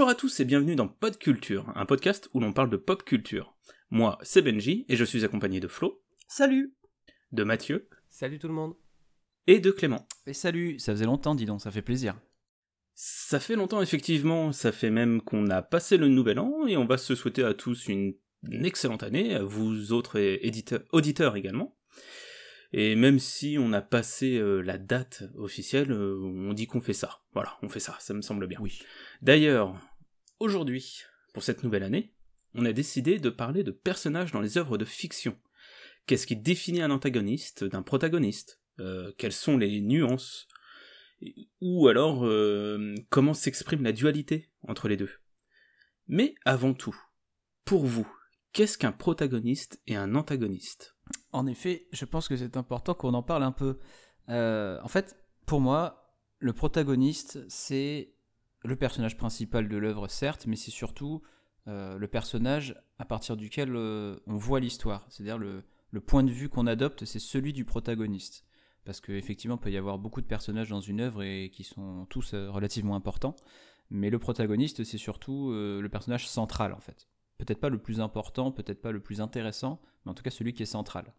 Bonjour 0.00 0.12
à 0.12 0.14
tous 0.14 0.40
et 0.40 0.46
bienvenue 0.46 0.76
dans 0.76 0.88
Pod 0.88 1.18
Culture, 1.18 1.70
un 1.74 1.84
podcast 1.84 2.30
où 2.32 2.40
l'on 2.40 2.54
parle 2.54 2.70
de 2.70 2.78
pop 2.78 3.04
culture. 3.04 3.54
Moi, 3.90 4.16
c'est 4.22 4.40
Benji 4.40 4.86
et 4.88 4.96
je 4.96 5.04
suis 5.04 5.26
accompagné 5.26 5.60
de 5.60 5.68
Flo. 5.68 6.00
Salut 6.26 6.74
De 7.32 7.44
Mathieu. 7.44 7.86
Salut 8.08 8.38
tout 8.38 8.48
le 8.48 8.54
monde 8.54 8.76
Et 9.46 9.60
de 9.60 9.70
Clément. 9.70 10.08
Et 10.26 10.32
salut, 10.32 10.78
ça 10.78 10.92
faisait 10.92 11.04
longtemps, 11.04 11.34
dis 11.34 11.44
donc, 11.44 11.60
ça 11.60 11.70
fait 11.70 11.82
plaisir. 11.82 12.18
Ça 12.94 13.38
fait 13.38 13.56
longtemps, 13.56 13.82
effectivement, 13.82 14.52
ça 14.52 14.72
fait 14.72 14.88
même 14.88 15.20
qu'on 15.20 15.50
a 15.50 15.60
passé 15.60 15.98
le 15.98 16.08
nouvel 16.08 16.38
an 16.38 16.66
et 16.66 16.78
on 16.78 16.86
va 16.86 16.96
se 16.96 17.14
souhaiter 17.14 17.44
à 17.44 17.52
tous 17.52 17.86
une, 17.88 18.14
excellente 18.50 19.02
année, 19.02 19.34
à 19.34 19.42
vous 19.42 19.92
autres 19.92 20.18
éditeurs, 20.18 20.80
auditeurs 20.92 21.36
également. 21.36 21.76
Et 22.72 22.96
même 22.96 23.18
si 23.18 23.58
on 23.60 23.74
a 23.74 23.82
passé 23.82 24.38
euh, 24.38 24.62
la 24.62 24.78
date 24.78 25.24
officielle, 25.36 25.92
euh, 25.92 26.16
on 26.22 26.54
dit 26.54 26.66
qu'on 26.66 26.80
fait 26.80 26.94
ça. 26.94 27.20
Voilà, 27.34 27.58
on 27.62 27.68
fait 27.68 27.80
ça, 27.80 27.96
ça 27.98 28.14
me 28.14 28.22
semble 28.22 28.46
bien. 28.46 28.60
Oui. 28.62 28.80
D'ailleurs, 29.22 29.76
aujourd'hui, 30.40 31.02
pour 31.32 31.42
cette 31.42 31.62
nouvelle 31.62 31.84
année, 31.84 32.12
on 32.54 32.64
a 32.64 32.72
décidé 32.72 33.18
de 33.18 33.30
parler 33.30 33.62
de 33.62 33.70
personnages 33.70 34.32
dans 34.32 34.40
les 34.40 34.58
œuvres 34.58 34.76
de 34.78 34.84
fiction. 34.84 35.38
Qu'est-ce 36.06 36.26
qui 36.26 36.36
définit 36.36 36.82
un 36.82 36.90
antagoniste 36.90 37.62
d'un 37.62 37.82
protagoniste? 37.82 38.60
Euh, 38.80 39.12
Quelles 39.18 39.32
sont 39.32 39.56
les 39.56 39.80
nuances? 39.80 40.48
Ou 41.60 41.86
alors, 41.88 42.26
comment 43.10 43.34
s'exprime 43.34 43.84
la 43.84 43.92
dualité 43.92 44.50
entre 44.66 44.88
les 44.88 44.96
deux? 44.96 45.10
Mais 46.08 46.34
avant 46.44 46.74
tout, 46.74 46.96
pour 47.64 47.84
vous, 47.84 48.10
qu'est-ce 48.52 48.78
qu'un 48.78 48.90
protagoniste 48.90 49.80
et 49.86 49.96
un 49.96 50.14
antagoniste? 50.14 50.96
En 51.32 51.46
effet, 51.46 51.86
je 51.92 52.04
pense 52.04 52.26
que 52.26 52.36
c'est 52.36 52.56
important 52.56 52.94
qu'on 52.94 53.14
en 53.14 53.22
parle 53.22 53.42
un 53.42 53.52
peu. 53.52 53.78
Euh, 54.28 54.80
en 54.82 54.88
fait, 54.88 55.16
pour 55.46 55.60
moi, 55.60 56.16
le 56.38 56.52
protagoniste, 56.52 57.44
c'est 57.48 58.14
le 58.62 58.76
personnage 58.76 59.16
principal 59.16 59.68
de 59.68 59.76
l'œuvre, 59.76 60.08
certes, 60.08 60.46
mais 60.46 60.56
c'est 60.56 60.70
surtout 60.70 61.22
euh, 61.68 61.98
le 61.98 62.08
personnage 62.08 62.74
à 62.98 63.04
partir 63.04 63.36
duquel 63.36 63.74
euh, 63.74 64.16
on 64.26 64.36
voit 64.36 64.60
l'histoire. 64.60 65.06
C'est-à-dire 65.08 65.38
le, 65.38 65.64
le, 65.90 66.00
point 66.00 66.22
de 66.22 66.30
vue 66.30 66.48
qu'on 66.48 66.66
adopte, 66.66 67.04
c'est 67.04 67.18
celui 67.18 67.52
du 67.52 67.64
protagoniste. 67.64 68.44
Parce 68.84 69.00
qu'effectivement, 69.00 69.56
il 69.56 69.60
peut 69.60 69.70
y 69.70 69.76
avoir 69.76 69.98
beaucoup 69.98 70.20
de 70.20 70.26
personnages 70.26 70.70
dans 70.70 70.80
une 70.80 71.00
œuvre 71.00 71.22
et 71.22 71.50
qui 71.50 71.64
sont 71.64 72.06
tous 72.08 72.34
relativement 72.34 72.96
importants. 72.96 73.36
Mais 73.90 74.08
le 74.08 74.18
protagoniste, 74.18 74.84
c'est 74.84 74.98
surtout 74.98 75.50
le 75.52 75.88
personnage 75.88 76.28
central, 76.28 76.72
en 76.72 76.80
fait 76.80 77.08
peut-être 77.40 77.60
pas 77.60 77.70
le 77.70 77.78
plus 77.78 78.00
important, 78.00 78.52
peut-être 78.52 78.80
pas 78.80 78.92
le 78.92 79.00
plus 79.00 79.20
intéressant, 79.20 79.80
mais 80.04 80.10
en 80.10 80.14
tout 80.14 80.22
cas 80.22 80.30
celui 80.30 80.54
qui 80.54 80.62
est 80.62 80.66
central. 80.66 81.12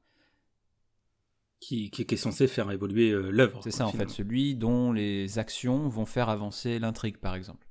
Qui, 1.61 1.91
qui, 1.91 2.01
est 2.01 2.17
censé 2.17 2.47
faire 2.47 2.71
évoluer 2.71 3.11
euh, 3.11 3.29
l'œuvre. 3.29 3.61
C'est 3.63 3.69
ça 3.69 3.85
en 3.85 3.91
fait, 3.91 4.09
celui 4.09 4.55
dont 4.55 4.91
les 4.91 5.37
actions 5.37 5.87
vont 5.89 6.07
faire 6.07 6.27
avancer 6.27 6.79
l'intrigue 6.79 7.17
par 7.17 7.35
exemple. 7.35 7.67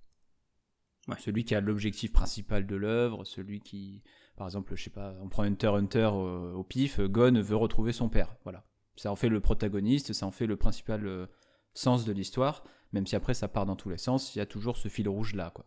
Celui 1.19 1.45
qui 1.45 1.57
a 1.57 1.61
l'objectif 1.61 2.13
principal 2.13 2.69
de 2.69 2.77
l'œuvre, 2.77 3.25
celui 3.25 3.61
qui, 3.61 4.05
par 4.37 4.47
exemple, 4.47 4.77
je 4.77 4.85
sais 4.85 4.91
pas, 4.91 5.17
on 5.21 5.29
prend 5.29 5.43
Hunter 5.43 5.67
Hunter 5.67 6.11
au, 6.13 6.53
au 6.55 6.63
pif, 6.63 7.01
Gon 7.01 7.43
veut 7.43 7.57
retrouver 7.57 7.93
son 7.93 8.09
père, 8.09 8.37
voilà. 8.45 8.65
Ça 8.95 9.11
en 9.11 9.17
fait 9.17 9.29
le 9.29 9.41
protagoniste, 9.41 10.13
ça 10.13 10.25
en 10.25 10.31
fait 10.31 10.47
le 10.47 10.57
principal 10.57 11.07
euh, 11.07 11.27
sens 11.75 12.05
de 12.05 12.13
l'histoire, 12.13 12.63
même 12.93 13.07
si 13.07 13.17
après 13.17 13.35
ça 13.35 13.49
part 13.49 13.67
dans 13.67 13.75
tous 13.75 13.89
les 13.89 13.99
sens, 13.99 14.37
il 14.37 14.39
y 14.39 14.41
a 14.41 14.47
toujours 14.47 14.77
ce 14.77 14.89
fil 14.89 15.09
rouge 15.09 15.35
là, 15.35 15.51
quoi. 15.53 15.67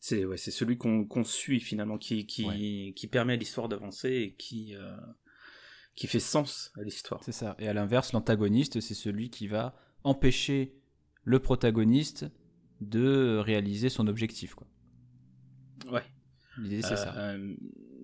C'est 0.00 0.24
ouais, 0.24 0.36
c'est 0.36 0.50
celui 0.50 0.76
qu'on 0.78 1.24
suit 1.24 1.60
finalement, 1.60 1.98
qui, 1.98 2.26
qui, 2.26 2.94
qui 2.96 3.06
permet 3.06 3.34
à 3.34 3.36
l'histoire 3.36 3.68
d'avancer 3.68 4.10
et 4.10 4.34
qui, 4.34 4.74
euh, 4.74 4.96
qui 5.98 6.06
fait 6.06 6.20
sens 6.20 6.70
à 6.78 6.84
l'histoire. 6.84 7.24
C'est 7.24 7.32
ça. 7.32 7.56
Et 7.58 7.66
à 7.66 7.72
l'inverse, 7.72 8.12
l'antagoniste, 8.12 8.80
c'est 8.80 8.94
celui 8.94 9.30
qui 9.30 9.48
va 9.48 9.74
empêcher 10.04 10.76
le 11.24 11.40
protagoniste 11.40 12.26
de 12.80 13.38
réaliser 13.38 13.88
son 13.88 14.06
objectif. 14.06 14.54
Quoi. 14.54 14.68
Ouais. 15.90 16.04
L'idée, 16.56 16.82
c'est 16.82 16.96
ça. 16.96 17.18
Euh, 17.18 17.52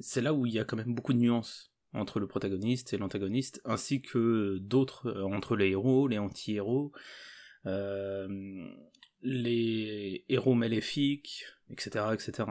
c'est 0.00 0.22
là 0.22 0.34
où 0.34 0.44
il 0.44 0.52
y 0.52 0.58
a 0.58 0.64
quand 0.64 0.76
même 0.76 0.92
beaucoup 0.92 1.12
de 1.12 1.18
nuances 1.18 1.72
entre 1.92 2.18
le 2.18 2.26
protagoniste 2.26 2.92
et 2.92 2.98
l'antagoniste, 2.98 3.60
ainsi 3.64 4.02
que 4.02 4.58
d'autres, 4.58 5.06
euh, 5.06 5.22
entre 5.22 5.54
les 5.54 5.70
héros, 5.70 6.08
les 6.08 6.18
anti-héros. 6.18 6.90
Euh, 7.66 8.66
les 9.22 10.24
héros 10.28 10.54
maléfiques, 10.54 11.44
etc., 11.70 12.06
etc. 12.12 12.50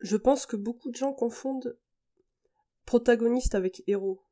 Je 0.00 0.16
pense 0.16 0.44
que 0.44 0.56
beaucoup 0.56 0.90
de 0.90 0.96
gens 0.96 1.12
confondent 1.12 1.78
protagoniste 2.88 3.54
avec 3.54 3.82
héros. 3.86 4.22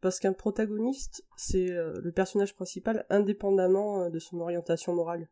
Parce 0.00 0.20
qu'un 0.20 0.32
protagoniste, 0.32 1.24
c'est 1.36 1.72
euh, 1.72 2.00
le 2.00 2.12
personnage 2.12 2.54
principal 2.54 3.04
indépendamment 3.10 4.02
euh, 4.02 4.10
de 4.10 4.20
son 4.20 4.38
orientation 4.38 4.94
morale. 4.94 5.28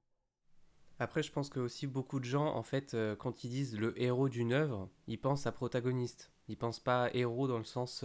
Après, 0.98 1.22
je 1.22 1.30
pense 1.30 1.48
que 1.48 1.60
aussi 1.60 1.86
beaucoup 1.86 2.18
de 2.18 2.24
gens, 2.24 2.46
en 2.46 2.64
fait, 2.64 2.94
euh, 2.94 3.14
quand 3.14 3.44
ils 3.44 3.50
disent 3.50 3.78
le 3.78 3.94
héros 4.02 4.28
d'une 4.28 4.52
œuvre, 4.52 4.90
ils 5.06 5.20
pensent 5.20 5.46
à 5.46 5.52
protagoniste. 5.52 6.32
Ils 6.48 6.56
pensent 6.56 6.80
pas 6.80 7.04
à 7.04 7.14
héros 7.14 7.46
dans 7.46 7.58
le 7.58 7.64
sens 7.64 8.04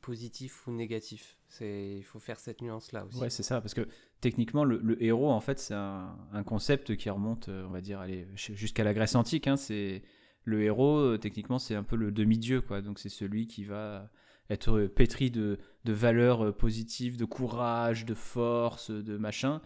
positif 0.00 0.66
ou 0.66 0.72
négatif. 0.72 1.36
C'est, 1.48 1.98
il 1.98 2.02
faut 2.02 2.18
faire 2.18 2.40
cette 2.40 2.62
nuance-là 2.62 3.04
aussi. 3.04 3.20
Ouais, 3.20 3.28
c'est 3.28 3.42
ça, 3.42 3.60
parce 3.60 3.74
que 3.74 3.86
techniquement, 4.22 4.64
le, 4.64 5.02
héros, 5.02 5.30
en 5.30 5.40
fait, 5.40 5.58
c'est 5.58 5.74
un, 5.74 6.16
concept 6.46 6.96
qui 6.96 7.10
remonte, 7.10 7.50
on 7.50 7.68
va 7.68 7.82
dire, 7.82 8.02
jusqu'à 8.34 8.84
la 8.84 8.94
Grèce 8.94 9.14
antique. 9.14 9.46
Hein, 9.46 9.58
c'est 9.58 10.02
le 10.44 10.62
héros, 10.62 10.98
euh, 10.98 11.18
techniquement, 11.18 11.58
c'est 11.58 11.74
un 11.74 11.82
peu 11.82 11.96
le 11.96 12.10
demi-dieu, 12.10 12.60
quoi. 12.60 12.82
Donc 12.82 12.98
c'est 12.98 13.08
celui 13.08 13.46
qui 13.46 13.64
va 13.64 14.10
être 14.50 14.82
pétri 14.86 15.30
de, 15.30 15.58
valeurs 15.84 16.46
euh, 16.46 16.52
positives, 16.52 17.16
de 17.16 17.24
courage, 17.24 18.04
de 18.04 18.14
force, 18.14 18.90
de 18.90 19.16
machin, 19.16 19.62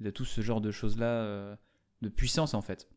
de 0.00 0.10
tout 0.10 0.24
ce 0.24 0.40
genre 0.40 0.60
de 0.60 0.70
choses-là, 0.70 1.06
euh, 1.06 1.56
de 2.02 2.08
puissance 2.08 2.54
en 2.54 2.62
fait. 2.62 2.88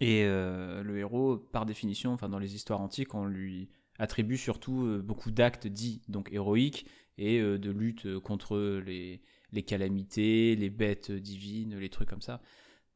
Et 0.00 0.24
le 0.26 0.98
héros, 0.98 1.38
par 1.38 1.64
définition, 1.64 2.12
enfin 2.12 2.28
dans 2.28 2.38
les 2.38 2.54
histoires 2.54 2.82
antiques, 2.82 3.14
on 3.14 3.24
lui 3.24 3.70
attribue 3.98 4.36
surtout 4.36 5.00
beaucoup 5.02 5.30
d'actes 5.30 5.66
dits 5.66 6.02
donc 6.08 6.30
héroïques 6.30 6.84
et 7.16 7.40
de 7.40 7.70
lutte 7.70 8.18
contre 8.18 8.58
les 8.84 9.62
calamités, 9.62 10.56
les 10.56 10.68
bêtes 10.68 11.10
divines, 11.10 11.78
les 11.78 11.88
trucs 11.88 12.10
comme 12.10 12.20
ça. 12.20 12.42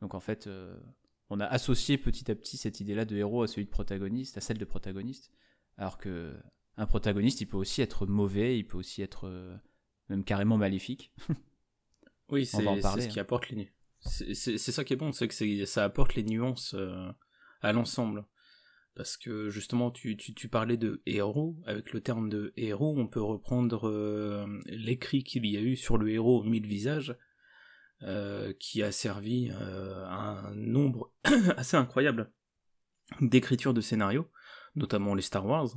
Donc 0.02 0.12
en 0.12 0.20
fait, 0.20 0.50
on 1.32 1.40
a 1.40 1.46
associé 1.46 1.96
petit 1.96 2.30
à 2.30 2.34
petit 2.34 2.58
cette 2.58 2.80
idée-là 2.80 3.06
de 3.06 3.16
héros 3.16 3.42
à 3.42 3.48
celui 3.48 3.64
de 3.64 3.70
protagoniste, 3.70 4.36
à 4.36 4.42
celle 4.42 4.58
de 4.58 4.66
protagoniste. 4.66 5.30
Alors 5.78 5.96
que 5.96 6.36
un 6.76 6.86
protagoniste, 6.86 7.40
il 7.40 7.46
peut 7.46 7.56
aussi 7.56 7.80
être 7.80 8.06
mauvais, 8.06 8.58
il 8.58 8.64
peut 8.64 8.76
aussi 8.76 9.00
être 9.00 9.26
euh, 9.28 9.56
même 10.10 10.24
carrément 10.24 10.58
maléfique. 10.58 11.10
oui, 12.28 12.44
c'est 12.46 12.58
ce 12.58 13.08
qui 13.08 13.18
hein. 13.18 13.22
apporte 13.22 13.48
les 13.48 13.72
c'est 14.04 14.58
ça 14.58 14.84
qui 14.84 14.92
est 14.92 14.96
bon, 14.96 15.12
c'est 15.12 15.28
que 15.28 15.64
ça 15.64 15.84
apporte 15.84 16.16
les 16.16 16.24
nuances 16.24 16.74
euh, 16.74 17.10
à 17.62 17.72
l'ensemble. 17.72 18.26
Parce 18.94 19.16
que 19.16 19.48
justement, 19.48 19.90
tu, 19.90 20.16
parlais 20.50 20.76
de 20.76 21.00
héros. 21.06 21.56
Avec 21.64 21.92
le 21.92 22.00
terme 22.02 22.28
de 22.28 22.52
héros, 22.56 22.94
on 22.98 23.06
peut 23.06 23.22
reprendre 23.22 23.88
euh, 23.88 24.44
l'écrit 24.66 25.22
qu'il 25.22 25.46
y 25.46 25.56
a 25.56 25.60
eu 25.60 25.76
sur 25.76 25.96
le 25.96 26.10
héros 26.10 26.42
mille 26.42 26.66
visages, 26.66 27.16
euh, 28.04 28.52
qui 28.58 28.82
a 28.82 28.90
servi 28.90 29.52
euh, 29.52 30.04
à 30.06 30.46
un 30.48 30.54
nombre 30.56 31.12
assez 31.56 31.76
incroyable 31.76 32.32
d'écritures 33.20 33.74
de 33.74 33.80
scénarios, 33.80 34.28
notamment 34.74 35.14
les 35.14 35.22
Star 35.22 35.46
Wars. 35.46 35.68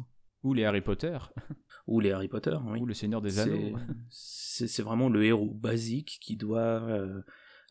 Ou 0.42 0.56
les 0.56 0.66
Harry 0.66 0.82
Potter. 0.82 1.18
Ou 1.88 2.00
les 2.00 2.12
Harry 2.12 2.28
Potter, 2.28 2.58
oui. 2.66 2.80
Ou 2.80 2.88
le 2.88 2.96
Seigneur 2.96 3.22
des 3.22 3.38
Anneaux. 3.38 3.78
C'est 4.10 4.82
vraiment 4.82 5.10
le 5.10 5.24
héros 5.24 5.54
basique 5.54 6.18
qui 6.20 6.36
doit 6.36 6.60
euh, 6.60 7.22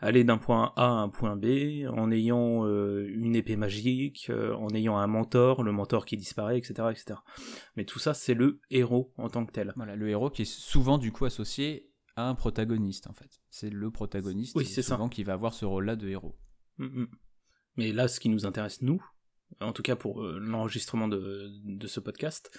aller 0.00 0.22
d'un 0.22 0.38
point 0.38 0.72
A 0.76 0.86
à 0.86 0.88
un 0.88 1.08
point 1.08 1.34
B 1.34 1.86
en 1.88 2.12
ayant 2.12 2.64
une 2.66 3.34
épée 3.34 3.56
magique, 3.56 4.30
en 4.30 4.68
ayant 4.68 4.98
un 4.98 5.08
mentor, 5.08 5.64
le 5.64 5.72
mentor 5.72 6.04
qui 6.04 6.16
disparaît, 6.16 6.58
etc. 6.58 6.74
etc. 6.92 7.18
Mais 7.76 7.84
tout 7.84 7.98
ça, 7.98 8.14
c'est 8.14 8.34
le 8.34 8.60
héros 8.70 9.12
en 9.16 9.28
tant 9.28 9.44
que 9.46 9.52
tel. 9.52 9.72
Voilà, 9.74 9.96
le 9.96 10.08
héros 10.08 10.30
qui 10.30 10.42
est 10.42 10.44
souvent 10.44 10.98
du 10.98 11.10
coup 11.10 11.24
associé 11.24 11.90
un 12.16 12.34
protagoniste 12.34 13.06
en 13.06 13.14
fait. 13.14 13.40
C'est 13.50 13.70
le 13.70 13.90
protagoniste 13.90 14.56
oui, 14.56 14.66
souvent 14.66 15.08
qui 15.08 15.24
va 15.24 15.34
avoir 15.34 15.54
ce 15.54 15.64
rôle-là 15.64 15.96
de 15.96 16.08
héros. 16.08 16.38
Mm, 16.78 17.02
mm. 17.02 17.08
Mais 17.76 17.92
là, 17.92 18.08
ce 18.08 18.20
qui 18.20 18.28
nous 18.28 18.46
intéresse 18.46 18.82
nous, 18.82 19.04
en 19.60 19.72
tout 19.72 19.82
cas 19.82 19.96
pour 19.96 20.22
euh, 20.22 20.38
l'enregistrement 20.38 21.08
de, 21.08 21.86
ce 21.86 22.00
podcast, 22.00 22.56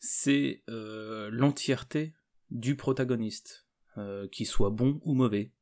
c'est 0.00 0.62
euh, 0.68 1.28
l'entièreté 1.30 2.14
du 2.50 2.76
protagoniste, 2.76 3.66
euh, 3.98 4.28
qu'il 4.28 4.46
soit 4.46 4.70
bon 4.70 5.00
ou 5.04 5.14
mauvais, 5.14 5.52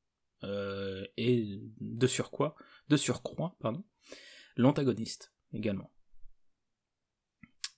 et 1.16 1.60
de 1.80 2.06
surcroît, 2.08 2.56
de 2.88 2.96
surcroît, 2.96 3.56
pardon, 3.60 3.84
l'antagoniste 4.56 5.32
également. 5.52 5.92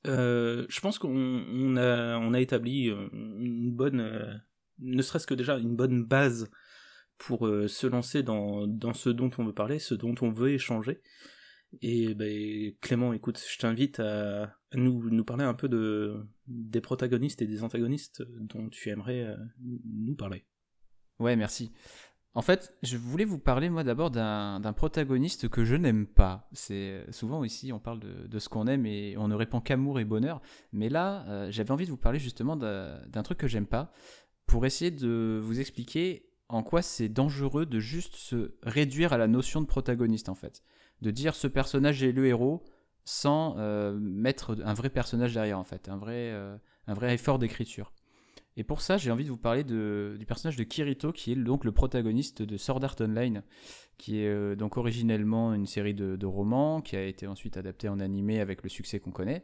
je 0.06 0.80
pense 0.80 0.98
qu'on 0.98 1.76
a, 1.76 2.16
on 2.16 2.32
a 2.32 2.40
établi 2.40 2.86
une 2.86 3.70
bonne 3.70 4.42
ne 4.78 5.02
serait-ce 5.02 5.26
que 5.26 5.34
déjà 5.34 5.58
une 5.58 5.76
bonne 5.76 6.04
base 6.04 6.50
pour 7.18 7.46
euh, 7.46 7.68
se 7.68 7.86
lancer 7.86 8.22
dans, 8.22 8.66
ce 8.94 9.10
dont 9.10 9.30
on 9.38 9.44
veut 9.44 9.54
parler, 9.54 9.78
ce 9.78 9.94
dont 9.94 10.14
on 10.20 10.30
veut 10.30 10.52
échanger. 10.52 11.00
Et 11.82 12.14
ben, 12.14 12.72
Clément, 12.80 13.12
écoute, 13.12 13.42
je 13.50 13.58
t'invite 13.58 14.00
à, 14.00 14.56
nous, 14.74 15.10
nous 15.10 15.24
parler 15.24 15.44
un 15.44 15.54
peu 15.54 15.68
de, 15.68 16.26
des 16.46 16.80
protagonistes 16.80 17.42
et 17.42 17.46
des 17.46 17.64
antagonistes 17.64 18.22
dont 18.40 18.68
tu 18.68 18.90
aimerais 18.90 19.22
euh, 19.22 19.36
nous 19.60 20.14
parler. 20.14 20.44
Ouais, 21.18 21.36
merci. 21.36 21.72
En 22.36 22.42
fait, 22.42 22.76
je 22.82 22.96
voulais 22.96 23.24
vous 23.24 23.38
parler 23.38 23.70
moi 23.70 23.84
d'abord 23.84 24.10
d'un 24.10 24.72
protagoniste 24.76 25.48
que 25.48 25.64
je 25.64 25.76
n'aime 25.76 26.04
pas. 26.04 26.48
C'est 26.50 27.04
souvent 27.12 27.44
ici 27.44 27.72
on 27.72 27.78
parle 27.78 28.00
de, 28.00 28.38
ce 28.40 28.48
qu'on 28.48 28.66
aime 28.66 28.86
et 28.86 29.16
on 29.16 29.28
ne 29.28 29.36
répand 29.36 29.62
qu'amour 29.62 30.00
et 30.00 30.04
bonheur. 30.04 30.42
Mais 30.72 30.88
là, 30.88 31.24
euh, 31.28 31.46
j'avais 31.52 31.70
envie 31.70 31.86
de 31.86 31.92
vous 31.92 31.96
parler 31.96 32.18
justement 32.18 32.56
d'un 32.56 33.22
truc 33.22 33.38
que 33.38 33.46
j'aime 33.46 33.66
pas 33.66 33.92
pour 34.46 34.66
essayer 34.66 34.90
de 34.90 35.40
vous 35.42 35.60
expliquer 35.60 36.28
en 36.48 36.62
quoi 36.62 36.82
c'est 36.82 37.08
dangereux 37.08 37.66
de 37.66 37.80
juste 37.80 38.16
se 38.16 38.54
réduire 38.62 39.12
à 39.12 39.18
la 39.18 39.26
notion 39.26 39.60
de 39.60 39.66
protagoniste 39.66 40.28
en 40.28 40.34
fait, 40.34 40.62
de 41.02 41.10
dire 41.10 41.34
ce 41.34 41.46
personnage 41.46 42.02
est 42.02 42.12
le 42.12 42.26
héros 42.26 42.62
sans 43.04 43.56
euh, 43.58 43.98
mettre 43.98 44.56
un 44.64 44.74
vrai 44.74 44.90
personnage 44.90 45.34
derrière 45.34 45.58
en 45.58 45.64
fait, 45.64 45.88
un 45.88 45.96
vrai, 45.96 46.30
euh, 46.32 46.56
un 46.86 46.94
vrai 46.94 47.14
effort 47.14 47.38
d'écriture. 47.38 47.92
Et 48.56 48.62
pour 48.62 48.82
ça, 48.82 48.96
j'ai 48.96 49.10
envie 49.10 49.24
de 49.24 49.30
vous 49.30 49.36
parler 49.36 49.64
de, 49.64 50.14
du 50.16 50.26
personnage 50.26 50.56
de 50.56 50.62
Kirito, 50.62 51.10
qui 51.10 51.32
est 51.32 51.34
donc 51.34 51.64
le 51.64 51.72
protagoniste 51.72 52.42
de 52.42 52.56
Sword 52.56 52.84
Art 52.84 52.94
Online, 53.00 53.42
qui 53.98 54.20
est 54.20 54.28
euh, 54.28 54.54
donc 54.54 54.76
originellement 54.76 55.52
une 55.54 55.66
série 55.66 55.92
de, 55.92 56.26
romans, 56.26 56.80
qui 56.80 56.94
a 56.94 57.02
été 57.02 57.26
ensuite 57.26 57.56
adaptée 57.56 57.88
en 57.88 57.98
animé 57.98 58.38
avec 58.40 58.62
le 58.62 58.68
succès 58.68 59.00
qu'on 59.00 59.10
connaît. 59.10 59.42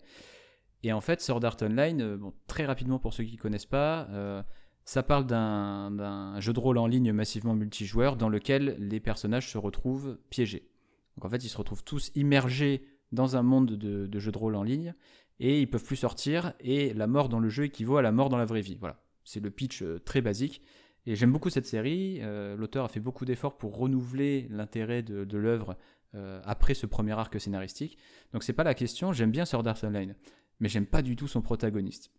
Et 0.85 0.93
en 0.93 1.00
fait, 1.00 1.20
Sword 1.20 1.44
Art 1.44 1.56
Online, 1.61 2.20
très 2.46 2.64
rapidement 2.64 3.00
pour 3.00 3.12
ceux 3.12 3.25
qui 3.25 3.35
ne 3.35 3.41
connaissent 3.41 3.67
pas, 3.67 4.44
ça 4.91 5.05
parle 5.05 5.25
d'un 5.25 6.41
jeu 6.41 6.53
de 6.53 6.59
rôle 6.59 6.77
en 6.77 6.89
ligne 6.89 7.13
massivement 7.13 7.55
multijoueur 7.55 8.17
dans 8.17 8.29
lequel 8.29 8.75
les 8.81 8.99
personnages 8.99 9.49
se 9.49 9.57
retrouvent 9.57 10.19
piégés. 10.31 10.69
Donc 11.17 11.27
en 11.27 11.29
fait, 11.29 11.45
ils 11.45 11.49
se 11.49 11.57
retrouvent 11.57 11.85
tous 11.85 12.11
immergés 12.17 12.85
dans 13.13 13.37
un 13.37 13.43
monde 13.43 13.77
de, 13.77 14.09
de 14.09 14.19
jeux 14.19 14.33
de 14.33 14.39
rôle 14.39 14.57
en 14.57 14.65
ligne, 14.65 14.95
et 15.39 15.61
ils 15.61 15.71
peuvent 15.71 15.85
plus 15.85 15.95
sortir 15.95 16.55
et 16.59 16.93
la 16.93 17.07
mort 17.07 17.29
dans 17.29 17.39
le 17.39 17.49
jeu 17.49 17.67
équivaut 17.67 17.99
à 17.99 18.03
la 18.03 18.11
mort 18.11 18.31
dans 18.31 18.37
la 18.37 18.47
vraie 18.47 18.63
vie. 18.63 18.79
Voilà, 18.81 19.01
c'est 19.23 19.39
le 19.39 19.53
pitch 19.53 19.83
euh, 19.83 20.01
très 20.01 20.23
basique. 20.23 20.61
Et 21.07 21.15
j'aime 21.15 21.31
beaucoup 21.31 21.51
cette 21.51 21.67
série. 21.67 22.19
Euh, 22.23 22.57
l'auteur 22.57 22.85
a 22.85 22.89
fait 22.89 22.99
beaucoup 22.99 23.25
d'efforts 23.25 23.59
pour 23.59 23.77
renouveler 23.77 24.49
l'intérêt 24.51 25.05
de, 25.05 25.39
l'œuvre 25.39 25.77
euh, 26.17 26.41
après 26.45 26.75
ce 26.75 26.87
premier 26.87 27.13
arc 27.13 27.41
scénaristique. 27.41 27.97
Donc 28.33 28.43
c'est 28.43 28.55
pas 28.55 28.65
la 28.65 28.75
question. 28.75 29.13
J'aime 29.13 29.31
bien 29.31 29.45
Sword 29.45 29.69
Art 29.69 29.85
Online, 29.85 30.17
mais 30.59 30.69
j'aime 30.69 30.87
pas 30.87 31.03
du 31.03 31.15
tout 31.15 31.29
son 31.29 31.43
protagoniste. 31.43 32.11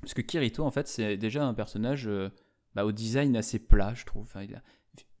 Parce 0.00 0.14
que 0.14 0.22
Kirito, 0.22 0.64
en 0.64 0.70
fait, 0.70 0.86
c'est 0.88 1.16
déjà 1.16 1.44
un 1.44 1.54
personnage 1.54 2.08
bah, 2.74 2.84
au 2.84 2.92
design 2.92 3.36
assez 3.36 3.58
plat, 3.58 3.94
je 3.94 4.04
trouve. 4.04 4.32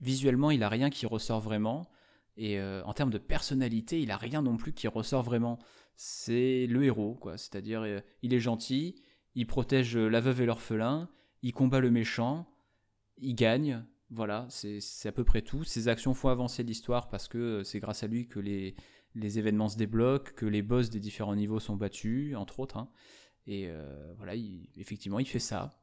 visuellement, 0.00 0.50
il 0.50 0.62
a 0.62 0.68
rien 0.68 0.90
qui 0.90 1.06
ressort 1.06 1.40
vraiment. 1.40 1.88
Et 2.36 2.60
en 2.60 2.92
termes 2.92 3.10
de 3.10 3.18
personnalité, 3.18 4.00
il 4.00 4.10
a 4.10 4.16
rien 4.16 4.42
non 4.42 4.56
plus 4.56 4.72
qui 4.72 4.86
ressort 4.86 5.22
vraiment 5.22 5.58
c'est 5.98 6.66
le 6.68 6.84
héros, 6.84 7.16
quoi. 7.16 7.36
C'est-à-dire, 7.36 7.82
euh, 7.82 8.00
il 8.22 8.32
est 8.32 8.38
gentil, 8.38 9.02
il 9.34 9.48
protège 9.48 9.96
euh, 9.96 10.08
la 10.08 10.20
veuve 10.20 10.40
et 10.40 10.46
l'orphelin, 10.46 11.10
il 11.42 11.52
combat 11.52 11.80
le 11.80 11.90
méchant, 11.90 12.48
il 13.18 13.34
gagne. 13.34 13.84
Voilà, 14.10 14.46
c'est 14.48 15.08
à 15.08 15.12
peu 15.12 15.24
près 15.24 15.42
tout. 15.42 15.64
Ses 15.64 15.88
actions 15.88 16.14
font 16.14 16.28
avancer 16.28 16.62
l'histoire 16.62 17.10
parce 17.10 17.26
que 17.28 17.38
euh, 17.38 17.64
c'est 17.64 17.80
grâce 17.80 18.04
à 18.04 18.06
lui 18.06 18.28
que 18.28 18.38
les, 18.38 18.76
événements 19.16 19.68
se 19.68 19.76
débloquent, 19.76 20.30
que 20.36 20.46
les 20.46 20.62
boss 20.62 20.88
des 20.88 21.00
différents 21.00 21.34
niveaux 21.34 21.58
sont 21.58 21.76
battus, 21.76 22.36
entre 22.36 22.60
autres. 22.60 22.76
Hein. 22.76 22.88
Et 23.48 23.68
voilà, 24.16 24.34
effectivement, 24.76 25.18
il 25.18 25.26
fait 25.26 25.38
ça. 25.38 25.80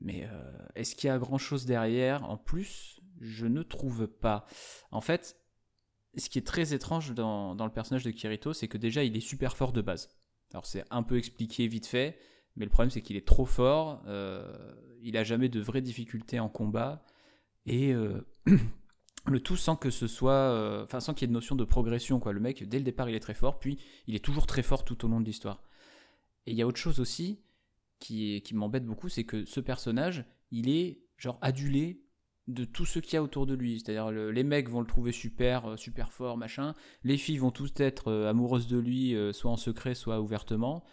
Mais 0.00 0.28
est-ce 0.74 0.96
qu'il 0.96 1.06
y 1.06 1.10
a 1.10 1.18
grand 1.18 1.38
chose 1.38 1.66
derrière? 1.66 2.28
En 2.28 2.36
plus, 2.36 2.98
je 3.20 3.46
ne 3.46 3.62
trouve 3.62 4.08
pas. 4.08 4.46
En 4.90 5.00
fait, 5.00 5.36
ce 6.16 6.28
qui 6.28 6.38
est 6.38 6.46
très 6.46 6.74
étrange 6.74 7.12
dans, 7.12 7.54
le 7.54 7.70
personnage 7.70 8.04
de 8.04 8.10
Kirito, 8.10 8.52
c'est 8.52 8.68
que 8.68 8.78
déjà 8.78 9.04
il 9.04 9.16
est 9.16 9.20
super 9.20 9.56
fort 9.56 9.72
de 9.72 9.80
base. 9.80 10.10
Alors 10.52 10.66
c'est 10.66 10.84
un 10.90 11.02
peu 11.02 11.18
expliqué 11.18 11.66
vite 11.66 11.86
fait, 11.86 12.18
mais 12.56 12.64
le 12.64 12.70
problème 12.70 12.90
c'est 12.90 13.02
qu'il 13.02 13.16
est 13.16 13.26
trop 13.26 13.46
fort, 13.46 14.02
euh, 14.06 14.52
il 15.02 15.16
a 15.16 15.24
jamais 15.24 15.48
de 15.48 15.60
vraies 15.60 15.82
difficultés 15.82 16.38
en 16.38 16.48
combat, 16.48 17.04
et 17.66 17.92
euh, 17.92 18.20
le 19.26 19.40
tout 19.40 19.56
sans 19.56 19.76
que 19.76 19.90
ce 19.90 20.06
soit, 20.06 20.32
euh, 20.32 20.84
enfin 20.84 21.00
sans 21.00 21.14
qu'il 21.14 21.22
y 21.22 21.24
ait 21.24 21.28
de 21.28 21.32
notion 21.32 21.56
de 21.56 21.64
progression. 21.64 22.20
Le 22.24 22.40
mec 22.40 22.68
dès 22.68 22.78
le 22.78 22.84
départ 22.84 23.08
il 23.08 23.16
est 23.16 23.20
très 23.20 23.34
fort, 23.34 23.58
puis 23.58 23.78
il 24.06 24.14
est 24.14 24.24
toujours 24.24 24.46
très 24.46 24.62
fort 24.62 24.84
tout 24.84 25.04
au 25.04 25.08
long 25.08 25.20
de 25.20 25.26
l'histoire. 25.26 25.62
Et 26.46 26.52
il 26.52 26.56
y 26.56 26.62
a 26.62 26.66
autre 26.66 26.78
chose 26.78 27.00
aussi 27.00 27.40
qui, 27.98 28.42
m'embête 28.52 28.84
beaucoup, 28.84 29.08
c'est 29.08 29.24
que 29.24 29.44
ce 29.44 29.60
personnage, 29.60 30.24
il 30.50 30.68
est 30.68 31.00
genre 31.16 31.38
adulé 31.40 32.02
de 32.46 32.64
tout 32.64 32.84
ce 32.84 32.98
qu'il 32.98 33.14
y 33.14 33.16
a 33.16 33.22
autour 33.22 33.46
de 33.46 33.54
lui. 33.54 33.80
C'est-à-dire 33.80 34.10
les 34.10 34.44
mecs 34.44 34.68
vont 34.68 34.80
le 34.80 34.86
trouver 34.86 35.12
super, 35.12 35.70
euh, 35.70 35.76
super 35.76 36.12
fort, 36.12 36.36
machin. 36.36 36.74
Les 37.02 37.16
filles 37.16 37.38
vont 37.38 37.50
tous 37.50 37.72
être 37.76 38.08
euh, 38.08 38.28
amoureuses 38.28 38.66
de 38.66 38.76
lui, 38.76 39.14
euh, 39.14 39.32
soit 39.32 39.50
en 39.50 39.56
secret, 39.56 39.94
soit 39.94 40.20
ouvertement. 40.20 40.84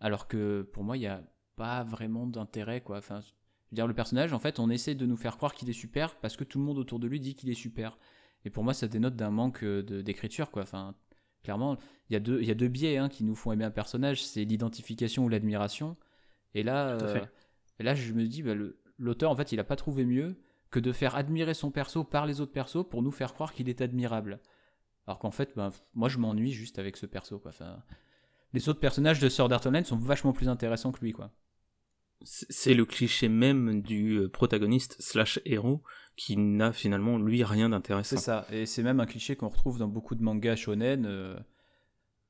Alors 0.00 0.26
que 0.26 0.62
pour 0.72 0.82
moi, 0.82 0.96
il 0.96 1.00
n'y 1.00 1.06
a 1.06 1.22
pas 1.56 1.84
vraiment 1.84 2.26
d'intérêt, 2.26 2.80
quoi. 2.80 2.98
Enfin, 2.98 3.20
je 3.20 3.28
veux 3.70 3.76
dire, 3.76 3.86
le 3.86 3.94
personnage, 3.94 4.32
en 4.32 4.40
fait, 4.40 4.58
on 4.58 4.70
essaie 4.70 4.96
de 4.96 5.06
nous 5.06 5.16
faire 5.16 5.36
croire 5.36 5.54
qu'il 5.54 5.70
est 5.70 5.74
super 5.74 6.16
parce 6.16 6.36
que 6.36 6.44
tout 6.44 6.58
le 6.58 6.64
monde 6.64 6.78
autour 6.78 6.98
de 6.98 7.06
lui 7.06 7.20
dit 7.20 7.36
qu'il 7.36 7.50
est 7.50 7.54
super. 7.54 7.96
Et 8.44 8.50
pour 8.50 8.64
moi, 8.64 8.74
ça 8.74 8.88
dénote 8.88 9.14
d'un 9.16 9.30
manque 9.30 9.64
d'écriture, 9.64 10.50
quoi. 10.50 10.62
Enfin, 10.62 10.94
clairement, 11.44 11.76
il 12.10 12.14
y, 12.14 12.16
a 12.16 12.20
deux, 12.20 12.42
y 12.42 12.50
a 12.50 12.54
deux 12.54 12.68
biais 12.68 12.96
hein, 12.96 13.08
qui 13.08 13.22
nous 13.22 13.36
font 13.36 13.52
aimer 13.52 13.64
un 13.64 13.70
personnage, 13.70 14.24
c'est 14.24 14.44
l'identification 14.44 15.24
ou 15.24 15.28
l'admiration. 15.28 15.96
Et 16.54 16.62
là, 16.62 16.98
là, 17.78 17.94
je 17.94 18.12
me 18.12 18.26
dis, 18.26 18.42
bah, 18.42 18.54
l'auteur, 18.98 19.30
en 19.30 19.36
fait, 19.36 19.52
il 19.52 19.56
n'a 19.56 19.64
pas 19.64 19.76
trouvé 19.76 20.04
mieux 20.04 20.36
que 20.70 20.80
de 20.80 20.90
faire 20.90 21.14
admirer 21.14 21.54
son 21.54 21.70
perso 21.70 22.02
par 22.02 22.26
les 22.26 22.40
autres 22.40 22.52
persos 22.52 22.84
pour 22.88 23.00
nous 23.00 23.12
faire 23.12 23.32
croire 23.32 23.52
qu'il 23.52 23.68
est 23.68 23.80
admirable. 23.80 24.40
Alors 25.06 25.20
qu'en 25.20 25.30
fait, 25.30 25.52
ben, 25.54 25.70
moi 25.94 26.08
je 26.08 26.18
m'ennuie 26.18 26.50
juste 26.50 26.80
avec 26.80 26.96
ce 26.96 27.06
perso. 27.06 27.38
Quoi. 27.38 27.50
Enfin, 27.50 27.82
les 28.52 28.68
autres 28.68 28.80
personnages 28.80 29.20
de 29.20 29.28
Sword 29.28 29.52
Art 29.52 29.64
Online 29.66 29.84
sont 29.84 29.96
vachement 29.96 30.32
plus 30.32 30.48
intéressants 30.48 30.90
que 30.90 31.00
lui. 31.00 31.12
quoi. 31.12 31.30
C'est 32.24 32.74
le 32.74 32.84
cliché 32.84 33.28
même 33.28 33.82
du 33.82 34.16
euh, 34.16 34.28
protagoniste 34.28 34.96
slash 35.00 35.40
héros 35.44 35.82
qui 36.16 36.36
n'a 36.36 36.72
finalement 36.72 37.18
lui 37.18 37.44
rien 37.44 37.68
d'intéressant. 37.68 38.16
C'est 38.16 38.22
ça, 38.22 38.46
et 38.50 38.66
c'est 38.66 38.82
même 38.82 39.00
un 39.00 39.06
cliché 39.06 39.36
qu'on 39.36 39.48
retrouve 39.48 39.78
dans 39.78 39.88
beaucoup 39.88 40.14
de 40.14 40.22
mangas 40.22 40.56
shonen, 40.56 41.06
euh, 41.06 41.36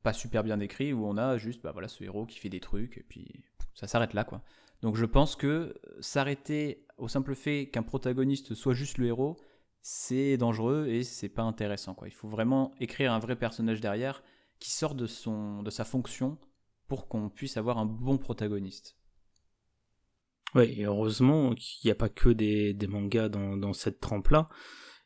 pas 0.02 0.12
super 0.12 0.42
bien 0.42 0.58
écrits, 0.60 0.92
où 0.92 1.06
on 1.06 1.16
a 1.16 1.38
juste 1.38 1.62
bah, 1.62 1.72
voilà, 1.72 1.88
ce 1.88 2.02
héros 2.02 2.26
qui 2.26 2.38
fait 2.38 2.48
des 2.48 2.60
trucs, 2.60 2.98
et 2.98 3.04
puis 3.08 3.44
ça 3.74 3.86
s'arrête 3.86 4.14
là. 4.14 4.24
quoi. 4.24 4.42
Donc 4.82 4.96
je 4.96 5.06
pense 5.06 5.36
que 5.36 5.74
s'arrêter 6.00 6.86
au 6.98 7.08
simple 7.08 7.34
fait 7.34 7.68
qu'un 7.70 7.82
protagoniste 7.82 8.54
soit 8.54 8.74
juste 8.74 8.98
le 8.98 9.06
héros, 9.06 9.36
c'est 9.82 10.36
dangereux 10.36 10.86
et 10.88 11.04
c'est 11.04 11.28
pas 11.28 11.42
intéressant. 11.42 11.94
Quoi. 11.94 12.08
Il 12.08 12.14
faut 12.14 12.28
vraiment 12.28 12.72
écrire 12.80 13.12
un 13.12 13.18
vrai 13.18 13.36
personnage 13.36 13.80
derrière 13.80 14.22
qui 14.58 14.70
sort 14.70 14.94
de, 14.94 15.06
son, 15.06 15.62
de 15.62 15.70
sa 15.70 15.84
fonction 15.84 16.38
pour 16.88 17.08
qu'on 17.08 17.28
puisse 17.28 17.56
avoir 17.56 17.78
un 17.78 17.86
bon 17.86 18.18
protagoniste. 18.18 18.96
Oui, 20.54 20.74
et 20.76 20.84
heureusement 20.84 21.54
qu'il 21.54 21.88
n'y 21.88 21.92
a 21.92 21.96
pas 21.96 22.08
que 22.08 22.28
des, 22.28 22.76
mangas 22.88 23.28
dans, 23.28 23.56
dans 23.56 23.72
cette 23.72 24.00
trempe-là. 24.00 24.48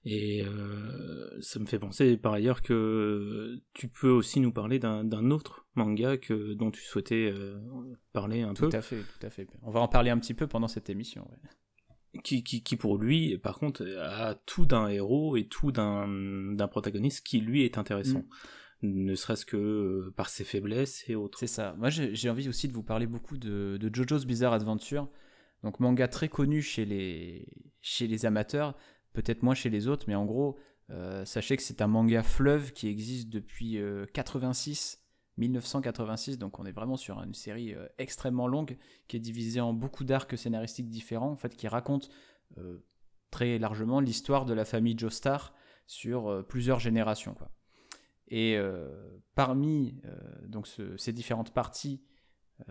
Et 0.05 0.43
euh, 0.43 1.39
ça 1.41 1.59
me 1.59 1.67
fait 1.67 1.79
penser 1.79 2.17
par 2.17 2.33
ailleurs 2.33 2.63
que 2.63 3.61
tu 3.75 3.89
peux 3.89 4.11
aussi 4.11 4.41
nous 4.41 4.53
parler 4.53 4.79
d'un 4.79 5.31
autre 5.31 5.67
manga 5.75 6.17
que, 6.17 6.55
dont 6.55 6.71
tu 6.71 6.81
souhaitais 6.83 7.31
euh, 7.31 7.59
parler 8.13 8.43
un 8.43 8.55
peu. 8.55 8.69
Tout 8.69 8.77
à 8.77 8.81
fait, 8.81 9.01
tout 9.01 9.27
à 9.27 9.31
fait. 9.31 9.47
On 9.63 9.71
va 9.71 9.81
en 9.81 9.89
parler 9.89 10.11
un 10.11 10.19
petit 10.19 10.35
peu 10.35 10.47
pendant 10.47 10.69
cette 10.69 10.89
émission. 10.89 11.29
Qui, 12.25 12.43
qui, 12.43 12.63
qui, 12.63 12.77
pour 12.77 12.97
lui, 12.97 13.37
par 13.39 13.59
contre, 13.59 13.85
a 13.99 14.35
tout 14.47 14.65
d'un 14.65 14.89
héros 14.89 15.37
et 15.37 15.47
tout 15.47 15.73
d'un 15.73 16.69
protagoniste 16.71 17.27
qui 17.27 17.41
lui 17.41 17.65
est 17.65 17.77
intéressant. 17.77 18.21
Mm. 18.21 19.05
Ne 19.05 19.15
serait-ce 19.17 19.45
que 19.45 19.57
euh, 19.57 20.15
par 20.17 20.29
ses 20.29 20.45
faiblesses 20.45 21.05
et 21.09 21.17
autres. 21.17 21.39
C'est 21.41 21.49
ça. 21.49 21.75
Moi, 21.79 21.91
j'ai 21.91 22.31
envie 22.31 22.49
aussi 22.49 22.69
de 22.69 22.73
vous 22.73 22.85
parler 22.85 23.07
beaucoup 23.07 23.37
de, 23.37 23.77
de 23.77 23.91
JoJo's 23.93 24.25
Bizarre 24.25 24.53
Adventure. 24.53 25.11
Donc, 25.63 25.81
manga 25.81 26.09
très 26.09 26.29
connu 26.29 26.63
chez 26.63 26.85
les, 26.85 27.47
chez 27.81 28.07
les 28.07 28.27
amateurs 28.27 28.77
peut-être 29.13 29.43
moins 29.43 29.55
chez 29.55 29.71
les 29.71 29.89
autres, 29.89 30.05
mais 30.09 30.15
en 30.15 30.25
gros, 30.25 30.59
euh, 30.91 31.25
sachez 31.25 31.57
que 31.57 31.63
c'est 31.63 31.83
un 31.83 31.87
manga 31.87 32.23
fleuve 32.23 32.73
qui 32.73 32.89
existe 32.89 33.29
depuis 33.29 33.79
86, 34.13 34.99
euh, 35.01 35.05
1986, 35.39 36.39
donc 36.39 36.59
on 36.59 36.67
est 36.67 36.73
vraiment 36.73 36.97
sur 36.97 37.23
une 37.23 37.35
série 37.35 37.75
euh, 37.75 37.87
extrêmement 37.99 38.47
longue 38.49 38.77
qui 39.07 39.17
est 39.17 39.21
divisée 39.21 39.61
en 39.61 39.73
beaucoup 39.73 40.05
d'arcs 40.05 40.37
scénaristiques 40.37 40.89
différents, 40.89 41.31
en 41.31 41.37
fait, 41.37 41.55
qui 41.55 41.69
raconte 41.69 42.11
très 43.31 43.59
largement 43.59 44.01
l'histoire 44.01 44.47
de 44.47 44.55
la 44.55 44.65
famille 44.65 44.99
Joestar 44.99 45.53
sur 45.87 46.47
plusieurs 46.49 46.81
générations. 46.81 47.37
Et 48.29 48.59
parmi 49.35 50.01
donc 50.47 50.67
ces 50.97 51.13
différentes 51.13 51.53
parties 51.53 52.03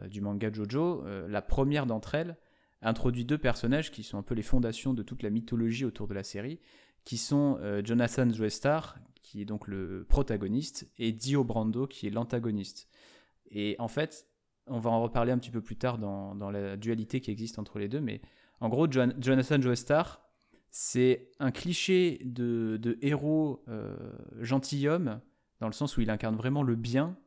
du 0.07 0.19
manga 0.21 0.51
Jojo, 0.51 1.05
la 1.27 1.43
première 1.43 1.85
d'entre 1.85 2.15
elles 2.15 2.37
introduit 2.81 3.25
deux 3.25 3.37
personnages 3.37 3.91
qui 3.91 4.03
sont 4.03 4.17
un 4.17 4.23
peu 4.23 4.35
les 4.35 4.43
fondations 4.43 4.93
de 4.93 5.03
toute 5.03 5.23
la 5.23 5.29
mythologie 5.29 5.85
autour 5.85 6.07
de 6.07 6.13
la 6.13 6.23
série, 6.23 6.59
qui 7.03 7.17
sont 7.17 7.57
euh, 7.61 7.81
Jonathan 7.83 8.29
Joestar, 8.29 8.97
qui 9.23 9.41
est 9.41 9.45
donc 9.45 9.67
le 9.67 10.05
protagoniste, 10.07 10.91
et 10.97 11.11
Dio 11.11 11.43
Brando, 11.43 11.87
qui 11.87 12.07
est 12.07 12.09
l'antagoniste. 12.09 12.87
Et 13.49 13.75
en 13.79 13.87
fait, 13.87 14.27
on 14.67 14.79
va 14.79 14.89
en 14.89 15.01
reparler 15.01 15.31
un 15.31 15.37
petit 15.37 15.51
peu 15.51 15.61
plus 15.61 15.77
tard 15.77 15.97
dans, 15.97 16.51
la 16.51 16.77
dualité 16.77 17.21
qui 17.21 17.31
existe 17.31 17.59
entre 17.59 17.79
les 17.79 17.87
deux, 17.87 18.01
mais 18.01 18.21
en 18.59 18.69
gros, 18.69 18.87
Jonathan 18.89 19.61
Joestar, 19.61 20.21
c'est 20.69 21.31
un 21.39 21.51
cliché 21.51 22.19
de, 22.25 22.97
héros 23.01 23.63
euh, 23.67 23.95
gentilhomme, 24.41 25.21
dans 25.59 25.67
le 25.67 25.73
sens 25.73 25.97
où 25.97 26.01
il 26.01 26.09
incarne 26.09 26.35
vraiment 26.35 26.63
le 26.63 26.75
bien, 26.75 27.17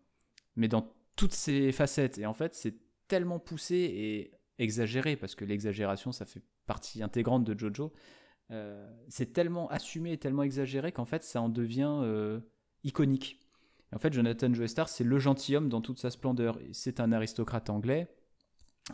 mais 0.56 0.68
dans 0.68 0.92
toutes 1.16 1.32
ses 1.32 1.72
facettes. 1.72 2.18
Et 2.18 2.26
en 2.26 2.34
fait, 2.34 2.54
c'est 2.54 2.76
tellement 3.08 3.38
poussé 3.38 3.76
et 3.76 4.32
exagéré, 4.60 5.16
parce 5.16 5.34
que 5.34 5.44
l'exagération, 5.44 6.12
ça 6.12 6.26
fait 6.26 6.42
partie 6.66 7.02
intégrante 7.02 7.44
de 7.44 7.58
Jojo. 7.58 7.92
c'est 9.08 9.32
tellement 9.32 9.68
assumé 9.68 10.18
tellement 10.18 10.42
exagéré 10.42 10.92
qu'en 10.92 11.04
fait 11.04 11.22
ça 11.22 11.40
en 11.40 11.48
devient 11.48 12.40
iconique. 12.84 13.40
En 13.94 13.98
fait, 13.98 14.12
Jonathan 14.12 14.52
Joestar, 14.52 14.88
c'est 14.88 15.04
le 15.04 15.18
gentilhomme 15.18 15.68
dans 15.68 15.80
toute 15.80 15.98
sa 15.98 16.10
splendeur. 16.10 16.58
C'est 16.72 17.00
un 17.00 17.10
aristocrate 17.12 17.70
anglais. 17.70 18.08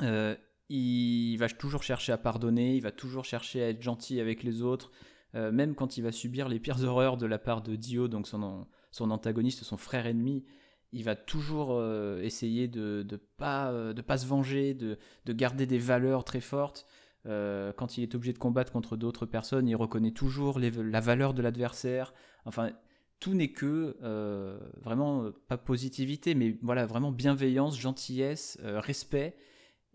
Euh, 0.01 0.35
il 0.69 1.37
va 1.37 1.49
toujours 1.49 1.83
chercher 1.83 2.13
à 2.13 2.19
pardonner, 2.19 2.75
il 2.75 2.83
va 2.83 2.91
toujours 2.91 3.25
chercher 3.25 3.63
à 3.63 3.69
être 3.69 3.83
gentil 3.83 4.21
avec 4.21 4.43
les 4.43 4.63
autres, 4.63 4.91
euh, 5.35 5.53
même 5.53 5.75
quand 5.75 5.97
il 5.97 6.03
va 6.03 6.13
subir 6.13 6.49
les 6.49 6.59
pires 6.59 6.83
horreurs 6.83 7.17
de 7.17 7.27
la 7.27 7.39
part 7.39 7.63
de 7.63 7.77
Dio, 7.77 8.09
donc 8.09 8.27
son 8.27 8.67
antagoniste, 8.99 9.63
son 9.63 9.77
frère 9.77 10.07
ennemi. 10.07 10.45
Il 10.93 11.05
va 11.05 11.17
toujours 11.17 11.73
euh, 11.73 12.21
essayer 12.23 12.69
de 12.69 13.07
ne 13.11 13.17
pas, 13.17 13.73
de 13.93 14.03
pas 14.03 14.19
se 14.19 14.27
venger, 14.27 14.75
de, 14.75 14.99
de, 15.25 15.33
garder 15.33 15.67
des 15.67 15.79
valeurs 15.79 16.25
très 16.25 16.41
fortes. 16.41 16.87
quand 17.25 17.99
il 17.99 18.03
est 18.03 18.15
obligé 18.15 18.33
de 18.33 18.39
combattre 18.39 18.73
contre 18.73 18.97
d'autres 18.97 19.27
personnes, 19.27 19.69
il 19.69 19.77
reconnaît 19.77 20.13
toujours 20.13 20.59
la 20.61 21.01
valeur 21.01 21.35
de 21.35 21.43
l'adversaire. 21.43 22.15
Enfin, 22.45 22.71
tout 23.19 23.35
n'est 23.35 23.53
que 23.53 23.97
euh, 24.03 24.59
vraiment 24.83 25.25
euh, 25.25 25.31
pas 25.49 25.57
positivité, 25.57 26.35
mais 26.35 26.57
voilà 26.63 26.87
vraiment 26.87 27.13
bienveillance, 27.13 27.79
gentillesse, 27.79 28.59
euh, 28.63 28.81
respect. 28.81 29.37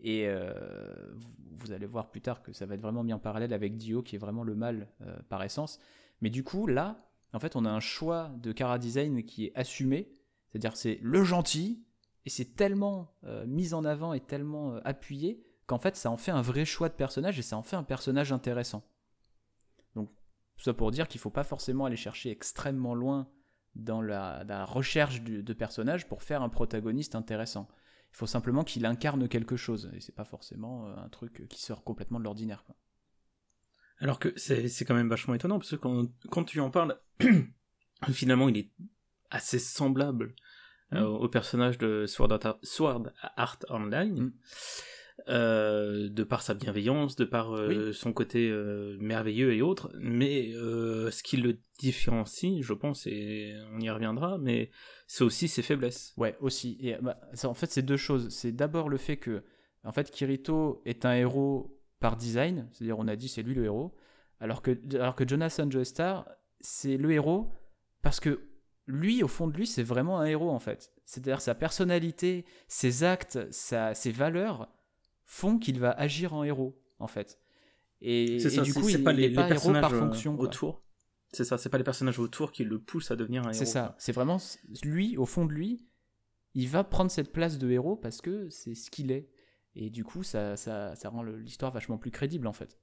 Et 0.04 0.26
vous 1.58 1.70
allez 1.70 1.86
voir 1.86 2.10
plus 2.10 2.20
tard 2.20 2.42
que 2.42 2.52
ça 2.52 2.66
va 2.66 2.74
être 2.74 2.80
vraiment 2.80 3.04
mis 3.04 3.12
en 3.12 3.20
parallèle 3.20 3.52
avec 3.52 3.76
Dio, 3.76 4.02
qui 4.02 4.16
est 4.16 4.18
vraiment 4.18 4.42
le 4.42 4.56
mal 4.56 4.88
par 5.28 5.44
essence. 5.44 5.78
Mais 6.20 6.28
du 6.28 6.42
coup, 6.42 6.66
là, 6.66 7.08
en 7.32 7.38
fait, 7.38 7.54
on 7.54 7.64
a 7.64 7.70
un 7.70 7.78
choix 7.78 8.32
de 8.42 8.50
cara 8.50 8.80
design 8.80 9.22
qui 9.22 9.44
est 9.44 9.52
assumé, 9.54 10.10
c'est-à-dire 10.52 10.76
c'est 10.76 10.98
le 11.02 11.24
gentil, 11.24 11.84
et 12.24 12.30
c'est 12.30 12.54
tellement 12.54 13.16
mis 13.46 13.74
en 13.74 13.84
avant 13.84 14.12
et 14.12 14.20
tellement 14.20 14.76
appuyé 14.84 15.44
qu'en 15.66 15.78
fait, 15.78 15.96
ça 15.96 16.10
en 16.10 16.16
fait 16.16 16.30
un 16.30 16.42
vrai 16.42 16.64
choix 16.64 16.88
de 16.88 16.94
personnage 16.94 17.38
et 17.38 17.42
ça 17.42 17.56
en 17.56 17.62
fait 17.64 17.74
un 17.74 17.82
personnage 17.82 18.32
intéressant. 18.32 18.86
Tout 19.94 20.64
ça 20.64 20.74
pour 20.74 20.90
dire 20.90 21.08
qu'il 21.08 21.18
ne 21.18 21.22
faut 21.22 21.30
pas 21.30 21.44
forcément 21.44 21.86
aller 21.86 21.96
chercher 21.96 22.30
extrêmement 22.30 22.94
loin 22.94 23.28
dans 23.74 24.00
la, 24.02 24.64
recherche 24.64 25.22
de 25.22 25.52
personnages 25.52 26.06
pour 26.06 26.22
faire 26.22 26.42
un 26.42 26.48
protagoniste 26.48 27.14
intéressant. 27.14 27.68
Il 28.12 28.16
faut 28.16 28.26
simplement 28.26 28.62
qu'il 28.62 28.84
incarne 28.84 29.26
quelque 29.26 29.56
chose, 29.56 29.90
et 29.94 30.00
c'est 30.00 30.14
pas 30.14 30.26
forcément 30.26 30.86
euh, 30.86 30.96
un 30.96 31.08
truc 31.08 31.48
qui 31.48 31.62
sort 31.62 31.82
complètement 31.82 32.18
de 32.18 32.24
l'ordinaire. 32.24 32.64
Alors 33.98 34.18
que 34.18 34.36
c'est 34.36 34.84
quand 34.84 34.94
même 34.94 35.08
vachement 35.08 35.34
étonnant, 35.34 35.58
parce 35.58 35.70
que 35.70 36.06
quand 36.28 36.44
tu 36.44 36.60
en 36.60 36.70
parles, 36.70 37.00
finalement 38.10 38.48
il 38.50 38.58
est 38.58 38.70
assez 39.32 39.58
semblable 39.58 40.34
euh, 40.92 41.00
mm. 41.00 41.04
au 41.04 41.28
personnage 41.28 41.78
de 41.78 42.06
Sword 42.06 42.38
Art, 43.36 43.58
Online. 43.68 44.20
Mm. 44.20 44.32
Euh, 45.28 46.08
de 46.08 46.24
par 46.24 46.42
sa 46.42 46.54
bienveillance, 46.54 47.14
de 47.14 47.24
par 47.24 47.54
euh, 47.54 47.92
son 47.92 48.12
côté 48.12 48.50
euh, 48.50 48.96
merveilleux 48.98 49.52
et 49.52 49.62
autres, 49.62 49.92
mais 50.00 50.50
ce 50.52 51.22
qui 51.22 51.36
le 51.36 51.58
différencie, 51.78 52.60
je 52.60 52.72
pense, 52.72 53.06
et 53.06 53.54
on 53.72 53.78
y 53.78 53.88
reviendra, 53.88 54.38
mais 54.38 54.70
c'est 55.06 55.22
aussi 55.22 55.46
ses 55.46 55.62
faiblesses. 55.62 56.12
Ouais, 56.16 56.36
aussi. 56.40 56.76
Et 56.80 56.96
bah, 57.00 57.20
en 57.44 57.54
fait, 57.54 57.70
c'est 57.70 57.82
deux 57.82 57.96
choses. 57.96 58.30
C'est 58.30 58.50
d'abord 58.50 58.88
le 58.88 58.96
fait 58.96 59.16
que, 59.16 59.44
en 59.84 59.92
fait, 59.92 60.10
Kirito 60.10 60.82
est 60.86 61.04
un 61.04 61.14
héros 61.14 61.78
par 62.00 62.16
design, 62.16 62.68
c'est-à-dire 62.72 62.98
on 62.98 63.06
a 63.06 63.14
dit 63.14 63.28
c'est 63.28 63.42
lui 63.42 63.54
le 63.54 63.64
héros, 63.64 63.94
alors 64.40 64.60
que, 64.60 64.76
alors 64.96 65.14
que 65.14 65.28
Jonathan 65.28 65.70
Joestar, 65.70 66.26
c'est 66.60 66.96
le 66.96 67.12
héros 67.12 67.52
parce 68.02 68.18
que 68.18 68.40
lui, 68.92 69.22
au 69.22 69.28
fond 69.28 69.46
de 69.48 69.56
lui, 69.56 69.66
c'est 69.66 69.82
vraiment 69.82 70.20
un 70.20 70.26
héros 70.26 70.50
en 70.50 70.58
fait. 70.58 70.92
C'est-à-dire 71.06 71.40
sa 71.40 71.54
personnalité, 71.54 72.44
ses 72.68 73.04
actes, 73.04 73.50
sa, 73.50 73.94
ses 73.94 74.12
valeurs 74.12 74.68
font 75.24 75.58
qu'il 75.58 75.80
va 75.80 75.92
agir 75.92 76.34
en 76.34 76.44
héros, 76.44 76.78
en 76.98 77.06
fait. 77.06 77.40
Et, 78.02 78.36
du 78.36 78.74
coup, 78.74 78.88
il 78.88 79.02
pas 79.02 79.12
les, 79.12 79.32
pas 79.32 79.48
héros 79.48 79.72
par 79.72 79.94
euh, 79.94 79.98
fonction. 79.98 80.38
Autour. 80.38 80.82
C'est 81.32 81.44
ça, 81.44 81.56
c'est 81.56 81.70
pas 81.70 81.78
les 81.78 81.84
personnages 81.84 82.18
autour 82.18 82.52
qui 82.52 82.64
le 82.64 82.78
poussent 82.78 83.10
à 83.10 83.16
devenir 83.16 83.42
un 83.42 83.46
héros. 83.46 83.54
C'est 83.54 83.64
ça, 83.64 83.96
c'est 83.98 84.12
vraiment 84.12 84.36
lui, 84.82 85.16
au 85.16 85.24
fond 85.24 85.46
de 85.46 85.52
lui, 85.52 85.86
il 86.54 86.68
va 86.68 86.84
prendre 86.84 87.10
cette 87.10 87.32
place 87.32 87.56
de 87.56 87.70
héros 87.70 87.96
parce 87.96 88.20
que 88.20 88.50
c'est 88.50 88.74
ce 88.74 88.90
qu'il 88.90 89.10
est. 89.10 89.30
Et 89.74 89.88
du 89.88 90.04
coup, 90.04 90.22
ça, 90.22 90.56
ça, 90.58 90.94
ça 90.96 91.08
rend 91.08 91.22
l'histoire 91.22 91.72
vachement 91.72 91.96
plus 91.96 92.10
crédible, 92.10 92.46
en 92.46 92.52
fait. 92.52 92.78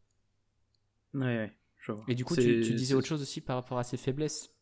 Ouais, 1.13 1.22
ouais, 1.22 1.54
je 1.78 1.92
vois. 1.92 2.06
Et 2.08 2.16
du 2.16 2.25
coup, 2.25 2.36
tu, 2.36 2.62
disais 2.74 2.96
autre 2.96 3.08
chose 3.08 3.22
aussi 3.22 3.42
par 3.42 3.58
rapport 3.58 3.78
à 3.78 3.84
ses 3.84 3.98
faiblesses? 3.98 4.56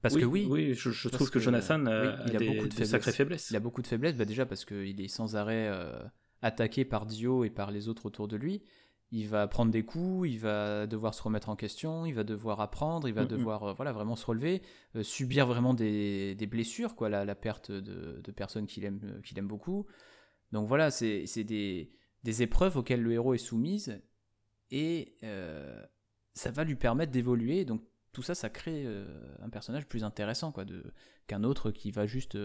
Parce 0.00 0.16
que 0.16 0.24
oui, 0.24 0.46
oui, 0.48 0.74
je, 0.74 1.08
trouve 1.08 1.30
que, 1.30 1.40
Jonathan 1.40 1.84
a, 1.86 2.16
il 2.26 2.36
a 2.36 2.38
beaucoup 2.38 2.68
de, 2.68 2.84
sacrées 2.84 3.12
faiblesses. 3.12 3.50
Il 3.50 3.56
a 3.56 3.60
beaucoup 3.60 3.82
de 3.82 3.86
faiblesses, 3.86 4.14
bah 4.14 4.24
déjà 4.24 4.46
parce 4.46 4.64
qu'il 4.64 5.00
est 5.00 5.08
sans 5.08 5.34
arrêt 5.34 5.68
euh, 5.68 6.00
attaqué 6.40 6.84
par 6.84 7.04
Dio 7.04 7.44
et 7.44 7.50
par 7.50 7.72
les 7.72 7.88
autres 7.88 8.06
autour 8.06 8.28
de 8.28 8.36
lui, 8.36 8.62
il 9.10 9.26
va 9.26 9.48
prendre 9.48 9.72
des 9.72 9.84
coups, 9.84 10.28
il 10.30 10.38
va 10.38 10.86
devoir 10.86 11.14
se 11.14 11.22
remettre 11.22 11.48
en 11.48 11.56
question, 11.56 12.06
il 12.06 12.14
va 12.14 12.22
devoir 12.22 12.60
apprendre, 12.60 13.08
il 13.08 13.14
va 13.14 13.24
devoir 13.24 13.64
euh, 13.64 13.72
voilà 13.72 13.90
vraiment 13.90 14.14
se 14.14 14.24
relever, 14.24 14.62
euh, 14.94 15.02
subir 15.02 15.48
vraiment 15.48 15.74
des, 15.74 16.36
blessures, 16.48 16.94
quoi, 16.94 17.08
la, 17.08 17.24
la 17.24 17.34
perte 17.34 17.72
de, 17.72 18.30
personnes 18.30 18.66
qu'il 18.66 18.84
aime, 18.84 19.20
qu'il 19.24 19.36
aime 19.38 19.48
beaucoup. 19.48 19.86
Donc 20.52 20.68
voilà, 20.68 20.92
c'est 20.92 21.24
des, 21.42 21.90
des, 22.22 22.42
épreuves 22.42 22.76
auxquelles 22.76 23.02
le 23.02 23.12
héros 23.12 23.34
est 23.34 23.38
soumise 23.38 24.00
et 24.70 25.16
ça 26.34 26.52
va 26.52 26.62
lui 26.62 26.76
permettre 26.76 27.10
d'évoluer. 27.10 27.64
Donc 27.64 27.82
tout 28.12 28.22
ça, 28.22 28.34
ça 28.34 28.48
crée 28.48 28.86
un 29.40 29.48
personnage 29.48 29.86
plus 29.86 30.04
intéressant 30.04 30.52
quoi, 30.52 30.64
qu'un 31.26 31.44
autre 31.44 31.70
qui 31.70 31.90
va 31.90 32.06
juste 32.06 32.36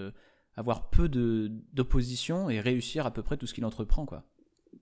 avoir 0.55 0.89
peu 0.89 1.09
d'opposition 1.09 2.49
et 2.49 2.59
réussir 2.59 3.05
à 3.05 3.11
peu 3.11 3.23
près 3.23 3.37
tout 3.37 3.47
ce 3.47 3.53
qu'il 3.53 3.65
entreprend, 3.65 4.05
quoi. 4.05 4.25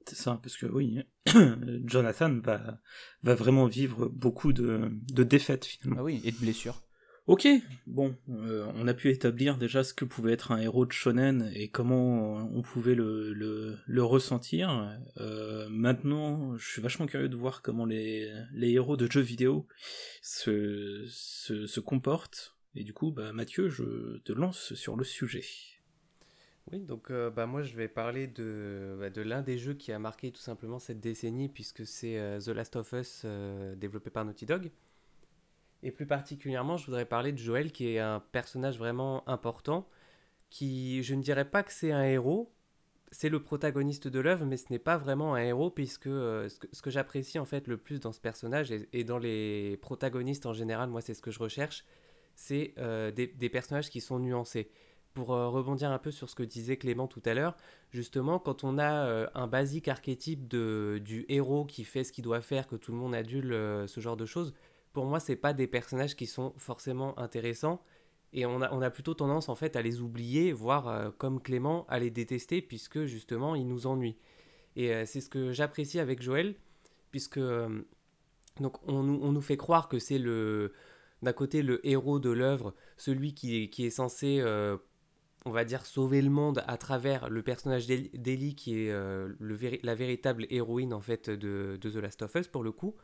C'est 0.07 0.15
ça, 0.15 0.39
parce 0.41 0.57
que 0.57 0.65
oui, 0.65 0.99
Jonathan 1.85 2.39
va, 2.39 2.79
va 3.23 3.35
vraiment 3.35 3.67
vivre 3.67 4.07
beaucoup 4.07 4.53
de, 4.53 4.89
de 5.13 5.23
défaites 5.23 5.65
finalement. 5.65 6.01
Ah 6.01 6.03
oui, 6.03 6.21
et 6.23 6.31
de 6.31 6.37
blessures. 6.37 6.81
Ok, 7.31 7.47
bon, 7.87 8.13
euh, 8.27 8.69
on 8.75 8.89
a 8.89 8.93
pu 8.93 9.09
établir 9.09 9.57
déjà 9.57 9.85
ce 9.85 9.93
que 9.93 10.03
pouvait 10.03 10.33
être 10.33 10.51
un 10.51 10.57
héros 10.57 10.85
de 10.85 10.91
shonen 10.91 11.49
et 11.55 11.69
comment 11.69 12.35
on 12.35 12.61
pouvait 12.61 12.93
le, 12.93 13.77
ressentir. 13.99 14.99
Euh, 15.15 15.69
maintenant, 15.69 16.57
je 16.57 16.67
suis 16.67 16.81
vachement 16.81 17.05
curieux 17.05 17.29
de 17.29 17.37
voir 17.37 17.61
comment 17.61 17.85
les, 17.85 18.29
héros 18.53 18.97
de 18.97 19.09
jeux 19.09 19.21
vidéo 19.21 19.65
se, 20.21 21.79
comportent 21.79 22.57
et 22.75 22.83
du 22.83 22.91
coup, 22.91 23.11
bah, 23.11 23.31
Mathieu, 23.31 23.69
je 23.69 24.17
te 24.25 24.33
lance 24.33 24.73
sur 24.73 24.97
le 24.97 25.05
sujet. 25.05 25.45
Oui, 26.69 26.81
donc 26.81 27.11
euh, 27.11 27.29
bah, 27.29 27.45
moi 27.45 27.63
je 27.63 27.77
vais 27.77 27.87
parler 27.87 28.27
de, 28.27 28.97
bah, 28.99 29.09
de 29.09 29.21
l'un 29.21 29.41
des 29.41 29.57
jeux 29.57 29.73
qui 29.73 29.93
a 29.93 29.99
marqué 29.99 30.33
tout 30.33 30.41
simplement 30.41 30.79
cette 30.79 30.99
décennie, 30.99 31.47
puisque 31.47 31.87
c'est 31.87 32.39
The 32.43 32.49
Last 32.49 32.75
of 32.75 32.91
Us 32.91 33.25
développé 33.77 34.09
par 34.09 34.25
Naughty 34.25 34.45
Dog. 34.45 34.69
Et 35.83 35.91
plus 35.91 36.05
particulièrement, 36.05 36.77
je 36.77 36.85
voudrais 36.85 37.05
parler 37.05 37.31
de 37.31 37.37
Joel, 37.37 37.71
qui 37.71 37.95
est 37.95 37.99
un 37.99 38.19
personnage 38.31 38.77
vraiment 38.77 39.27
important, 39.27 39.87
qui, 40.49 41.01
je 41.01 41.15
ne 41.15 41.21
dirais 41.21 41.49
pas 41.49 41.63
que 41.63 41.71
c'est 41.71 41.91
un 41.91 42.03
héros, 42.03 42.53
c'est 43.11 43.29
le 43.29 43.41
protagoniste 43.41 44.07
de 44.07 44.19
l'œuvre, 44.19 44.45
mais 44.45 44.57
ce 44.57 44.67
n'est 44.69 44.79
pas 44.79 44.97
vraiment 44.97 45.35
un 45.35 45.43
héros, 45.43 45.69
puisque 45.69 46.05
ce 46.05 46.81
que, 46.81 46.89
j'apprécie 46.89 47.39
en 47.39 47.45
fait 47.45 47.67
le 47.67 47.77
plus 47.77 47.99
dans 47.99 48.11
ce 48.11 48.21
personnage, 48.21 48.71
et, 48.71 49.03
dans 49.03 49.17
les 49.17 49.77
protagonistes 49.81 50.45
en 50.45 50.53
général, 50.53 50.89
moi 50.89 51.01
c'est 51.01 51.13
ce 51.13 51.21
que 51.21 51.31
je 51.31 51.39
recherche, 51.39 51.83
c'est 52.35 52.73
euh, 52.77 53.11
des, 53.11 53.49
personnages 53.49 53.89
qui 53.89 54.01
sont 54.01 54.19
nuancés. 54.19 54.69
Pour 55.13 55.33
euh, 55.33 55.49
rebondir 55.49 55.91
un 55.91 55.99
peu 55.99 56.09
sur 56.09 56.29
ce 56.29 56.35
que 56.35 56.43
disait 56.43 56.77
Clément 56.77 57.05
tout 57.05 57.21
à 57.25 57.33
l'heure, 57.33 57.57
justement, 57.89 58.39
quand 58.39 58.63
on 58.63 58.77
a 58.77 59.05
euh, 59.05 59.27
un 59.33 59.45
basique 59.45 59.89
archétype 59.89 60.47
de, 60.47 61.01
du 61.03 61.25
héros 61.27 61.65
qui 61.65 61.83
fait 61.83 62.05
ce 62.05 62.13
qu'il 62.13 62.23
doit 62.23 62.39
faire, 62.39 62.65
que 62.65 62.77
tout 62.77 62.93
le 62.93 62.97
monde 62.97 63.13
adule 63.13 63.49
ce 63.87 63.99
genre 63.99 64.15
de 64.15 64.25
choses, 64.25 64.53
pour 64.93 65.05
moi, 65.05 65.19
c'est 65.19 65.35
pas 65.35 65.53
des 65.53 65.67
personnages 65.67 66.15
qui 66.15 66.27
sont 66.27 66.53
forcément 66.57 67.17
intéressants. 67.19 67.81
Et 68.33 68.45
on 68.45 68.61
a, 68.61 68.89
plutôt 68.89 69.13
tendance 69.13 69.49
en 69.49 69.55
fait 69.55 69.75
à 69.75 69.81
les 69.81 69.99
oublier, 69.99 70.53
voire 70.53 71.11
comme 71.17 71.41
Clément, 71.41 71.85
à 71.89 71.99
les 71.99 72.09
détester, 72.09 72.61
puisque 72.61 73.03
justement, 73.03 73.55
ils 73.55 73.67
nous 73.67 73.87
ennuient. 73.87 74.15
Et 74.77 75.05
c'est 75.05 75.19
ce 75.19 75.29
que 75.29 75.51
j'apprécie 75.51 75.99
avec 75.99 76.21
Joël, 76.21 76.55
puisque 77.11 77.41
donc 78.59 78.77
on, 78.87 79.03
nous 79.03 79.41
fait 79.41 79.57
croire 79.57 79.87
que 79.87 79.99
c'est 79.99 80.17
le, 80.17 80.73
d'un 81.21 81.33
côté 81.33 81.61
le 81.61 81.85
héros 81.87 82.19
de 82.19 82.29
l'œuvre, 82.29 82.73
celui 82.97 83.33
qui 83.33 83.69
est, 83.77 83.89
censé, 83.89 84.39
euh, 84.39 84.77
on 85.45 85.51
va 85.51 85.63
dire, 85.63 85.85
sauver 85.85 86.21
le 86.21 86.29
monde 86.29 86.63
à 86.67 86.77
travers 86.77 87.29
le 87.29 87.41
personnage 87.41 87.87
d'Ellie, 87.87 88.55
qui 88.55 88.85
est 88.85 88.91
euh, 88.91 89.29
la 89.83 89.95
véritable 89.95 90.47
héroïne 90.49 90.93
en 90.93 91.01
fait 91.01 91.29
de, 91.29 91.79
The 91.81 91.95
Last 91.95 92.21
of 92.23 92.35
Us 92.35 92.47
pour 92.47 92.63
le 92.63 92.71
coup. 92.71 92.95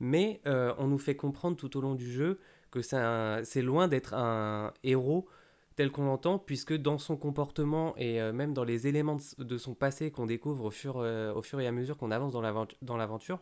Mais 0.00 0.40
euh, 0.46 0.74
on 0.78 0.86
nous 0.86 0.98
fait 0.98 1.16
comprendre 1.16 1.56
tout 1.56 1.76
au 1.76 1.80
long 1.80 1.94
du 1.94 2.10
jeu 2.10 2.38
que 2.70 2.82
c'est 2.82 3.62
loin 3.62 3.88
d'être 3.88 4.14
un 4.14 4.72
héros 4.84 5.26
tel 5.76 5.90
qu'on 5.90 6.04
l'entend, 6.04 6.38
puisque 6.38 6.74
dans 6.74 6.98
son 6.98 7.16
comportement 7.16 7.96
et 7.96 8.20
même 8.32 8.52
dans 8.52 8.64
les 8.64 8.88
éléments 8.88 9.16
de, 9.38 9.58
son 9.58 9.74
passé 9.74 10.10
qu'on 10.10 10.26
découvre 10.26 10.64
au 10.64 10.70
fur, 10.70 11.04
fur 11.42 11.60
et 11.60 11.66
à 11.66 11.72
mesure 11.72 11.96
qu'on 11.96 12.10
avance 12.10 12.32
dans 12.32 12.96
l'aventure, 12.96 13.40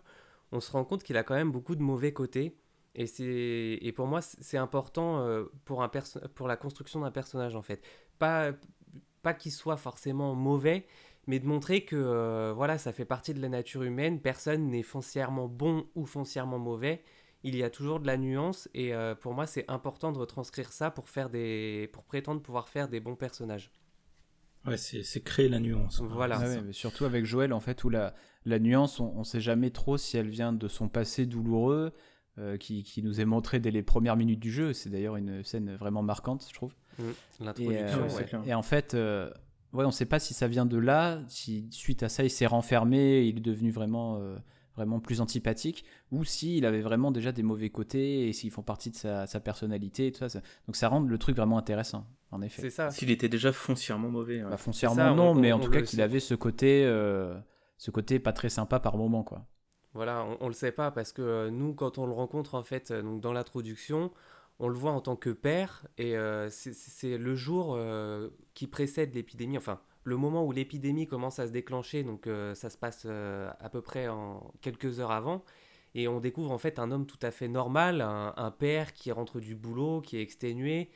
on 0.53 0.61
se 0.61 0.71
rend 0.71 0.85
compte 0.85 1.03
qu'il 1.03 1.17
a 1.17 1.23
quand 1.23 1.35
même 1.35 1.51
beaucoup 1.51 1.75
de 1.75 1.83
mauvais 1.83 2.13
côtés 2.13 2.57
et, 2.97 3.87
et 3.87 3.93
pour 3.93 4.07
moi, 4.07 4.23
c'est 4.23 4.57
important 4.57 5.21
euh, 5.21 5.45
pour, 5.65 5.83
un 5.83 5.91
pour 6.35 6.49
la 6.49 6.57
construction 6.57 7.01
d'un 7.01 7.11
personnage, 7.11 7.55
en 7.55 7.63
fait. 7.63 7.83
Pas, 8.19 8.53
pas 9.23 9.35
qu'il 9.35 9.53
soit 9.53 9.77
forcément 9.77 10.35
mauvais, 10.35 10.87
mais 11.27 11.39
de 11.39 11.47
montrer 11.47 11.85
que 11.85 12.53
voilà, 12.53 12.79
ça 12.79 12.93
fait 12.93 13.05
partie 13.05 13.35
de 13.35 13.41
la 13.41 13.49
nature 13.49 13.83
humaine, 13.83 14.21
personne 14.21 14.69
n'est 14.69 14.83
foncièrement 14.83 15.49
bon 15.49 15.87
ou 15.95 16.07
foncièrement 16.07 16.59
mauvais, 16.59 17.03
il 17.43 17.57
y 17.57 17.63
a 17.63 17.71
toujours 17.71 18.01
de 18.01 18.07
la 18.07 18.17
nuance 18.17 18.69
et 18.75 18.93
pour 19.21 19.35
moi 19.35 19.47
c'est 19.47 19.65
important 19.69 20.13
de 20.13 20.19
retranscrire 20.19 20.73
ça 20.73 20.91
pour 20.91 21.09
faire 21.09 21.31
des 21.31 21.91
pour 21.93 22.05
prétendre 22.05 22.41
pouvoir 22.43 22.69
faire 22.69 22.89
des 22.89 23.01
bons 23.01 23.17
personnages. 23.17 23.71
Ouais, 24.67 24.77
c'est 24.77 25.21
créer 25.23 25.49
la 25.49 25.61
nuance. 25.61 26.01
Voilà. 26.01 26.41
Ah 26.43 26.73
surtout 26.73 27.05
avec 27.05 27.25
Joël, 27.25 27.53
en 27.53 27.61
fait, 27.61 27.85
où 27.85 27.89
la, 27.89 28.15
la 28.45 28.59
nuance, 28.59 29.01
on 29.01 29.21
ne 29.21 29.25
sait 29.25 29.41
jamais 29.41 29.71
trop 29.71 29.97
si 29.97 30.17
elle 30.17 30.29
vient 30.29 30.53
de 30.53 30.69
son 30.69 30.89
passé 30.89 31.27
douloureux, 31.27 31.93
euh, 32.39 32.57
qui, 32.57 32.83
qui, 32.83 33.03
nous 33.03 33.21
est 33.21 33.25
montré 33.25 33.61
dès 33.61 33.71
les 33.71 33.83
premières 33.83 34.17
minutes 34.17 34.41
du 34.41 34.51
jeu. 34.51 34.73
C'est 34.73 34.91
d'ailleurs 34.91 35.17
une 35.17 35.43
scène 35.45 35.75
vraiment 35.77 36.03
marquante, 36.03 36.45
je 36.49 36.55
trouve. 36.55 36.75
Mmh, 36.99 37.03
l'introduction, 37.41 38.03
euh, 38.03 38.43
et, 38.45 38.55
en 38.55 38.63
fait, 38.63 38.95
euh, 38.95 39.31
ouais, 39.73 39.85
on 39.85 39.89
ne 39.89 39.93
sait 39.93 40.07
pas 40.07 40.19
si 40.19 40.35
ça 40.35 40.49
vient 40.49 40.67
de 40.67 40.79
là, 40.79 41.21
si 41.29 41.69
suite 41.71 42.03
à 42.03 42.09
ça, 42.09 42.25
il 42.25 42.31
s'est 42.31 42.47
renfermé, 42.47 43.23
il 43.23 43.39
est 43.39 43.41
devenu 43.41 43.71
vraiment 43.71 44.21
vraiment 44.77 45.01
plus 45.01 45.21
antipathique, 45.21 45.85
ou 46.13 46.25
s'il 46.25 46.67
avait 46.67 46.81
vraiment 46.81 47.11
déjà 47.11 47.33
des 47.33 47.43
mauvais 47.43 47.71
côtés 47.71 48.29
et 48.29 48.33
s'ils 48.33 48.51
font 48.51 48.63
partie 48.63 48.91
de 48.91 48.97
sa, 48.97 49.27
personnalité 49.41 50.09
et 50.09 50.13
tout 50.13 50.29
ça, 50.29 50.41
Donc 50.67 50.77
ça 50.77 50.89
rend 50.89 51.01
le 51.01 51.19
truc 51.19 51.37
vraiment 51.37 51.59
intéressant, 51.59 52.07
en 52.31 52.43
effet. 52.43 52.63
C'est 52.63 52.71
ça. 52.71 52.91
S'il 52.91 53.11
était 53.11 53.29
déjà 53.29 53.53
foncièrement 53.53 54.11
mauvais. 54.11 54.43
Bah, 54.43 54.57
foncièrement 54.57 55.15
non, 55.15 55.35
mais 55.35 55.53
en 55.53 55.59
tout 55.59 55.71
cas 55.71 55.83
qu'il 55.83 56.01
avait 56.01 56.21
ce 56.21 56.35
côté, 56.35 56.85
euh, 56.85 57.35
ce 57.79 57.91
côté 57.91 58.19
pas 58.19 58.33
très 58.33 58.51
sympa 58.51 58.79
par 58.79 58.97
moment, 58.97 59.23
quoi. 59.23 59.47
Voilà, 59.95 60.27
on, 60.27 60.37
on 60.41 60.49
le 60.49 60.55
sait 60.55 60.73
pas 60.73 60.91
parce 60.91 61.13
que 61.13 61.23
euh, 61.23 61.51
nous, 61.51 61.73
quand 61.73 61.97
on 61.97 62.05
le 62.05 62.13
rencontre 62.13 62.55
en 62.55 62.63
fait, 62.63 62.91
euh, 62.91 63.01
donc 63.01 63.23
dans 63.23 63.33
l'introduction, 63.33 64.11
on 64.59 64.69
le 64.69 64.75
voit 64.75 64.93
en 64.93 65.01
tant 65.01 65.17
que 65.17 65.31
père 65.31 65.87
et 65.99 66.15
c'est 66.51 67.19
le 67.19 67.35
jour 67.35 67.79
qui 68.55 68.67
précède 68.67 69.15
l'épidémie, 69.15 69.59
enfin 69.59 69.81
le 70.07 70.17
moment 70.17 70.45
où 70.45 70.53
l'épidémie 70.53 71.09
commence 71.09 71.41
à 71.41 71.49
se 71.49 71.53
déclencher, 71.53 72.05
donc 72.05 72.29
euh, 72.29 72.55
ça 72.55 72.71
se 72.71 72.79
passe 72.79 73.03
euh, 73.07 73.51
à 73.59 73.69
peu 73.69 73.83
près 73.83 74.07
en 74.07 74.55
quelques 74.61 75.01
heures 75.01 75.11
avant, 75.11 75.45
et 75.97 76.07
on 76.07 76.21
découvre 76.21 76.53
en 76.53 76.59
fait 76.59 76.79
un 76.79 76.93
homme 76.93 77.07
tout 77.07 77.19
à 77.23 77.33
fait 77.33 77.49
normal, 77.49 78.01
un, 78.01 78.51
père 78.53 78.93
qui 78.95 79.11
rentre 79.11 79.41
du 79.41 79.57
boulot, 79.57 80.01
qui 80.01 80.17
est 80.17 80.23
exténué, 80.23 80.91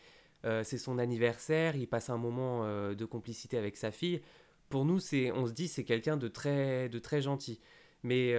euh, 0.44 0.62
c'est 0.62 0.78
son 0.78 0.98
anniversaire, 0.98 1.74
il 1.74 1.88
passe 1.88 2.08
un 2.08 2.18
moment 2.18 2.64
de 2.64 3.04
complicité 3.04 3.58
avec 3.58 3.76
sa 3.76 3.90
fille. 3.90 4.20
Pour 4.68 4.84
nous, 4.84 4.98
on 5.34 5.46
se 5.46 5.52
dit 5.52 5.66
c'est 5.66 5.84
quelqu'un 5.84 6.16
de 6.16 6.28
très, 6.28 6.88
de 6.88 6.98
très 7.00 7.20
gentil. 7.20 7.60
Mais 8.04 8.36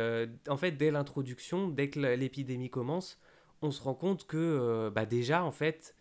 en 0.48 0.56
fait, 0.58 0.72
dès 0.72 0.92
l'introduction, 0.92 1.68
dès 1.68 1.90
que 1.90 2.00
l'épidémie 2.00 2.70
commence, 2.70 3.20
on 3.62 3.72
se 3.72 3.82
rend 3.82 3.94
compte 3.94 4.26
que 4.26 4.90
bah 4.94 5.06
déjà, 5.06 5.44
en 5.44 5.52
fait, 5.52 5.96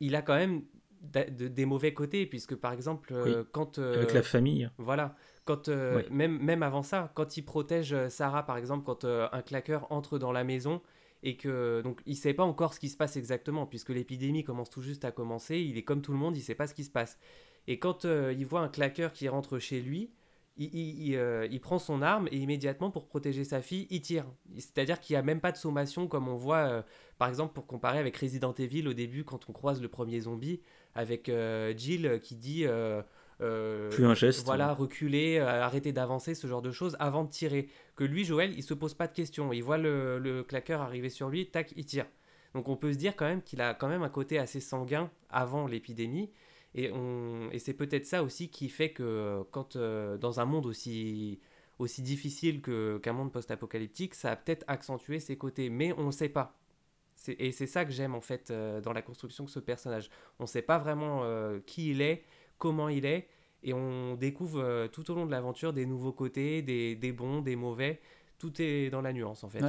il 0.00 0.16
a 0.16 0.22
quand 0.22 0.36
même 0.36 0.62
des 1.02 1.64
mauvais 1.64 1.94
côtés, 1.94 2.26
puisque 2.26 2.54
par 2.54 2.72
exemple, 2.72 3.12
euh, 3.12 3.44
quand. 3.52 3.78
Euh, 3.78 3.96
Avec 3.96 4.12
la 4.12 4.22
famille. 4.22 4.70
Voilà. 4.78 5.16
Quand, 5.44 5.68
euh, 5.68 6.02
même, 6.10 6.38
même 6.38 6.62
avant 6.62 6.82
ça, 6.82 7.10
quand 7.14 7.36
il 7.36 7.42
protège 7.42 8.08
Sarah, 8.08 8.46
par 8.46 8.56
exemple, 8.56 8.84
quand 8.84 9.04
un 9.04 9.42
claqueur 9.42 9.90
entre 9.90 10.18
dans 10.18 10.32
la 10.32 10.44
maison 10.44 10.80
et 11.22 11.36
que. 11.36 11.80
Donc, 11.82 12.00
il 12.06 12.16
sait 12.16 12.34
pas 12.34 12.44
encore 12.44 12.74
ce 12.74 12.80
qui 12.80 12.88
se 12.88 12.96
passe 12.96 13.16
exactement, 13.16 13.66
puisque 13.66 13.90
l'épidémie 13.90 14.44
commence 14.44 14.70
tout 14.70 14.82
juste 14.82 15.04
à 15.04 15.10
commencer, 15.10 15.58
il 15.58 15.76
est 15.76 15.82
comme 15.82 16.02
tout 16.02 16.12
le 16.12 16.18
monde, 16.18 16.36
il 16.36 16.42
sait 16.42 16.54
pas 16.54 16.66
ce 16.66 16.74
qui 16.74 16.84
se 16.84 16.90
passe. 16.90 17.18
Et 17.66 17.78
quand 17.78 18.04
il 18.04 18.44
voit 18.44 18.60
un 18.60 18.68
claqueur 18.68 19.12
qui 19.12 19.28
rentre 19.28 19.58
chez 19.58 19.80
lui, 19.80 20.10
il, 20.56 21.14
il, 21.50 21.60
prend 21.60 21.78
son 21.78 22.02
arme 22.02 22.28
et 22.30 22.36
immédiatement 22.36 22.90
pour 22.90 23.06
protéger 23.06 23.44
sa 23.44 23.62
fille, 23.62 23.86
il 23.90 24.02
tire. 24.02 24.26
C'est-à-dire 24.54 25.00
qu'il 25.00 25.14
n'y 25.14 25.18
a 25.18 25.22
même 25.22 25.40
pas 25.40 25.52
de 25.52 25.56
sommation 25.56 26.06
comme 26.06 26.28
on 26.28 26.36
voit, 26.36 26.84
par 27.18 27.28
exemple, 27.28 27.54
pour 27.54 27.66
comparer 27.66 27.98
avec 27.98 28.16
Resident 28.16 28.52
Evil 28.54 28.86
au 28.86 28.92
début, 28.92 29.24
quand 29.24 29.48
on 29.48 29.52
croise 29.52 29.80
le 29.80 29.88
premier 29.88 30.20
zombie, 30.20 30.60
avec 30.94 31.28
euh, 31.28 31.72
Jill 31.76 32.20
qui 32.22 32.36
dit 32.36 32.66
euh, 32.66 33.02
euh, 33.40 33.90
plus 33.90 34.06
un 34.06 34.14
geste. 34.14 34.44
Voilà, 34.44 34.72
reculer, 34.72 35.38
arrêter 35.38 35.92
d'avancer, 35.92 36.34
ce 36.34 36.46
genre 36.46 36.62
de 36.62 36.70
choses 36.70 36.96
avant 37.00 37.24
de 37.24 37.30
tirer. 37.30 37.68
Que 37.96 38.04
lui, 38.04 38.24
Joël, 38.24 38.52
il 38.56 38.62
se 38.62 38.74
pose 38.74 38.94
pas 38.94 39.06
de 39.06 39.12
questions. 39.12 39.52
Il 39.52 39.62
voit 39.62 39.78
le, 39.78 40.18
le 40.18 40.42
claqueur 40.42 40.80
arriver 40.80 41.10
sur 41.10 41.28
lui, 41.28 41.46
tac, 41.46 41.72
il 41.76 41.84
tire. 41.84 42.06
Donc 42.54 42.68
on 42.68 42.76
peut 42.76 42.92
se 42.92 42.98
dire 42.98 43.16
quand 43.16 43.24
même 43.24 43.42
qu'il 43.42 43.60
a 43.60 43.72
quand 43.74 43.88
même 43.88 44.02
un 44.02 44.10
côté 44.10 44.38
assez 44.38 44.60
sanguin 44.60 45.10
avant 45.30 45.66
l'épidémie. 45.66 46.30
Et, 46.74 46.90
on... 46.92 47.50
et 47.52 47.58
c'est 47.58 47.74
peut-être 47.74 48.06
ça 48.06 48.22
aussi 48.22 48.48
qui 48.48 48.68
fait 48.68 48.92
que 48.92 49.42
quand 49.50 49.76
dans 49.76 50.40
un 50.40 50.44
monde 50.44 50.66
aussi, 50.66 51.40
aussi 51.78 52.02
difficile 52.02 52.62
qu'un 52.62 53.12
monde 53.12 53.32
post-apocalyptique, 53.32 54.14
ça 54.14 54.30
a 54.32 54.36
peut-être 54.36 54.64
accentué 54.66 55.20
ses 55.20 55.36
côtés. 55.36 55.70
Mais 55.70 55.92
on 55.98 56.06
ne 56.06 56.10
sait 56.10 56.28
pas. 56.28 56.58
Et 57.28 57.52
c'est 57.52 57.66
ça 57.66 57.84
que 57.84 57.92
j'aime 57.92 58.14
en 58.14 58.20
fait 58.20 58.50
euh, 58.50 58.80
dans 58.80 58.92
la 58.92 59.02
construction 59.02 59.44
de 59.44 59.50
ce 59.50 59.60
personnage. 59.60 60.10
On 60.38 60.44
ne 60.44 60.48
sait 60.48 60.62
pas 60.62 60.78
vraiment 60.78 61.20
euh, 61.22 61.60
qui 61.66 61.90
il 61.90 62.00
est, 62.00 62.24
comment 62.58 62.88
il 62.88 63.04
est, 63.04 63.28
et 63.62 63.72
on 63.72 64.16
découvre 64.16 64.60
euh, 64.60 64.88
tout 64.88 65.08
au 65.10 65.14
long 65.14 65.26
de 65.26 65.30
l'aventure 65.30 65.72
des 65.72 65.86
nouveaux 65.86 66.12
côtés, 66.12 66.62
des, 66.62 66.96
des, 66.96 67.12
bons, 67.12 67.40
des 67.40 67.54
mauvais. 67.54 68.00
Tout 68.38 68.60
est 68.60 68.90
dans 68.90 69.02
la 69.02 69.12
nuance 69.12 69.44
en 69.44 69.48
fait. 69.48 69.60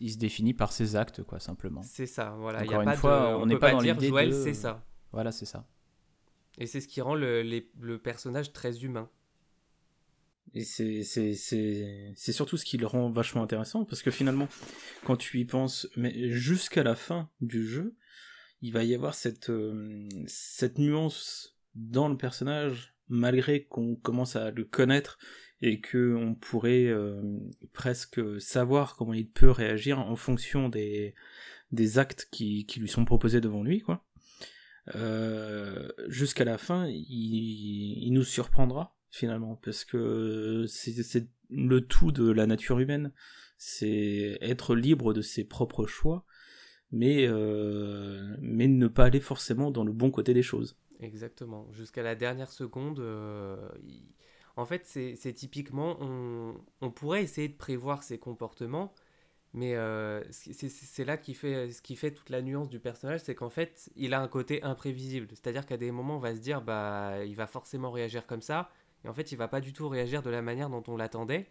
il, 0.00 0.10
se 0.12 0.18
définit 0.18 0.52
par 0.52 0.72
ses 0.72 0.96
actes, 0.96 1.22
quoi, 1.22 1.38
simplement. 1.38 1.80
C'est 1.82 2.06
ça, 2.06 2.36
voilà. 2.38 2.58
Encore 2.62 2.72
y 2.72 2.76
a 2.76 2.78
une 2.80 2.84
pas 2.84 2.96
fois, 2.96 3.38
on 3.38 3.46
n'est 3.46 3.56
pas, 3.56 3.70
dans 3.70 3.80
dire 3.80 3.98
Joël, 3.98 4.34
c'est 4.34 4.52
ça. 4.52 4.84
Voilà, 5.12 5.32
c'est 5.32 5.46
ça. 5.46 5.64
Et 6.58 6.66
c'est 6.66 6.80
ce 6.80 6.88
qui 6.88 7.00
rend 7.00 7.14
le, 7.14 7.96
personnage 7.96 8.52
très 8.52 8.84
humain. 8.84 9.08
Et 10.54 10.64
c'est 10.64 11.02
surtout 12.32 12.56
ce 12.56 12.64
qui 12.64 12.78
le 12.78 12.86
rend 12.86 13.10
vachement 13.10 13.42
intéressant, 13.42 13.84
parce 13.84 14.02
que 14.02 14.10
finalement, 14.10 14.48
quand 15.04 15.16
tu 15.16 15.38
y 15.38 15.44
penses, 15.44 15.88
mais 15.96 16.30
jusqu'à 16.30 16.82
la 16.82 16.96
fin 16.96 17.30
du 17.40 17.66
jeu, 17.66 17.94
il 18.60 18.72
va 18.72 18.82
y 18.82 18.94
avoir 18.94 19.14
cette, 19.14 19.50
euh, 19.50 20.08
nuance 20.78 21.56
dans 21.74 22.08
le 22.08 22.16
personnage, 22.16 22.94
malgré 23.08 23.64
qu'on 23.64 23.94
commence 23.94 24.36
à 24.36 24.50
le 24.50 24.64
connaître 24.64 25.18
et 25.60 25.80
qu'on 25.80 26.36
pourrait 26.40 26.86
euh, 26.86 27.22
presque 27.72 28.20
savoir 28.40 28.96
comment 28.96 29.14
il 29.14 29.28
peut 29.28 29.50
réagir 29.50 29.98
en 30.00 30.16
fonction 30.16 30.68
des, 30.68 31.14
des 31.72 31.98
actes 31.98 32.28
qui, 32.30 32.66
qui 32.66 32.80
lui 32.80 32.88
sont 32.88 33.04
proposés 33.04 33.40
devant 33.40 33.62
lui, 33.62 33.80
quoi. 33.80 34.04
Euh, 34.94 35.88
jusqu'à 36.08 36.44
la 36.44 36.58
fin, 36.58 36.86
il, 36.88 38.10
nous 38.12 38.24
surprendra 38.24 38.94
finalement, 39.10 39.56
parce 39.56 39.84
que 39.84 40.66
c'est 40.66 41.28
le 41.50 41.80
tout 41.80 42.12
de 42.12 42.30
la 42.30 42.46
nature 42.46 42.78
humaine, 42.78 43.12
c'est 43.56 44.38
être 44.40 44.74
libre 44.74 45.14
de 45.14 45.22
ses 45.22 45.44
propres 45.44 45.86
choix, 45.86 46.24
mais, 46.92 47.26
euh, 47.26 48.36
mais 48.40 48.66
ne 48.66 48.86
pas 48.86 49.06
aller 49.06 49.20
forcément 49.20 49.70
dans 49.70 49.84
le 49.84 49.92
bon 49.92 50.10
côté 50.10 50.34
des 50.34 50.42
choses. 50.42 50.78
Exactement, 51.00 51.70
jusqu'à 51.72 52.02
la 52.02 52.14
dernière 52.14 52.50
seconde, 52.50 53.00
euh, 53.00 53.56
en 54.56 54.66
fait 54.66 54.84
c'est 54.84 55.32
typiquement, 55.32 55.96
on, 56.00 56.54
on, 56.80 56.90
pourrait 56.90 57.22
essayer 57.22 57.48
de 57.48 57.56
prévoir 57.56 58.02
ses 58.02 58.18
comportements, 58.18 58.92
mais 59.54 59.74
euh, 59.74 60.22
c'est 60.30 61.04
là 61.04 61.16
qui 61.16 61.34
fait, 61.34 61.70
ce 61.70 61.80
qui 61.80 61.96
fait 61.96 62.10
toute 62.10 62.30
la 62.30 62.42
nuance 62.42 62.68
du 62.68 62.78
personnage, 62.78 63.20
c'est 63.20 63.34
qu'en 63.34 63.48
fait, 63.48 63.90
il 63.96 64.12
a 64.14 64.20
un 64.20 64.28
côté 64.28 64.62
imprévisible. 64.62 65.28
C'est-à-dire 65.30 65.64
qu'à 65.64 65.76
des 65.76 65.90
moments, 65.90 66.16
on 66.16 66.20
va 66.20 66.34
se 66.34 66.40
dire, 66.40 66.60
bah, 66.60 67.24
il 67.24 67.34
va 67.34 67.46
forcément 67.46 67.90
réagir 67.90 68.26
comme 68.26 68.42
ça. 68.42 68.70
Et 69.04 69.08
en 69.08 69.14
fait, 69.14 69.32
il 69.32 69.38
va 69.38 69.48
pas 69.48 69.60
du 69.60 69.72
tout 69.72 69.88
réagir 69.88 70.22
de 70.22 70.30
la 70.30 70.42
manière 70.42 70.68
dont 70.68 70.82
on 70.86 70.96
l'attendait. 70.96 71.46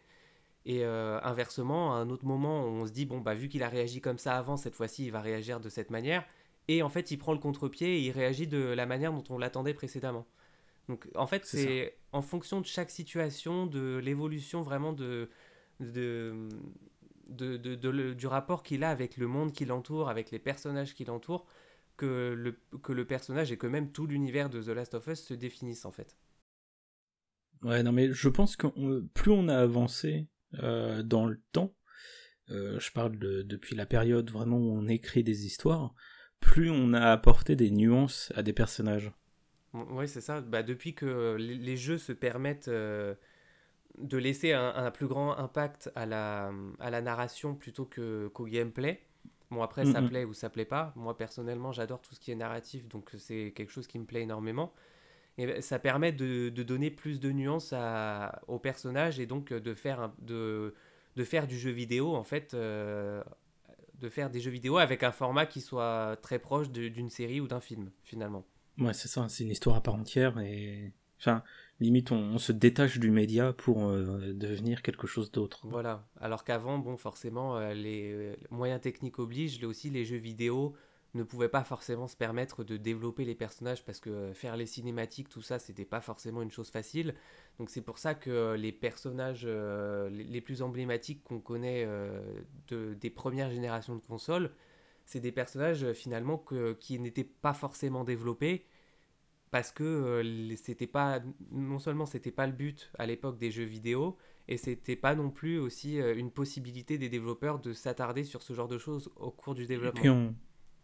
Et 0.65 0.83
euh, 0.83 1.19
inversement, 1.23 1.95
à 1.95 1.97
un 1.97 2.09
autre 2.09 2.25
moment, 2.25 2.65
on 2.65 2.85
se 2.85 2.91
dit, 2.91 3.05
bon, 3.05 3.19
bah, 3.19 3.33
vu 3.33 3.49
qu'il 3.49 3.63
a 3.63 3.69
réagi 3.69 4.01
comme 4.01 4.17
ça 4.17 4.37
avant, 4.37 4.57
cette 4.57 4.75
fois-ci, 4.75 5.05
il 5.05 5.11
va 5.11 5.21
réagir 5.21 5.59
de 5.59 5.69
cette 5.69 5.89
manière. 5.89 6.25
Et 6.67 6.83
en 6.83 6.89
fait, 6.89 7.11
il 7.11 7.17
prend 7.17 7.33
le 7.33 7.39
contre-pied 7.39 7.97
et 7.97 8.01
il 8.01 8.11
réagit 8.11 8.47
de 8.47 8.59
la 8.59 8.85
manière 8.85 9.13
dont 9.13 9.23
on 9.29 9.37
l'attendait 9.37 9.73
précédemment. 9.73 10.27
Donc, 10.89 11.07
en 11.15 11.27
fait, 11.27 11.45
c'est 11.45 11.97
en 12.11 12.21
fonction 12.21 12.61
de 12.61 12.65
chaque 12.65 12.91
situation, 12.91 13.65
de 13.65 13.97
l'évolution 13.97 14.61
vraiment 14.61 14.93
de, 14.93 15.29
de, 15.79 16.47
de, 17.29 17.57
de, 17.57 18.13
du 18.13 18.27
rapport 18.27 18.63
qu'il 18.63 18.83
a 18.83 18.89
avec 18.89 19.17
le 19.17 19.27
monde 19.27 19.51
qui 19.51 19.65
l'entoure, 19.65 20.09
avec 20.09 20.31
les 20.31 20.39
personnages 20.39 20.93
qui 20.93 21.05
l'entourent, 21.05 21.45
que 21.97 22.33
le, 22.37 22.59
que 22.81 22.93
le 22.93 23.05
personnage 23.05 23.51
et 23.51 23.57
que 23.57 23.67
même 23.67 23.91
tout 23.91 24.07
l'univers 24.07 24.49
de 24.49 24.61
The 24.61 24.69
Last 24.69 24.93
of 24.93 25.07
Us 25.07 25.19
se 25.19 25.33
définissent 25.33 25.85
en 25.85 25.91
fait. 25.91 26.17
Ouais, 27.63 27.81
non, 27.81 27.91
mais 27.91 28.13
je 28.13 28.29
pense 28.29 28.55
que 28.55 28.67
plus 29.13 29.31
on 29.31 29.47
a 29.47 29.57
avancé 29.57 30.27
euh, 30.59 31.01
dans 31.01 31.25
le 31.25 31.41
temps, 31.51 31.73
euh, 32.49 32.79
je 32.79 32.91
parle 32.91 33.17
de, 33.17 33.41
depuis 33.41 33.75
la 33.75 33.85
période 33.85 34.29
vraiment 34.29 34.57
où 34.57 34.71
on 34.71 34.87
écrit 34.87 35.23
des 35.23 35.45
histoires, 35.45 35.93
plus 36.39 36.69
on 36.69 36.93
a 36.93 37.11
apporté 37.11 37.55
des 37.55 37.71
nuances 37.71 38.31
à 38.35 38.43
des 38.43 38.53
personnages. 38.53 39.11
Oui, 39.73 40.07
c'est 40.07 40.21
ça. 40.21 40.41
Bah, 40.41 40.63
depuis 40.63 40.93
que 40.93 41.35
les, 41.39 41.77
jeux 41.77 41.97
se 41.97 42.13
permettent 42.13 42.67
euh, 42.67 43.15
de 43.97 44.17
laisser 44.17 44.53
un, 44.53 44.91
plus 44.91 45.07
grand 45.07 45.37
impact 45.37 45.91
à 45.95 46.05
la, 46.05 46.51
à 46.79 46.89
la 46.89 47.01
narration 47.01 47.55
plutôt 47.55 47.85
qu'au 47.85 48.45
gameplay. 48.45 49.01
Bon, 49.49 49.61
après, 49.61 49.85
ça 49.85 50.01
plaît 50.01 50.25
ou 50.25 50.33
ça 50.33 50.49
plaît 50.49 50.65
pas. 50.65 50.93
Moi, 50.95 51.15
personnellement, 51.17 51.71
j'adore 51.71 52.01
tout 52.01 52.13
ce 52.13 52.19
qui 52.19 52.31
est 52.31 52.35
narratif, 52.35 52.87
donc 52.87 53.11
c'est 53.17 53.53
quelque 53.55 53.71
chose 53.71 53.87
qui 53.87 53.97
me 53.97 54.05
plaît 54.05 54.21
énormément. 54.21 54.73
Ben, 55.37 55.61
ça 55.61 55.79
permet 55.79 56.11
de, 56.11 56.49
donner 56.49 56.89
plus 56.89 57.19
de 57.19 57.31
nuances 57.31 57.71
à, 57.73 58.41
au 58.47 58.59
personnage 58.59 59.19
et 59.19 59.25
donc 59.25 59.53
de 59.53 59.73
faire, 59.73 60.11
de, 60.19 60.73
de 61.15 61.23
faire 61.23 61.47
du 61.47 61.57
jeu 61.57 61.71
vidéo, 61.71 62.15
en 62.15 62.23
fait, 62.23 62.53
euh, 62.53 63.23
de 63.99 64.09
faire 64.09 64.29
des 64.29 64.39
jeux 64.39 64.51
vidéo 64.51 64.77
avec 64.77 65.03
un 65.03 65.11
format 65.11 65.45
qui 65.45 65.61
soit 65.61 66.17
très 66.21 66.39
proche 66.39 66.69
d'une 66.69 67.09
série 67.09 67.39
ou 67.39 67.47
d'un 67.47 67.61
film, 67.61 67.91
finalement. 68.03 68.45
Ouais, 68.79 68.93
c'est 68.93 69.07
ça, 69.07 69.27
c'est 69.29 69.43
une 69.43 69.51
histoire 69.51 69.77
à 69.77 69.81
part 69.81 69.95
entière 69.95 70.39
et. 70.39 70.91
Enfin, 71.19 71.43
limite 71.79 72.11
on, 72.11 72.37
se 72.37 72.51
détache 72.51 72.99
du 72.99 73.11
média 73.11 73.53
pour 73.53 73.91
devenir 73.91 74.81
quelque 74.81 75.07
chose 75.07 75.31
d'autre. 75.31 75.61
Voilà. 75.63 76.07
Alors 76.19 76.43
qu'avant, 76.43 76.79
bon, 76.79 76.97
forcément, 76.97 77.59
les 77.69 78.35
moyens 78.49 78.81
techniques 78.81 79.19
obligent, 79.19 79.63
aussi 79.63 79.89
les 79.89 80.05
jeux 80.05 80.17
vidéo 80.17 80.75
ne 81.13 81.23
pouvaient 81.23 81.49
pas 81.49 81.63
forcément 81.63 82.07
se 82.07 82.15
permettre 82.15 82.63
de 82.63 82.77
développer 82.77 83.25
les 83.25 83.35
personnages 83.35 83.83
parce 83.83 83.99
que 83.99 84.31
faire 84.33 84.55
les 84.55 84.65
cinématiques, 84.65 85.29
tout 85.29 85.41
ça, 85.41 85.59
c'était 85.59 85.85
pas 85.85 86.01
forcément 86.01 86.41
une 86.41 86.51
chose 86.51 86.69
facile. 86.69 87.15
Donc 87.59 87.69
c'est 87.69 87.81
pour 87.81 87.97
ça 87.97 88.15
que 88.15 88.55
les 88.55 88.71
personnages 88.71 89.45
euh, 89.45 90.09
les 90.09 90.41
plus 90.41 90.61
emblématiques 90.61 91.23
qu'on 91.23 91.39
connaît 91.39 91.83
euh, 91.85 92.21
de, 92.67 92.93
des 92.93 93.09
premières 93.09 93.49
générations 93.49 93.95
de 93.95 94.01
consoles, 94.01 94.51
c'est 95.05 95.19
des 95.19 95.31
personnages 95.31 95.83
euh, 95.83 95.93
finalement 95.93 96.43
qui 96.79 96.99
n'étaient 96.99 97.23
pas 97.23 97.53
forcément 97.53 98.03
développés 98.03 98.65
parce 99.51 99.71
que 99.71 100.23
c'était 100.57 100.87
pas 100.87 101.21
non 101.51 101.79
seulement 101.79 102.05
c'était 102.05 102.31
pas 102.31 102.47
le 102.47 102.53
but 102.53 102.91
à 102.97 103.05
l'époque 103.05 103.37
des 103.37 103.51
jeux 103.51 103.63
vidéo 103.63 104.17
et 104.47 104.57
c'était 104.57 104.95
pas 104.95 105.15
non 105.15 105.29
plus 105.29 105.57
aussi 105.57 105.97
une 105.97 106.31
possibilité 106.31 106.97
des 106.97 107.09
développeurs 107.09 107.59
de 107.59 107.73
s'attarder 107.73 108.23
sur 108.23 108.41
ce 108.41 108.53
genre 108.53 108.67
de 108.67 108.77
choses 108.77 109.09
au 109.17 109.31
cours 109.31 109.55
du 109.55 109.65
développement. 109.65 110.33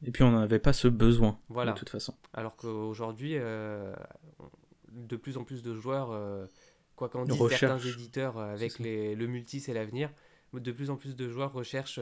Et 0.05 0.11
puis 0.11 0.23
on 0.23 0.31
n'avait 0.31 0.59
pas 0.59 0.73
ce 0.73 0.87
besoin, 0.87 1.39
voilà. 1.49 1.71
de 1.71 1.77
toute 1.77 1.89
façon. 1.89 2.13
Alors 2.33 2.55
qu'aujourd'hui, 2.55 3.35
euh, 3.35 3.93
de 4.91 5.15
plus 5.15 5.37
en 5.37 5.43
plus 5.43 5.63
de 5.63 5.73
joueurs, 5.73 6.11
euh, 6.11 6.45
quoi 6.95 7.09
qu'en 7.09 7.23
disent 7.23 7.47
certains 7.49 7.79
éditeurs 7.79 8.37
euh, 8.37 8.53
avec 8.53 8.79
les, 8.79 9.15
le 9.15 9.27
multi 9.27 9.59
c'est 9.61 9.73
l'avenir, 9.73 10.11
de 10.59 10.71
plus 10.71 10.89
en 10.89 10.97
plus 10.97 11.15
de 11.15 11.29
joueurs 11.29 11.53
recherchent 11.53 11.99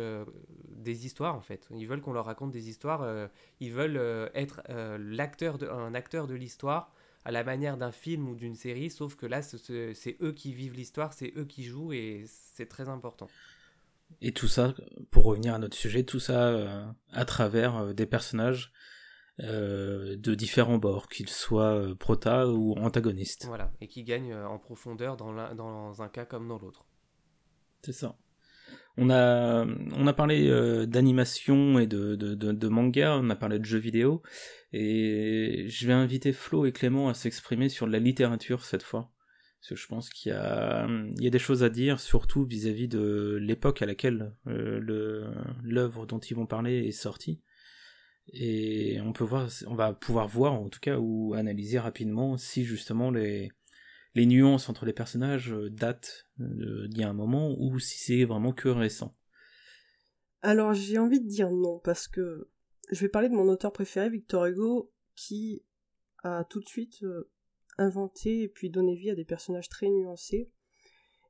des 0.68 1.06
histoires 1.06 1.36
en 1.36 1.42
fait. 1.42 1.68
Ils 1.76 1.88
veulent 1.88 2.02
qu'on 2.02 2.14
leur 2.14 2.26
raconte 2.26 2.52
des 2.52 2.70
histoires, 2.70 3.30
ils 3.60 3.72
veulent 3.72 4.30
être 4.34 4.62
l'acteur 4.98 5.58
de, 5.58 5.68
un 5.68 5.94
acteur 5.94 6.28
de 6.28 6.36
l'histoire 6.36 6.94
à 7.24 7.32
la 7.32 7.44
manière 7.44 7.78
d'un 7.78 7.92
film 7.92 8.28
ou 8.28 8.36
d'une 8.36 8.56
série, 8.56 8.90
sauf 8.90 9.16
que 9.16 9.26
là 9.26 9.42
c'est 9.42 10.18
eux 10.22 10.32
qui 10.32 10.54
vivent 10.54 10.74
l'histoire, 10.74 11.14
c'est 11.14 11.34
eux 11.38 11.46
qui 11.46 11.64
jouent 11.64 11.94
et 11.94 12.26
c'est 12.28 12.68
très 12.68 12.90
important. 12.90 13.28
Et 14.22 14.34
tout 14.34 14.48
ça, 14.48 14.74
pour 15.10 15.24
revenir 15.24 15.54
à 15.54 15.60
notre 15.60 15.78
sujet, 15.78 16.04
tout 16.04 16.20
ça 16.20 16.50
euh, 16.50 16.86
à 17.12 17.24
travers 17.24 17.78
euh, 17.78 17.94
des 17.94 18.06
personnages 18.06 18.74
euh, 19.40 20.18
de 20.18 20.36
différents 20.36 20.78
bords, 20.78 21.08
qu'ils 21.08 21.30
soient 21.30 21.96
prota 21.98 22.48
ou 22.48 22.74
antagonistes. 22.74 23.46
Voilà, 23.46 23.72
et 23.80 23.88
qui 23.88 24.04
gagnent 24.04 24.36
en 24.36 24.60
profondeur 24.60 25.16
dans, 25.16 25.54
dans 25.56 26.02
un 26.02 26.10
cas 26.10 26.26
comme 26.26 26.48
dans 26.48 26.60
l'autre. 26.60 26.86
C'est 27.84 27.94
ça. 27.94 28.18
On 28.98 29.10
a, 29.10 30.14
parlé 30.14 30.50
d'animation 30.88 31.80
et 31.80 31.88
de, 31.88 32.68
manga, 32.68 33.18
on 33.18 33.30
a 33.30 33.36
parlé 33.36 33.58
de 33.58 33.66
jeux 33.66 33.80
vidéo, 33.80 34.22
et 34.74 35.66
je 35.68 35.88
vais 35.88 35.94
inviter 35.94 36.34
Flo 36.34 36.66
et 36.66 36.72
Clément 36.72 37.10
à 37.10 37.14
s'exprimer 37.14 37.70
sur 37.70 37.88
la 37.88 38.00
littérature 38.00 38.66
cette 38.66 38.84
fois. 38.84 39.12
Parce 39.62 39.70
que 39.70 39.76
je 39.76 39.88
pense 39.88 40.10
qu'il 40.10 40.32
y 40.32 40.36
a, 40.36 40.88
des 41.30 41.40
choses 41.40 41.64
à 41.64 41.70
dire, 41.70 42.00
surtout 42.00 42.44
vis-à-vis 42.44 42.88
de 42.88 43.38
l'époque 43.40 43.84
à 43.84 43.86
laquelle 43.86 44.34
euh, 44.48 45.32
l'œuvre 45.62 46.08
dont 46.08 46.18
ils 46.18 46.36
vont 46.36 46.48
parler 46.48 46.88
est 46.88 46.92
sortie. 46.92 47.44
Et 48.34 49.00
on 49.02 49.14
peut 49.14 49.24
voir, 49.24 49.50
on 49.68 49.76
va 49.76 49.94
pouvoir 49.94 50.28
voir 50.28 50.54
en 50.54 50.68
tout 50.70 50.80
cas 50.80 50.98
ou 50.98 51.36
analyser 51.36 51.78
rapidement 51.78 52.38
si 52.38 52.66
justement 52.66 53.12
les, 53.12 53.52
nuances 54.16 54.68
entre 54.68 54.86
les 54.86 54.94
personnages 54.94 55.54
euh, 55.54 55.70
datent 55.70 56.26
euh, 56.31 56.31
d'il 56.88 57.00
y 57.00 57.04
a 57.04 57.10
un 57.10 57.14
moment 57.14 57.56
ou 57.60 57.80
si 57.80 57.98
c'est 57.98 58.26
vraiment 58.26 58.54
que 58.54 58.70
récent. 58.70 59.12
Alors 60.42 60.74
j'ai 60.74 60.98
envie 60.98 61.20
de 61.20 61.28
dire 61.28 61.52
non 61.52 61.80
parce 61.80 62.08
que 62.08 62.50
je 62.92 63.00
vais 63.00 63.10
parler 63.10 63.30
de 63.30 63.36
mon 63.36 63.48
auteur 63.48 63.72
préféré 63.72 64.10
Victor 64.10 64.46
Hugo 64.46 64.92
qui 65.16 65.64
a 66.24 66.44
tout 66.44 66.60
de 66.60 66.68
suite 66.68 67.04
inventer 67.78 68.44
et 68.44 68.48
puis 68.48 68.70
donner 68.70 68.96
vie 68.96 69.10
à 69.10 69.16
des 69.16 69.26
personnages 69.26 69.70
très 69.70 69.90
nuancés. 69.90 70.52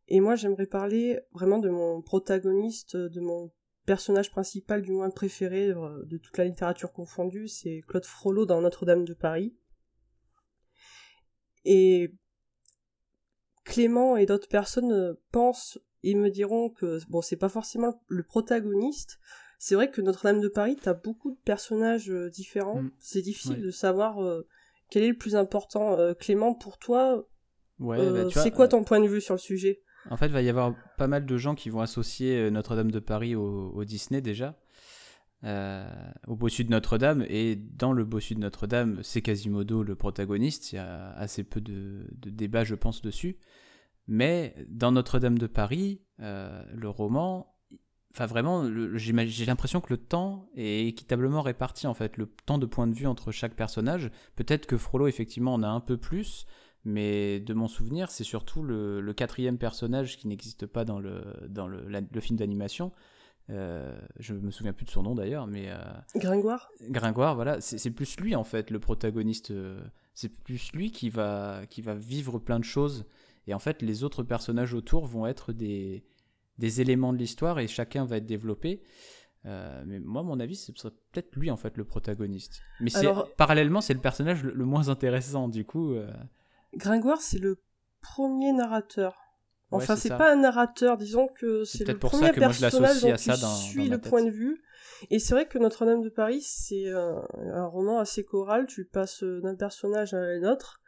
Et 0.07 0.19
moi, 0.19 0.35
j'aimerais 0.35 0.67
parler 0.67 1.19
vraiment 1.31 1.59
de 1.59 1.69
mon 1.69 2.01
protagoniste, 2.01 2.97
de 2.97 3.19
mon 3.21 3.51
personnage 3.85 4.29
principal, 4.29 4.81
du 4.81 4.91
moins 4.91 5.09
préféré 5.09 5.69
euh, 5.69 6.03
de 6.05 6.17
toute 6.17 6.37
la 6.37 6.45
littérature 6.45 6.91
confondue, 6.91 7.47
c'est 7.47 7.81
Claude 7.87 8.05
Frollo 8.05 8.45
dans 8.45 8.61
Notre-Dame 8.61 9.05
de 9.05 9.13
Paris. 9.13 9.55
Et 11.65 12.13
Clément 13.63 14.17
et 14.17 14.25
d'autres 14.25 14.47
personnes 14.47 15.15
pensent 15.31 15.79
et 16.03 16.15
me 16.15 16.29
diront 16.29 16.69
que 16.69 16.99
bon, 17.09 17.21
c'est 17.21 17.37
pas 17.37 17.49
forcément 17.49 18.01
le 18.07 18.23
protagoniste. 18.23 19.19
C'est 19.59 19.75
vrai 19.75 19.91
que 19.91 20.01
Notre-Dame 20.01 20.41
de 20.41 20.47
Paris, 20.47 20.75
t'as 20.81 20.95
beaucoup 20.95 21.31
de 21.31 21.39
personnages 21.45 22.09
euh, 22.09 22.29
différents. 22.29 22.81
Mm. 22.81 22.91
C'est 22.97 23.21
difficile 23.21 23.61
de 23.61 23.69
savoir 23.69 24.23
euh, 24.23 24.47
quel 24.91 25.03
est 25.03 25.09
le 25.09 25.17
plus 25.17 25.35
important 25.35 25.97
euh, 25.97 26.13
Clément, 26.13 26.53
pour 26.53 26.77
toi, 26.77 27.25
ouais, 27.79 27.97
euh, 27.97 28.25
bah, 28.25 28.29
c'est 28.29 28.51
quoi 28.51 28.67
ton 28.67 28.83
point 28.83 28.99
de 28.99 29.07
vue 29.07 29.21
sur 29.21 29.33
le 29.33 29.39
sujet? 29.39 29.81
En 30.09 30.17
fait, 30.17 30.25
il 30.27 30.33
va 30.33 30.41
y 30.41 30.49
avoir 30.49 30.75
pas 30.97 31.07
mal 31.07 31.25
de 31.25 31.37
gens 31.37 31.55
qui 31.55 31.69
vont 31.69 31.79
associer 31.79 32.37
euh, 32.37 32.49
Notre-Dame 32.49 32.91
de 32.91 32.99
Paris 32.99 33.33
au, 33.33 33.83
Disney 33.85 34.21
déjà. 34.21 34.59
Au 35.43 36.35
bossu 36.35 36.63
de 36.63 36.69
Notre-Dame. 36.69 37.25
Et 37.29 37.55
dans 37.55 37.93
le 37.93 38.05
bossu 38.05 38.35
de 38.35 38.39
Notre-Dame 38.39 38.99
c'est 39.03 39.21
Quasimodo 39.21 39.83
le 39.83 39.95
protagoniste. 39.95 40.71
Il 40.71 40.75
y 40.75 40.79
a 40.79 41.11
assez 41.11 41.43
peu 41.43 41.61
de, 41.61 42.05
débats 42.11 42.63
je 42.63 42.75
pense 42.75 43.01
dessus. 43.01 43.37
Mais 44.07 44.55
dans 44.67 44.91
Notre-Dame 44.91 45.37
de 45.37 45.47
Paris 45.47 46.01
le 46.19 46.89
roman 46.89 47.51
Enfin, 48.13 48.25
vraiment, 48.25 48.65
j'ai 48.95 49.45
l'impression 49.45 49.79
que 49.79 49.93
le 49.93 49.97
temps 49.97 50.49
est 50.55 50.85
équitablement 50.85 51.41
réparti, 51.41 51.87
en 51.87 51.93
fait, 51.93 52.17
le 52.17 52.25
temps 52.45 52.57
de 52.57 52.65
point 52.65 52.85
de 52.85 52.93
vue 52.93 53.07
entre 53.07 53.31
chaque 53.31 53.55
personnage. 53.55 54.11
Peut-être 54.35 54.65
que 54.65 54.75
Frollo, 54.75 55.07
effectivement, 55.07 55.53
en 55.53 55.63
a 55.63 55.69
un 55.69 55.79
peu 55.79 55.95
plus, 55.95 56.45
mais 56.83 57.39
de 57.39 57.53
mon 57.53 57.69
souvenir, 57.69 58.11
c'est 58.11 58.25
surtout 58.25 58.63
le, 58.63 59.13
quatrième 59.13 59.57
personnage 59.57 60.17
qui 60.17 60.27
n'existe 60.27 60.65
pas 60.65 60.83
dans 60.83 60.99
le, 60.99 61.23
dans 61.47 61.67
le, 61.67 62.01
film 62.19 62.37
d'animation. 62.37 62.91
Euh, 63.51 63.99
je 64.17 64.33
me 64.33 64.49
souviens 64.49 64.73
plus 64.73 64.85
de 64.85 64.91
son 64.91 65.03
nom 65.03 65.15
d'ailleurs, 65.15 65.47
mais. 65.47 65.69
Euh, 65.69 65.77
Gringoire? 66.15 66.71
Gringoire, 66.89 67.35
voilà, 67.35 67.61
c'est 67.61 67.91
plus 67.91 68.19
lui, 68.19 68.35
en 68.35 68.43
fait, 68.43 68.71
le 68.71 68.79
protagoniste. 68.79 69.53
c'est 70.13 70.29
plus 70.29 70.71
lui 70.73 70.91
qui 70.91 71.09
va, 71.09 71.61
qui 71.69 71.81
va 71.81 71.95
vivre 71.95 72.39
plein 72.39 72.59
de 72.59 72.65
choses. 72.65 73.05
Et 73.47 73.53
en 73.53 73.59
fait, 73.59 73.81
les 73.81 74.03
autres 74.03 74.23
personnages 74.23 74.73
autour 74.73 75.05
vont 75.05 75.27
être 75.27 75.51
des 75.51 76.03
des 76.61 76.79
éléments 76.79 77.11
de 77.11 77.17
l'histoire 77.17 77.59
et 77.59 77.67
chacun 77.67 78.05
va 78.05 78.17
être 78.17 78.25
développé. 78.25 78.81
Euh, 79.45 79.83
mais 79.85 79.99
moi, 79.99 80.21
à 80.21 80.23
mon 80.23 80.39
avis, 80.39 80.55
ce 80.55 80.71
serait 80.75 80.93
peut-être 81.11 81.35
lui 81.35 81.49
en 81.49 81.57
fait 81.57 81.75
le 81.75 81.83
protagoniste. 81.83 82.61
Mais 82.79 82.91
parallèlement, 83.37 83.81
c'est 83.81 83.95
le 83.95 83.99
personnage 83.99 84.43
le, 84.43 84.65
moins 84.65 84.89
intéressant 84.89 85.47
du 85.47 85.65
coup. 85.65 85.93
Euh. 85.93 86.13
Gringoire, 86.75 87.19
c'est 87.19 87.39
le 87.39 87.59
premier 88.01 88.53
narrateur. 88.53 89.17
Enfin, 89.71 89.95
c'est 89.95 90.09
pas 90.09 90.31
un 90.31 90.37
narrateur, 90.37 90.97
disons 90.97 91.27
que 91.27 91.63
c'est 91.63 91.87
le 91.87 91.97
premier 91.97 92.31
personnage 92.31 93.01
dont 93.01 93.15
tu 93.15 93.31
suis 93.69 93.89
le 93.89 93.99
point 93.99 94.23
de 94.23 94.29
vue. 94.29 94.61
Et 95.09 95.17
c'est 95.17 95.33
vrai 95.33 95.47
que 95.47 95.57
Notre-Dame 95.57 96.01
de 96.01 96.09
Paris, 96.09 96.41
c'est 96.41 96.89
un, 96.89 97.23
un, 97.33 97.65
roman 97.65 97.99
assez 97.99 98.23
choral. 98.23 98.67
Tu 98.67 98.85
passes 98.85 99.23
d'un 99.23 99.55
personnage 99.55 100.13
à 100.13 100.17
un 100.19 100.43
autre. 100.43 100.79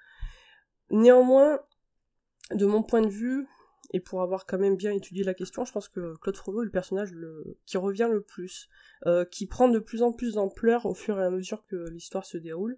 Néanmoins, 0.92 1.60
de 2.52 2.66
mon 2.66 2.84
point 2.84 3.02
de 3.02 3.10
vue, 3.10 3.48
et 3.94 4.00
pour 4.00 4.22
avoir 4.22 4.46
quand 4.46 4.58
même 4.58 4.76
bien 4.76 4.92
étudié 4.92 5.24
la 5.24 5.34
question, 5.34 5.66
je 5.66 5.72
pense 5.72 5.88
que 5.88 6.16
Claude 6.18 6.36
Frollo 6.36 6.64
est 6.64 6.66
le 6.66 6.72
personnage 6.72 7.12
qui 7.66 7.78
revient 7.78 8.10
le 8.12 8.22
plus, 8.22 8.70
euh, 9.06 9.24
qui 9.26 9.46
prend 9.46 9.70
de 9.70 9.80
plus 9.80 10.02
en 10.02 10.12
plus 10.12 10.34
d'ampleur 10.34 10.86
au 10.86 10.96
fur 10.96 11.20
et 11.20 11.24
à 11.24 11.30
mesure 11.30 11.64
que 11.68 11.90
l'histoire 11.90 12.26
se 12.26 12.38
déroule. 12.38 12.78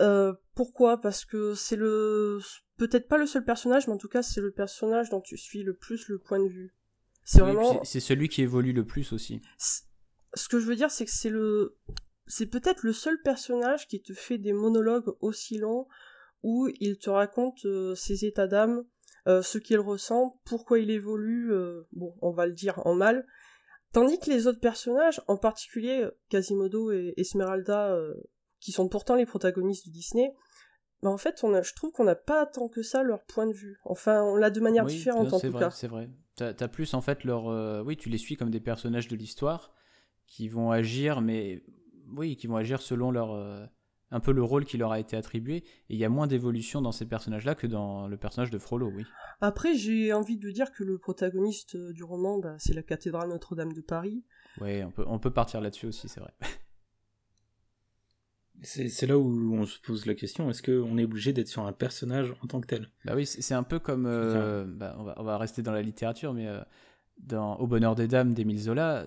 Euh, 0.00 0.32
pourquoi? 0.54 1.00
Parce 1.00 1.24
que 1.24 1.54
c'est 1.54 1.76
le 1.76 2.38
peut-être 2.76 3.08
pas 3.08 3.18
le 3.18 3.26
seul 3.26 3.44
personnage, 3.44 3.86
mais 3.86 3.94
en 3.94 3.98
tout 3.98 4.08
cas 4.08 4.22
c'est 4.22 4.40
le 4.40 4.50
personnage 4.50 5.10
dont 5.10 5.20
tu 5.20 5.36
suis 5.36 5.62
le 5.62 5.74
plus 5.74 6.08
le 6.08 6.18
point 6.18 6.38
de 6.38 6.48
vue. 6.48 6.74
C'est 7.24 7.40
vraiment 7.40 7.82
c'est 7.84 8.00
celui 8.00 8.28
qui 8.28 8.42
évolue 8.42 8.72
le 8.72 8.84
plus 8.84 9.12
aussi. 9.12 9.40
Ce 9.58 10.48
que 10.48 10.58
je 10.58 10.66
veux 10.66 10.76
dire, 10.76 10.90
c'est 10.90 11.04
que 11.04 11.10
c'est 11.10 11.30
le 11.30 11.78
c'est 12.26 12.46
peut-être 12.46 12.82
le 12.82 12.92
seul 12.92 13.20
personnage 13.22 13.86
qui 13.86 14.02
te 14.02 14.12
fait 14.12 14.38
des 14.38 14.52
monologues 14.52 15.14
aussi 15.20 15.58
longs 15.58 15.86
où 16.42 16.68
il 16.80 16.98
te 16.98 17.10
raconte 17.10 17.64
euh, 17.64 17.94
ses 17.94 18.26
états 18.26 18.46
d'âme, 18.46 18.84
euh, 19.26 19.40
ce 19.40 19.58
qu'il 19.58 19.78
ressent, 19.78 20.38
pourquoi 20.44 20.78
il 20.78 20.90
évolue, 20.90 21.52
euh, 21.52 21.86
bon, 21.92 22.14
on 22.20 22.32
va 22.32 22.46
le 22.46 22.52
dire 22.52 22.86
en 22.86 22.94
mal. 22.94 23.26
Tandis 23.92 24.18
que 24.18 24.30
les 24.30 24.46
autres 24.46 24.60
personnages, 24.60 25.22
en 25.26 25.36
particulier 25.36 26.06
Quasimodo 26.28 26.90
et 26.92 27.14
Esmeralda, 27.16 27.96
qui 28.58 28.72
sont 28.72 28.88
pourtant 28.88 29.14
les 29.14 29.24
protagonistes 29.24 29.84
du 29.84 29.90
Disney, 29.90 30.34
bah 31.04 31.10
en 31.10 31.18
fait, 31.18 31.44
on 31.44 31.54
a, 31.54 31.62
je 31.62 31.72
trouve 31.74 31.92
qu'on 31.92 32.04
n'a 32.04 32.16
pas 32.16 32.46
tant 32.46 32.68
que 32.68 32.82
ça 32.82 33.02
leur 33.04 33.22
point 33.24 33.46
de 33.46 33.52
vue. 33.52 33.78
Enfin, 33.84 34.22
on 34.22 34.34
l'a 34.34 34.50
de 34.50 34.60
manière 34.60 34.86
différente 34.86 35.32
en 35.32 35.38
tout 35.38 35.50
vrai, 35.50 35.60
cas. 35.60 35.70
C'est 35.70 35.86
vrai. 35.86 36.10
T'as 36.34 36.52
as 36.58 36.68
plus 36.68 36.94
en 36.94 37.00
fait 37.00 37.22
leur, 37.22 37.46
oui, 37.84 37.96
tu 37.96 38.08
les 38.08 38.18
suis 38.18 38.36
comme 38.36 38.50
des 38.50 38.60
personnages 38.60 39.06
de 39.06 39.14
l'histoire 39.14 39.72
qui 40.26 40.48
vont 40.48 40.72
agir, 40.72 41.20
mais 41.20 41.62
oui, 42.16 42.36
qui 42.36 42.48
vont 42.48 42.56
agir 42.56 42.82
selon 42.82 43.12
leur 43.12 43.68
un 44.14 44.20
peu 44.20 44.32
le 44.32 44.42
rôle 44.42 44.64
qui 44.64 44.78
leur 44.78 44.92
a 44.92 45.00
été 45.00 45.16
attribué. 45.16 45.56
Et 45.56 45.94
il 45.94 45.96
y 45.96 46.04
a 46.04 46.08
moins 46.08 46.28
d'évolution 46.28 46.80
dans 46.80 46.92
ces 46.92 47.04
personnages-là 47.04 47.56
que 47.56 47.66
dans 47.66 48.06
le 48.06 48.16
personnage 48.16 48.50
de 48.50 48.58
Frollo, 48.58 48.90
oui. 48.94 49.04
Après, 49.40 49.74
j'ai 49.74 50.12
envie 50.12 50.38
de 50.38 50.50
dire 50.50 50.72
que 50.72 50.84
le 50.84 50.98
protagoniste 50.98 51.74
euh, 51.74 51.92
du 51.92 52.04
roman, 52.04 52.38
bah, 52.38 52.54
c'est 52.58 52.74
la 52.74 52.82
cathédrale 52.82 53.28
Notre-Dame 53.28 53.72
de 53.72 53.80
Paris. 53.80 54.24
Oui, 54.60 54.84
on 54.84 54.92
peut, 54.92 55.04
on 55.08 55.18
peut 55.18 55.32
partir 55.32 55.60
là-dessus 55.60 55.86
aussi, 55.86 56.08
c'est 56.08 56.20
vrai. 56.20 56.32
C'est 58.62 59.06
là 59.06 59.18
où 59.18 59.54
on 59.54 59.66
se 59.66 59.78
pose 59.80 60.06
la 60.06 60.14
question 60.14 60.48
est-ce 60.48 60.62
qu'on 60.62 60.96
est 60.96 61.04
obligé 61.04 61.32
d'être 61.32 61.48
sur 61.48 61.66
un 61.66 61.72
personnage 61.72 62.34
en 62.42 62.46
tant 62.46 62.60
que 62.60 62.66
tel? 62.66 62.88
Bah 63.04 63.12
oui, 63.14 63.26
c'est 63.26 63.54
un 63.54 63.62
peu 63.62 63.78
comme. 63.78 64.06
Euh, 64.06 64.64
bah, 64.66 64.96
on, 64.98 65.04
va, 65.04 65.14
on, 65.18 65.22
va, 65.22 65.38
rester 65.38 65.62
dans 65.62 65.72
la 65.72 65.82
littérature, 65.82 66.32
mais 66.32 66.46
euh, 66.46 66.60
dans 67.18 67.56
Au 67.56 67.66
bonheur 67.66 67.94
des 67.94 68.08
dames 68.08 68.32
d'Émile 68.32 68.60
Zola, 68.60 69.06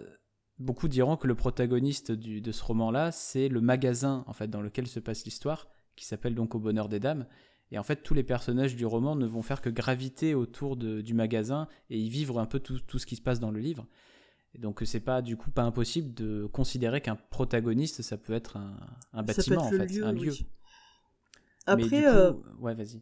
beaucoup 0.59 0.87
diront 0.87 1.17
que 1.17 1.27
le 1.27 1.35
protagoniste 1.35 2.11
du, 2.11 2.41
de 2.41 2.51
ce 2.51 2.63
roman-là, 2.63 3.11
c'est 3.11 3.47
le 3.47 3.61
magasin 3.61 4.23
en 4.27 4.33
fait 4.33 4.47
dans 4.47 4.61
lequel 4.61 4.87
se 4.87 4.99
passe 4.99 5.25
l'histoire, 5.25 5.67
qui 5.95 6.05
s'appelle 6.05 6.35
donc 6.35 6.55
Au 6.55 6.59
bonheur 6.59 6.89
des 6.89 6.99
dames. 6.99 7.25
Et 7.71 7.77
en 7.77 7.83
fait, 7.83 7.97
tous 7.97 8.13
les 8.13 8.23
personnages 8.23 8.75
du 8.75 8.85
roman 8.85 9.15
ne 9.15 9.25
vont 9.25 9.41
faire 9.41 9.61
que 9.61 9.69
graviter 9.69 10.35
autour 10.35 10.77
de, 10.77 11.01
du 11.01 11.13
magasin 11.13 11.67
et 11.89 11.99
y 11.99 12.09
vivre 12.09 12.39
un 12.39 12.45
peu 12.45 12.59
tout, 12.59 12.79
tout, 12.79 12.97
ce 12.97 13.05
qui 13.05 13.17
se 13.17 13.21
passe 13.21 13.41
dans 13.41 13.51
le 13.51 13.59
livre. 13.59 13.85
Et 14.57 14.61
donc, 14.61 14.81
c'est 14.85 14.99
pas 14.99 15.21
du 15.21 15.37
coup 15.37 15.51
pas 15.51 15.63
impossible 15.63 16.13
de 16.13 16.47
considérer 16.47 17.01
qu'un 17.01 17.15
protagoniste, 17.15 18.01
ça 18.01 18.17
peut 18.17 18.33
être 18.33 18.57
un, 18.57 18.77
un 19.13 19.23
bâtiment 19.23 19.61
en 19.61 19.69
fait, 19.69 20.01
un 20.01 20.11
lieu. 20.11 20.33
Après, 21.67 22.07
euh, 22.07 22.31
ouais, 22.59 22.73
vas-y. 22.73 23.01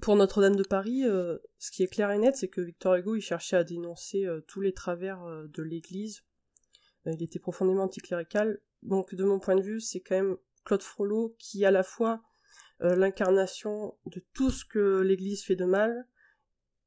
Pour 0.00 0.16
Notre-Dame 0.16 0.56
de 0.56 0.62
Paris, 0.62 1.04
euh, 1.04 1.36
ce 1.58 1.70
qui 1.70 1.82
est 1.82 1.86
clair 1.86 2.10
et 2.10 2.18
net, 2.18 2.34
c'est 2.34 2.48
que 2.48 2.62
Victor 2.62 2.96
Hugo, 2.96 3.14
il 3.14 3.20
cherchait 3.20 3.56
à 3.56 3.64
dénoncer 3.64 4.24
euh, 4.24 4.40
tous 4.48 4.62
les 4.62 4.72
travers 4.72 5.22
de 5.22 5.62
l'Église. 5.62 6.22
il 7.04 7.22
était 7.22 7.38
profondément 7.38 7.84
anticlérical. 7.84 8.58
Donc, 8.82 9.14
de 9.14 9.22
mon 9.22 9.38
point 9.38 9.56
de 9.56 9.62
vue, 9.62 9.80
c'est 9.80 10.00
quand 10.00 10.16
même 10.16 10.36
Claude 10.64 10.82
Frollo 10.82 11.36
qui, 11.38 11.64
à 11.66 11.70
la 11.70 11.82
fois, 11.82 12.22
l'incarnation 12.80 13.94
de 14.06 14.24
tout 14.32 14.50
ce 14.50 14.64
que 14.64 15.00
l'Église 15.02 15.44
fait 15.44 15.56
de 15.56 15.66
mal, 15.66 16.06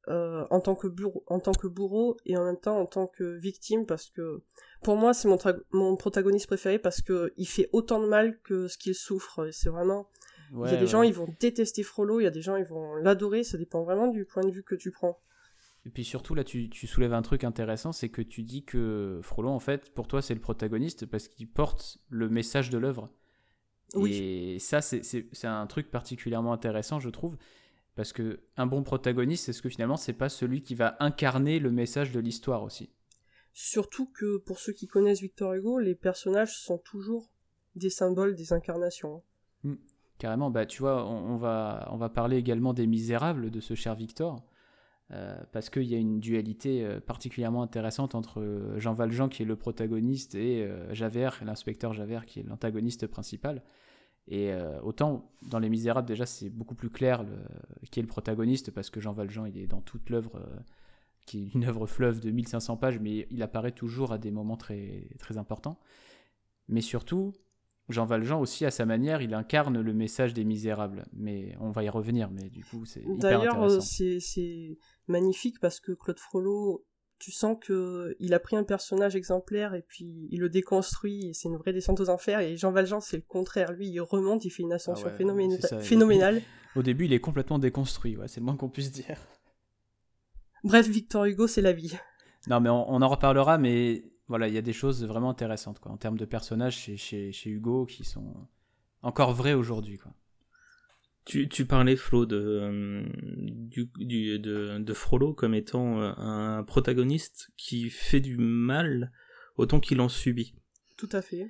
euh, 0.10 0.46
en 0.50 0.60
tant 0.60 0.76
que 0.76 0.88
bourreau, 0.88 1.24
en 1.28 1.40
tant 1.40 1.54
que 1.54 1.66
bourreau 1.66 2.18
et 2.26 2.36
en 2.36 2.44
même 2.44 2.60
temps 2.60 2.78
en 2.78 2.86
tant 2.86 3.08
que 3.08 3.38
victime 3.38 3.86
parce 3.86 4.10
que 4.10 4.42
pour 4.82 4.98
moi 4.98 5.14
c'est 5.14 5.30
mon, 5.30 5.38
mon 5.72 5.96
protagoniste 5.96 6.48
préféré 6.48 6.78
parce 6.78 7.02
que 7.02 7.32
il 7.38 7.48
fait 7.48 7.70
autant 7.72 8.02
de 8.02 8.08
mal 8.08 8.38
que 8.42 8.68
ce 8.68 8.78
qu'il 8.78 8.96
souffre 8.96 9.48
c'est 9.52 9.70
vraiment 9.70 10.10
il 10.52 10.72
y 10.72 10.76
a 10.76 10.78
des 10.78 10.88
gens 10.88 11.04
ils 11.04 11.14
vont 11.14 11.34
détester 11.40 11.84
Frollo 11.84 12.20
il 12.20 12.26
y 12.26 12.28
a 12.28 12.32
des 12.32 12.42
gens 12.42 12.58
ils 12.58 12.66
vont 12.66 12.96
l'adorer 12.96 13.46
ça 13.46 13.58
dépend 13.58 13.84
vraiment 13.84 14.08
du 14.08 14.26
point 14.26 14.44
de 14.44 14.52
vue 14.52 14.64
que 14.64 14.76
tu 14.76 14.92
prends. 14.92 15.20
Et 15.86 15.90
puis 15.90 16.04
surtout 16.04 16.36
là 16.36 16.44
tu, 16.44 16.70
tu 16.70 16.86
soulèves 16.86 17.14
un 17.14 17.22
truc 17.22 17.46
intéressant 17.46 17.94
c'est 17.94 18.10
que 18.10 18.22
tu 18.22 18.44
dis 18.44 18.66
que 18.66 19.22
Frollo 19.24 19.52
en 19.52 19.60
fait 19.60 19.90
pour 19.94 20.10
toi 20.10 20.22
c'est 20.22 20.34
le 20.34 20.42
protagoniste 20.42 21.06
parce 21.06 21.30
qu'il 21.30 21.50
porte 21.50 22.00
le 22.10 22.28
message 22.28 22.70
de 22.70 22.78
l'œuvre. 22.78 23.10
Oui. 23.96 24.16
et 24.16 24.60
ça 24.60 24.82
c'est 24.82 25.46
un 25.46 25.68
truc 25.68 25.92
particulièrement 25.92 26.52
intéressant 26.52 27.00
je 27.00 27.10
trouve 27.10 27.38
parce 27.96 28.14
que 28.14 28.42
un 28.58 28.66
bon 28.66 28.84
protagoniste, 28.84 29.50
est-ce 29.50 29.62
que 29.62 29.70
finalement 29.70 29.98
c'est 29.98 30.14
pas 30.14 30.30
celui 30.30 30.62
qui 30.62 30.76
va 30.76 30.98
incarner 31.00 31.60
le 31.60 31.72
message 31.72 32.12
de 32.12 32.20
l'histoire 32.20 32.64
aussi 32.64 32.90
Surtout 33.54 34.08
que 34.08 34.38
pour 34.38 34.60
ceux 34.60 34.74
qui 34.74 34.88
connaissent 34.88 35.22
Victor 35.22 35.54
Hugo, 35.54 35.80
les 35.80 35.96
personnages 35.96 36.58
sont 36.58 36.80
toujours 36.80 37.30
des 37.76 37.90
symboles, 37.90 38.36
des 38.36 38.54
incarnations. 38.54 39.24
Hmm. 39.64 39.76
carrément, 40.18 40.50
bah 40.50 40.66
tu 40.66 40.82
vois, 40.82 41.06
on, 41.06 41.38
va, 41.38 41.88
on 41.92 41.98
va 41.98 42.10
parler 42.10 42.38
également 42.38 42.74
des 42.74 42.88
Misérables 42.88 43.52
de 43.52 43.60
ce 43.60 43.76
cher 43.76 43.96
Victor, 43.96 44.44
euh, 45.12 45.36
parce 45.52 45.70
qu'il 45.70 45.84
y 45.84 45.96
a 45.96 45.98
une 45.98 46.20
dualité 46.20 46.84
euh, 46.84 47.00
particulièrement 47.00 47.62
intéressante 47.62 48.16
entre 48.16 48.40
euh, 48.40 48.80
Jean 48.80 48.94
Valjean 48.94 49.30
qui 49.30 49.44
est 49.44 49.46
le 49.46 49.56
protagoniste 49.56 50.34
et 50.34 50.68
Javert, 50.92 51.44
l'inspecteur 51.46 51.94
Javert 51.94 52.26
qui 52.26 52.40
est 52.40 52.44
l'antagoniste 52.44 53.06
principal. 53.08 53.64
Et 54.28 54.54
euh, 54.54 54.80
autant 54.82 55.32
dans 55.42 55.60
Les 55.60 55.70
Misérables, 55.70 56.08
déjà, 56.08 56.26
c'est 56.26 56.50
beaucoup 56.50 56.76
plus 56.76 56.90
clair 56.90 57.26
qui 57.92 58.00
est 58.00 58.04
le 58.04 58.08
protagoniste, 58.08 58.72
parce 58.72 58.90
que 58.90 59.00
Jean 59.00 59.14
Valjean, 59.14 59.46
il 59.46 59.58
est 59.58 59.68
dans 59.68 59.82
toute 59.82 60.10
l'œuvre, 60.10 60.38
euh, 60.38 60.60
qui 61.26 61.44
est 61.44 61.54
une 61.54 61.66
œuvre 61.66 61.88
fleuve 61.88 62.20
de 62.22 62.32
1500 62.32 62.78
pages, 62.78 63.00
mais 63.00 63.28
il 63.32 63.44
apparaît 63.44 63.72
toujours 63.72 64.14
à 64.14 64.18
des 64.18 64.32
moments 64.32 64.58
très, 64.58 65.10
très 65.20 65.38
importants. 65.38 65.78
Mais 66.70 66.82
surtout, 66.82 67.34
Jean 67.90 68.06
Valjean 68.06 68.40
aussi, 68.40 68.66
à 68.66 68.72
sa 68.72 68.86
manière, 68.86 69.22
il 69.22 69.34
incarne 69.34 69.82
le 69.82 69.94
message 69.94 70.34
des 70.34 70.46
Misérables. 70.46 71.06
Mais 71.12 71.56
on 71.60 71.72
va 71.72 71.84
y 71.84 71.90
revenir, 71.90 72.32
mais 72.32 72.50
du 72.50 72.64
coup, 72.64 72.86
c'est 72.86 73.02
hyper 73.02 73.42
intéressant. 73.42 73.78
D'ailleurs, 73.78 73.82
c'est 73.82 74.78
magnifique 75.08 75.60
parce 75.60 75.82
que 75.82 75.92
Claude 75.92 76.20
Frollo 76.20 76.86
tu 77.24 77.32
sens 77.32 77.56
que 77.58 78.18
il 78.20 78.34
a 78.34 78.40
pris 78.40 78.58
un 78.58 78.66
personnage 78.66 79.16
exemplaire 79.16 79.76
et 79.76 79.82
puis 79.82 80.28
il 80.30 80.42
le 80.42 80.50
déconstruit 80.50 81.30
et 81.30 81.34
c'est 81.34 81.48
une 81.48 81.56
vraie 81.56 81.72
descente 81.72 82.02
aux 82.02 82.10
enfers 82.10 82.42
et 82.42 82.58
Jean 82.58 82.74
Valjean 82.74 83.00
c'est 83.00 83.16
le 83.16 83.24
contraire. 83.26 83.72
Lui 83.72 83.88
il 83.88 84.02
remonte 84.02 84.44
il 84.44 84.50
fait 84.50 84.64
une 84.64 84.74
ascension 84.74 85.08
ah 85.08 85.78
phénoménale. 85.80 86.42
au 86.76 86.84
début 86.84 87.06
il 87.06 87.14
est 87.14 87.22
complètement 87.22 87.60
déconstruit 87.60 88.18
c'est 88.28 88.42
le 88.42 88.46
moins 88.46 88.58
qu'on 88.58 88.68
puisse 88.68 88.92
dire. 88.92 89.18
Bref 90.66 90.90
Victor 90.90 91.24
Hugo 91.24 91.48
c'est 91.48 91.62
la 91.62 91.72
vie. 91.72 91.94
Non 92.48 92.60
mais 92.60 92.70
on, 92.70 93.02
en 93.02 93.08
reparlera 93.08 93.58
mais 93.58 94.04
voilà 94.28 94.50
il 94.50 94.54
y 94.54 94.58
a 94.58 94.62
des 94.62 94.74
choses 94.74 95.06
vraiment 95.06 95.30
intéressantes 95.30 95.80
quoi 95.80 95.94
en 95.94 95.98
termes 95.98 96.18
de 96.18 96.26
personnages 96.26 96.76
chez, 96.76 96.98
chez, 96.98 97.32
chez 97.32 97.50
Hugo 97.50 97.86
qui 97.86 98.04
sont 98.04 98.34
encore 99.02 99.34
vrais 99.34 99.54
aujourd'hui 99.54 99.98
quoi 99.98 100.12
tu, 101.26 101.48
tu 101.48 101.66
parlais, 101.66 101.96
Flo, 101.96 102.26
de, 102.26 102.36
euh, 102.36 103.04
du, 103.16 103.90
du, 103.98 104.40
de, 104.40 104.78
de 104.80 104.94
Frollo 104.94 105.34
comme 105.34 105.54
étant 105.54 106.02
euh, 106.02 106.12
un 106.18 106.64
protagoniste 106.64 107.52
qui 107.58 107.90
fait 107.90 108.20
du 108.20 108.38
mal 108.38 109.12
autant 109.56 109.80
qu'il 109.80 110.02
en 110.02 110.10
subit. 110.10 110.56
Tout 110.98 111.10
à 111.12 111.22
fait. 111.22 111.50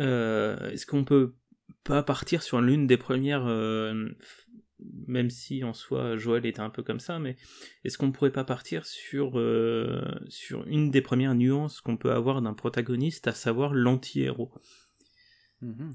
Euh, 0.00 0.70
Est-ce 0.70 0.86
qu'on 0.86 1.04
peut 1.04 1.34
pas 1.84 2.02
partir 2.02 2.42
sur 2.42 2.60
l'une 2.60 2.86
des 2.86 2.96
premières, 2.96 3.46
euh, 3.46 4.08
même 5.06 5.30
si 5.30 5.64
en 5.64 5.72
soi 5.72 6.16
Joël 6.16 6.46
était 6.46 6.60
un 6.60 6.70
peu 6.70 6.82
comme 6.82 7.00
ça, 7.00 7.18
mais 7.18 7.36
est-ce 7.84 7.98
qu'on 7.98 8.12
pourrait 8.12 8.32
pas 8.32 8.44
partir 8.44 8.86
sur, 8.86 9.40
sur 10.28 10.66
une 10.66 10.90
des 10.90 11.00
premières 11.00 11.34
nuances 11.34 11.80
qu'on 11.80 11.96
peut 11.96 12.12
avoir 12.12 12.42
d'un 12.42 12.54
protagoniste, 12.54 13.26
à 13.28 13.32
savoir 13.32 13.72
l'anti-héros? 13.72 14.52
Mm-hmm. 15.62 15.92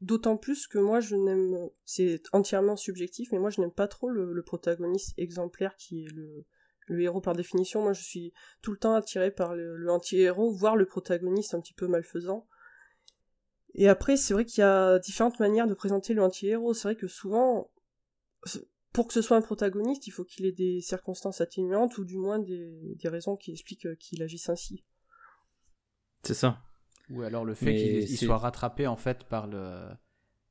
D'autant 0.00 0.38
plus 0.38 0.66
que 0.66 0.78
moi 0.78 1.00
je 1.00 1.14
n'aime, 1.14 1.68
c'est 1.84 2.22
entièrement 2.32 2.76
subjectif, 2.76 3.32
mais 3.32 3.38
moi 3.38 3.50
je 3.50 3.60
n'aime 3.60 3.72
pas 3.72 3.86
trop 3.86 4.08
le, 4.08 4.42
protagoniste 4.42 5.12
exemplaire 5.18 5.76
qui 5.76 6.04
est 6.04 6.08
le, 6.08 7.02
héros 7.02 7.20
par 7.20 7.36
définition. 7.36 7.82
Moi 7.82 7.92
je 7.92 8.02
suis 8.02 8.32
tout 8.62 8.72
le 8.72 8.78
temps 8.78 8.94
attiré 8.94 9.30
par 9.30 9.54
le, 9.54 9.90
anti-héros, 9.90 10.52
voire 10.52 10.74
le 10.74 10.86
protagoniste 10.86 11.52
un 11.52 11.60
petit 11.60 11.74
peu 11.74 11.86
malfaisant. 11.86 12.46
Et 13.74 13.88
après 13.88 14.16
c'est 14.16 14.32
vrai 14.32 14.46
qu'il 14.46 14.62
y 14.62 14.64
a 14.64 14.98
différentes 14.98 15.38
manières 15.38 15.66
de 15.66 15.74
présenter 15.74 16.14
le 16.14 16.22
anti-héros. 16.22 16.72
C'est 16.72 16.88
vrai 16.88 16.96
que 16.96 17.06
souvent, 17.06 17.70
pour 18.94 19.06
que 19.06 19.12
ce 19.12 19.20
soit 19.20 19.36
un 19.36 19.42
protagoniste, 19.42 20.06
il 20.06 20.12
faut 20.12 20.24
qu'il 20.24 20.46
ait 20.46 20.52
des 20.52 20.80
circonstances 20.80 21.42
atténuantes 21.42 21.98
ou 21.98 22.06
du 22.06 22.16
moins 22.16 22.38
des, 22.38 22.96
des 22.96 23.08
raisons 23.10 23.36
qui 23.36 23.50
expliquent 23.50 23.98
qu'il 23.98 24.22
agisse 24.22 24.48
ainsi. 24.48 24.82
C'est 26.22 26.34
ça. 26.34 26.58
Ou 27.10 27.22
alors 27.22 27.44
le 27.44 27.54
fait 27.54 27.74
qu'il 28.06 28.18
soit 28.18 28.38
rattrapé 28.38 28.86
en 28.86 28.96
fait 28.96 29.24
par 29.24 29.46
le 29.46 29.88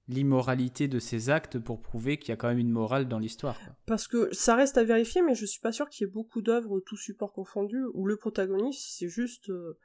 l'immoralité 0.09 0.87
de 0.87 0.99
ses 0.99 1.29
actes 1.29 1.59
pour 1.59 1.81
prouver 1.81 2.17
qu'il 2.17 2.29
y 2.29 2.31
a 2.31 2.35
quand 2.35 2.47
même 2.47 2.57
une 2.57 2.71
morale 2.71 3.07
dans 3.07 3.19
l'histoire. 3.19 3.55
Parce 3.85 4.07
que 4.07 4.27
ça 4.33 4.55
reste 4.55 4.77
à 4.77 4.83
vérifier, 4.83 5.21
mais 5.21 5.35
je 5.35 5.45
suis 5.45 5.61
pas 5.61 5.71
sûr 5.71 5.87
qu'il 5.87 6.05
y 6.05 6.09
ait 6.09 6.11
beaucoup 6.11 6.41
d'œuvres, 6.41 6.79
tout 6.79 6.97
support 6.97 7.31
confondu, 7.31 7.83
où 7.93 8.07
le 8.07 8.17
protagoniste 8.17 8.97
c'est 8.97 9.07
juste 9.07 9.51
euh, 9.51 9.77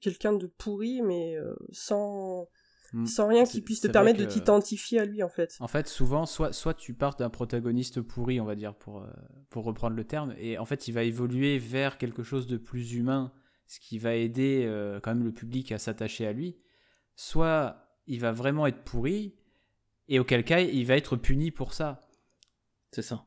quelqu'un 0.00 0.34
de 0.34 0.46
pourri, 0.46 1.00
mais 1.00 1.36
euh, 1.36 1.54
sans 1.70 2.48
hmm. 2.92 3.06
sans 3.06 3.28
rien 3.28 3.44
qui 3.46 3.62
puisse 3.62 3.80
te 3.80 3.88
permettre 3.88 4.20
de 4.20 4.26
t'identifier 4.26 5.00
à 5.00 5.06
lui 5.06 5.22
en 5.22 5.30
fait. 5.30 5.56
En 5.58 5.68
fait, 5.68 5.88
souvent, 5.88 6.26
soit, 6.26 6.52
soit 6.52 6.74
tu 6.74 6.92
pars 6.92 7.16
d'un 7.16 7.30
protagoniste 7.30 8.02
pourri, 8.02 8.40
on 8.40 8.44
va 8.44 8.56
dire, 8.56 8.74
pour, 8.74 9.00
euh, 9.00 9.06
pour 9.48 9.64
reprendre 9.64 9.96
le 9.96 10.04
terme, 10.04 10.34
et 10.38 10.58
en 10.58 10.66
fait 10.66 10.86
il 10.86 10.92
va 10.92 11.02
évoluer 11.02 11.58
vers 11.58 11.96
quelque 11.96 12.22
chose 12.22 12.46
de 12.46 12.58
plus 12.58 12.92
humain 12.92 13.32
ce 13.72 13.80
qui 13.80 13.98
va 13.98 14.14
aider 14.14 14.66
euh, 14.66 15.00
quand 15.00 15.14
même 15.14 15.24
le 15.24 15.32
public 15.32 15.72
à 15.72 15.78
s'attacher 15.78 16.26
à 16.26 16.34
lui, 16.34 16.58
soit 17.16 17.88
il 18.06 18.20
va 18.20 18.30
vraiment 18.30 18.66
être 18.66 18.84
pourri, 18.84 19.34
et 20.08 20.18
auquel 20.18 20.44
cas 20.44 20.60
il 20.60 20.84
va 20.84 20.94
être 20.94 21.16
puni 21.16 21.50
pour 21.50 21.72
ça. 21.72 22.06
C'est 22.90 23.00
ça. 23.00 23.24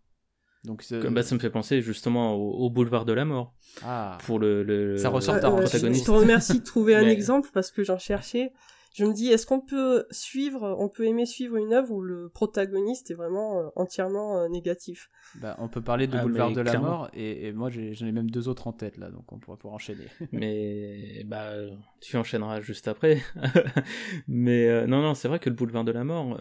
Donc 0.64 0.86
bah, 0.92 1.24
ça 1.24 1.34
me 1.34 1.40
fait 1.40 1.50
penser 1.50 1.82
justement 1.82 2.36
au, 2.36 2.70
boulevard 2.70 3.06
de 3.06 3.14
la 3.14 3.26
mort. 3.26 3.56
Ah. 3.84 4.20
Pour 4.26 4.38
le, 4.38 4.98
ça 4.98 5.10
ressort 5.10 5.40
d'un 5.40 5.50
protagoniste. 5.50 6.02
Je 6.02 6.06
te 6.06 6.12
remercie 6.12 6.60
de 6.60 6.64
trouver 6.64 6.96
un 6.96 7.08
exemple 7.08 7.50
parce 7.52 7.72
que 7.72 7.84
j'en 7.84 7.98
cherchais 7.98 8.54
je 8.96 9.04
me 9.04 9.14
dis, 9.14 9.28
est-ce 9.28 9.46
qu'on 9.46 9.60
peut 9.60 10.06
suivre, 10.10 10.74
on 10.80 10.88
peut 10.88 11.06
aimer 11.06 11.26
suivre 11.26 11.58
une 11.58 11.74
œuvre 11.74 11.92
où 11.92 12.02
le 12.02 12.30
protagoniste 12.30 13.12
est 13.12 13.14
vraiment 13.14 13.60
euh, 13.60 13.68
entièrement 13.76 14.40
euh, 14.40 14.48
négatif? 14.48 15.10
Bah, 15.42 15.58
On 15.60 15.68
peut 15.68 15.82
parler 15.82 16.08
de 16.08 16.16
ah, 16.16 16.22
Boulevard 16.22 16.54
de 16.54 16.62
la 16.62 16.80
Mort, 16.80 17.10
et, 17.14 17.52
moi 17.52 17.70
j'en 17.70 18.08
ai, 18.08 18.12
même 18.14 18.30
deux 18.32 18.48
autres 18.48 18.68
en 18.68 18.72
tête 18.72 18.98
là, 18.98 19.12
donc 19.12 19.34
on 19.34 19.38
pourra 19.38 19.58
pouvoir 19.58 19.76
enchaîner. 19.76 20.06
mais 20.32 21.26
bah, 21.26 21.56
tu 22.00 22.16
enchaîneras 22.16 22.62
juste 22.62 22.88
après. 22.88 23.22
mais 24.30 24.70
euh, 24.70 24.88
non, 24.88 25.02
non, 25.02 25.14
c'est 25.14 25.28
vrai 25.28 25.40
que 25.40 25.50
le 25.50 25.56
Boulevard 25.58 25.84
de 25.84 25.92
la 25.92 26.06
Mort, 26.06 26.40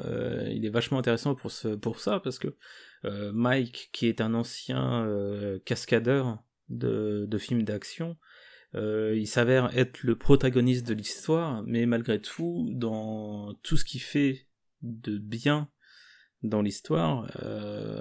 il 0.48 0.64
est 0.64 0.70
vachement 0.70 1.00
intéressant 1.00 1.34
pour, 1.34 1.50
ce, 1.50 1.68
pour 1.74 1.98
ça, 1.98 2.20
parce 2.20 2.38
que 2.38 2.54
Mike, 3.32 3.90
qui 3.92 4.06
est 4.06 4.20
un 4.20 4.32
ancien 4.32 5.08
cascadeur 5.64 6.38
de, 6.68 7.26
de 7.28 7.38
films 7.38 7.64
d'action, 7.64 8.16
euh, 8.74 9.14
il 9.16 9.26
s'avère 9.26 9.76
être 9.76 10.02
le 10.02 10.16
protagoniste 10.16 10.86
de 10.86 10.94
l'histoire, 10.94 11.62
mais 11.66 11.86
malgré 11.86 12.20
tout, 12.20 12.68
dans 12.72 13.54
tout 13.62 13.76
ce 13.76 13.84
qui 13.84 13.98
fait 13.98 14.48
de 14.82 15.18
bien 15.18 15.68
dans 16.42 16.60
l'histoire, 16.60 17.30
euh, 17.42 18.00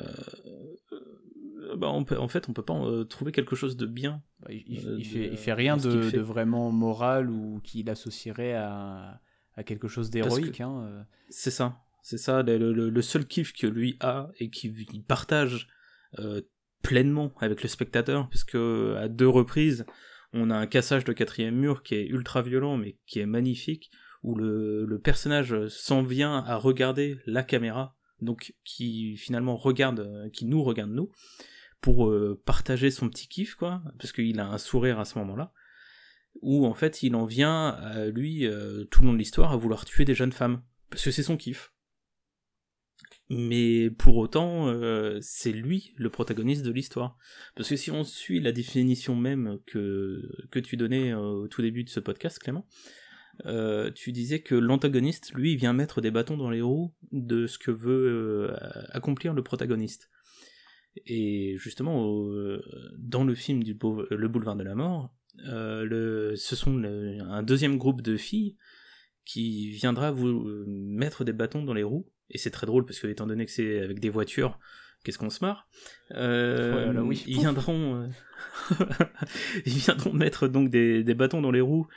bah 1.78 1.90
on 1.90 2.04
peut, 2.04 2.18
en 2.18 2.28
fait, 2.28 2.50
on 2.50 2.54
peut 2.54 2.64
pas 2.64 2.74
euh, 2.74 3.04
trouver 3.04 3.32
quelque 3.32 3.56
chose 3.56 3.78
de 3.78 3.86
bien. 3.86 4.24
Bah, 4.40 4.50
il, 4.52 5.06
fait, 5.06 5.36
fait, 5.36 5.54
rien 5.54 5.78
de, 5.78 6.20
vraiment 6.20 6.72
moral 6.72 7.30
ou 7.30 7.62
qu'il 7.64 7.90
associerait 7.90 8.54
à, 8.54 9.22
à 9.56 9.64
quelque 9.64 9.88
chose 9.88 10.10
d'héroïque. 10.10 10.60
Hein, 10.60 11.06
c'est 11.30 11.52
ça, 11.52 11.82
c'est 12.02 12.18
ça. 12.18 12.42
Le, 12.42 13.02
seul 13.02 13.28
kiff 13.28 13.54
que 13.54 13.68
lui 13.68 13.96
a 14.00 14.32
et 14.40 14.50
qu'il 14.50 15.04
partage 15.04 15.68
pleinement 16.82 17.32
avec 17.40 17.62
le 17.62 17.70
spectateur, 17.70 18.28
puisque 18.28 18.56
à 18.56 19.08
deux 19.08 19.30
reprises, 19.30 19.86
on 20.34 20.50
a 20.50 20.56
un 20.56 20.67
cassage 20.67 21.04
de 21.04 21.13
quatrième 21.13 21.56
mur 21.56 21.84
qui 21.84 21.96
est 21.96 22.06
ultra 22.06 22.41
violent, 22.41 22.78
mais 22.78 22.98
qui 23.06 23.19
est 23.19 23.26
magnifique, 23.26 23.91
où 24.24 24.36
le, 24.36 25.00
personnage 25.04 25.67
s'en 25.67 26.02
vient 26.02 26.38
à 26.38 26.56
regarder 26.56 27.19
la 27.26 27.43
caméra, 27.43 27.96
donc 28.22 28.56
qui 28.63 29.17
finalement 29.17 29.56
regarde, 29.56 30.30
qui 30.32 30.46
nous 30.46 30.63
regarde 30.63 30.91
nous, 30.91 31.12
pour 31.82 32.08
euh, 32.08 32.41
partager 32.46 32.89
son 32.89 33.10
petit 33.10 33.28
kiff, 33.28 33.56
quoi, 33.56 33.84
parce 34.00 34.13
qu'il 34.13 34.39
a 34.39 34.48
un 34.48 34.58
sourire 34.58 35.00
à 35.00 35.06
ce 35.06 35.19
moment-là, 35.19 35.52
où 36.41 36.65
en 36.65 36.74
fait 36.74 37.04
il 37.04 37.15
en 37.15 37.26
vient, 37.26 37.67
à 37.69 38.06
lui, 38.06 38.48
euh, 38.48 38.86
tout 38.86 39.02
le 39.02 39.08
long 39.08 39.13
de 39.13 39.17
l'histoire, 39.17 39.52
à 39.52 39.58
vouloir 39.58 39.86
tuer 39.86 40.06
des 40.06 40.15
jeunes 40.15 40.32
femmes, 40.32 40.63
parce 40.89 41.04
que 41.04 41.12
c'est 41.12 41.24
son 41.24 41.38
kiff. 41.38 41.73
Mais 43.30 43.90
pour 43.90 44.18
autant, 44.18 44.68
euh, 44.68 45.18
c'est 45.22 45.52
lui 45.52 45.94
le 45.98 46.10
protagoniste 46.10 46.64
de 46.64 46.72
l'histoire. 46.72 47.18
Parce 47.56 47.70
que 47.70 47.76
si 47.76 47.90
on 47.92 48.04
suit 48.04 48.40
la 48.40 48.52
définition 48.52 49.16
même 49.16 49.60
que, 49.66 50.30
que 50.52 50.60
tu 50.60 50.78
donnais 50.78 51.14
au 51.14 51.48
tout 51.48 51.62
début 51.62 51.84
de 51.84 51.90
ce 51.90 52.00
podcast, 52.00 52.40
Clément, 52.40 52.68
tu 53.96 54.12
disais 54.12 54.42
que 54.42 54.56
l'antagoniste, 54.56 55.34
lui, 55.34 55.56
vient 55.56 55.74
mettre 55.74 56.02
des 56.02 56.12
bâtons 56.12 56.38
dans 56.38 56.50
les 56.50 56.62
roues 56.62 56.94
de 57.12 57.48
ce 57.48 57.58
que 57.58 57.72
veut 57.72 58.54
accomplir 58.90 59.34
le 59.34 59.42
protagoniste. 59.42 60.10
Et 61.08 61.56
justement, 61.58 62.22
dans 62.98 63.24
le 63.24 63.34
film 63.34 63.64
Le 63.64 64.28
Boulevard 64.28 64.56
de 64.56 64.64
la 64.64 64.76
Mort, 64.76 65.16
euh, 65.48 65.84
le, 65.84 66.36
ce 66.36 66.56
sont 66.56 66.84
un 66.84 67.44
deuxième 67.44 67.78
groupe 67.78 68.02
de 68.02 68.18
filles 68.18 68.56
qui 69.26 69.72
viendra 69.72 70.12
vous 70.12 70.28
euh, 70.28 70.66
mettre 70.68 71.24
des 71.24 71.34
bâtons 71.34 71.64
dans 71.64 71.74
les 71.74 71.84
roues. 71.84 72.06
Et 72.30 72.38
c'est 72.38 72.52
très 72.52 72.68
drôle 72.68 72.86
parce 72.86 73.00
que, 73.00 73.08
étant 73.08 73.28
donné 73.28 73.46
que 73.46 73.52
c'est 73.52 73.82
avec 73.82 74.00
des 74.00 74.10
voitures, 74.10 74.60
qu'est-ce 75.04 75.18
qu'on 75.18 75.30
se 75.30 75.44
marre 75.44 75.68
euh, 76.12 77.00
oui. 77.02 77.24
Ils 77.28 77.40
viendront, 77.40 78.10
ils 79.66 79.74
viendront 79.74 80.14
mettre 80.14 80.48
donc 80.48 80.70
des, 80.70 81.04
des, 81.04 81.14
bâtons 81.14 81.42
dans 81.42 81.52
les 81.52 81.62
roues 81.62 81.88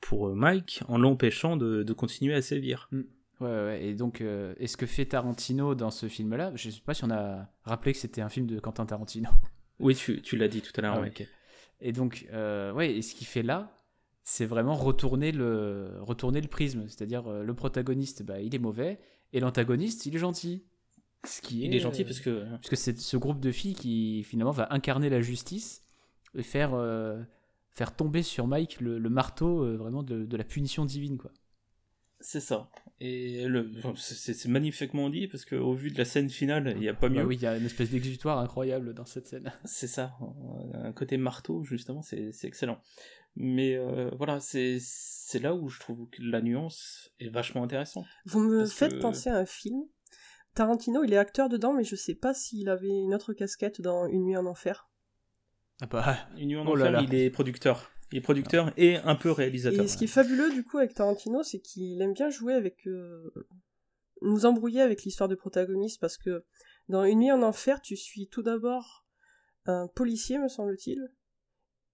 pour 0.00 0.34
Mike 0.34 0.82
en 0.88 0.98
l'empêchant 0.98 1.56
de, 1.56 1.82
de, 1.82 1.92
continuer 1.92 2.34
à 2.34 2.42
sévir. 2.42 2.88
Mm. 2.92 3.02
Ouais, 3.40 3.48
ouais, 3.48 3.84
et 3.86 3.94
donc, 3.94 4.20
euh, 4.20 4.54
est-ce 4.58 4.76
que 4.76 4.84
fait 4.84 5.06
Tarantino 5.06 5.74
dans 5.74 5.90
ce 5.90 6.08
film-là? 6.08 6.52
Je 6.56 6.68
sais 6.68 6.82
pas 6.84 6.92
si 6.92 7.04
on 7.04 7.10
a 7.10 7.48
rappelé 7.64 7.92
que 7.94 7.98
c'était 7.98 8.20
un 8.20 8.28
film 8.28 8.46
de 8.46 8.58
Quentin 8.60 8.86
Tarantino. 8.86 9.30
Oui, 9.82 9.94
tu, 9.94 10.20
tu 10.20 10.36
l'as 10.36 10.48
dit 10.48 10.60
tout 10.60 10.72
à 10.76 10.82
l'heure. 10.82 11.02
Ah, 11.02 11.22
et 11.80 11.92
donc, 11.92 12.26
euh, 12.34 12.70
ouais, 12.70 12.96
et 12.96 13.00
ce 13.00 13.14
qu'il 13.14 13.26
fait 13.26 13.42
là, 13.42 13.74
c'est 14.24 14.44
vraiment 14.44 14.74
retourner 14.74 15.32
le, 15.32 15.92
retourner 16.00 16.42
le 16.42 16.48
prisme. 16.48 16.84
C'est-à-dire, 16.86 17.26
euh, 17.28 17.42
le 17.42 17.54
protagoniste, 17.54 18.22
bah, 18.22 18.42
il 18.42 18.54
est 18.54 18.58
mauvais, 18.58 19.00
et 19.32 19.40
l'antagoniste, 19.40 20.06
il 20.06 20.14
est 20.14 20.18
gentil. 20.18 20.64
Ce 21.24 21.42
qui 21.42 21.64
est, 21.64 21.66
il 21.66 21.74
est 21.74 21.80
gentil 21.80 22.04
parce 22.04 22.20
que... 22.20 22.48
Parce 22.50 22.68
que 22.68 22.76
c'est 22.76 22.98
ce 22.98 23.16
groupe 23.16 23.40
de 23.40 23.52
filles 23.52 23.74
qui, 23.74 24.22
finalement, 24.24 24.52
va 24.52 24.68
incarner 24.70 25.10
la 25.10 25.20
justice 25.20 25.82
et 26.34 26.42
faire, 26.42 26.70
faire 27.70 27.94
tomber 27.94 28.22
sur 28.22 28.46
Mike 28.46 28.80
le, 28.80 28.98
marteau, 29.10 29.76
vraiment, 29.76 30.02
de, 30.02 30.24
de 30.24 30.36
la 30.36 30.44
punition 30.44 30.84
divine, 30.84 31.18
quoi. 31.18 31.30
C'est 32.20 32.40
ça. 32.40 32.70
Et 33.02 33.46
le, 33.46 33.72
c'est 33.96 34.48
magnifiquement 34.48 35.08
dit 35.08 35.26
parce 35.26 35.46
qu'au 35.46 35.72
vu 35.72 35.90
de 35.90 35.96
la 35.96 36.04
scène 36.04 36.28
finale, 36.28 36.74
il 36.76 36.80
n'y 36.80 36.88
a 36.88 36.92
pas 36.92 37.08
bah 37.08 37.20
mieux. 37.20 37.24
oui, 37.24 37.36
il 37.36 37.42
y 37.42 37.46
a 37.46 37.56
une 37.56 37.64
espèce 37.64 37.90
d'exutoire 37.90 38.38
incroyable 38.38 38.92
dans 38.92 39.06
cette 39.06 39.26
scène. 39.26 39.50
C'est 39.64 39.86
ça. 39.86 40.18
Un 40.74 40.92
côté 40.92 41.16
marteau, 41.16 41.64
justement, 41.64 42.02
c'est 42.02 42.30
excellent. 42.44 42.78
Mais 43.36 43.74
euh, 43.74 44.10
voilà, 44.18 44.38
c'est 44.40 44.78
là 45.40 45.54
où 45.54 45.68
je 45.68 45.80
trouve 45.80 46.10
que 46.10 46.20
la 46.20 46.42
nuance 46.42 47.10
est 47.20 47.30
vachement 47.30 47.62
intéressante. 47.62 48.04
Vous 48.26 48.40
me 48.40 48.66
faites 48.66 48.98
penser 48.98 49.30
à 49.30 49.36
un 49.36 49.46
film. 49.46 49.82
Tarantino, 50.54 51.04
il 51.04 51.12
est 51.12 51.16
acteur 51.16 51.48
dedans, 51.48 51.72
mais 51.72 51.84
je 51.84 51.96
sais 51.96 52.16
pas 52.16 52.34
s'il 52.34 52.68
avait 52.68 52.88
une 52.88 53.14
autre 53.14 53.32
casquette 53.32 53.80
dans 53.80 54.06
Une 54.06 54.24
nuit 54.24 54.36
en 54.36 54.46
enfer. 54.46 54.90
Ah 55.80 55.86
bah, 55.86 56.18
Une 56.36 56.48
nuit 56.48 56.56
en 56.56 56.66
oh 56.66 56.74
enfer, 56.74 57.00
il 57.02 57.14
est 57.14 57.30
producteur. 57.30 57.90
Il 58.12 58.18
est 58.18 58.22
producteur 58.22 58.72
et 58.76 58.96
un 58.96 59.14
peu 59.14 59.30
réalisateur. 59.30 59.84
Et 59.84 59.88
ce 59.88 59.96
qui 59.96 60.04
est 60.04 60.08
fabuleux 60.08 60.50
du 60.50 60.64
coup 60.64 60.78
avec 60.78 60.94
Tarantino, 60.94 61.42
c'est 61.42 61.60
qu'il 61.60 62.00
aime 62.02 62.12
bien 62.12 62.28
jouer 62.28 62.54
avec 62.54 62.86
euh, 62.86 63.32
nous 64.22 64.46
embrouiller 64.46 64.80
avec 64.80 65.02
l'histoire 65.04 65.28
de 65.28 65.34
protagoniste 65.34 66.00
parce 66.00 66.18
que 66.18 66.44
dans 66.88 67.04
Une 67.04 67.20
nuit 67.20 67.32
en 67.32 67.42
enfer, 67.42 67.80
tu 67.80 67.96
suis 67.96 68.28
tout 68.28 68.42
d'abord 68.42 69.06
un 69.66 69.86
policier, 69.88 70.38
me 70.38 70.48
semble-t-il. 70.48 71.12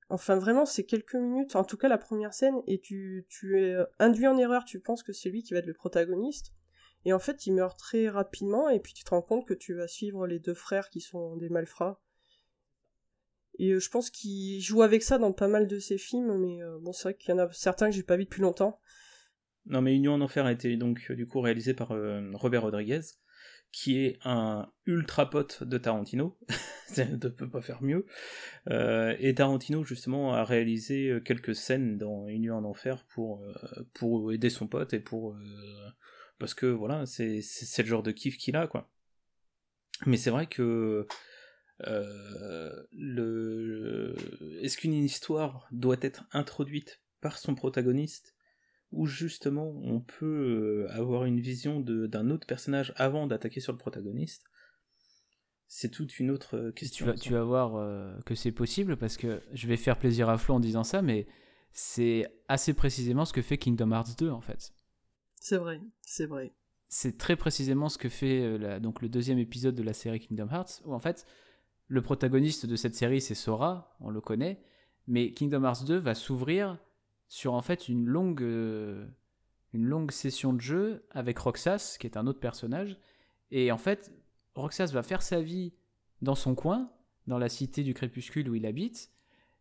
Enfin 0.08 0.36
vraiment, 0.36 0.64
c'est 0.64 0.84
quelques 0.84 1.16
minutes, 1.16 1.56
en 1.56 1.64
tout 1.64 1.76
cas 1.76 1.88
la 1.88 1.98
première 1.98 2.32
scène, 2.32 2.62
et 2.66 2.80
tu, 2.80 3.26
tu 3.28 3.60
es 3.60 3.76
induit 3.98 4.28
en 4.28 4.38
erreur, 4.38 4.64
tu 4.64 4.80
penses 4.80 5.02
que 5.02 5.12
c'est 5.12 5.28
lui 5.28 5.42
qui 5.42 5.52
va 5.52 5.58
être 5.58 5.66
le 5.66 5.74
protagoniste. 5.74 6.52
Et 7.04 7.12
en 7.12 7.18
fait, 7.18 7.46
il 7.46 7.54
meurt 7.54 7.78
très 7.78 8.08
rapidement, 8.08 8.68
et 8.68 8.80
puis 8.80 8.94
tu 8.94 9.04
te 9.04 9.10
rends 9.10 9.22
compte 9.22 9.46
que 9.46 9.54
tu 9.54 9.74
vas 9.74 9.88
suivre 9.88 10.26
les 10.26 10.38
deux 10.38 10.54
frères 10.54 10.90
qui 10.90 11.00
sont 11.00 11.36
des 11.36 11.48
malfrats 11.48 12.00
et 13.58 13.72
euh, 13.72 13.80
je 13.80 13.90
pense 13.90 14.10
qu'il 14.10 14.60
joue 14.60 14.82
avec 14.82 15.02
ça 15.02 15.18
dans 15.18 15.32
pas 15.32 15.48
mal 15.48 15.66
de 15.66 15.78
ses 15.78 15.98
films, 15.98 16.38
mais 16.38 16.62
euh, 16.62 16.78
bon, 16.80 16.92
c'est 16.92 17.04
vrai 17.04 17.14
qu'il 17.14 17.30
y 17.30 17.32
en 17.32 17.38
a 17.38 17.50
certains 17.52 17.90
que 17.90 17.96
j'ai 17.96 18.02
pas 18.02 18.16
vu 18.16 18.24
depuis 18.24 18.42
longtemps. 18.42 18.80
Non, 19.66 19.82
mais 19.82 19.94
Union 19.94 20.14
en 20.14 20.20
Enfer 20.20 20.46
a 20.46 20.52
été 20.52 20.76
donc 20.76 21.06
euh, 21.10 21.16
du 21.16 21.26
coup 21.26 21.40
réalisé 21.40 21.74
par 21.74 21.92
Robert 22.34 22.62
Rodriguez, 22.62 23.00
qui 23.72 23.98
est 23.98 24.18
un 24.24 24.70
ultra 24.86 25.28
pote 25.28 25.64
de 25.64 25.76
Tarantino, 25.76 26.38
ça 26.86 27.04
ne 27.04 27.16
peut 27.16 27.50
pas 27.50 27.62
faire 27.62 27.82
mieux. 27.82 28.06
et 28.70 29.34
Tarantino 29.34 29.82
justement 29.84 30.34
a 30.34 30.44
réalisé 30.44 31.18
quelques 31.24 31.54
scènes 31.54 31.98
dans 31.98 32.28
Union 32.28 32.56
en 32.56 32.64
Enfer 32.64 33.04
pour 33.08 33.42
pour 33.92 34.32
aider 34.32 34.50
son 34.50 34.68
pote 34.68 34.94
et 34.94 35.00
pour 35.00 35.36
parce 36.38 36.54
que 36.54 36.66
voilà, 36.66 37.04
c'est 37.06 37.40
c'est 37.42 37.82
le 37.82 37.88
genre 37.88 38.04
de 38.04 38.12
kiff 38.12 38.38
qu'il 38.38 38.56
a 38.56 38.68
quoi. 38.68 38.88
Mais 40.04 40.16
c'est 40.16 40.30
vrai 40.30 40.46
que 40.46 41.06
euh, 41.84 42.70
le... 42.92 44.14
Est-ce 44.62 44.76
qu'une 44.78 44.94
histoire 44.94 45.68
doit 45.72 45.98
être 46.00 46.24
introduite 46.32 47.02
par 47.20 47.38
son 47.38 47.54
protagoniste 47.54 48.34
ou 48.92 49.06
justement 49.06 49.68
on 49.82 50.00
peut 50.00 50.86
euh, 50.86 50.92
avoir 50.92 51.24
une 51.24 51.40
vision 51.40 51.80
d'un 51.80 52.30
autre 52.30 52.46
personnage 52.46 52.94
avant 52.96 53.26
d'attaquer 53.26 53.60
sur 53.60 53.72
le 53.72 53.78
protagoniste? 53.78 54.44
C'est 55.68 55.90
toute 55.90 56.18
une 56.18 56.30
autre 56.30 56.56
euh, 56.56 56.72
question. 56.72 57.06
Tu 57.06 57.10
vas, 57.10 57.16
tu 57.18 57.32
vas 57.32 57.42
voir 57.42 58.22
que 58.24 58.34
c'est 58.34 58.52
possible 58.52 58.96
parce 58.96 59.16
que 59.16 59.42
je 59.52 59.66
vais 59.66 59.76
faire 59.76 59.98
plaisir 59.98 60.28
à 60.28 60.38
Flo 60.38 60.54
en 60.54 60.60
disant 60.60 60.84
ça, 60.84 61.02
mais 61.02 61.26
c'est 61.72 62.26
assez 62.48 62.72
précisément 62.72 63.24
ce 63.24 63.32
que 63.32 63.42
fait 63.42 63.58
Kingdom 63.58 63.90
Hearts 63.90 64.16
2 64.18 64.30
en 64.30 64.40
fait. 64.40 64.72
C'est 65.38 65.58
vrai, 65.58 65.80
c'est 66.00 66.26
vrai. 66.26 66.54
C'est 66.88 67.18
très 67.18 67.36
précisément 67.36 67.88
ce 67.88 67.98
que 67.98 68.08
fait 68.08 68.78
donc 68.78 69.02
le 69.02 69.08
deuxième 69.08 69.38
épisode 69.38 69.74
de 69.74 69.82
la 69.82 69.92
série 69.92 70.20
Kingdom 70.20 70.48
Hearts 70.48 70.80
où 70.84 70.94
en 70.94 71.00
fait 71.00 71.26
le 71.88 72.02
protagoniste 72.02 72.66
de 72.66 72.76
cette 72.76 72.94
série, 72.94 73.20
c'est 73.20 73.34
Sora, 73.34 73.96
on 74.00 74.10
le 74.10 74.20
connaît, 74.20 74.60
mais 75.06 75.32
Kingdom 75.32 75.64
Hearts 75.64 75.84
2 75.84 75.96
va 75.98 76.14
s'ouvrir 76.14 76.78
sur 77.28 77.54
en 77.54 77.62
fait 77.62 77.88
une 77.88 78.06
longue, 78.06 78.42
euh, 78.42 79.06
une 79.72 79.84
longue 79.84 80.10
session 80.10 80.52
de 80.52 80.60
jeu 80.60 81.04
avec 81.10 81.38
Roxas, 81.38 81.96
qui 82.00 82.06
est 82.06 82.16
un 82.16 82.26
autre 82.26 82.40
personnage. 82.40 82.98
Et 83.50 83.70
en 83.70 83.78
fait, 83.78 84.12
Roxas 84.54 84.90
va 84.92 85.02
faire 85.02 85.22
sa 85.22 85.40
vie 85.40 85.72
dans 86.22 86.34
son 86.34 86.54
coin, 86.54 86.90
dans 87.26 87.38
la 87.38 87.48
cité 87.48 87.82
du 87.82 87.94
crépuscule 87.94 88.48
où 88.48 88.54
il 88.54 88.66
habite, 88.66 89.10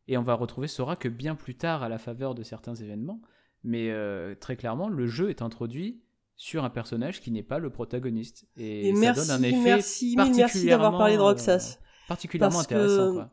et 0.07 0.17
on 0.17 0.23
va 0.23 0.35
retrouver 0.35 0.67
Sora 0.67 0.95
que 0.95 1.09
bien 1.09 1.35
plus 1.35 1.55
tard 1.55 1.83
à 1.83 1.89
la 1.89 1.97
faveur 1.97 2.35
de 2.35 2.43
certains 2.43 2.75
événements. 2.75 3.21
Mais 3.63 3.89
euh, 3.89 4.35
très 4.35 4.55
clairement, 4.55 4.89
le 4.89 5.07
jeu 5.07 5.31
est 5.31 5.41
introduit 5.41 6.01
sur 6.35 6.63
un 6.63 6.69
personnage 6.69 7.21
qui 7.21 7.31
n'est 7.31 7.43
pas 7.43 7.57
le 7.57 7.71
protagoniste. 7.71 8.45
Et, 8.57 8.93
ça 8.95 9.13
donne 9.13 9.31
un 9.31 9.43
effet 9.43 9.57
merci, 9.63 10.15
merci 10.17 10.67
d'avoir 10.67 10.97
parlé 10.97 11.15
de 11.15 11.21
Roxas. 11.21 11.79
Euh, 12.05 12.07
particulièrement 12.07 12.55
parce 12.55 12.65
intéressant. 12.65 13.15
Que, 13.15 13.29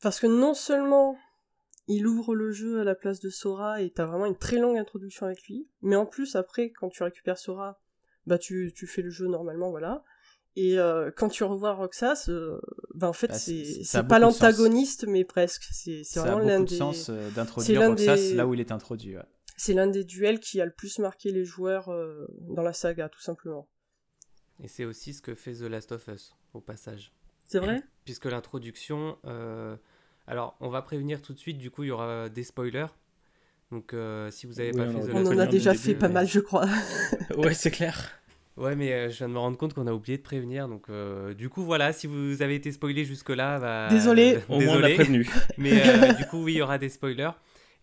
Parce 0.00 0.20
que 0.20 0.26
non 0.26 0.54
seulement 0.54 1.16
il 1.88 2.06
ouvre 2.06 2.34
le 2.34 2.52
jeu 2.52 2.80
à 2.80 2.84
la 2.84 2.94
place 2.94 3.20
de 3.20 3.28
Sora 3.28 3.82
et 3.82 3.90
t'as 3.90 4.06
vraiment 4.06 4.26
une 4.26 4.36
très 4.36 4.58
longue 4.58 4.78
introduction 4.78 5.26
avec 5.26 5.42
lui, 5.48 5.68
mais 5.82 5.96
en 5.96 6.06
plus 6.06 6.36
après 6.36 6.70
quand 6.70 6.88
tu 6.88 7.02
récupères 7.02 7.38
Sora, 7.38 7.80
bah 8.26 8.38
tu, 8.38 8.72
tu 8.74 8.86
fais 8.86 9.02
le 9.02 9.10
jeu 9.10 9.26
normalement, 9.26 9.70
voilà. 9.70 10.04
Et 10.54 10.78
euh, 10.78 11.10
quand 11.16 11.28
tu 11.28 11.44
revois 11.44 11.72
Roxas, 11.72 12.26
euh, 12.28 12.60
bah 12.94 13.08
en 13.08 13.14
fait 13.14 13.28
bah, 13.28 13.38
c'est 13.38 14.06
pas 14.06 14.18
l'antagoniste 14.18 15.06
mais 15.08 15.24
presque. 15.24 15.64
C'est 15.72 16.02
vraiment 16.16 16.38
l'un 16.38 16.60
des. 16.60 16.76
sens 16.76 17.08
euh, 17.08 17.30
d'introduire 17.30 17.88
Roxas 17.88 18.34
là 18.34 18.46
où 18.46 18.54
il 18.54 18.60
est 18.60 18.72
introduit. 18.72 19.16
C'est 19.56 19.72
l'un 19.72 19.86
des 19.86 20.04
duels 20.04 20.40
qui 20.40 20.60
a 20.60 20.66
le 20.66 20.72
plus 20.72 20.98
marqué 20.98 21.30
les 21.30 21.44
joueurs 21.44 21.90
dans 22.40 22.62
la 22.62 22.72
saga, 22.72 23.08
tout 23.08 23.20
simplement. 23.20 23.68
Et 24.60 24.68
c'est 24.68 24.84
aussi 24.84 25.14
ce 25.14 25.22
que 25.22 25.34
fait 25.34 25.54
The 25.54 25.62
Last 25.62 25.92
of 25.92 26.06
Us, 26.08 26.34
au 26.52 26.60
passage. 26.60 27.12
C'est 27.52 27.58
vrai? 27.58 27.82
Puisque 28.06 28.24
l'introduction. 28.24 29.18
Euh, 29.26 29.76
alors, 30.26 30.56
on 30.60 30.70
va 30.70 30.80
prévenir 30.80 31.20
tout 31.20 31.34
de 31.34 31.38
suite, 31.38 31.58
du 31.58 31.70
coup, 31.70 31.82
il 31.82 31.88
y 31.88 31.90
aura 31.90 32.30
des 32.30 32.44
spoilers. 32.44 32.86
Donc, 33.70 33.92
euh, 33.92 34.30
si 34.30 34.46
vous 34.46 34.54
n'avez 34.54 34.72
pas 34.72 34.86
fait 34.86 35.12
On 35.12 35.26
en 35.26 35.38
a 35.38 35.44
déjà 35.44 35.74
fait 35.74 35.94
pas 35.94 36.08
mal, 36.08 36.26
je 36.26 36.40
crois. 36.40 36.64
ouais, 37.36 37.52
c'est 37.52 37.70
clair. 37.70 38.10
Ouais, 38.56 38.74
mais 38.74 38.92
euh, 38.92 39.10
je 39.10 39.18
viens 39.18 39.28
de 39.28 39.34
me 39.34 39.38
rendre 39.38 39.58
compte 39.58 39.74
qu'on 39.74 39.86
a 39.86 39.92
oublié 39.92 40.16
de 40.16 40.22
prévenir. 40.22 40.66
Donc, 40.66 40.86
du 41.36 41.50
coup, 41.50 41.62
voilà, 41.62 41.92
si 41.92 42.06
vous 42.06 42.40
avez 42.40 42.54
été 42.54 42.72
spoilé 42.72 43.04
jusque-là. 43.04 43.58
Bah, 43.58 43.88
désolé. 43.90 44.38
Au 44.48 44.58
moins, 44.58 44.78
on 44.78 44.82
a 44.82 44.88
prévenu. 44.88 45.28
mais 45.58 45.82
du 46.16 46.24
coup, 46.24 46.42
oui, 46.42 46.54
il 46.54 46.56
y 46.56 46.62
aura 46.62 46.78
des 46.78 46.88
spoilers. 46.88 47.32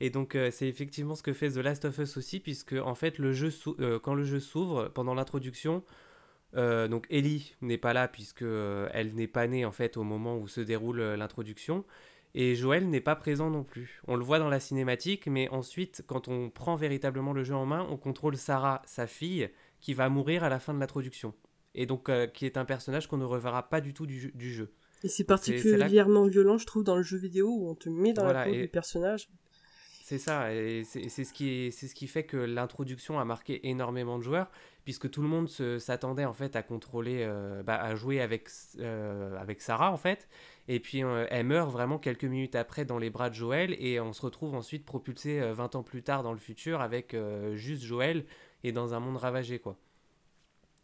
Et 0.01 0.09
donc 0.09 0.37
c'est 0.51 0.69
effectivement 0.69 1.13
ce 1.13 1.21
que 1.21 1.33
fait 1.33 1.49
The 1.49 1.57
Last 1.57 1.83
of 1.83 1.97
Us 1.97 2.15
aussi, 2.15 2.39
puisque 2.39 2.71
en 2.71 2.95
fait 2.95 3.17
le 3.17 3.33
jeu 3.33 3.49
quand 4.01 4.13
le 4.13 4.23
jeu 4.23 4.39
s'ouvre 4.39 4.87
pendant 4.87 5.13
l'introduction, 5.13 5.83
donc 6.53 7.05
Ellie 7.09 7.55
n'est 7.61 7.77
pas 7.77 7.93
là 7.93 8.07
puisque 8.07 8.41
elle 8.41 9.13
n'est 9.13 9.27
pas 9.27 9.47
née 9.47 9.65
en 9.65 9.71
fait 9.71 9.97
au 9.97 10.03
moment 10.03 10.37
où 10.37 10.47
se 10.47 10.61
déroule 10.61 10.99
l'introduction. 11.01 11.85
Et 12.35 12.55
Joël 12.55 12.87
n'est 12.89 13.01
pas 13.01 13.15
présent 13.15 13.49
non 13.49 13.63
plus. 13.63 14.01
On 14.07 14.15
le 14.15 14.23
voit 14.23 14.39
dans 14.39 14.49
la 14.49 14.59
cinématique, 14.59 15.27
mais 15.27 15.49
ensuite, 15.49 16.03
quand 16.05 16.27
on 16.27 16.49
prend 16.49 16.75
véritablement 16.75 17.33
le 17.33 17.43
jeu 17.43 17.55
en 17.55 17.65
main, 17.65 17.87
on 17.89 17.97
contrôle 17.97 18.37
Sarah, 18.37 18.81
sa 18.85 19.07
fille, 19.07 19.49
qui 19.81 19.93
va 19.93 20.09
mourir 20.09 20.43
à 20.43 20.49
la 20.49 20.59
fin 20.59 20.73
de 20.73 20.79
l'introduction. 20.79 21.33
Et 21.73 21.85
donc, 21.85 22.09
euh, 22.09 22.27
qui 22.27 22.45
est 22.45 22.57
un 22.57 22.65
personnage 22.65 23.07
qu'on 23.07 23.17
ne 23.17 23.25
reverra 23.25 23.69
pas 23.69 23.81
du 23.81 23.93
tout 23.93 24.05
du, 24.05 24.31
jeu. 24.53 24.73
Et 25.03 25.07
c'est 25.07 25.23
particulièrement 25.23 26.25
violent, 26.27 26.57
je 26.57 26.65
trouve, 26.65 26.83
dans 26.83 26.97
le 26.97 27.03
jeu 27.03 27.17
vidéo 27.17 27.47
où 27.49 27.69
on 27.69 27.75
te 27.75 27.89
met 27.89 28.13
dans 28.13 28.25
la 28.25 28.45
peau 28.45 28.51
du 28.51 28.67
personnage. 28.67 29.29
C'est 30.03 30.17
ça, 30.17 30.51
et 30.53 30.83
c'est 30.85 31.07
ce, 31.07 31.31
qui 31.31 31.71
ce 31.71 31.93
qui 31.93 32.07
fait 32.07 32.23
que 32.23 32.37
l'introduction 32.37 33.19
a 33.19 33.25
marqué 33.25 33.69
énormément 33.69 34.17
de 34.17 34.23
joueurs, 34.23 34.49
puisque 34.89 35.11
tout 35.11 35.21
le 35.21 35.27
monde 35.27 35.47
s'attendait 35.47 36.25
en 36.25 36.33
fait 36.33 36.55
à 36.55 36.63
contrôler, 36.63 37.19
euh, 37.21 37.61
bah, 37.61 37.79
à 37.79 37.93
jouer 37.93 38.21
avec, 38.21 38.49
euh, 38.79 39.37
avec 39.37 39.61
Sarah 39.61 39.91
en 39.91 39.97
fait, 39.97 40.27
et 40.67 40.79
puis 40.79 41.03
euh, 41.03 41.27
elle 41.29 41.45
meurt 41.45 41.71
vraiment 41.71 41.99
quelques 41.99 42.23
minutes 42.23 42.55
après 42.55 42.85
dans 42.85 42.97
les 42.97 43.11
bras 43.11 43.29
de 43.29 43.35
Joël 43.35 43.75
et 43.77 43.99
on 43.99 44.13
se 44.13 44.23
retrouve 44.23 44.55
ensuite 44.55 44.87
propulsé 44.87 45.41
20 45.41 45.75
euh, 45.75 45.77
ans 45.77 45.83
plus 45.83 46.01
tard 46.01 46.23
dans 46.23 46.31
le 46.31 46.39
futur 46.39 46.81
avec 46.81 47.15
juste 47.53 47.83
Joël 47.83 48.25
et 48.63 48.71
dans 48.71 48.95
un 48.95 48.99
monde 48.99 49.17
ravagé 49.17 49.59
quoi. 49.59 49.77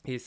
Et, 0.06 0.20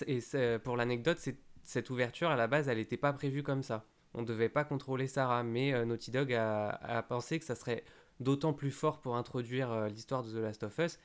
pour 0.65 0.77
l'anecdote, 0.77 1.21
cette 1.63 1.91
ouverture 1.91 2.31
à 2.31 2.37
la 2.37 2.49
base 2.49 2.69
elle 2.69 2.79
n'était 2.79 2.97
pas 2.97 3.13
prévue 3.13 3.45
comme 3.45 3.63
ça. 3.63 3.87
On 4.13 4.23
ne 4.23 4.27
devait 4.27 4.49
pas 4.49 4.65
contrôler 4.65 5.07
Sarah, 5.07 5.45
mais 5.45 5.85
Naughty 5.87 6.11
Dog 6.11 6.35
a, 6.35 7.05
pensé 7.09 7.39
que 7.39 7.45
ça 7.45 7.55
serait 7.55 7.85
d'autant 8.19 8.53
plus 8.53 8.73
fort 8.73 9.01
pour 9.01 9.15
introduire 9.15 9.87
l'histoire 9.87 10.25
de 10.25 10.33
The 10.33 10.43
Last 10.43 10.65
of 10.65 10.77
Us. 10.79 10.99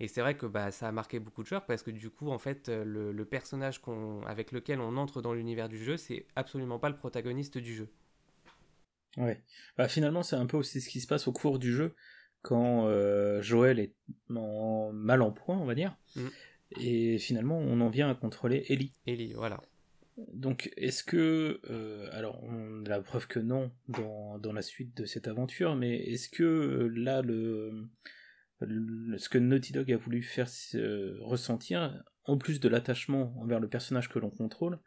Et 0.00 0.08
c'est 0.08 0.20
vrai 0.20 0.36
que 0.36 0.46
bah, 0.46 0.70
ça 0.70 0.88
a 0.88 0.92
marqué 0.92 1.18
beaucoup 1.18 1.42
de 1.42 1.48
joueurs 1.48 1.66
parce 1.66 1.82
que 1.82 1.90
du 1.90 2.10
coup, 2.10 2.30
en 2.30 2.38
fait, 2.38 2.68
le, 2.68 3.12
le 3.12 3.24
personnage 3.24 3.80
avec 4.26 4.52
lequel 4.52 4.80
on 4.80 4.96
entre 4.96 5.22
dans 5.22 5.34
l'univers 5.34 5.68
du 5.68 5.82
jeu, 5.82 5.96
c'est 5.96 6.26
absolument 6.36 6.78
pas 6.78 6.88
le 6.88 6.96
protagoniste 6.96 7.58
du 7.58 7.74
jeu. 7.74 7.88
Ouais. 9.16 9.40
Bah, 9.76 9.88
finalement, 9.88 10.22
c'est 10.22 10.36
un 10.36 10.46
peu 10.46 10.56
aussi 10.56 10.80
ce 10.80 10.88
qui 10.88 11.00
se 11.00 11.06
passe 11.06 11.26
au 11.26 11.32
cours 11.32 11.58
du 11.58 11.72
jeu 11.72 11.94
quand 12.42 12.86
euh, 12.86 13.42
Joël 13.42 13.78
est 13.78 13.94
mal 14.28 15.22
en 15.22 15.32
point, 15.32 15.58
on 15.58 15.64
va 15.64 15.74
dire. 15.74 15.96
Mm. 16.16 16.26
Et 16.80 17.18
finalement, 17.18 17.58
on 17.58 17.80
en 17.80 17.88
vient 17.88 18.10
à 18.10 18.14
contrôler 18.14 18.64
Ellie. 18.68 18.92
Ellie, 19.06 19.32
voilà. 19.32 19.60
Donc, 20.32 20.70
est-ce 20.76 21.02
que. 21.02 21.60
Euh, 21.70 22.08
alors, 22.12 22.42
on 22.44 22.84
a 22.84 22.88
la 22.88 23.00
preuve 23.00 23.26
que 23.26 23.38
non 23.38 23.70
dans, 23.88 24.38
dans, 24.38 24.52
la 24.52 24.62
suite 24.62 24.96
de 24.96 25.04
cette 25.04 25.28
aventure, 25.28 25.76
mais 25.76 25.96
est-ce 25.96 26.28
que 26.28 26.42
euh, 26.42 26.88
là, 26.88 27.22
le, 27.22 27.88
ce 28.60 29.28
que 29.28 29.38
Naughty 29.38 29.72
Dog 29.72 29.92
a 29.92 29.96
voulu 29.96 30.22
faire 30.22 30.48
ressentir, 31.20 32.02
en 32.24 32.38
plus 32.38 32.60
de 32.60 32.68
l'attachement 32.68 33.34
envers 33.38 33.60
le 33.60 33.68
personnage 33.68 34.08
que 34.08 34.18
l'on 34.18 34.30
contrôle, 34.30 34.78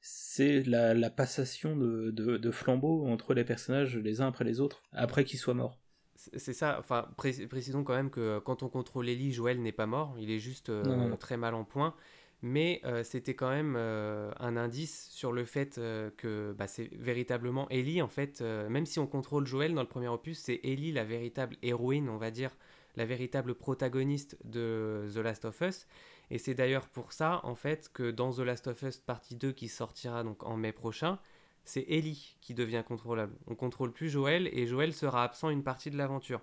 c'est 0.00 0.62
la, 0.64 1.10
passation 1.10 1.76
de, 1.76 2.10
de, 2.10 2.50
flambeaux 2.50 3.06
entre 3.06 3.34
les 3.34 3.44
personnages 3.44 3.96
les 3.96 4.20
uns 4.20 4.28
après 4.28 4.44
les 4.44 4.60
autres, 4.60 4.82
après 4.92 5.24
qu'ils 5.24 5.38
soient 5.38 5.54
morts. 5.54 5.78
C'est 6.16 6.52
ça, 6.52 6.76
enfin, 6.78 7.08
précisons 7.16 7.84
quand 7.84 7.94
même 7.94 8.10
que 8.10 8.38
quand 8.38 8.62
on 8.62 8.68
contrôle 8.68 9.08
Ellie, 9.08 9.32
Joël 9.32 9.60
n'est 9.60 9.72
pas 9.72 9.86
mort, 9.86 10.16
il 10.18 10.30
est 10.30 10.38
juste 10.38 10.70
euh, 10.70 11.16
très 11.16 11.36
mal 11.36 11.54
en 11.54 11.64
point. 11.64 11.94
Mais 12.42 12.82
euh, 12.84 13.02
c'était 13.04 13.34
quand 13.34 13.48
même 13.48 13.74
euh, 13.76 14.30
un 14.38 14.58
indice 14.58 15.08
sur 15.10 15.32
le 15.32 15.46
fait 15.46 15.80
que 16.16 16.54
bah, 16.58 16.66
c'est 16.66 16.90
véritablement 16.94 17.68
Ellie, 17.70 18.02
en 18.02 18.08
fait, 18.08 18.42
même 18.42 18.86
si 18.86 18.98
on 18.98 19.06
contrôle 19.06 19.46
Joël 19.46 19.74
dans 19.74 19.82
le 19.82 19.88
premier 19.88 20.08
opus, 20.08 20.38
c'est 20.38 20.60
Ellie 20.62 20.92
la 20.92 21.04
véritable 21.04 21.56
héroïne, 21.62 22.08
on 22.08 22.18
va 22.18 22.30
dire, 22.30 22.50
la 22.96 23.04
véritable 23.04 23.54
protagoniste 23.54 24.36
de 24.44 25.08
The 25.14 25.18
Last 25.18 25.44
of 25.44 25.60
Us. 25.60 25.86
Et 26.30 26.38
c'est 26.38 26.54
d'ailleurs 26.54 26.88
pour 26.88 27.12
ça, 27.12 27.40
en 27.44 27.54
fait, 27.54 27.90
que 27.92 28.10
dans 28.10 28.32
The 28.32 28.40
Last 28.40 28.66
of 28.66 28.82
Us 28.82 28.98
partie 28.98 29.36
2 29.36 29.52
qui 29.52 29.68
sortira 29.68 30.24
donc 30.24 30.42
en 30.44 30.56
mai 30.56 30.72
prochain, 30.72 31.18
c'est 31.64 31.84
Ellie 31.88 32.36
qui 32.40 32.54
devient 32.54 32.84
contrôlable. 32.86 33.34
On 33.46 33.54
contrôle 33.54 33.92
plus 33.92 34.08
Joël 34.08 34.48
et 34.52 34.66
Joël 34.66 34.92
sera 34.92 35.24
absent 35.24 35.50
une 35.50 35.62
partie 35.62 35.90
de 35.90 35.96
l'aventure. 35.96 36.40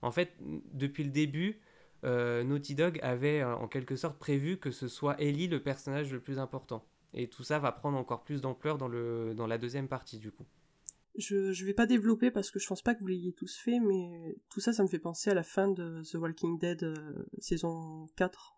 En 0.00 0.10
fait, 0.10 0.34
depuis 0.72 1.04
le 1.04 1.10
début, 1.10 1.60
euh, 2.04 2.42
Naughty 2.42 2.74
Dog 2.74 2.98
avait 3.02 3.40
euh, 3.40 3.54
en 3.54 3.68
quelque 3.68 3.96
sorte 3.96 4.18
prévu 4.18 4.58
que 4.58 4.70
ce 4.70 4.88
soit 4.88 5.20
Ellie 5.20 5.46
le 5.46 5.62
personnage 5.62 6.12
le 6.12 6.20
plus 6.20 6.38
important. 6.38 6.84
Et 7.14 7.28
tout 7.28 7.44
ça 7.44 7.58
va 7.58 7.72
prendre 7.72 7.98
encore 7.98 8.24
plus 8.24 8.40
d'ampleur 8.40 8.78
dans, 8.78 8.88
dans 8.88 9.46
la 9.46 9.58
deuxième 9.58 9.88
partie 9.88 10.18
du 10.18 10.32
coup. 10.32 10.46
Je, 11.16 11.36
ne 11.36 11.66
vais 11.66 11.74
pas 11.74 11.86
développer 11.86 12.30
parce 12.30 12.50
que 12.50 12.58
je 12.58 12.66
pense 12.66 12.82
pas 12.82 12.94
que 12.94 13.00
vous 13.00 13.06
l'ayez 13.06 13.32
tous 13.32 13.56
fait, 13.56 13.80
mais 13.80 14.36
tout 14.48 14.60
ça, 14.60 14.72
ça 14.72 14.82
me 14.82 14.88
fait 14.88 14.98
penser 14.98 15.30
à 15.30 15.34
la 15.34 15.42
fin 15.42 15.68
de 15.68 16.02
The 16.10 16.14
Walking 16.14 16.58
Dead 16.58 16.82
euh, 16.82 17.26
saison 17.38 18.06
4 18.16 18.54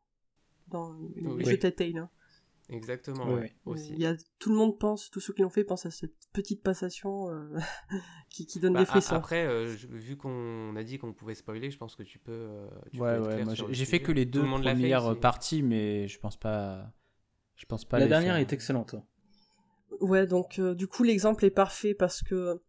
dans 0.69 0.97
les 1.17 1.45
jeux 1.45 1.59
Telltale. 1.59 1.99
Hein. 1.99 2.11
Exactement, 2.71 3.27
aussi. 3.67 3.93
Il 3.93 4.01
y 4.01 4.07
a, 4.07 4.17
tout 4.39 4.49
le 4.49 4.57
monde 4.57 4.79
pense, 4.79 5.11
tous 5.11 5.21
ceux 5.21 5.35
qui 5.35 5.43
l'ont 5.43 5.51
fait 5.51 5.65
pensent 5.65 5.85
à 5.85 5.91
cette 5.91 6.15
petite 6.33 6.63
passation 6.63 7.29
euh, 7.29 7.59
qui, 8.31 8.47
qui, 8.47 8.59
donne 8.59 8.73
bah, 8.73 8.81
des 8.81 8.87
frissons. 8.87 9.17
Après, 9.17 9.45
euh, 9.45 9.67
vu 9.67 10.17
qu'on 10.17 10.75
a 10.75 10.83
dit 10.83 10.97
qu'on 10.97 11.13
pouvait 11.13 11.35
spoiler, 11.35 11.71
je 11.71 11.77
pense 11.77 11.95
que 11.95 12.03
tu 12.03 12.19
peux. 12.19 12.33
Euh, 12.33 12.69
ouais, 12.95 13.19
ouais, 13.19 13.55
j'ai 13.69 13.85
fait 13.85 14.01
que 14.01 14.13
les 14.13 14.25
deux 14.25 14.43
premières 14.43 15.19
parties, 15.21 15.63
mais 15.63 16.09
je 16.09 16.19
pense 16.19 16.39
pas. 16.39 16.91
Je 17.57 17.67
pense 17.67 17.85
pas. 17.85 17.99
La 17.99 18.07
dernière 18.07 18.37
est 18.37 18.53
excellente. 18.53 18.97
Ouais, 20.01 20.27
donc 20.27 20.61
du 20.61 20.87
coup 20.89 21.03
l'exemple 21.03 21.45
est 21.45 21.51
parfait 21.51 21.95
parce 21.95 22.23
que 22.23 22.63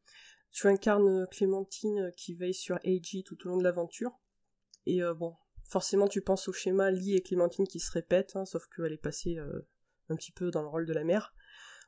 tu 0.51 0.67
incarnes 0.67 1.27
Clémentine 1.31 2.11
qui 2.15 2.35
veille 2.35 2.53
sur 2.53 2.79
Eiji 2.83 3.23
tout 3.23 3.37
au 3.45 3.49
long 3.49 3.57
de 3.57 3.63
l'aventure. 3.63 4.19
Et 4.85 5.01
bon, 5.17 5.35
forcément 5.67 6.07
tu 6.07 6.21
penses 6.21 6.47
au 6.47 6.53
schéma 6.53 6.91
Lee 6.91 7.15
et 7.15 7.21
Clémentine 7.21 7.67
qui 7.67 7.79
se 7.79 7.91
répètent, 7.91 8.35
hein, 8.35 8.45
sauf 8.45 8.67
qu'elle 8.67 8.93
est 8.93 8.97
passée 8.97 9.37
euh, 9.37 9.67
un 10.09 10.15
petit 10.15 10.31
peu 10.31 10.51
dans 10.51 10.61
le 10.61 10.67
rôle 10.67 10.85
de 10.85 10.93
la 10.93 11.03
mère, 11.03 11.33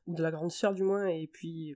ou 0.07 0.15
de 0.15 0.23
la 0.23 0.31
grande 0.31 0.51
sœur 0.51 0.73
du 0.73 0.83
moins, 0.83 1.07
et 1.07 1.27
puis 1.27 1.75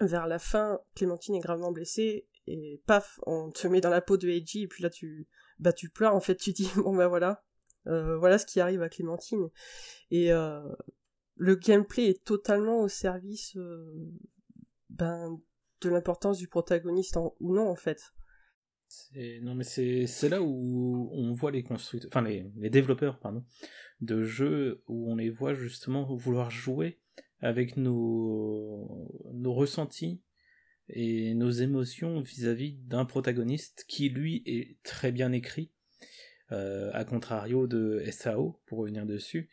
vers 0.00 0.26
la 0.26 0.38
fin, 0.38 0.80
Clémentine 0.94 1.34
est 1.34 1.40
gravement 1.40 1.72
blessée, 1.72 2.26
et 2.46 2.82
paf, 2.86 3.20
on 3.26 3.50
te 3.50 3.66
met 3.68 3.80
dans 3.80 3.90
la 3.90 4.00
peau 4.00 4.16
de 4.16 4.28
Eiji, 4.28 4.62
et 4.62 4.68
puis 4.68 4.82
là 4.82 4.90
tu, 4.90 5.28
bah, 5.58 5.72
tu 5.72 5.90
pleures, 5.90 6.14
en 6.14 6.20
fait 6.20 6.36
tu 6.36 6.52
dis, 6.52 6.70
bon 6.76 6.96
ben 6.96 7.08
voilà, 7.08 7.44
euh, 7.86 8.16
voilà 8.16 8.38
ce 8.38 8.46
qui 8.46 8.60
arrive 8.60 8.82
à 8.82 8.88
Clémentine. 8.88 9.50
Et 10.10 10.32
euh, 10.32 10.62
le 11.36 11.54
gameplay 11.56 12.06
est 12.06 12.24
totalement 12.24 12.80
au 12.80 12.88
service 12.88 13.56
ben, 14.90 15.40
de 15.80 15.88
l'importance 15.88 16.38
du 16.38 16.48
protagoniste 16.48 17.16
ou 17.40 17.54
non 17.54 17.68
en 17.68 17.76
fait. 17.76 18.12
Non, 19.14 19.54
mais 19.54 19.64
c'est 19.64 20.28
là 20.28 20.42
où 20.42 21.08
on 21.12 21.32
voit 21.32 21.50
les 21.50 21.62
constructeurs, 21.62 22.10
enfin 22.12 22.22
les, 22.22 22.44
les, 22.56 22.68
développeurs, 22.68 23.18
pardon, 23.18 23.44
de 24.00 24.22
jeux 24.22 24.82
où 24.86 25.10
on 25.10 25.16
les 25.16 25.30
voit 25.30 25.54
justement 25.54 26.04
vouloir 26.14 26.50
jouer 26.50 27.00
avec 27.40 27.76
nos, 27.76 29.10
nos 29.32 29.54
ressentis 29.54 30.22
et 30.88 31.34
nos 31.34 31.50
émotions 31.50 32.20
vis-à-vis 32.20 32.74
d'un 32.74 33.04
protagoniste 33.04 33.84
qui 33.88 34.08
lui 34.08 34.42
est 34.46 34.76
très 34.82 35.10
bien 35.10 35.32
écrit, 35.32 35.72
euh, 36.52 36.90
à 36.92 37.04
contrario 37.04 37.66
de 37.66 38.02
SAO, 38.10 38.60
pour 38.66 38.78
revenir 38.78 39.06
dessus, 39.06 39.48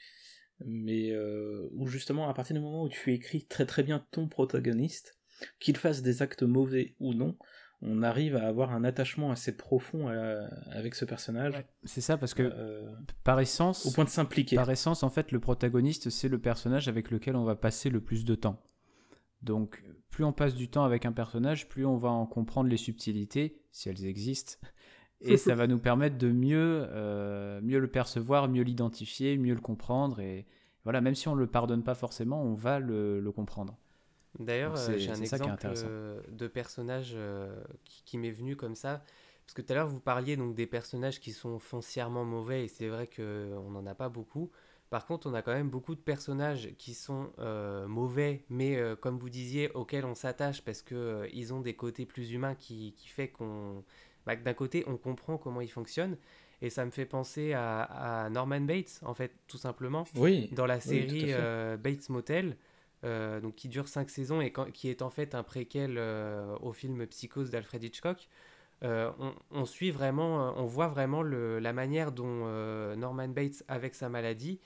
mais 0.65 1.11
euh, 1.11 1.69
où 1.73 1.87
justement 1.87 2.29
à 2.29 2.33
partir 2.33 2.55
du 2.55 2.61
moment 2.61 2.83
où 2.83 2.89
tu 2.89 3.13
écris 3.13 3.45
très 3.45 3.65
très 3.65 3.83
bien 3.83 4.05
ton 4.11 4.27
protagoniste, 4.27 5.17
qu'il 5.59 5.77
fasse 5.77 6.01
des 6.01 6.21
actes 6.21 6.43
mauvais 6.43 6.95
ou 6.99 7.13
non, 7.13 7.37
on 7.81 8.03
arrive 8.03 8.35
à 8.35 8.47
avoir 8.47 8.73
un 8.73 8.83
attachement 8.83 9.31
assez 9.31 9.55
profond 9.55 10.09
euh, 10.09 10.45
avec 10.71 10.95
ce 10.95 11.05
personnage. 11.05 11.53
c'est 11.85 12.01
ça, 12.01 12.17
parce 12.17 12.33
que 12.33 12.43
euh, 12.43 12.91
par 13.23 13.39
essence, 13.39 13.85
au 13.85 13.91
point 13.91 14.03
de 14.03 14.09
s'impliquer. 14.09 14.57
Par 14.57 14.69
essence, 14.69 15.03
en 15.03 15.09
fait, 15.09 15.31
le 15.31 15.39
protagoniste, 15.39 16.09
c'est 16.09 16.27
le 16.27 16.39
personnage 16.39 16.89
avec 16.89 17.09
lequel 17.09 17.35
on 17.35 17.45
va 17.45 17.55
passer 17.55 17.89
le 17.89 18.01
plus 18.01 18.25
de 18.25 18.35
temps. 18.35 18.61
Donc, 19.41 19.81
plus 20.09 20.25
on 20.25 20.33
passe 20.33 20.55
du 20.55 20.69
temps 20.69 20.83
avec 20.83 21.05
un 21.05 21.13
personnage, 21.13 21.69
plus 21.69 21.85
on 21.85 21.97
va 21.97 22.09
en 22.09 22.25
comprendre 22.25 22.69
les 22.69 22.77
subtilités, 22.77 23.61
si 23.71 23.87
elles 23.87 24.05
existent, 24.05 24.55
et 25.21 25.37
ça 25.37 25.55
va 25.55 25.67
nous 25.67 25.79
permettre 25.79 26.17
de 26.17 26.31
mieux, 26.31 26.87
euh, 26.89 27.59
mieux 27.61 27.79
le 27.79 27.87
percevoir, 27.87 28.47
mieux 28.47 28.63
l'identifier, 28.63 29.37
mieux 29.37 29.53
le 29.53 29.61
comprendre, 29.61 30.19
et 30.19 30.45
voilà, 30.83 31.01
même 31.01 31.15
si 31.15 31.27
on 31.27 31.35
ne 31.35 31.39
le 31.39 31.47
pardonne 31.47 31.83
pas 31.83 31.95
forcément, 31.95 32.41
on 32.41 32.53
va 32.53 32.79
le 32.79 33.31
comprendre. 33.31 33.77
D'ailleurs, 34.37 34.75
euh, 34.77 34.97
j'ai 34.97 35.11
un 35.11 35.15
exemple 35.15 35.57
euh, 35.65 36.21
de 36.29 36.47
personnage 36.47 37.17
qui, 37.83 38.17
m'est 38.17 38.31
venu 38.31 38.55
comme 38.55 38.75
ça. 38.75 39.03
Parce 39.45 39.55
que 39.55 39.61
tout 39.63 39.73
à 39.73 39.75
l'heure, 39.75 39.87
vous 39.87 39.99
parliez 39.99 40.37
donc 40.37 40.53
des 40.53 40.67
personnages 40.67 41.19
qui 41.19 41.31
sont 41.31 41.57
foncièrement 41.57 42.23
mauvais, 42.23 42.65
et 42.65 42.67
c'est 42.67 42.87
vrai 42.87 43.07
qu'on 43.07 43.71
n'en 43.71 43.85
a 43.87 43.95
pas 43.95 44.09
beaucoup. 44.09 44.51
Par 44.91 45.05
contre, 45.05 45.27
on 45.27 45.33
a 45.33 45.41
quand 45.41 45.53
même 45.53 45.69
beaucoup 45.69 45.95
de 45.95 45.99
personnages 45.99 46.69
qui 46.77 46.93
sont 46.93 47.31
mauvais, 47.87 48.45
mais 48.49 48.79
comme 49.01 49.17
vous 49.17 49.29
disiez, 49.29 49.71
auxquels 49.71 50.05
on 50.05 50.15
s'attache 50.15 50.63
parce 50.63 50.83
qu'ils 50.83 51.53
ont 51.53 51.61
des 51.61 51.75
côtés 51.75 52.05
plus 52.05 52.31
humains 52.31 52.55
qui, 52.55 52.93
qui 52.93 53.07
fait 53.07 53.29
qu'on. 53.29 53.83
Bah, 54.25 54.35
d'un 54.35 54.53
côté, 54.53 54.83
on 54.87 54.97
comprend 54.97 55.37
comment 55.37 55.61
ils 55.61 55.71
fonctionnent. 55.71 56.17
Et 56.61 56.69
ça 56.69 56.85
me 56.85 56.91
fait 56.91 57.05
penser 57.05 57.53
à, 57.53 58.27
Norman 58.31 58.61
Bates, 58.61 58.99
en 59.03 59.13
fait, 59.13 59.31
tout 59.47 59.57
simplement. 59.57 60.05
Oui. 60.15 60.49
Dans 60.51 60.65
la 60.65 60.79
série 60.79 61.33
Bates 61.77 62.09
Motel. 62.09 62.57
Euh, 63.05 63.39
donc 63.39 63.55
qui 63.55 63.69
dure 63.69 63.87
5 63.87 64.09
saisons 64.09 64.41
et 64.41 64.51
qui 64.73 64.89
est 64.89 65.01
en 65.01 65.09
fait 65.09 65.33
un 65.33 65.41
préquel 65.41 65.95
euh, 65.97 66.57
au 66.59 66.73
film 66.73 67.07
Psychose 67.07 67.49
d'Alfred 67.49 67.81
Hitchcock. 67.81 68.27
on, 68.81 69.65
suit 69.65 69.89
vraiment, 69.91 70.53
on 70.57 70.65
voit 70.65 70.89
vraiment 70.89 71.21
le, 71.21 71.59
la 71.59 71.71
manière 71.71 72.11
dont 72.11 72.45
Norman 72.97 73.29
Bates, 73.29 73.63
avec 73.69 73.95
sa 73.95 74.09
maladie, 74.09 74.59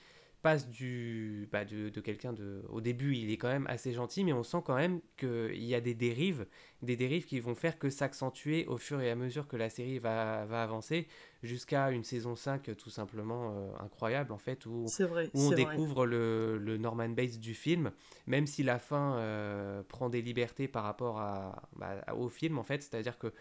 passe 0.44 0.68
du, 0.68 1.48
bah 1.50 1.64
de, 1.64 1.88
de 1.88 2.00
quelqu'un 2.02 2.34
de... 2.34 2.62
Au 2.68 2.82
début, 2.82 3.16
il 3.16 3.32
est 3.32 3.38
quand 3.38 3.48
même 3.48 3.66
assez 3.66 3.94
gentil, 3.94 4.24
mais 4.24 4.34
on 4.34 4.42
sent 4.42 4.58
quand 4.62 4.74
même 4.74 5.00
qu'il 5.16 5.64
y 5.64 5.74
a 5.74 5.80
des 5.80 5.94
dérives, 5.94 6.44
des 6.82 6.96
dérives 6.96 7.24
qui 7.24 7.40
vont 7.40 7.54
faire 7.54 7.78
que 7.78 7.88
s'accentuer 7.88 8.66
au 8.66 8.76
fur 8.76 9.00
et 9.00 9.10
à 9.10 9.14
mesure 9.14 9.48
que 9.48 9.56
la 9.56 9.70
série 9.70 9.98
va, 9.98 10.44
va 10.44 10.62
avancer, 10.62 11.08
jusqu'à 11.42 11.90
une 11.90 12.04
saison 12.04 12.36
5 12.36 12.76
tout 12.76 12.90
simplement 12.90 13.54
euh, 13.54 13.70
incroyable, 13.82 14.32
en 14.34 14.38
fait, 14.38 14.66
où, 14.66 14.84
vrai, 15.00 15.30
où 15.32 15.40
on 15.40 15.50
découvre 15.52 16.04
le, 16.04 16.58
le, 16.58 16.76
Norman 16.76 17.08
Bates 17.08 17.38
du 17.38 17.54
film, 17.54 17.90
même 18.26 18.46
si 18.46 18.62
la 18.62 18.78
fin 18.78 19.16
euh, 19.16 19.82
prend 19.82 20.10
des 20.10 20.20
libertés 20.20 20.68
par 20.68 20.84
rapport 20.84 21.20
à, 21.20 21.70
bah, 21.76 22.04
au 22.14 22.28
film, 22.28 22.58
en 22.58 22.64
fait, 22.64 22.82
c'est-à-dire 22.82 23.16
que 23.16 23.32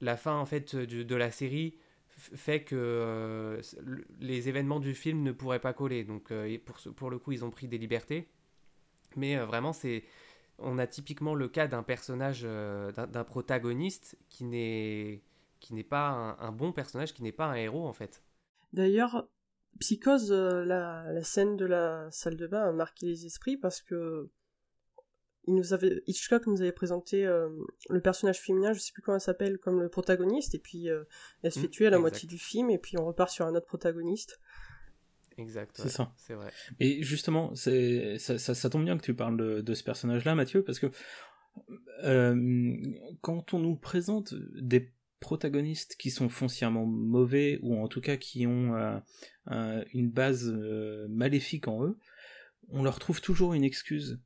la 0.00 0.16
fin, 0.16 0.38
en 0.38 0.46
fait, 0.46 0.74
de, 0.74 1.02
de 1.02 1.14
la 1.14 1.30
série 1.30 1.74
fait 2.18 2.64
que 2.64 2.74
euh, 2.76 3.62
les 4.20 4.48
événements 4.48 4.80
du 4.80 4.94
film 4.94 5.22
ne 5.22 5.32
pourraient 5.32 5.60
pas 5.60 5.72
coller. 5.72 6.04
Donc 6.04 6.30
euh, 6.30 6.58
pour, 6.64 6.76
pour 6.94 7.10
le 7.10 7.18
coup, 7.18 7.32
ils 7.32 7.44
ont 7.44 7.50
pris 7.50 7.68
des 7.68 7.78
libertés. 7.78 8.28
Mais 9.16 9.36
euh, 9.36 9.46
vraiment, 9.46 9.72
c'est 9.72 10.04
on 10.58 10.78
a 10.78 10.86
typiquement 10.88 11.36
le 11.36 11.48
cas 11.48 11.68
d'un 11.68 11.84
personnage, 11.84 12.42
d'un 12.42 13.24
protagoniste 13.24 14.18
qui 14.28 14.44
n'est 14.44 15.22
qui 15.60 15.72
n'est 15.74 15.84
pas 15.84 16.36
un, 16.40 16.52
bon 16.52 16.72
personnage, 16.72 17.14
qui 17.14 17.22
n'est 17.22 17.32
pas 17.32 17.46
un 17.46 17.54
héros 17.54 17.86
en 17.86 17.92
fait. 17.92 18.24
D'ailleurs, 18.72 19.28
Psychose, 19.78 20.32
la, 20.32 21.12
la, 21.12 21.22
scène 21.22 21.56
de 21.56 21.64
la 21.64 22.10
salle 22.10 22.36
de 22.36 22.48
bain 22.48 22.68
a 22.68 22.72
marqué 22.72 23.06
les 23.06 23.26
esprits 23.26 23.56
parce 23.56 23.80
que 23.80 24.30
il 25.48 25.54
nous 25.54 25.72
avait, 25.72 26.02
Hitchcock 26.06 26.46
nous 26.46 26.60
avait 26.60 26.72
présenté 26.72 27.24
euh, 27.26 27.48
le 27.88 28.00
personnage 28.00 28.38
féminin, 28.38 28.74
je 28.74 28.80
sais 28.80 28.92
plus 28.92 29.00
comment 29.00 29.16
elle 29.16 29.22
s'appelle, 29.22 29.58
comme 29.58 29.80
le 29.80 29.88
protagoniste, 29.88 30.54
et 30.54 30.58
puis 30.58 30.90
euh, 30.90 31.04
elle 31.42 31.52
se 31.52 31.60
fait 31.60 31.66
mmh, 31.66 31.70
tuer 31.70 31.86
à 31.86 31.90
la 31.90 31.98
moitié 31.98 32.28
du 32.28 32.38
film, 32.38 32.68
et 32.68 32.76
puis 32.76 32.98
on 32.98 33.06
repart 33.06 33.30
sur 33.30 33.46
un 33.46 33.54
autre 33.54 33.66
protagoniste. 33.66 34.40
Exact. 35.38 35.78
C'est 35.80 35.88
ça. 35.88 36.12
C'est 36.16 36.34
vrai. 36.34 36.52
Et 36.80 37.02
justement, 37.02 37.54
c'est 37.54 38.18
ça, 38.18 38.38
ça, 38.38 38.70
tombe 38.70 38.84
bien 38.84 38.98
que 38.98 39.04
tu 39.04 39.14
parles 39.14 39.62
de, 39.62 39.74
ce 39.74 39.82
personnage-là, 39.82 40.34
Mathieu, 40.34 40.62
parce 40.62 40.78
que 40.78 40.88
euh, 42.04 42.76
quand 43.22 43.54
on 43.54 43.58
nous 43.58 43.76
présente 43.76 44.34
des 44.60 44.92
protagonistes 45.20 45.96
qui 45.96 46.10
sont 46.10 46.28
foncièrement 46.28 46.84
mauvais, 46.84 47.58
ou 47.62 47.82
en 47.82 47.88
tout 47.88 48.02
cas 48.02 48.16
qui 48.16 48.46
ont 48.46 49.00
une 49.46 50.10
base 50.10 50.52
maléfique 51.08 51.68
en 51.68 51.84
eux, 51.84 51.98
on 52.68 52.82
leur 52.82 52.98
trouve 52.98 53.22
toujours 53.22 53.54
une 53.54 53.64
excuse 53.64 54.20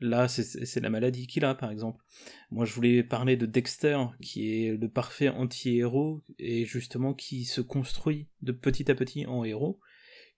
Là, 0.00 0.28
c'est 0.28 0.80
la 0.80 0.90
maladie 0.90 1.26
qu'il 1.26 1.44
a, 1.46 1.54
par 1.54 1.70
exemple. 1.70 2.04
Moi, 2.50 2.66
je 2.66 2.74
voulais 2.74 3.02
parler 3.02 3.36
de 3.38 3.46
Dexter, 3.46 3.98
qui 4.20 4.66
est 4.66 4.76
le 4.76 4.88
parfait 4.90 5.30
anti-héros, 5.30 6.22
et 6.38 6.66
justement 6.66 7.14
qui 7.14 7.46
se 7.46 7.62
construit 7.62 8.28
de 8.42 8.52
petit 8.52 8.90
à 8.90 8.94
petit 8.94 9.24
en 9.26 9.42
héros, 9.42 9.80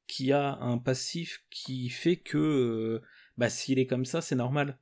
qui 0.07 0.33
a 0.33 0.59
un 0.61 0.79
passif 0.79 1.45
qui 1.51 1.89
fait 1.89 2.17
que, 2.17 2.39
euh, 2.39 3.03
bah, 3.37 3.51
s'il 3.51 3.81
est 3.81 3.87
comme 3.87 4.05
ça, 4.05 4.21
c'est 4.21 4.37
normal. 4.37 4.79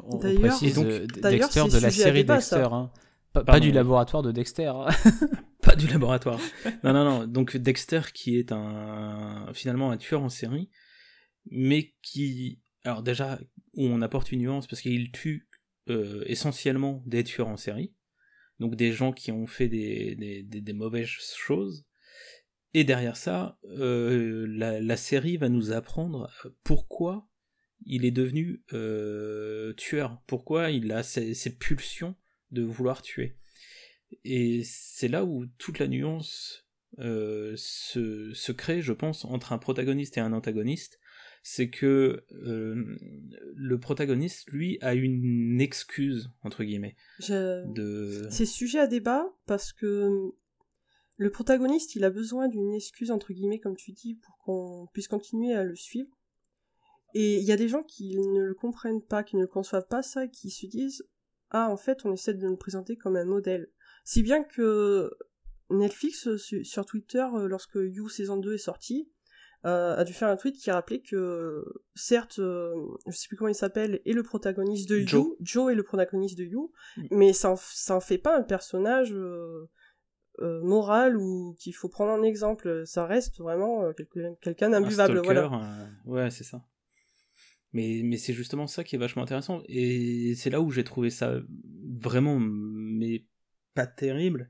On, 0.00 0.18
précise 0.18 0.74
donc, 0.74 0.86
euh, 0.86 1.06
Dexter 1.06 1.64
de 1.70 1.78
la 1.78 1.90
série 1.90 2.24
Dexter, 2.24 2.66
hein. 2.72 2.90
pas, 3.32 3.60
du 3.60 3.70
laboratoire 3.70 4.24
de 4.24 4.32
Dexter. 4.32 4.72
Hein. 4.74 4.88
pas 5.62 5.76
du 5.76 5.86
laboratoire. 5.86 6.40
non, 6.82 6.92
non, 6.92 7.04
non. 7.04 7.26
Donc 7.28 7.56
Dexter, 7.56 8.00
qui 8.12 8.36
est 8.36 8.50
un 8.50 9.48
finalement 9.54 9.92
un 9.92 9.96
tueur 9.96 10.22
en 10.22 10.28
série, 10.28 10.70
mais 11.48 11.94
qui 12.02 12.58
alors 12.86 13.02
déjà, 13.02 13.38
où 13.76 13.84
on 13.84 14.02
apporte 14.02 14.32
une 14.32 14.40
nuance 14.40 14.66
parce 14.66 14.82
qu'il 14.82 15.12
tue 15.12 15.48
euh, 15.88 16.24
essentiellement 16.26 17.02
des 17.06 17.22
tueurs 17.22 17.46
en 17.46 17.56
série, 17.56 17.94
donc 18.58 18.74
des 18.74 18.90
gens 18.90 19.12
qui 19.12 19.30
ont 19.30 19.46
fait 19.46 19.68
des, 19.68 20.72
mauvaises 20.74 21.06
choses. 21.06 21.86
Et 22.74 22.82
derrière 22.82 23.16
ça, 23.16 23.58
euh, 23.64 24.46
la, 24.48 24.96
série 24.96 25.36
va 25.36 25.48
nous 25.48 25.72
apprendre 25.72 26.32
pourquoi 26.64 27.28
il 27.84 28.04
est 28.04 28.10
devenu 28.10 28.64
euh, 28.72 29.74
tueur, 29.74 30.20
pourquoi 30.26 30.70
il 30.70 30.90
a 30.90 31.02
ces, 31.02 31.56
pulsions 31.56 32.16
de 32.50 32.62
vouloir 32.62 33.02
tuer. 33.02 33.38
Et 34.24 34.62
c'est 34.64 35.08
là 35.08 35.24
où 35.24 35.46
toute 35.58 35.78
la 35.78 35.86
nuance 35.86 36.66
se 36.98 38.52
crée, 38.52 38.82
je 38.82 38.92
pense, 38.92 39.24
entre 39.24 39.52
un 39.52 39.58
protagoniste 39.58 40.16
et 40.16 40.20
un 40.20 40.32
antagoniste, 40.32 40.98
c'est 41.48 41.70
que 41.70 42.24
euh, 42.32 42.98
le 43.54 43.78
protagoniste, 43.78 44.50
lui, 44.50 44.78
a 44.80 44.94
une 44.94 45.60
excuse, 45.60 46.28
entre 46.42 46.64
guillemets. 46.64 46.96
De... 47.20 48.26
C'est 48.32 48.46
sujet 48.46 48.80
à 48.80 48.88
débat 48.88 49.32
parce 49.46 49.72
que 49.72 50.32
le 51.18 51.30
protagoniste, 51.30 51.94
il 51.94 52.02
a 52.02 52.10
besoin 52.10 52.48
d'une 52.48 52.72
excuse, 52.74 53.12
entre 53.12 53.32
guillemets, 53.32 53.60
comme 53.60 53.76
tu 53.76 53.92
dis, 53.92 54.16
pour 54.16 54.36
qu'on 54.38 54.88
puisse 54.92 55.06
continuer 55.06 55.54
à 55.54 55.62
le 55.62 55.76
suivre. 55.76 56.10
Et 57.14 57.36
il 57.36 57.44
y 57.44 57.52
a 57.52 57.56
des 57.56 57.68
gens 57.68 57.84
qui 57.84 58.18
ne 58.18 58.42
le 58.42 58.54
comprennent 58.54 59.02
pas, 59.02 59.22
qui 59.22 59.36
ne 59.36 59.42
le 59.42 59.46
conçoivent 59.46 59.86
pas 59.86 60.02
ça, 60.02 60.26
qui 60.26 60.50
se 60.50 60.66
disent 60.66 61.08
Ah, 61.50 61.70
en 61.70 61.76
fait, 61.76 62.04
on 62.04 62.12
essaie 62.12 62.34
de 62.34 62.44
nous 62.44 62.56
présenter 62.56 62.96
comme 62.96 63.14
un 63.14 63.24
modèle. 63.24 63.68
Si 64.04 64.24
bien 64.24 64.42
que 64.42 65.12
Netflix, 65.70 66.28
sur 66.64 66.84
Twitter, 66.86 67.24
euh, 67.36 67.46
lorsque 67.46 67.76
You 67.76 68.08
saison 68.08 68.36
2 68.36 68.54
est 68.54 68.58
sorti, 68.58 69.08
euh, 69.08 69.15
a 69.64 70.04
dû 70.04 70.12
faire 70.12 70.28
un 70.28 70.36
tweet 70.36 70.56
qui 70.56 70.70
rappelait 70.70 71.00
que, 71.00 71.64
certes, 71.94 72.38
euh, 72.38 72.72
je 73.06 73.16
sais 73.16 73.26
plus 73.28 73.36
comment 73.36 73.48
il 73.48 73.54
s'appelle, 73.54 74.00
est 74.04 74.12
le 74.12 74.22
protagoniste 74.22 74.88
de 74.88 74.98
Joe. 74.98 75.24
You, 75.24 75.36
Joe 75.40 75.72
est 75.72 75.74
le 75.74 75.82
protagoniste 75.82 76.38
de 76.38 76.44
You, 76.44 76.72
mais 77.10 77.32
ça 77.32 77.50
en, 77.50 77.56
ça 77.56 77.96
en 77.96 78.00
fait 78.00 78.18
pas 78.18 78.38
un 78.38 78.42
personnage 78.42 79.12
euh, 79.12 79.68
moral 80.38 81.16
ou 81.16 81.56
qu'il 81.58 81.74
faut 81.74 81.88
prendre 81.88 82.12
en 82.12 82.22
exemple. 82.22 82.84
Ça 82.86 83.06
reste 83.06 83.38
vraiment 83.38 83.92
quelqu'un 84.40 84.70
d'imbuvable. 84.70 85.20
Voilà. 85.24 85.50
ouais, 86.04 86.30
c'est 86.30 86.44
ça. 86.44 86.64
Mais, 87.72 88.02
mais 88.04 88.16
c'est 88.16 88.32
justement 88.32 88.66
ça 88.66 88.84
qui 88.84 88.94
est 88.94 88.98
vachement 88.98 89.22
intéressant. 89.22 89.62
Et 89.66 90.34
c'est 90.36 90.50
là 90.50 90.60
où 90.60 90.70
j'ai 90.70 90.84
trouvé 90.84 91.10
ça 91.10 91.40
vraiment, 92.00 92.38
mais 92.38 93.26
pas 93.74 93.86
terrible 93.86 94.48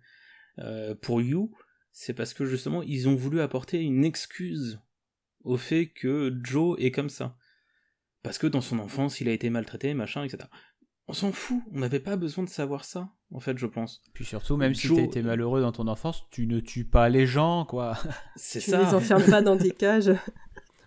pour 1.00 1.22
You. 1.22 1.52
C'est 1.98 2.12
parce 2.12 2.34
que 2.34 2.44
justement, 2.44 2.82
ils 2.82 3.08
ont 3.08 3.14
voulu 3.14 3.40
apporter 3.40 3.80
une 3.80 4.04
excuse 4.04 4.78
au 5.46 5.56
fait 5.56 5.86
que 5.86 6.36
Joe 6.42 6.76
est 6.78 6.90
comme 6.90 7.08
ça. 7.08 7.36
Parce 8.22 8.38
que 8.38 8.46
dans 8.46 8.60
son 8.60 8.80
enfance, 8.80 9.20
il 9.20 9.28
a 9.28 9.32
été 9.32 9.48
maltraité, 9.48 9.94
machin, 9.94 10.24
etc. 10.24 10.48
On 11.08 11.12
s'en 11.12 11.30
fout, 11.30 11.62
on 11.72 11.78
n'avait 11.78 12.00
pas 12.00 12.16
besoin 12.16 12.42
de 12.42 12.48
savoir 12.48 12.84
ça, 12.84 13.08
en 13.32 13.38
fait, 13.38 13.56
je 13.56 13.66
pense. 13.66 14.02
Puis 14.12 14.24
surtout, 14.24 14.56
même 14.56 14.74
si 14.74 14.88
tu 14.88 15.00
été 15.00 15.22
malheureux 15.22 15.60
dans 15.60 15.70
ton 15.70 15.86
enfance, 15.86 16.26
tu 16.30 16.48
ne 16.48 16.58
tues 16.58 16.84
pas 16.84 17.08
les 17.08 17.26
gens, 17.26 17.64
quoi. 17.64 17.96
C'est 18.36 18.58
ça. 18.58 18.80
Tu 18.80 18.86
les 18.86 18.94
enfermes 18.94 19.24
pas 19.30 19.40
dans 19.40 19.54
des 19.54 19.70
cages. 19.78 20.12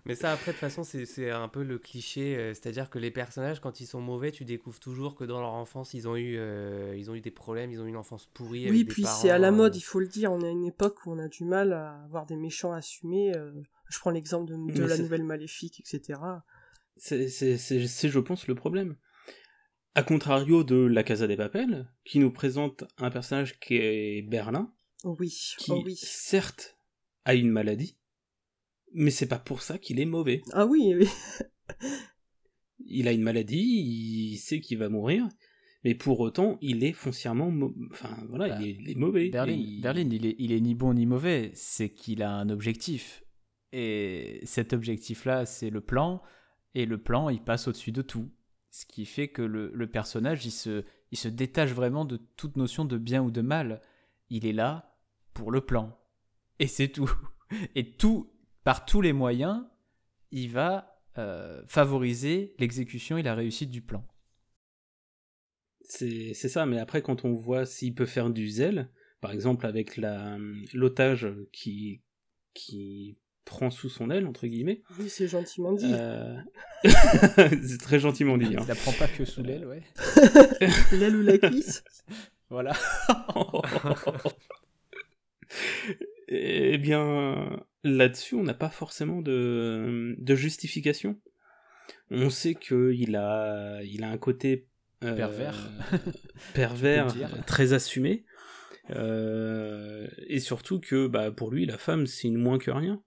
Mais 0.04 0.14
ça, 0.14 0.32
après, 0.32 0.52
de 0.52 0.56
toute 0.56 0.60
façon, 0.60 0.82
c'est 0.82 1.30
un 1.30 1.48
peu 1.48 1.62
le 1.62 1.78
cliché. 1.78 2.36
Euh, 2.36 2.52
c'est-à-dire 2.52 2.90
que 2.90 2.98
les 2.98 3.10
personnages, 3.10 3.60
quand 3.60 3.80
ils 3.80 3.86
sont 3.86 4.00
mauvais, 4.00 4.32
tu 4.32 4.44
découvres 4.44 4.80
toujours 4.80 5.14
que 5.14 5.24
dans 5.24 5.40
leur 5.40 5.52
enfance, 5.52 5.94
ils 5.94 6.08
ont 6.08 6.16
eu, 6.16 6.36
euh, 6.38 6.94
ils 6.96 7.10
ont 7.10 7.14
eu 7.14 7.20
des 7.20 7.30
problèmes, 7.30 7.70
ils 7.70 7.80
ont 7.80 7.86
eu 7.86 7.90
une 7.90 7.96
enfance 7.96 8.26
pourrie. 8.26 8.70
Oui, 8.70 8.84
puis 8.84 9.04
c'est 9.04 9.30
à 9.30 9.38
la 9.38 9.50
mode, 9.50 9.74
euh. 9.74 9.78
il 9.78 9.82
faut 9.82 10.00
le 10.00 10.08
dire. 10.08 10.32
On 10.32 10.42
a 10.42 10.48
une 10.48 10.64
époque 10.64 11.06
où 11.06 11.12
on 11.12 11.18
a 11.18 11.28
du 11.28 11.44
mal 11.44 11.72
à 11.72 12.02
avoir 12.04 12.26
des 12.26 12.36
méchants 12.36 12.72
assumés. 12.72 13.32
Je 13.90 13.98
prends 13.98 14.10
l'exemple 14.10 14.50
de, 14.50 14.84
la 14.84 14.96
nouvelle 14.96 15.24
maléfique, 15.24 15.80
etc. 15.80 16.20
C'est, 16.96 17.18
je 17.18 18.18
pense, 18.18 18.46
le 18.46 18.54
problème. 18.54 18.96
A 19.96 20.04
contrario 20.04 20.62
de 20.62 20.76
La 20.76 21.02
Casa 21.02 21.26
des 21.26 21.36
Papels, 21.36 21.90
qui 22.04 22.20
nous 22.20 22.30
présente 22.30 22.84
un 22.98 23.10
personnage 23.10 23.58
qui 23.58 23.76
est 23.76 24.22
Berlin. 24.22 24.72
Oui, 25.02 25.34
qui, 25.58 25.72
oh 25.72 25.82
oui. 25.84 25.96
certes, 25.96 26.78
a 27.24 27.34
une 27.34 27.50
maladie, 27.50 27.98
mais 28.92 29.10
c'est 29.10 29.26
pas 29.26 29.38
pour 29.38 29.62
ça 29.62 29.78
qu'il 29.78 29.98
est 29.98 30.06
mauvais. 30.06 30.42
Ah 30.52 30.66
oui, 30.66 30.94
oui. 30.94 31.08
il 32.86 33.08
a 33.08 33.12
une 33.12 33.22
maladie, 33.22 34.30
il 34.32 34.36
sait 34.38 34.60
qu'il 34.60 34.78
va 34.78 34.88
mourir, 34.88 35.28
mais 35.82 35.94
pour 35.94 36.20
autant, 36.20 36.58
il 36.60 36.84
est 36.84 36.92
foncièrement, 36.92 37.52
enfin 37.90 38.16
voilà, 38.28 38.48
bah, 38.48 38.62
il, 38.62 38.90
est, 38.90 38.94
mauvais. 38.94 39.30
Berlin, 39.30 39.52
il... 39.52 40.12
il, 40.12 40.26
est, 40.26 40.36
il 40.38 40.52
est 40.52 40.60
ni 40.60 40.74
bon 40.74 40.94
ni 40.94 41.06
mauvais, 41.06 41.50
c'est 41.54 41.90
qu'il 41.90 42.22
a 42.22 42.30
un 42.32 42.50
objectif. 42.50 43.24
Et 43.72 44.40
cet 44.44 44.72
objectif-là, 44.72 45.46
c'est 45.46 45.70
le 45.70 45.80
plan, 45.80 46.22
et 46.74 46.86
le 46.86 46.98
plan, 46.98 47.28
il 47.28 47.42
passe 47.42 47.68
au-dessus 47.68 47.92
de 47.92 48.02
tout. 48.02 48.30
Ce 48.70 48.86
qui 48.86 49.04
fait 49.04 49.28
que 49.28 49.42
le, 49.42 49.90
personnage, 49.90 50.46
il 50.46 50.52
se, 50.52 50.84
il 51.10 51.18
se 51.18 51.28
détache 51.28 51.72
vraiment 51.72 52.04
de 52.04 52.16
toute 52.16 52.56
notion 52.56 52.84
de 52.84 52.98
bien 52.98 53.22
ou 53.22 53.30
de 53.30 53.40
mal. 53.40 53.80
Il 54.28 54.46
est 54.46 54.52
là 54.52 54.96
pour 55.34 55.50
le 55.50 55.60
plan. 55.60 55.98
Et 56.58 56.66
c'est 56.66 56.88
tout. 56.88 57.10
Et 57.74 57.96
tout, 57.96 58.32
par 58.62 58.84
tous 58.84 59.00
les 59.00 59.12
moyens, 59.12 59.64
il 60.30 60.50
va 60.50 61.02
euh, 61.18 61.62
favoriser 61.66 62.54
l'exécution 62.60 63.18
et 63.18 63.24
la 63.24 63.34
réussite 63.34 63.70
du 63.70 63.82
plan. 63.82 64.06
C'est 65.82 66.34
ça, 66.34 66.66
mais 66.66 66.78
après, 66.78 67.02
quand 67.02 67.24
on 67.24 67.32
voit 67.32 67.66
s'il 67.66 67.96
peut 67.96 68.06
faire 68.06 68.30
du 68.30 68.48
zèle, 68.48 68.88
par 69.20 69.32
exemple 69.32 69.66
avec 69.66 69.96
l'otage 70.72 71.28
qui, 71.50 72.02
qui 72.54 73.18
prend 73.44 73.70
sous 73.70 73.88
son 73.88 74.10
aile, 74.10 74.26
entre 74.26 74.46
guillemets. 74.46 74.82
Oui, 74.98 75.08
c'est 75.08 75.28
gentiment 75.28 75.72
dit. 75.72 75.92
Euh, 75.92 76.36
c'est 76.84 77.80
très 77.80 77.98
gentiment 77.98 78.36
dit. 78.36 78.54
Hein. 78.56 78.60
Il 78.62 78.68
la 78.68 78.74
prend 78.74 78.92
pas 78.92 79.08
que 79.08 79.24
sous 79.24 79.42
l'aile, 79.42 79.66
ouais. 79.66 79.82
l'aile 80.92 81.16
ou 81.16 81.22
la 81.22 81.38
cuisse 81.38 81.82
Voilà. 82.48 82.72
eh 86.28 86.78
bien, 86.78 87.64
là-dessus, 87.82 88.34
on 88.34 88.44
n'a 88.44 88.54
pas 88.54 88.70
forcément 88.70 89.20
de, 89.20 90.14
de 90.18 90.34
justification. 90.34 91.20
On 92.10 92.30
sait 92.30 92.54
qu'il 92.54 93.16
a, 93.16 93.80
il 93.82 94.04
a 94.04 94.10
un 94.10 94.18
côté 94.18 94.68
euh, 95.04 95.14
pervers, 95.14 95.70
pervers 96.54 97.14
très 97.46 97.72
assumé. 97.72 98.24
Euh, 98.90 100.08
et 100.26 100.40
surtout 100.40 100.80
que 100.80 101.06
bah, 101.06 101.30
pour 101.30 101.50
lui, 101.50 101.66
la 101.66 101.78
femme, 101.78 102.06
c'est 102.06 102.28
une 102.28 102.38
moins 102.38 102.58
que 102.58 102.70
rien. 102.70 103.02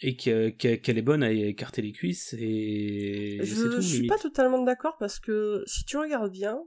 Et 0.00 0.16
qu'elle 0.16 0.98
est 0.98 1.02
bonne 1.02 1.22
à 1.22 1.30
écarter 1.30 1.82
les 1.82 1.92
cuisses. 1.92 2.34
Et 2.38 3.40
je, 3.42 3.68
tout, 3.68 3.82
suis 3.82 4.06
pas 4.06 4.18
totalement 4.18 4.62
d'accord 4.62 4.96
parce 4.98 5.18
que 5.18 5.62
si 5.66 5.84
tu 5.84 5.96
regardes 5.96 6.30
bien, 6.30 6.60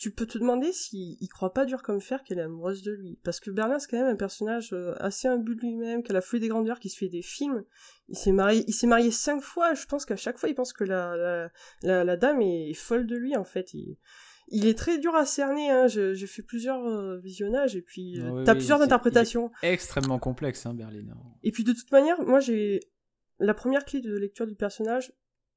tu 0.00 0.10
peux 0.10 0.24
te 0.24 0.38
demander 0.38 0.72
s'il 0.72 1.28
croit 1.28 1.52
pas 1.52 1.66
dur 1.66 1.82
comme 1.82 2.00
fer 2.00 2.24
qu'elle 2.24 2.38
est 2.38 2.42
amoureuse 2.42 2.82
de 2.82 2.90
lui. 2.90 3.18
Parce 3.22 3.38
que 3.38 3.50
Bernard, 3.50 3.82
c'est 3.82 3.88
quand 3.90 3.98
même 3.98 4.14
un 4.14 4.16
personnage 4.16 4.72
euh, 4.72 4.94
assez 4.98 5.28
imbu 5.28 5.54
de 5.54 5.60
lui-même, 5.60 6.02
qui 6.02 6.10
a 6.10 6.14
la 6.14 6.22
folie 6.22 6.40
des 6.40 6.48
grandeurs, 6.48 6.80
qui 6.80 6.88
se 6.88 6.96
fait 6.96 7.10
des 7.10 7.20
films. 7.20 7.64
Il 8.08 8.16
s'est 8.16 8.32
marié, 8.32 8.64
il 8.66 8.72
s'est 8.72 8.86
marié 8.86 9.10
cinq 9.10 9.42
fois. 9.42 9.74
Je 9.74 9.84
pense 9.84 10.06
qu'à 10.06 10.16
chaque 10.16 10.38
fois, 10.38 10.48
il 10.48 10.54
pense 10.54 10.72
que 10.72 10.84
la, 10.84 11.50
la, 11.82 12.04
la, 12.04 12.16
dame 12.16 12.40
est, 12.40 12.72
folle 12.72 13.06
de 13.06 13.14
lui, 13.14 13.36
en 13.36 13.44
fait. 13.44 13.74
Il, 13.74 13.98
il 14.50 14.66
est 14.66 14.76
très 14.76 14.98
dur 14.98 15.14
à 15.14 15.24
cerner. 15.24 15.70
Hein. 15.70 15.86
J'ai 15.86 16.26
fait 16.26 16.42
plusieurs 16.42 16.84
euh, 16.84 17.18
visionnages 17.18 17.76
et 17.76 17.82
puis 17.82 18.14
tu 18.16 18.22
euh, 18.22 18.44
t'as 18.44 18.54
plusieurs 18.54 18.82
interprétations. 18.82 19.50
Extrêmement 19.62 20.18
complexe, 20.18 20.66
hein, 20.66 20.74
Berlin. 20.74 21.02
Et 21.42 21.52
puis 21.52 21.64
de 21.64 21.72
toute 21.72 21.90
manière, 21.92 22.20
moi 22.22 22.40
j'ai 22.40 22.80
la 23.38 23.54
première 23.54 23.84
clé 23.84 24.00
de 24.00 24.14
lecture 24.16 24.46
du 24.46 24.56
personnage. 24.56 25.12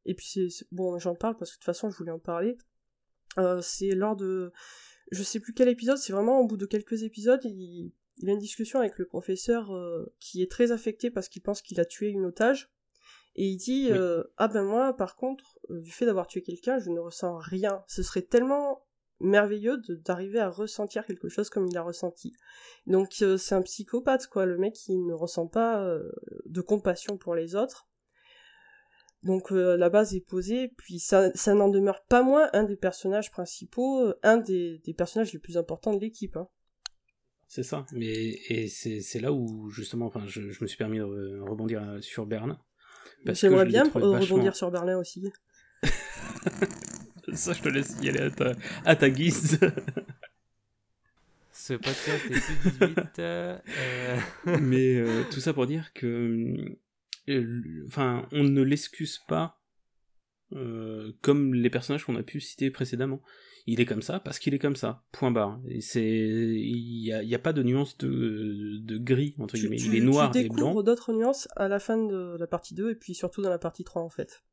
Et 0.06 0.14
puis 0.14 0.28
c'est 0.28 0.68
bon, 0.72 0.98
j'en 1.00 1.16
parle 1.16 1.38
parce 1.38 1.52
que 1.52 1.56
de 1.56 1.60
toute 1.60 1.66
façon 1.66 1.90
je 1.90 1.98
voulais 1.98 2.12
en 2.12 2.20
parler. 2.20 2.58
Euh, 3.40 3.62
c'est 3.62 3.92
lors 3.92 4.16
de, 4.16 4.52
je 5.12 5.24
sais 5.24 5.40
plus 5.40 5.54
quel 5.54 5.70
épisode. 5.70 5.98
C'est 5.98 6.14
vraiment 6.14 6.40
au 6.40 6.48
bout 6.48 6.58
de 6.58 6.66
quelques 6.66 7.04
épisodes, 7.04 7.42
il, 7.44 7.92
il 8.18 8.30
a 8.30 8.34
une 8.34 8.40
discussion 8.40 8.80
avec 8.80 9.00
le 9.00 9.06
professeur 9.06 9.72
qui 10.20 10.44
est 10.44 10.52
très 10.52 10.72
affecté 10.72 11.10
parce 11.10 11.30
qu'il 11.30 11.42
pense 11.42 11.62
qu'il 11.62 11.80
a 11.80 11.86
tué 11.86 12.10
une 12.10 12.26
otage. 12.26 12.73
Et 13.36 13.48
il 13.48 13.58
dit 13.58 13.92
euh, 13.92 14.24
ah 14.38 14.48
ben 14.48 14.64
moi 14.64 14.96
par 14.96 15.16
contre 15.16 15.58
euh, 15.70 15.82
du 15.82 15.92
fait 15.92 16.06
d'avoir 16.06 16.28
tué 16.28 16.42
quelqu'un 16.42 16.80
je 16.80 16.90
ne 16.90 17.00
ressens 17.00 17.38
rien. 17.38 17.84
Ce 17.88 18.04
serait 18.04 18.22
tellement 18.22 18.86
merveilleux 19.20 19.78
d'arriver 20.06 20.40
à 20.40 20.50
ressentir 20.50 21.06
quelque 21.06 21.30
chose 21.30 21.50
comme 21.50 21.68
il 21.68 21.78
a 21.78 21.82
ressenti. 21.82 22.34
Donc 22.86 23.10
euh, 23.22 23.38
c'est 23.38 23.56
un 23.56 23.62
psychopathe 23.62 24.28
quoi, 24.28 24.46
le 24.46 24.58
mec 24.58 24.74
qui 24.74 24.96
ne 24.98 25.14
ressent 25.14 25.48
pas 25.48 25.98
de 26.46 26.62
compassion 26.62 27.18
pour 27.18 27.34
les 27.34 27.56
autres. 27.56 27.88
Donc 29.24 29.52
la 29.52 29.90
base 29.90 30.14
est 30.14 30.28
posée, 30.28 30.74
puis 30.76 31.00
ça, 31.00 31.32
ça 31.34 31.54
n'en 31.54 31.70
demeure 31.70 32.04
pas 32.04 32.24
moins 32.24 32.50
un 32.52 32.64
des 32.64 32.76
personnages 32.76 33.32
principaux, 33.32 34.14
un 34.22 34.36
des, 34.36 34.80
des 34.80 34.94
personnages 34.94 35.32
les 35.32 35.40
plus 35.40 35.58
importants 35.58 35.94
de 35.94 36.02
l'équipe. 36.02 36.36
Hein. 36.36 36.50
C'est 37.48 37.64
ça, 37.64 37.86
mais 37.94 38.12
et 38.50 38.68
c'est 38.68 39.20
là 39.22 39.32
où 39.32 39.70
justement, 39.70 40.08
enfin, 40.08 40.26
je, 40.26 40.50
je, 40.50 40.62
me 40.62 40.68
suis 40.68 40.78
permis 40.78 40.98
de 40.98 41.40
rebondir 41.40 42.00
sur 42.02 42.26
Berne, 42.26 42.58
J'aimerais 43.26 43.66
bien 43.66 43.84
rebondir 43.84 44.56
sur 44.56 44.72
Berlin 44.72 44.98
aussi. 44.98 45.32
Ça, 47.34 47.54
je 47.54 47.62
te 47.62 47.70
laisse 47.70 47.96
y 48.02 48.10
aller 48.10 48.20
à 48.20 48.30
ta, 48.30 48.52
à 48.86 48.96
ta 48.96 49.10
guise. 49.10 49.60
Ce 51.66 51.74
podcast 51.76 52.26
est 52.26 52.30
plus 52.30 52.72
18. 52.80 53.20
Euh... 53.20 53.58
Mais 54.60 54.96
euh, 54.98 55.24
tout 55.32 55.40
ça 55.40 55.54
pour 55.54 55.66
dire 55.66 55.94
que. 55.94 56.58
Euh, 57.30 57.86
enfin, 57.88 58.28
on 58.34 58.44
ne 58.44 58.62
l'excuse 58.62 59.20
pas 59.30 59.63
euh, 60.56 61.12
comme 61.22 61.54
les 61.54 61.70
personnages 61.70 62.06
qu'on 62.06 62.16
a 62.16 62.24
pu 62.24 62.40
citer 62.40 62.72
précédemment 62.72 63.22
il 63.66 63.80
est 63.80 63.86
comme 63.86 64.02
ça 64.02 64.20
parce 64.20 64.40
qu'il 64.40 64.54
est 64.54 64.60
comme 64.60 64.76
ça. 64.76 65.04
Point 65.12 65.32
barre. 65.32 65.60
C'est, 65.80 66.04
il 66.04 67.04
y 67.06 67.36
a, 67.36 67.40
pas 67.40 67.54
de 67.54 67.64
nuance 67.64 67.98
de, 67.98 68.80
de 68.82 68.98
gris 68.98 69.36
entre 69.40 69.56
guillemets. 69.56 69.78
il 69.78 69.96
est 69.96 70.02
noir 70.02 70.32
tu 70.32 70.40
et 70.40 70.50
blanc. 70.50 70.82
d'autres 70.82 71.14
nuances 71.14 71.48
à 71.56 71.68
la 71.68 71.80
fin 71.80 71.98
de 71.98 72.36
la 72.38 72.48
partie 72.48 72.74
2 72.74 72.92
et 72.92 72.96
puis 72.96 73.14
surtout 73.14 73.42
dans 73.42 73.50
la 73.50 73.60
partie 73.60 73.84
3 73.84 74.02
en 74.02 74.10
fait. 74.10 74.44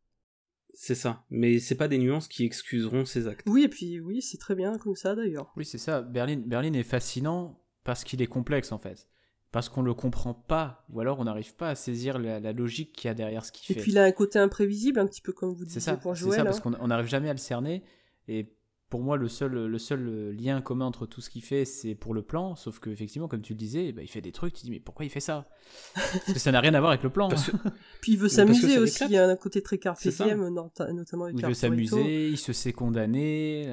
C'est 0.73 0.95
ça. 0.95 1.25
Mais 1.31 1.59
c'est 1.59 1.75
pas 1.75 1.89
des 1.89 1.99
nuances 1.99 2.29
qui 2.29 2.45
excuseront 2.45 3.05
ses 3.05 3.27
actes. 3.27 3.47
Oui, 3.49 3.65
et 3.65 3.69
puis 3.69 3.99
oui, 3.99 4.23
c'est 4.23 4.39
très 4.39 4.55
bien 4.55 4.79
comme 4.79 4.95
ça 4.95 5.17
d'ailleurs. 5.17 5.53
Oui, 5.57 5.65
c'est 5.65 5.79
ça. 5.79 6.03
Berlin, 6.03 6.41
Berlin 6.47 6.73
est 6.75 6.85
fascinant 6.85 7.61
parce 7.83 8.05
qu'il 8.05 8.23
est 8.23 8.29
complexe 8.29 8.71
en 8.71 8.79
fait. 8.79 9.09
Parce 9.53 9.69
qu'on 9.69 9.83
le 9.83 9.95
comprend 9.95 10.33
pas, 10.33 10.85
ou 10.91 11.01
alors 11.01 11.19
on 11.19 11.25
n'arrive 11.25 11.57
pas 11.57 11.71
à 11.71 11.75
saisir 11.75 12.19
la, 12.21 12.53
logique 12.53 12.93
qu'il 12.93 13.09
y 13.09 13.11
a 13.11 13.15
derrière 13.15 13.45
ce 13.45 13.51
qu'il 13.51 13.67
fait. 13.67 13.81
Et 13.81 13.83
puis 13.83 13.91
il 13.91 13.99
a 13.99 14.05
un 14.05 14.13
côté 14.13 14.39
imprévisible, 14.39 15.01
un 15.01 15.07
petit 15.07 15.21
peu 15.21 15.33
comme 15.33 15.53
vous 15.53 15.65
disiez 15.65 15.81
ça, 15.81 15.97
pour 15.97 16.15
Joël. 16.15 16.33
C'est 16.33 16.39
ça, 16.39 16.45
parce 16.45 16.61
qu'on 16.61 16.87
n'arrive 16.87 17.09
jamais 17.09 17.29
à 17.29 17.33
le 17.33 17.39
cerner. 17.39 17.83
Et 18.29 18.55
pour 18.91 19.03
moi, 19.03 19.17
le 19.17 19.29
seul, 19.29 19.53
le 19.53 19.79
seul 19.79 20.35
lien 20.37 20.61
commun 20.61 20.85
entre 20.85 21.07
tout 21.07 21.21
ce 21.21 21.31
qu'il 21.31 21.43
fait, 21.43 21.65
c'est 21.65 21.95
pour 21.95 22.13
le 22.13 22.23
plan. 22.23 22.57
Sauf 22.57 22.81
que, 22.81 22.91
effectivement, 22.91 23.29
comme 23.29 23.41
tu 23.41 23.53
le 23.53 23.59
disais, 23.59 23.93
bah, 23.93 24.03
il 24.03 24.09
fait 24.09 24.21
des 24.21 24.33
trucs, 24.33 24.53
tu 24.53 24.61
te 24.61 24.67
dis, 24.67 24.73
mais 24.73 24.81
pourquoi 24.81 25.05
il 25.05 25.11
fait 25.11 25.21
ça? 25.21 25.49
Parce 25.95 26.33
que 26.33 26.39
ça 26.41 26.51
n'a 26.51 26.61
rien 26.61 26.75
à 26.75 26.81
voir 26.81 26.91
avec 26.91 27.05
le 27.05 27.11
plan. 27.11 27.29
Puis 28.03 28.13
il 28.13 28.19
veut 28.19 28.29
s'amuser 28.29 28.79
aussi, 28.79 29.05
il 29.05 29.13
y 29.13 29.17
a 29.17 29.27
un 29.27 29.37
côté 29.37 29.63
très 29.63 29.79
cartésien, 29.79 30.37
notamment 30.37 31.25
avec 31.25 31.39
Il 31.39 31.47
veut 31.47 31.55
s'amuser, 31.55 32.29
il 32.29 32.39
se 32.39 32.53
sait 32.53 32.73
condamner, 32.73 33.67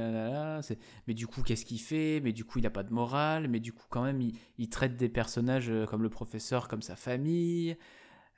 mais 1.07 1.15
du 1.15 1.25
coup, 1.25 1.41
qu'est-ce 1.41 1.65
qu'il 1.65 1.81
fait? 1.81 2.21
Mais 2.23 2.31
du 2.31 2.45
coup, 2.45 2.59
il 2.59 2.63
n'a 2.63 2.69
pas 2.69 2.83
de 2.83 2.93
morale, 2.93 3.47
mais 3.47 3.59
du 3.59 3.73
coup, 3.73 3.85
quand 3.89 4.03
même, 4.03 4.21
il, 4.21 4.35
il 4.59 4.69
traite 4.69 4.97
des 4.97 5.09
personnages 5.09 5.69
euh, 5.69 5.85
comme 5.85 6.03
le 6.03 6.09
professeur, 6.09 6.67
comme 6.67 6.81
sa 6.81 6.95
famille. 6.95 7.75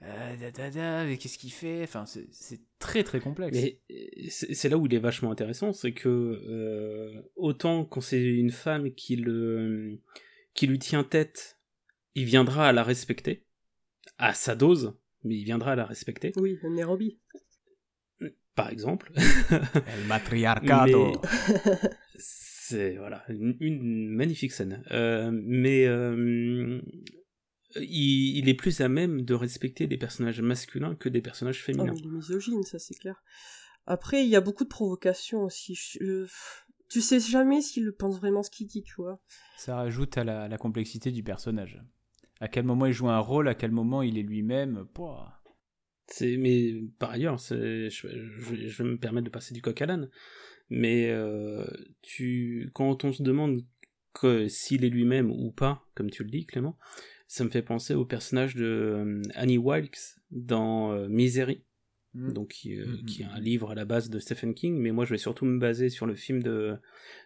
Euh, 0.02 1.16
qu'est-ce 1.18 1.38
qu'il 1.38 1.52
fait? 1.52 1.84
Enfin, 1.84 2.06
c'est 2.06 2.62
très 2.80 3.04
très 3.04 3.20
complexe. 3.20 3.58
Mais 3.58 3.80
c'est 4.30 4.70
là 4.70 4.78
où 4.78 4.86
il 4.86 4.94
est 4.94 5.00
vachement 5.00 5.32
intéressant, 5.32 5.74
c'est 5.74 5.92
que 5.92 6.08
euh, 6.10 7.22
autant 7.36 7.84
quand 7.86 8.02
c'est 8.02 8.24
une 8.24 8.52
femme 8.52 8.92
qui 8.94 9.18
le 9.18 10.00
qui 10.54 10.68
lui 10.68 10.80
tient 10.80 11.04
tête, 11.04 11.60
il 12.16 12.26
viendra 12.26 12.70
à 12.70 12.72
la 12.72 12.84
respecter 12.84 13.46
à 14.18 14.34
sa 14.34 14.56
dose, 14.56 14.98
mais 15.24 15.36
il 15.36 15.44
viendra 15.44 15.74
à 15.74 15.76
la 15.76 15.86
respecter. 15.86 16.32
Oui, 16.38 16.58
Nairobi. 16.64 17.20
Par 18.56 18.70
exemple. 18.70 19.12
El 19.52 20.06
matriarcado. 20.08 21.22
c'est 22.18 22.96
voilà 22.98 23.24
une, 23.30 24.10
magnifique 24.10 24.52
scène. 24.54 24.84
Euh, 24.92 25.30
mais 25.34 25.86
il, 27.76 28.50
est 28.50 28.54
plus 28.54 28.82
à 28.82 28.90
même 28.90 29.22
de 29.22 29.34
respecter 29.34 29.88
des 29.88 29.98
personnages 29.98 30.42
masculins 30.42 30.96
que 30.96 31.10
des 31.10 31.22
personnages 31.22 31.64
féminins. 31.64 31.94
Oh, 31.94 32.00
il 32.00 32.06
est 32.06 32.10
misogyne, 32.10 32.64
ça 32.64 32.80
c'est 32.80 32.96
clair. 32.96 33.24
Après, 33.86 34.24
il 34.24 34.30
y 34.30 34.36
a 34.36 34.42
beaucoup 34.42 34.64
de 34.64 34.70
provocations 34.70 35.44
aussi. 35.44 35.78
Tu 36.90 37.02
sais 37.02 37.20
jamais 37.20 37.62
s'il 37.62 37.92
pense 37.92 38.18
vraiment 38.18 38.44
ce 38.44 38.50
qu'il 38.50 38.68
dit, 38.68 38.84
tu 38.84 38.96
vois. 38.96 39.20
Ça 39.58 39.76
rajoute 39.76 40.18
à 40.18 40.24
la, 40.24 40.58
complexité 40.58 41.12
du 41.12 41.24
personnage. 41.24 41.82
À 42.40 42.48
quel 42.48 42.66
moment 42.66 42.86
il 42.86 42.94
joue 42.94 43.10
un 43.10 43.20
rôle, 43.20 43.48
à 43.48 43.56
quel 43.56 43.72
moment 43.72 44.02
il 44.02 44.18
est 44.18 44.24
lui-même. 44.24 44.88
C'est 46.08 46.38
mais 46.38 46.82
par 46.98 47.12
ailleurs, 47.12 47.38
je, 47.38 47.90
je, 47.90 48.84
vais 48.84 48.90
me 48.90 48.98
permettre 48.98 49.26
de 49.26 49.30
passer 49.30 49.54
du 49.54 49.62
coq 49.62 49.80
à 49.82 49.86
l'âne. 49.86 50.10
Mais 50.72 51.10
euh, 51.10 51.66
tu, 52.02 52.72
quand 52.74 53.04
on 53.04 53.12
se 53.12 53.22
demande 53.22 53.64
s'il 54.48 54.84
est 54.84 54.90
lui-même 54.90 55.32
ou 55.32 55.52
pas, 55.52 55.88
comme 55.96 56.10
tu 56.10 56.24
le 56.24 56.30
dis, 56.30 56.46
Clément, 56.46 56.78
ça 57.30 57.44
me 57.44 57.50
fait 57.50 57.62
penser 57.62 57.94
au 57.94 58.06
personnage 58.06 58.56
de 58.56 58.66
euh, 58.66 59.22
Annie 59.36 59.60
Wilkes 59.60 60.18
dans 60.32 60.92
euh, 60.92 61.08
Misery, 61.08 61.64
mm. 62.16 62.34
donc 62.34 62.56
euh, 62.66 62.88
mm, 62.88 63.06
qui, 63.06 63.22
est 63.22 63.26
un 63.26 63.40
livre 63.40 63.70
à 63.70 63.76
la 63.76 63.86
base 63.86 64.10
de 64.10 64.18
Stephen 64.18 64.56
King, 64.56 64.76
mais 64.80 64.92
moi 64.92 65.06
je 65.06 65.12
vais 65.12 65.20
surtout 65.20 65.46
me 65.46 65.60
baser 65.60 65.90
sur 65.90 66.08
le 66.08 66.16
film 66.16 66.42
de, 66.42 66.76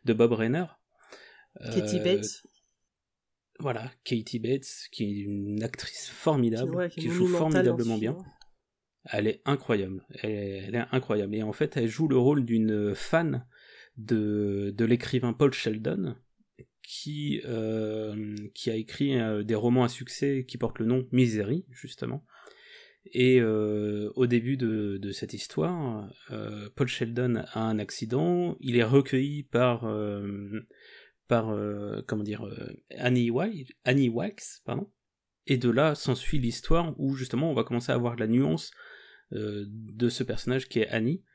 de 0.04 0.14
Bob 0.14 0.34
Rainer. 0.34 0.66
Katie 1.74 2.02
Bates. 2.02 2.44
Voilà, 3.60 3.90
Katie 4.04 4.40
Bates, 4.40 4.90
qui 4.92 5.06
est 5.06 5.22
une 5.22 5.64
actrice 5.64 6.10
formidable, 6.10 6.90
qui, 6.90 7.10
joue 7.10 7.28
formidablement 7.28 7.98
bien. 7.98 8.18
Elle 9.06 9.28
est 9.28 9.42
incroyable, 9.46 10.06
elle 10.22 10.76
est, 10.76 10.86
incroyable. 10.92 11.34
Et 11.36 11.44
en 11.44 11.54
fait, 11.54 11.78
elle 11.78 11.88
joue 11.88 12.10
le 12.10 12.18
rôle 12.18 12.44
d'une 12.44 12.94
fan 12.94 13.46
de, 13.96 14.74
de 14.76 14.86
l'écrivain 14.86 15.32
Paul 15.32 15.54
Sheldon, 15.54 16.16
qui, 16.84 17.42
euh, 17.46 18.36
qui 18.54 18.70
a 18.70 18.76
écrit 18.76 19.20
euh, 19.20 19.44
des 19.44 19.56
romans 19.56 19.84
à 19.84 19.90
succès 19.90 20.46
qui 20.46 20.58
portent 20.58 20.80
le 20.80 20.86
nom 20.86 21.08
Misery, 21.12 21.66
justement. 21.72 22.26
Et 23.12 23.40
euh, 23.42 24.12
au 24.16 24.28
début 24.28 24.56
de, 24.56 24.98
de 24.98 25.12
cette 25.12 25.34
histoire, 25.34 26.10
Paul 26.76 26.88
Sheldon 26.88 27.44
a 27.52 27.60
un 27.60 27.80
accident, 27.80 28.56
il 28.62 28.78
est 28.78 28.84
recueilli 28.84 29.44
par, 29.44 29.82
par 31.28 31.54
comment 32.08 32.24
dire, 32.24 32.48
Annie, 32.92 33.30
White, 33.30 33.74
Annie 33.84 34.08
Wax, 34.08 34.62
pardon. 34.64 34.90
Et 35.48 35.58
de 35.58 35.70
là 35.70 35.96
s'ensuit 35.96 36.40
l'histoire 36.40 36.98
où 36.98 37.16
justement 37.16 37.52
on 37.52 37.54
va 37.54 37.66
commencer 37.66 37.92
à 37.92 37.96
avoir 37.96 38.16
la 38.16 38.28
nuance 38.28 38.72
de 39.32 40.08
ce 40.08 40.24
personnage 40.24 40.70
qui 40.70 40.80
est 40.80 40.88
Annie, 40.88 41.26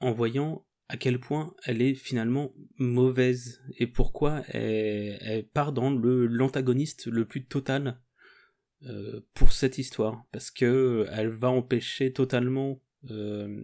en 0.00 0.10
voyant 0.10 0.66
à 0.90 0.96
quel 0.96 1.20
point 1.20 1.54
elle 1.64 1.82
est 1.82 1.94
finalement 1.94 2.52
mauvaise 2.76 3.62
et 3.78 3.86
pourquoi 3.86 4.42
elle, 4.48 5.46
part 5.46 5.72
dans 5.72 5.90
le 5.90 6.26
l'antagoniste 6.26 7.06
le 7.06 7.24
plus 7.24 7.46
total 7.46 8.00
euh, 8.82 9.20
pour 9.32 9.52
cette 9.52 9.78
histoire 9.78 10.24
parce 10.32 10.50
que 10.50 11.06
elle 11.12 11.28
va 11.28 11.48
empêcher 11.48 12.12
totalement 12.12 12.82
euh, 13.10 13.62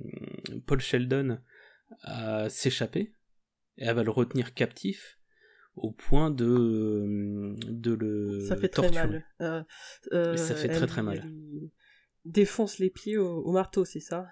Paul 0.66 0.80
Sheldon 0.80 1.40
à 2.02 2.48
s'échapper 2.48 3.12
et 3.78 3.84
elle 3.84 3.96
va 3.96 4.04
le 4.04 4.10
retenir 4.10 4.54
captif 4.54 5.18
au 5.74 5.90
point 5.90 6.30
de, 6.30 7.56
de 7.68 7.92
le 7.92 8.40
ça 8.46 8.56
fait 8.56 8.68
torturer. 8.68 8.94
très 8.94 9.08
mal. 9.08 9.66
Euh, 10.12 10.36
ça 10.36 10.54
fait 10.54 10.68
très 10.68 10.86
très 10.86 11.02
mal. 11.02 11.22
Elle 11.24 11.70
défonce 12.24 12.78
les 12.78 12.90
pieds 12.90 13.18
au, 13.18 13.52
marteau, 13.52 13.84
c'est 13.84 14.00
ça? 14.00 14.26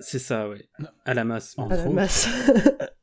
C'est 0.00 0.18
ça, 0.18 0.48
oui. 0.48 0.58
À 1.04 1.14
la 1.14 1.24
masse. 1.24 1.54
À 1.58 1.76
la 1.76 1.88
masse. 1.88 2.28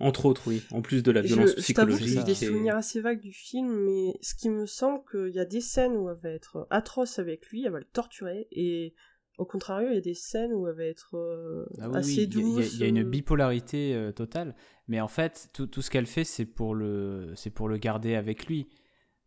Entre 0.00 0.24
autres, 0.24 0.48
oui. 0.48 0.62
En 0.70 0.80
plus 0.80 1.02
de 1.02 1.12
la 1.12 1.20
violence 1.20 1.50
je, 1.50 1.60
psychologique. 1.60 2.08
J'ai 2.08 2.24
des 2.24 2.34
souvenirs 2.34 2.76
assez 2.76 3.00
vagues 3.02 3.20
du 3.20 3.32
film, 3.32 3.68
mais 3.84 4.14
ce 4.22 4.34
qui 4.34 4.48
me 4.48 4.64
semble 4.64 5.02
qu'il 5.10 5.34
y 5.34 5.38
a 5.38 5.44
des 5.44 5.60
scènes 5.60 5.92
où 5.92 6.08
elle 6.08 6.16
va 6.22 6.30
être 6.30 6.66
atroce 6.70 7.18
avec 7.18 7.46
lui, 7.48 7.64
elle 7.66 7.72
va 7.72 7.80
le 7.80 7.84
torturer, 7.84 8.48
et 8.50 8.94
au 9.36 9.44
contraire, 9.44 9.82
il 9.82 9.94
y 9.94 9.98
a 9.98 10.00
des 10.00 10.14
scènes 10.14 10.54
où 10.54 10.66
elle 10.66 10.76
va 10.76 10.84
être 10.84 11.16
euh, 11.16 11.66
ah 11.80 11.90
assez 11.98 12.26
douce. 12.26 12.74
Il 12.74 12.80
y, 12.80 12.84
a 12.84 12.86
une 12.86 13.02
bipolarité 13.02 13.94
euh, 13.94 14.10
totale, 14.10 14.54
mais 14.88 15.02
en 15.02 15.08
fait, 15.08 15.50
tout, 15.52 15.66
tout 15.66 15.82
ce 15.82 15.90
qu'elle 15.90 16.06
fait, 16.06 16.24
c'est 16.24 16.46
pour 16.46 16.74
le, 16.74 17.32
c'est 17.36 17.50
pour 17.50 17.68
le 17.68 17.76
garder 17.76 18.14
avec 18.14 18.46
lui. 18.46 18.68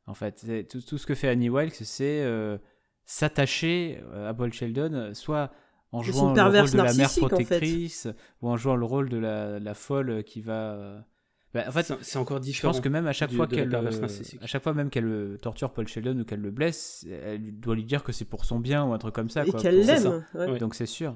En 0.08 0.16
fait, 0.16 0.68
tout, 0.70 0.82
tout, 0.82 0.98
ce 0.98 1.06
que 1.06 1.14
fait 1.14 1.30
Annie 1.30 1.50
Wilkes, 1.50 1.84
c'est 1.84 2.24
euh, 2.24 2.58
s'attacher 3.06 4.02
à 4.12 4.34
Paul 4.34 4.52
Sheldon, 4.52 5.14
soit 5.14 5.52
en 5.94 6.02
jouant 6.02 6.34
le 6.34 6.41
rôle 6.41 6.70
de 6.72 6.78
la 6.78 6.94
mère 6.94 7.10
protectrice 7.16 8.08
ou 8.41 8.50
en 8.50 8.58
jouant 8.58 8.76
le 8.76 8.86
rôle 8.86 9.10
de 9.10 9.18
la, 9.18 9.60
la 9.60 9.74
folle 9.74 10.24
qui 10.24 10.41
va. 10.41 11.06
Bah, 11.54 11.66
en 11.68 11.72
fait, 11.72 11.94
c'est 12.02 12.18
encore 12.18 12.39
différent. 12.39 12.74
Je 12.74 12.78
pense 12.78 12.84
que 12.84 12.89
même 12.89 13.06
à 13.06 13.14
chaque 13.14 13.32
fois 13.32 13.48
qu'elle, 13.48 13.74
à 13.76 14.48
chaque 14.48 14.64
fois 14.64 14.74
même 14.74 14.89
qu'elle 14.89 15.38
torture 15.41 15.72
Paul 15.72 15.88
Sheldon 15.88 16.20
ou 16.20 16.26
qu'elle 16.26 16.41
le 16.41 16.52
blesse, 16.52 17.06
elle 17.08 17.60
doit 17.60 17.76
lui 17.76 17.86
dire 17.86 18.04
que 18.04 18.12
c'est 18.12 18.26
pour 18.26 18.44
son 18.44 18.60
bien 18.60 18.84
ou 18.84 18.94
un 18.94 18.98
truc 18.98 19.14
comme 19.14 19.30
ça. 19.30 19.46
Et 19.46 19.52
qu'elle 19.52 19.86
l'aime. 19.86 20.26
Donc 20.60 20.76
c'est 20.76 20.88
sûr. 20.88 21.16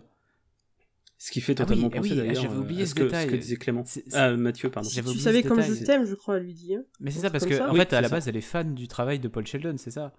Ce 1.20 1.32
qui 1.32 1.42
fait 1.42 1.54
ah 1.54 1.66
totalement 1.66 1.90
ah 1.92 1.98
oui, 2.00 2.10
penser 2.10 2.16
d'ailleurs. 2.16 2.44
J'avais 2.44 2.58
oublié 2.58 2.86
ce, 2.86 2.94
que, 2.94 3.02
détail. 3.02 3.26
ce 3.26 3.32
que 3.32 3.38
disait 3.38 3.56
Clément. 3.56 3.84
Ah, 4.14 4.38
Mathieu, 4.38 4.70
pardon. 4.70 4.88
Tu 4.88 5.18
savais 5.18 5.42
comme 5.42 5.62
je 5.62 5.84
t'aime, 5.84 6.06
je 6.06 6.14
crois, 6.14 6.36
à 6.36 6.40
lui 6.40 6.54
dire. 6.54 6.82
Mais 7.00 7.10
c'est 7.10 7.22
ça, 7.22 7.32
parce 7.32 7.46
qu'en 7.46 7.72
en 7.72 7.74
fait, 7.74 7.94
à 7.94 8.02
la 8.02 8.10
base, 8.10 8.28
elle 8.28 8.38
est 8.38 8.42
fan 8.42 8.76
du 8.76 8.88
travail 8.88 9.20
de 9.20 9.28
Paul 9.28 9.46
Sheldon, 9.46 9.76
c'est 9.78 9.92
ça. 9.92 10.14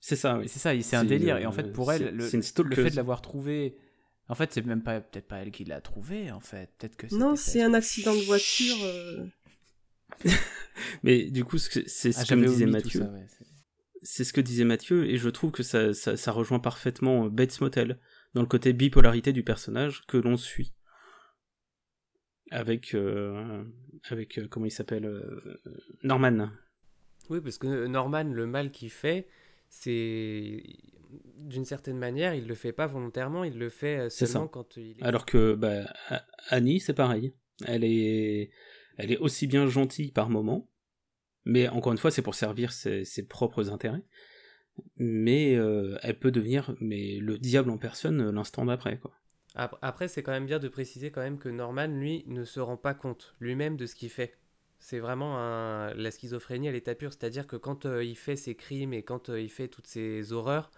C'est 0.00 0.16
ça, 0.16 0.38
oui. 0.38 0.48
C'est 0.48 0.58
ça, 0.58 0.72
c'est 0.82 0.96
un 0.96 1.04
délire. 1.04 1.36
Et 1.36 1.46
en 1.46 1.52
fait, 1.52 1.72
pour 1.72 1.92
elle, 1.92 2.14
le, 2.16 2.24
le 2.24 2.74
fait 2.74 2.90
de 2.90 2.96
l'avoir 2.96 3.20
trouvé 3.22 3.76
en 4.30 4.36
fait, 4.36 4.52
c'est 4.52 4.64
même 4.64 4.84
pas 4.84 5.00
peut-être 5.00 5.26
pas 5.26 5.38
elle 5.38 5.50
qui 5.50 5.64
l'a 5.64 5.80
trouvé 5.80 6.30
en 6.30 6.38
fait. 6.38 6.70
Peut-être 6.78 6.96
que 6.96 7.12
non, 7.12 7.34
c'est 7.34 7.62
un 7.62 7.74
accident 7.74 8.14
de 8.14 8.20
voiture. 8.20 8.76
Euh. 8.80 9.26
Mais 11.02 11.24
du 11.24 11.44
coup, 11.44 11.58
c'est 11.58 11.88
ce 11.88 12.08
ah, 12.16 12.24
que 12.24 12.46
disait 12.46 12.66
Mathieu. 12.66 13.08
c'est 14.02 14.22
ce 14.22 14.32
que 14.32 14.40
disait 14.40 14.62
Mathieu, 14.64 15.04
et 15.10 15.16
je 15.16 15.28
trouve 15.28 15.50
que 15.50 15.64
ça, 15.64 15.92
ça, 15.94 16.30
rejoint 16.30 16.60
parfaitement 16.60 17.24
euh, 17.24 17.28
Bates 17.28 17.60
Motel 17.60 17.98
dans 18.34 18.40
le 18.40 18.46
côté 18.46 18.72
bipolarité 18.72 19.32
du 19.32 19.42
personnage 19.42 20.06
que 20.06 20.16
l'on 20.16 20.36
suit. 20.36 20.74
Avec, 22.52 22.94
euh, 22.94 23.64
avec 24.10 24.48
comment 24.48 24.66
il 24.66 24.70
s'appelle 24.70 25.10
Norman. 26.04 26.50
Oui, 27.30 27.40
parce 27.40 27.58
que 27.58 27.86
Norman, 27.88 28.24
le 28.24 28.46
mal 28.46 28.70
qu'il 28.70 28.90
fait, 28.90 29.26
c'est 29.70 30.62
d'une 31.38 31.64
certaine 31.64 31.96
manière, 31.96 32.34
il 32.34 32.46
le 32.46 32.54
fait 32.54 32.72
pas 32.72 32.86
volontairement, 32.86 33.44
il 33.44 33.58
le 33.58 33.70
fait 33.70 33.98
euh, 33.98 34.08
seulement 34.10 34.48
quand 34.48 34.76
il 34.76 34.98
est... 34.98 35.02
Alors 35.02 35.24
que 35.24 35.54
bah, 35.54 35.92
Annie, 36.48 36.80
c'est 36.80 36.94
pareil. 36.94 37.34
Elle 37.66 37.84
est, 37.84 38.50
elle 38.96 39.12
est 39.12 39.18
aussi 39.18 39.46
bien 39.46 39.66
gentille 39.66 40.12
par 40.12 40.28
moment, 40.28 40.68
mais 41.44 41.68
encore 41.68 41.92
une 41.92 41.98
fois, 41.98 42.10
c'est 42.10 42.22
pour 42.22 42.34
servir 42.34 42.72
ses, 42.72 43.26
propres 43.28 43.70
intérêts. 43.70 44.02
Mais 44.96 45.56
euh, 45.56 45.98
elle 46.02 46.18
peut 46.18 46.30
devenir 46.30 46.74
mais 46.80 47.18
le 47.20 47.38
diable 47.38 47.70
en 47.70 47.78
personne 47.78 48.20
euh, 48.20 48.32
l'instant 48.32 48.64
d'après, 48.64 48.98
quoi. 48.98 49.12
Après, 49.56 50.06
c'est 50.06 50.22
quand 50.22 50.30
même 50.30 50.46
bien 50.46 50.60
de 50.60 50.68
préciser 50.68 51.10
quand 51.10 51.22
même 51.22 51.38
que 51.38 51.48
Norman, 51.48 51.88
lui, 51.88 52.24
ne 52.28 52.44
se 52.44 52.60
rend 52.60 52.76
pas 52.76 52.94
compte 52.94 53.34
lui-même 53.40 53.76
de 53.76 53.84
ce 53.84 53.96
qu'il 53.96 54.08
fait. 54.08 54.38
C'est 54.80 54.98
vraiment 54.98 55.36
la 55.94 56.10
schizophrénie 56.10 56.68
à 56.68 56.72
l'état 56.72 56.94
pur, 56.94 57.12
c'est-à-dire 57.12 57.46
que 57.46 57.56
quand 57.56 57.84
il 57.84 58.16
fait 58.16 58.36
ses 58.36 58.54
crimes 58.54 58.92
et 58.92 59.02
quand 59.02 59.28
il 59.28 59.50
fait 59.50 59.68
toutes 59.68 59.86
ses 59.86 60.32
horreurs, 60.32 60.70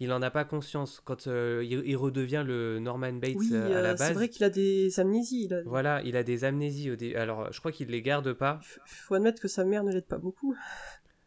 il 0.00 0.08
n'en 0.08 0.22
a 0.22 0.30
pas 0.30 0.44
conscience 0.44 1.00
quand 1.04 1.26
euh, 1.26 1.64
il, 1.64 1.96
redevient 1.96 2.42
le 2.44 2.78
Norman 2.80 3.12
Bates 3.12 3.36
euh, 3.52 3.78
à 3.78 3.82
la 3.82 3.94
base. 3.94 4.08
C'est 4.08 4.14
vrai 4.14 4.28
qu'il 4.28 4.44
a 4.44 4.50
des 4.50 4.98
amnésies. 4.98 5.48
Voilà, 5.66 6.02
il 6.02 6.16
a 6.16 6.24
des 6.24 6.44
amnésies. 6.44 6.90
Au 6.90 6.96
Alors, 7.16 7.52
je 7.52 7.58
crois 7.60 7.70
qu'il 7.70 7.88
les 7.88 8.02
garde 8.02 8.32
pas. 8.32 8.60
Il 8.62 8.80
faut 8.86 9.14
admettre 9.14 9.40
que 9.40 9.48
sa 9.48 9.64
mère 9.64 9.84
ne 9.84 9.92
l'aide 9.92 10.06
pas 10.06 10.18
beaucoup. 10.18 10.56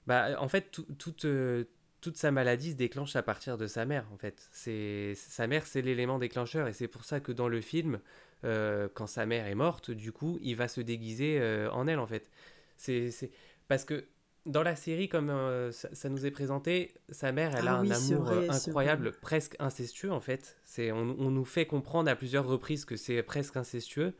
Bah, 0.05 0.35
en 0.39 0.47
fait, 0.47 0.69
toute, 0.97 1.25
euh, 1.25 1.63
toute 2.01 2.17
sa 2.17 2.31
maladie 2.31 2.71
se 2.71 2.75
déclenche 2.75 3.15
à 3.15 3.23
partir 3.23 3.57
de 3.57 3.67
sa 3.67 3.85
mère. 3.85 4.05
En 4.13 4.17
fait, 4.17 4.49
sa 5.15 5.47
mère, 5.47 5.65
c'est 5.65 5.81
l'élément 5.81 6.19
déclencheur, 6.19 6.67
et 6.67 6.73
c'est 6.73 6.87
pour 6.89 7.05
ça 7.05 7.21
que 7.21 7.31
dans 7.31 7.47
le 7.47 7.61
film, 7.61 7.99
quand 8.43 9.07
sa 9.07 9.25
mère 9.25 9.47
est 9.47 9.55
morte, 9.55 9.91
du 9.91 10.11
coup, 10.11 10.39
il 10.41 10.55
va 10.55 10.67
se 10.67 10.81
déguiser 10.81 11.41
en 11.71 11.87
elle. 11.87 11.99
En 11.99 12.07
fait, 12.07 12.29
c'est 12.77 13.31
parce 13.67 13.85
que 13.85 14.05
dans 14.47 14.63
la 14.63 14.75
série, 14.75 15.09
comme 15.09 15.29
euh, 15.29 15.71
ça, 15.71 16.09
nous 16.09 16.25
est 16.25 16.31
présenté, 16.31 16.93
sa 17.09 17.31
mère, 17.31 17.55
elle 17.55 17.67
a 17.67 17.75
ah 17.75 17.79
un 17.79 17.91
amour 17.91 18.29
euh, 18.29 18.47
incroyable, 18.49 19.11
presque 19.21 19.55
incestueux 19.59 20.11
en 20.11 20.21
fait. 20.21 20.57
C'est, 20.63 20.91
on, 20.91 21.05
nous 21.05 21.45
fait 21.45 21.65
comprendre 21.65 22.09
à 22.09 22.15
plusieurs 22.15 22.47
reprises 22.47 22.85
que 22.85 22.95
c'est 22.95 23.21
presque 23.23 23.57
incestueux. 23.57 24.13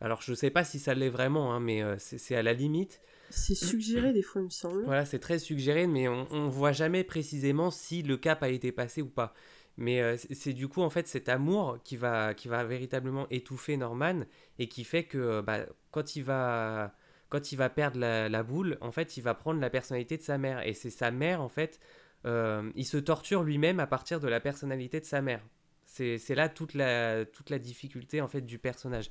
Alors 0.00 0.20
je 0.20 0.32
ne 0.32 0.36
sais 0.36 0.50
pas 0.50 0.64
si 0.64 0.78
ça 0.78 0.94
l'est 0.94 1.08
vraiment, 1.08 1.54
hein, 1.54 1.60
mais 1.60 1.82
euh, 1.82 1.96
c'est, 1.98 2.36
à 2.36 2.42
la 2.42 2.52
limite. 2.52 3.00
C'est 3.30 3.54
suggéré 3.54 4.12
des 4.12 4.22
fois, 4.22 4.42
il 4.42 4.46
me 4.46 4.50
semble. 4.50 4.84
Voilà, 4.84 5.06
c'est 5.06 5.20
très 5.20 5.38
suggéré, 5.38 5.86
mais 5.86 6.06
on 6.06 6.26
ne 6.30 6.50
voit 6.50 6.72
jamais 6.72 7.02
précisément 7.02 7.70
si 7.70 8.02
le 8.02 8.18
cap 8.18 8.42
a 8.42 8.50
été 8.50 8.72
passé 8.72 9.00
ou 9.00 9.08
pas. 9.08 9.32
Mais 9.78 10.16
c'est 10.16 10.52
du 10.52 10.68
coup 10.68 10.82
en 10.82 10.90
fait 10.90 11.08
cet 11.08 11.28
amour 11.28 11.78
qui 11.82 11.96
va, 11.96 12.34
qui 12.34 12.48
va 12.48 12.62
véritablement 12.62 13.26
étouffer 13.30 13.76
Norman 13.76 14.20
et 14.58 14.68
qui 14.68 14.84
fait 14.84 15.04
que 15.04 15.40
bah, 15.40 15.60
quand 15.90 16.14
il 16.14 16.24
va 16.24 16.94
quand 17.32 17.50
il 17.50 17.56
va 17.56 17.70
perdre 17.70 17.98
la, 17.98 18.42
boule, 18.42 18.76
en 18.82 18.92
fait, 18.92 19.16
il 19.16 19.22
va 19.22 19.32
prendre 19.32 19.58
la 19.58 19.70
personnalité 19.70 20.18
de 20.18 20.22
sa 20.22 20.36
mère. 20.36 20.60
Et 20.68 20.74
c'est 20.74 20.90
sa 20.90 21.10
mère, 21.10 21.40
en 21.40 21.48
fait, 21.48 21.80
euh, 22.26 22.70
il 22.76 22.84
se 22.84 22.98
torture 22.98 23.42
lui-même 23.42 23.80
à 23.80 23.86
partir 23.86 24.20
de 24.20 24.28
la 24.28 24.38
personnalité 24.38 25.00
de 25.00 25.06
sa 25.06 25.22
mère. 25.22 25.40
C'est 25.86 26.34
là 26.34 26.50
toute 26.50 26.74
la, 26.74 27.24
toute 27.24 27.48
la 27.48 27.58
difficulté, 27.58 28.20
en 28.20 28.28
fait, 28.28 28.42
du 28.42 28.58
personnage. 28.58 29.10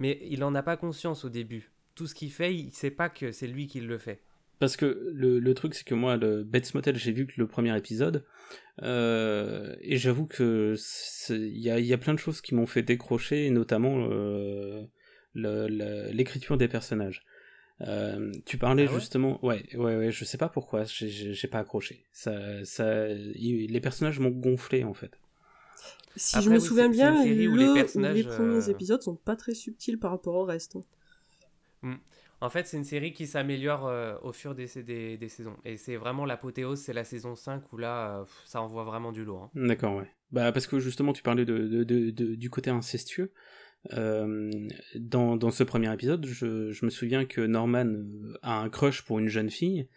Mais 0.00 0.18
il 0.22 0.40
n'en 0.40 0.52
a 0.56 0.64
pas 0.64 0.76
conscience 0.76 1.24
au 1.24 1.28
début. 1.28 1.70
Tout 1.94 2.08
ce 2.08 2.16
qu'il 2.16 2.32
fait, 2.32 2.52
il 2.56 2.66
ne 2.66 2.72
sait 2.72 2.90
pas 2.90 3.08
que 3.08 3.30
c'est 3.30 3.46
lui 3.46 3.68
qui 3.68 3.80
le 3.80 3.98
fait. 3.98 4.20
Parce 4.60 4.76
que 4.76 5.10
le, 5.14 5.52
truc, 5.54 5.74
c'est 5.74 5.84
que 5.84 5.94
moi, 5.94 6.16
le 6.16 6.44
Bates 6.44 6.74
Motel, 6.74 6.96
j'ai 6.96 7.12
vu 7.12 7.26
que 7.26 7.32
le 7.38 7.46
premier 7.46 7.76
épisode, 7.76 8.24
euh, 8.82 9.74
et 9.80 9.96
j'avoue 9.96 10.26
que 10.26 10.76
il 11.30 11.58
y 11.58 11.70
a, 11.70 11.80
y 11.80 11.92
a, 11.92 11.98
plein 11.98 12.14
de 12.14 12.18
choses 12.18 12.40
qui 12.42 12.54
m'ont 12.54 12.66
fait 12.66 12.82
décrocher, 12.82 13.48
notamment 13.50 14.08
euh, 14.10 14.84
l'écriture 15.34 16.58
des 16.58 16.68
personnages. 16.68 17.24
Euh, 17.80 18.30
tu 18.44 18.58
parlais 18.58 18.86
ah 18.86 18.92
justement, 18.92 19.42
ouais, 19.44 19.64
ouais, 19.74 19.96
ouais, 19.96 20.12
je 20.12 20.24
sais 20.26 20.36
pas 20.36 20.50
pourquoi, 20.50 20.84
j'ai 20.84 21.48
pas 21.48 21.60
accroché. 21.60 22.04
Ça, 22.12 22.62
ça, 22.64 23.08
les 23.08 23.80
personnages 23.80 24.20
m'ont 24.20 24.28
gonflé 24.28 24.84
en 24.84 24.92
fait. 24.92 25.18
Si 26.16 26.42
je 26.42 26.50
me 26.50 26.58
souviens 26.58 26.90
bien, 26.90 27.24
les, 27.24 27.34
les, 27.34 27.46
premiers 28.24 28.68
euh, 28.68 28.70
épisodes 28.70 29.00
sont 29.00 29.16
pas 29.16 29.36
très 29.36 29.54
subtils 29.54 29.98
par 29.98 30.10
rapport 30.10 30.34
au 30.34 30.44
reste. 30.44 30.76
Hmm. 31.82 31.94
En 32.40 32.48
fait, 32.48 32.66
c'est 32.66 32.76
une 32.76 32.84
série 32.84 33.12
qui 33.12 33.26
s'améliore 33.26 33.86
euh, 33.86 34.16
au 34.22 34.32
fur 34.32 34.54
des, 34.54 34.66
des, 34.82 35.16
des 35.16 35.28
saisons. 35.28 35.56
Et 35.64 35.76
c'est 35.76 35.96
vraiment 35.96 36.24
l'apothéose, 36.24 36.80
c'est 36.80 36.92
la 36.92 37.04
saison 37.04 37.34
5 37.34 37.72
où 37.72 37.76
là, 37.76 38.24
ça 38.46 38.62
envoie 38.62 38.84
vraiment 38.84 39.12
du 39.12 39.24
lourd. 39.24 39.44
Hein. 39.54 39.66
D'accord, 39.66 39.96
ouais. 39.96 40.10
Bah, 40.32 40.52
parce 40.52 40.66
que 40.66 40.78
justement, 40.78 41.12
tu 41.12 41.22
parlais 41.22 41.44
du 41.44 42.50
côté 42.50 42.70
incestueux. 42.70 43.32
Euh, 43.94 44.50
dans, 44.94 45.36
dans, 45.36 45.50
ce 45.50 45.64
premier 45.64 45.92
épisode, 45.92 46.26
je, 46.26 46.70
je, 46.70 46.84
me 46.84 46.90
souviens 46.90 47.24
que 47.24 47.40
Norman 47.40 47.86
euh, 47.86 48.38
a 48.42 48.60
un 48.60 48.68
crush 48.68 49.02
pour 49.02 49.18
une 49.18 49.28
jeune 49.28 49.50
fille, 49.50 49.88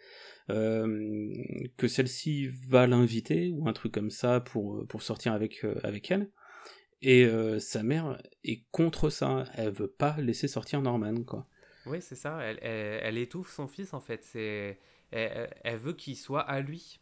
euh, 0.50 1.32
que 1.76 1.86
celle-ci 1.86 2.48
va 2.68 2.86
l'inviter 2.86 3.50
ou 3.52 3.68
un 3.68 3.72
truc 3.72 3.92
comme 3.92 4.10
ça 4.10 4.40
pour, 4.40 4.86
pour 4.86 5.02
sortir 5.02 5.32
avec, 5.32 5.64
euh, 5.64 5.74
avec 5.82 6.10
elle. 6.10 6.30
Et 7.06 7.28
sa 7.58 7.82
mère 7.82 8.18
est 8.44 8.64
contre 8.70 9.10
ça, 9.10 9.44
elle 9.56 9.72
veut 9.72 9.90
pas 9.90 10.16
laisser 10.22 10.48
sortir 10.48 10.80
Norman, 10.80 11.22
quoi. 11.22 11.46
Oui, 11.86 11.98
c'est 12.00 12.14
ça, 12.14 12.38
elle, 12.40 12.58
elle, 12.62 13.18
étouffe 13.18 13.52
son 13.52 13.66
fils 13.66 13.92
en 13.92 14.00
fait, 14.00 14.24
c'est, 14.24 14.78
elle, 15.10 15.50
elle 15.62 15.76
veut 15.76 15.92
qu'il 15.92 16.16
soit 16.16 16.40
à 16.40 16.60
lui. 16.60 17.00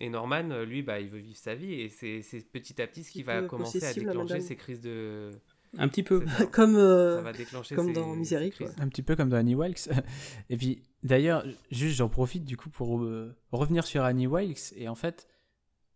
Et 0.00 0.08
Norman, 0.08 0.64
lui, 0.64 0.82
bah, 0.82 1.00
il 1.00 1.08
veut 1.08 1.18
vivre 1.18 1.38
sa 1.38 1.54
vie 1.54 1.74
et 1.74 1.88
c'est 1.88 2.22
petit 2.50 2.80
à 2.80 2.86
petit 2.86 3.04
ce 3.04 3.10
qui 3.10 3.22
va 3.22 3.42
commencer 3.42 3.84
à 3.84 3.92
déclencher 3.92 4.40
ses 4.40 4.56
crises 4.56 4.80
de, 4.80 5.32
un 5.78 5.88
petit 5.88 6.02
peu. 6.02 6.24
comme, 6.52 6.76
euh, 6.76 7.32
comme 7.74 7.92
dans 7.92 8.14
Misery. 8.14 8.52
Un 8.78 8.88
petit 8.88 9.02
peu 9.02 9.16
comme 9.16 9.28
dans 9.28 9.36
Annie 9.36 9.54
Wilkes. 9.54 9.88
et 10.50 10.56
puis, 10.56 10.82
d'ailleurs, 11.02 11.44
juste 11.70 11.96
j'en 11.96 12.08
profite 12.08 12.44
du 12.44 12.56
coup 12.56 12.68
pour 12.68 13.02
euh, 13.02 13.34
revenir 13.52 13.84
sur 13.84 14.04
Annie 14.04 14.26
Wilkes 14.26 14.74
et 14.76 14.88
en 14.88 14.94
fait 14.94 15.28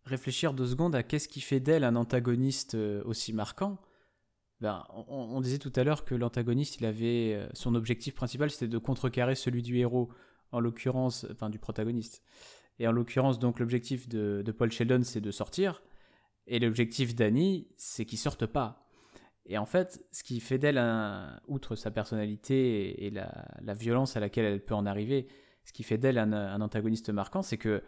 réfléchir 0.05 0.53
deux 0.53 0.67
secondes 0.67 0.95
à 0.95 1.03
qu'est-ce 1.03 1.27
qui 1.27 1.41
fait 1.41 1.59
d'elle 1.59 1.83
un 1.83 1.95
antagoniste 1.95 2.75
euh, 2.75 3.03
aussi 3.05 3.33
marquant. 3.33 3.77
Ben, 4.59 4.83
on, 5.07 5.39
disait 5.39 5.59
tout 5.59 5.71
à 5.75 5.83
l'heure 5.83 6.03
que 6.03 6.15
l'antagoniste, 6.15 6.77
il 6.79 6.85
avait 6.85 7.47
son 7.53 7.75
objectif 7.75 8.15
principal, 8.15 8.49
c'était 8.49 8.67
de 8.67 8.79
contrecarrer 8.79 9.35
celui 9.35 9.61
du 9.61 9.77
héros, 9.77 10.09
en 10.51 10.59
l'occurrence, 10.59 11.27
enfin 11.31 11.49
du 11.49 11.59
protagoniste. 11.59 12.23
Et 12.79 12.87
en 12.87 12.91
l'occurrence, 12.91 13.39
donc 13.39 13.59
l'objectif 13.59 14.07
de, 14.07 14.43
Paul 14.57 14.71
Sheldon, 14.71 15.01
c'est 15.03 15.21
de 15.21 15.31
sortir, 15.31 15.81
et 16.45 16.59
l'objectif 16.59 17.15
d'Annie, 17.15 17.67
c'est 17.75 18.05
qu'il 18.05 18.19
sorte 18.19 18.45
pas. 18.45 18.89
Et 19.45 19.57
en 19.57 19.65
fait, 19.65 20.05
ce 20.11 20.23
qui 20.23 20.39
fait 20.39 20.57
d'elle, 20.57 20.77
un, 20.77 21.39
outre 21.47 21.75
sa 21.75 21.91
personnalité 21.91 23.05
et, 23.05 23.09
la, 23.09 23.73
violence 23.73 24.17
à 24.17 24.19
laquelle 24.19 24.45
elle 24.45 24.63
peut 24.63 24.75
en 24.75 24.85
arriver, 24.85 25.27
ce 25.63 25.73
qui 25.73 25.83
fait 25.83 25.97
d'elle 25.97 26.17
un, 26.17 26.61
antagoniste 26.61 27.09
marquant, 27.09 27.41
c'est 27.41 27.57
que 27.57 27.83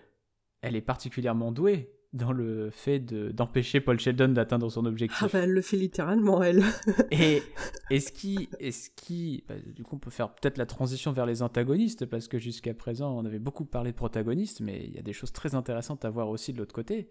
elle 0.62 0.76
est 0.76 0.82
particulièrement 0.82 1.52
douée 1.52 1.94
dans 2.12 2.32
le 2.32 2.72
fait 2.72 3.00
d'empêcher 3.00 3.82
Paul 3.82 4.00
Sheldon 4.00 4.30
d'atteindre 4.30 4.70
son 4.70 4.86
objectif. 4.86 5.22
Ah 5.22 5.30
bah 5.32 5.40
elle 5.40 5.52
le 5.52 5.62
fait 5.62 5.78
littéralement, 5.78 6.42
elle. 6.42 6.64
et, 7.12 7.44
et 7.92 8.00
ce 8.00 8.12
qui... 8.12 8.50
Et 8.60 8.72
ce 8.72 8.90
qui 8.90 9.44
bah, 9.48 9.56
du 9.60 9.84
coup, 9.84 9.96
on 9.96 10.00
peut 10.00 10.10
faire 10.10 10.34
peut-être 10.34 10.58
la 10.58 10.66
transition 10.66 11.12
vers 11.12 11.26
les 11.26 11.44
antagonistes, 11.44 12.06
parce 12.06 12.28
que 12.28 12.40
jusqu'à 12.40 12.74
présent, 12.74 13.16
on 13.16 13.26
avait 13.26 13.40
beaucoup 13.40 13.66
parlé 13.66 13.92
de 13.92 13.98
protagonistes, 13.98 14.62
mais 14.62 14.86
il 14.86 14.94
y 14.94 14.98
a 14.98 15.04
des 15.04 15.14
choses 15.14 15.32
très 15.32 15.54
intéressantes 15.54 16.04
à 16.04 16.10
voir 16.10 16.30
aussi 16.30 16.52
de 16.52 16.58
l'autre 16.58 16.74
côté. 16.74 17.10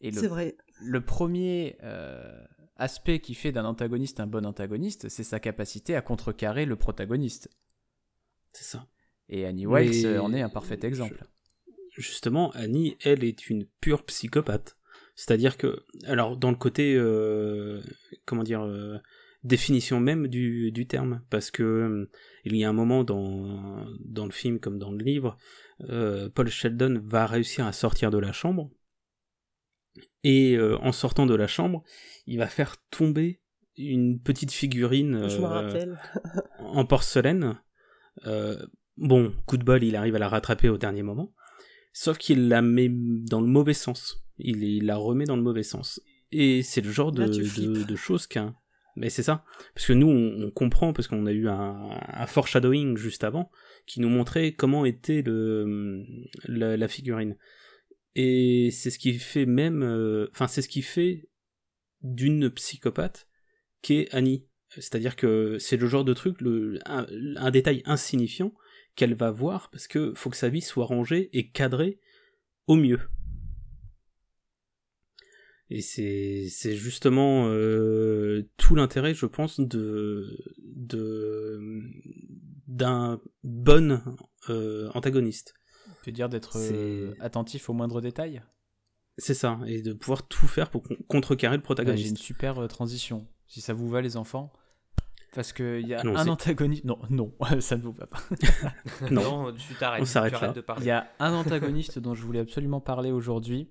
C'est 0.00 0.26
vrai. 0.26 0.56
Le 0.80 1.00
premier 1.00 1.78
euh, 1.82 2.44
aspect 2.76 3.20
qui 3.20 3.34
fait 3.34 3.52
d'un 3.52 3.64
antagoniste 3.64 4.20
un 4.20 4.26
bon 4.26 4.44
antagoniste, 4.44 5.08
c'est 5.08 5.24
sa 5.24 5.40
capacité 5.40 5.94
à 5.94 6.02
contrecarrer 6.02 6.66
le 6.66 6.76
protagoniste. 6.76 7.48
C'est 8.52 8.64
ça. 8.64 8.86
Et 9.28 9.46
Annie 9.46 9.66
Wilkes 9.66 10.04
en 10.20 10.32
est 10.34 10.42
un 10.42 10.50
parfait 10.50 10.78
exemple. 10.82 11.26
Justement, 11.96 12.50
Annie, 12.52 12.96
elle 13.02 13.24
est 13.24 13.48
une 13.48 13.66
pure 13.80 14.04
psychopathe. 14.04 14.76
C'est-à-dire 15.14 15.56
que, 15.56 15.84
alors 16.06 16.36
dans 16.36 16.50
le 16.50 16.56
côté, 16.56 16.94
euh, 16.96 17.80
comment 18.26 18.42
dire, 18.42 18.62
euh, 18.62 18.98
définition 19.44 20.00
même 20.00 20.26
du, 20.26 20.72
du, 20.72 20.86
terme, 20.86 21.22
parce 21.30 21.50
que 21.50 22.08
il 22.44 22.56
y 22.56 22.64
a 22.64 22.68
un 22.68 22.72
moment 22.72 23.04
dans, 23.04 23.86
dans 24.00 24.24
le 24.24 24.32
film 24.32 24.58
comme 24.58 24.78
dans 24.78 24.90
le 24.90 25.04
livre, 25.04 25.36
Paul 25.78 26.48
Sheldon 26.48 27.00
va 27.04 27.26
réussir 27.26 27.66
à 27.66 27.72
sortir 27.72 28.10
de 28.10 28.18
la 28.18 28.32
chambre, 28.32 28.70
et 30.24 30.56
euh, 30.56 30.78
en 30.78 30.90
sortant 30.90 31.26
de 31.26 31.34
la 31.34 31.46
chambre, 31.46 31.84
il 32.26 32.38
va 32.38 32.46
faire 32.46 32.76
tomber 32.90 33.40
une 33.76 34.20
petite 34.20 34.52
figurine 34.52 35.16
euh, 35.16 35.94
en 36.60 36.86
porcelaine. 36.86 37.60
Euh, 38.26 38.56
bon, 38.96 39.34
coup 39.46 39.58
de 39.58 39.64
bol, 39.64 39.82
il 39.84 39.96
arrive 39.96 40.16
à 40.16 40.18
la 40.18 40.28
rattraper 40.28 40.70
au 40.70 40.78
dernier 40.78 41.02
moment. 41.02 41.32
Sauf 41.96 42.18
qu'il 42.18 42.48
la 42.48 42.60
met 42.60 42.90
dans 42.90 43.40
le 43.40 43.46
mauvais 43.46 43.72
sens. 43.72 44.22
Il, 44.38 44.84
la 44.84 44.96
remet 44.96 45.24
dans 45.24 45.36
le 45.36 45.42
mauvais 45.42 45.62
sens. 45.62 46.02
Et 46.32 46.62
c'est 46.62 46.80
le 46.80 46.90
genre 46.90 47.12
de, 47.12 47.24
de, 47.24 47.96
choses 47.96 48.26
qu'un... 48.26 48.54
Mais 48.96 49.08
c'est 49.08 49.22
ça. 49.22 49.44
Parce 49.74 49.86
que 49.86 49.92
nous, 49.92 50.08
on, 50.08 50.50
comprend, 50.50 50.92
parce 50.92 51.08
qu'on 51.08 51.26
a 51.26 51.32
eu 51.32 51.48
un, 51.48 51.90
un, 52.08 52.26
foreshadowing 52.26 52.96
juste 52.96 53.24
avant, 53.24 53.50
qui 53.86 54.00
nous 54.00 54.08
montrait 54.08 54.52
comment 54.52 54.84
était 54.84 55.22
le, 55.22 56.04
la 56.48 56.88
figurine. 56.88 57.36
Et 58.16 58.70
c'est 58.72 58.90
ce 58.90 58.98
qui 58.98 59.14
fait 59.14 59.46
même, 59.46 59.82
euh, 59.82 60.28
enfin 60.32 60.46
c'est 60.46 60.62
ce 60.62 60.68
qui 60.68 60.82
fait 60.82 61.28
d'une 62.02 62.50
psychopathe 62.50 63.28
qu'est 63.82 64.08
Annie. 64.12 64.46
C'est-à-dire 64.68 65.16
que 65.16 65.58
c'est 65.58 65.76
le 65.76 65.86
genre 65.86 66.04
de 66.04 66.14
truc, 66.14 66.40
le, 66.40 66.78
un, 66.86 67.50
détail 67.50 67.82
insignifiant 67.86 68.52
qu'elle 68.96 69.14
va 69.14 69.30
voir 69.30 69.70
parce 69.70 69.86
que 69.86 70.12
faut 70.14 70.30
que 70.30 70.36
sa 70.36 70.48
vie 70.48 70.60
soit 70.60 70.84
rangée 70.84 71.30
et 71.32 71.50
cadrée 71.50 72.00
au 72.66 72.76
mieux. 72.76 73.00
Et 75.70 75.80
c'est, 75.80 76.46
c'est 76.50 76.76
justement 76.76 77.48
euh, 77.48 78.48
tout 78.56 78.74
l'intérêt, 78.74 79.14
je 79.14 79.26
pense, 79.26 79.60
de, 79.60 80.38
de 80.58 81.60
d'un 82.66 83.20
bon 83.42 84.00
euh, 84.50 84.90
antagoniste. 84.94 85.54
Tu 86.02 86.10
veux 86.10 86.14
dire 86.14 86.28
d'être 86.28 86.58
euh, 86.58 87.14
attentif 87.20 87.70
aux 87.70 87.72
moindres 87.72 88.00
détails 88.00 88.42
C'est 89.16 89.34
ça, 89.34 89.58
et 89.66 89.80
de 89.80 89.92
pouvoir 89.94 90.28
tout 90.28 90.46
faire 90.46 90.70
pour 90.70 90.82
contrecarrer 91.08 91.56
le 91.56 91.62
protagoniste. 91.62 92.04
J'ai 92.04 92.10
une 92.10 92.16
super 92.16 92.68
transition, 92.68 93.26
si 93.46 93.60
ça 93.60 93.72
vous 93.72 93.88
va 93.88 94.02
les 94.02 94.16
enfants. 94.16 94.52
Parce 95.34 95.52
qu'il 95.52 95.86
y 95.86 95.94
a 95.94 96.00
un 96.00 96.28
antagoniste. 96.28 96.84
Non, 96.84 96.98
non, 97.10 97.32
ça 97.60 97.76
ne 97.76 97.82
vous 97.82 97.92
va 97.92 98.06
pas. 98.06 98.18
non. 99.10 99.52
tu 99.52 99.74
t'arrêtes. 99.74 100.02
On 100.02 100.06
s'arrête 100.06 100.40
là. 100.40 100.54
Il 100.78 100.84
y 100.84 100.90
a 100.90 101.08
un 101.18 101.34
antagoniste 101.34 101.98
dont 101.98 102.14
je 102.14 102.22
voulais 102.22 102.40
absolument 102.40 102.80
parler 102.80 103.10
aujourd'hui. 103.10 103.68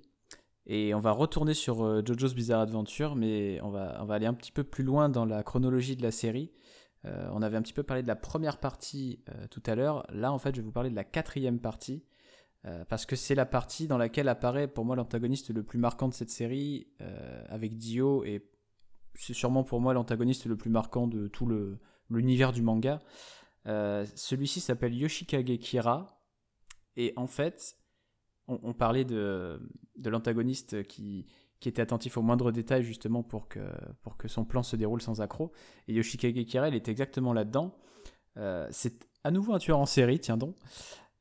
Et 0.65 0.93
on 0.93 0.99
va 0.99 1.11
retourner 1.11 1.53
sur 1.53 1.83
euh, 1.83 2.01
JoJo's 2.05 2.35
Bizarre 2.35 2.61
Adventure, 2.61 3.15
mais 3.15 3.59
on 3.63 3.69
va, 3.69 3.97
on 4.01 4.05
va 4.05 4.15
aller 4.15 4.27
un 4.27 4.33
petit 4.33 4.51
peu 4.53 4.63
plus 4.63 4.83
loin 4.83 5.09
dans 5.09 5.25
la 5.25 5.43
chronologie 5.43 5.97
de 5.97 6.03
la 6.03 6.11
série. 6.11 6.51
on 7.03 7.41
avait 7.41 7.57
un 7.57 7.61
petit 7.61 7.73
peu 7.73 7.83
parlé 7.83 8.01
de 8.01 8.07
la 8.07 8.15
première 8.15 8.59
partie 8.59 9.19
tout 9.51 9.63
à 9.65 9.75
l'heure. 9.75 10.05
Là, 10.09 10.31
en 10.31 10.39
fait, 10.39 10.55
je 10.55 10.61
vais 10.61 10.65
vous 10.65 10.71
parler 10.71 10.89
de 10.89 10.95
la 10.95 11.03
quatrième 11.03 11.59
partie. 11.59 12.03
Euh, 12.65 12.85
parce 12.87 13.05
que 13.05 13.17
c'est 13.17 13.35
la 13.35 13.45
partie 13.45 13.87
dans 13.87 13.97
laquelle 13.97 14.29
apparaît 14.29 14.67
pour 14.67 14.85
moi 14.85 14.95
l'antagoniste 14.95 15.49
le 15.49 15.63
plus 15.63 15.79
marquant 15.79 16.07
de 16.07 16.13
cette 16.13 16.29
série, 16.29 16.87
euh, 17.01 17.43
avec 17.49 17.77
Dio, 17.77 18.23
et 18.23 18.41
c'est 19.15 19.33
sûrement 19.33 19.63
pour 19.63 19.79
moi 19.79 19.93
l'antagoniste 19.93 20.45
le 20.45 20.55
plus 20.55 20.69
marquant 20.69 21.07
de 21.07 21.27
tout 21.27 21.49
l'univers 22.09 22.51
du 22.51 22.61
manga. 22.61 22.99
Euh, 23.65 24.05
celui-ci 24.15 24.59
s'appelle 24.59 24.93
Yoshikage 24.93 25.57
Kira, 25.59 26.21
et 26.95 27.13
en 27.15 27.27
fait, 27.27 27.77
on, 28.47 28.73
parlait 28.73 29.05
de, 29.05 29.59
de 29.97 30.09
l'antagoniste 30.09 30.83
qui, 30.83 31.27
qui 31.59 31.69
était 31.69 31.81
attentif 31.81 32.17
aux 32.17 32.21
moindres 32.21 32.51
détails 32.51 32.83
justement 32.83 33.23
pour 33.23 33.47
que, 33.47 33.61
pour 34.01 34.17
que 34.17 34.27
son 34.27 34.43
plan 34.43 34.63
se 34.63 34.75
déroule 34.75 35.01
sans 35.01 35.21
accroc, 35.21 35.53
et 35.87 35.93
Yoshikage 35.93 36.45
Kira, 36.45 36.67
il 36.67 36.75
est 36.75 36.89
exactement 36.89 37.33
là-dedans. 37.33 37.75
c'est 38.71 39.07
à 39.23 39.31
nouveau 39.31 39.53
un 39.53 39.59
tueur 39.59 39.79
en 39.79 39.85
série, 39.85 40.19
tiens 40.19 40.37
donc. 40.37 40.55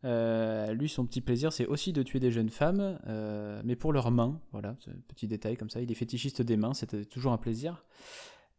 Euh, 0.04 0.72
lui, 0.72 0.88
son 0.88 1.06
petit 1.06 1.20
plaisir, 1.20 1.52
c'est 1.52 1.66
aussi 1.66 1.92
de 1.92 2.02
tuer 2.02 2.18
des 2.18 2.30
jeunes 2.30 2.50
femmes, 2.50 2.98
euh, 3.06 3.60
mais 3.64 3.76
pour 3.76 3.92
leurs 3.92 4.10
mains. 4.10 4.40
Voilà, 4.52 4.76
petit 5.08 5.28
détail 5.28 5.56
comme 5.56 5.70
ça. 5.70 5.80
Il 5.80 5.90
est 5.90 5.94
fétichiste 5.94 6.42
des 6.42 6.56
mains, 6.56 6.74
c'était 6.74 7.04
toujours 7.04 7.32
un 7.32 7.38
plaisir. 7.38 7.84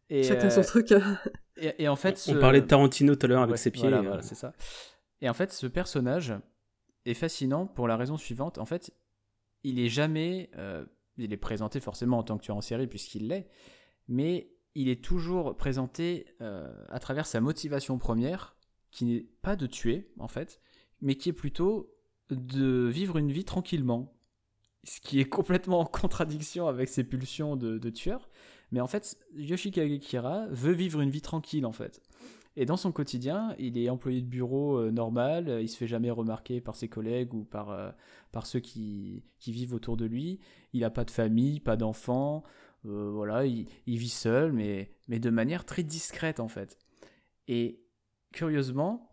Et, 0.10 0.24
Chacun 0.24 0.50
son 0.50 0.62
euh, 0.62 0.64
truc. 0.64 0.94
et, 1.58 1.88
en 1.88 1.96
fait, 1.96 2.24
on, 2.30 2.40
parlait 2.40 2.62
de 2.62 2.68
Tarantino 2.68 3.16
tout 3.16 3.26
à 3.26 3.30
l'heure 3.30 3.42
avec 3.42 3.58
ses 3.58 3.72
pieds. 3.72 3.90
Voilà, 3.90 4.22
c'est 4.22 4.36
ça. 4.36 4.54
Et 5.22 5.30
en 5.30 5.34
fait, 5.34 5.52
ce 5.52 5.68
personnage 5.68 6.34
est 7.06 7.14
fascinant 7.14 7.66
pour 7.66 7.88
la 7.88 7.98
raison 7.98 8.18
suivante. 8.18 8.58
En 8.58 8.66
fait, 8.66 8.94
il 9.64 9.80
est 9.80 9.90
jamais, 9.90 10.50
il 11.18 11.34
est 11.34 11.38
présenté 11.38 11.80
forcément 11.80 12.20
en 12.20 12.24
tant 12.24 12.38
que 12.38 12.44
tueur 12.44 12.58
en 12.58 12.62
série 12.62 12.88
puisqu'il 12.88 13.28
l'est, 13.28 13.48
mais 14.08 14.50
il 14.76 14.90
est 14.90 15.04
toujours 15.04 15.56
présenté 15.56 16.26
à 16.40 17.00
travers 17.00 17.26
sa 17.26 17.42
motivation 17.42 17.98
première, 17.98 18.56
qui 18.92 19.06
n'est 19.06 19.26
pas 19.42 19.56
de 19.56 19.66
tuer 19.66 20.12
en 20.20 20.28
fait, 20.28 20.62
mais 21.04 21.16
qui 21.16 21.30
est 21.30 21.34
plutôt 21.34 21.94
de 22.32 22.88
vivre 22.88 23.18
une 23.18 23.32
vie 23.32 23.44
tranquillement. 23.44 24.14
Ce 24.86 25.00
qui 25.00 25.20
est 25.20 25.26
complètement 25.26 25.82
en 25.82 25.86
contradiction 25.86 26.68
avec 26.68 26.90
ses 26.90 27.04
pulsions 27.04 27.56
de, 27.56 27.90
tueur. 27.90 28.30
Mais 28.72 28.82
en 28.82 28.88
fait, 28.88 29.18
Yoshikage 29.36 30.00
Kira 30.00 30.48
veut 30.50 30.72
vivre 30.72 31.02
une 31.02 31.12
vie 31.12 31.22
tranquille, 31.22 31.66
en 31.66 31.72
fait. 31.72 32.02
Et 32.56 32.66
dans 32.66 32.78
son 32.78 32.92
quotidien, 32.92 33.56
il 33.60 33.78
est 33.78 33.90
employé 33.90 34.22
de 34.22 34.28
bureau 34.28 34.78
euh, 34.78 34.92
normal, 34.92 35.60
il 35.62 35.68
se 35.68 35.76
fait 35.76 35.88
jamais 35.88 36.12
remarquer 36.12 36.62
par 36.62 36.76
ses 36.76 36.88
collègues 36.88 37.34
ou 37.34 37.44
par, 37.44 37.72
euh, 37.72 37.92
par 38.32 38.46
ceux 38.46 38.60
qui, 38.60 39.24
qui, 39.40 39.52
vivent 39.52 39.74
autour 39.74 39.98
de 39.98 40.06
lui. 40.06 40.40
Il 40.72 40.82
n'a 40.82 40.92
pas 40.92 41.04
de 41.04 41.12
famille, 41.12 41.60
pas 41.60 41.78
d'enfants, 41.78 42.44
euh, 42.86 43.10
voilà, 43.12 43.46
il, 43.46 43.68
il, 43.88 43.98
vit 43.98 44.10
seul, 44.10 44.52
mais, 44.52 44.92
mais 45.08 45.20
de 45.20 45.32
manière 45.32 45.66
très 45.66 45.82
discrète 45.82 46.40
en 46.40 46.48
fait. 46.48 46.78
Et 47.48 47.82
curieusement, 48.34 49.13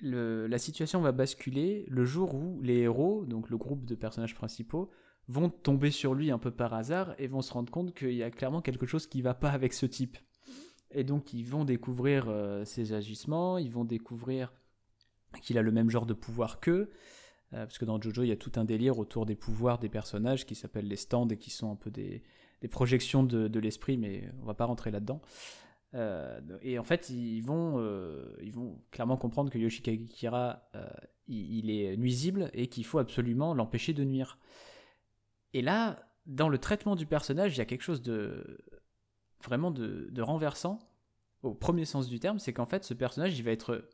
la 0.00 0.58
situation 0.58 1.00
va 1.00 1.12
basculer 1.12 1.84
le 1.88 2.04
jour 2.04 2.34
où 2.34 2.60
les 2.62 2.78
héros, 2.78 3.24
donc 3.24 3.50
le 3.50 3.56
groupe 3.56 3.84
de 3.84 3.94
personnages 3.94 4.34
principaux, 4.34 4.90
vont 5.28 5.48
tomber 5.50 5.90
sur 5.90 6.14
lui 6.14 6.30
un 6.30 6.38
peu 6.38 6.50
par 6.50 6.74
hasard 6.74 7.14
et 7.18 7.26
vont 7.26 7.42
se 7.42 7.52
rendre 7.52 7.72
compte 7.72 7.94
qu'il 7.94 8.14
y 8.14 8.22
a 8.22 8.30
clairement 8.30 8.62
quelque 8.62 8.86
chose 8.86 9.06
qui 9.06 9.22
va 9.22 9.34
pas 9.34 9.50
avec 9.50 9.72
ce 9.72 9.86
type. 9.86 10.18
Et 10.92 11.04
donc 11.04 11.32
ils 11.32 11.44
vont 11.44 11.64
découvrir 11.64 12.26
euh, 12.28 12.64
ses 12.64 12.92
agissements, 12.92 13.58
ils 13.58 13.70
vont 13.70 13.84
découvrir 13.84 14.52
qu'il 15.42 15.58
a 15.58 15.62
le 15.62 15.72
même 15.72 15.90
genre 15.90 16.06
de 16.06 16.14
pouvoir 16.14 16.60
qu'eux, 16.60 16.90
euh, 17.52 17.66
parce 17.66 17.78
que 17.78 17.84
dans 17.84 18.00
Jojo 18.00 18.22
il 18.22 18.28
y 18.28 18.32
a 18.32 18.36
tout 18.36 18.52
un 18.56 18.64
délire 18.64 18.98
autour 18.98 19.26
des 19.26 19.34
pouvoirs 19.34 19.78
des 19.78 19.88
personnages 19.88 20.46
qui 20.46 20.54
s'appellent 20.54 20.88
les 20.88 20.96
stands 20.96 21.28
et 21.28 21.36
qui 21.36 21.50
sont 21.50 21.72
un 21.72 21.76
peu 21.76 21.90
des, 21.90 22.22
projections 22.70 23.22
de, 23.22 23.46
de 23.46 23.60
l'esprit, 23.60 23.96
mais 23.96 24.28
on 24.42 24.46
va 24.46 24.54
pas 24.54 24.64
rentrer 24.64 24.90
là-dedans. 24.90 25.20
Euh, 25.96 26.40
et 26.60 26.78
en 26.78 26.84
fait, 26.84 27.08
ils 27.10 27.40
vont, 27.40 27.78
euh, 27.78 28.36
ils 28.42 28.52
vont 28.52 28.78
clairement 28.90 29.16
comprendre 29.16 29.50
que 29.50 29.58
Yoshikage 29.58 30.06
Kira, 30.08 30.68
euh, 30.74 30.86
il, 31.26 31.70
est 31.70 31.96
nuisible 31.96 32.50
et 32.52 32.68
qu'il 32.68 32.84
faut 32.84 32.98
absolument 32.98 33.54
l'empêcher 33.54 33.94
de 33.94 34.04
nuire. 34.04 34.38
Et 35.54 35.62
là, 35.62 36.06
dans 36.26 36.48
le 36.48 36.58
traitement 36.58 36.96
du 36.96 37.06
personnage, 37.06 37.54
il 37.54 37.58
y 37.58 37.62
a 37.62 37.64
quelque 37.64 37.82
chose 37.82 38.02
de 38.02 38.58
vraiment 39.42 39.70
de, 39.70 40.20
renversant 40.20 40.78
au 41.42 41.54
premier 41.54 41.84
sens 41.84 42.08
du 42.08 42.18
terme, 42.18 42.38
c'est 42.38 42.52
qu'en 42.52 42.66
fait, 42.66 42.84
ce 42.84 42.94
personnage, 42.94 43.38
il 43.38 43.44
va 43.44 43.52
être 43.52 43.88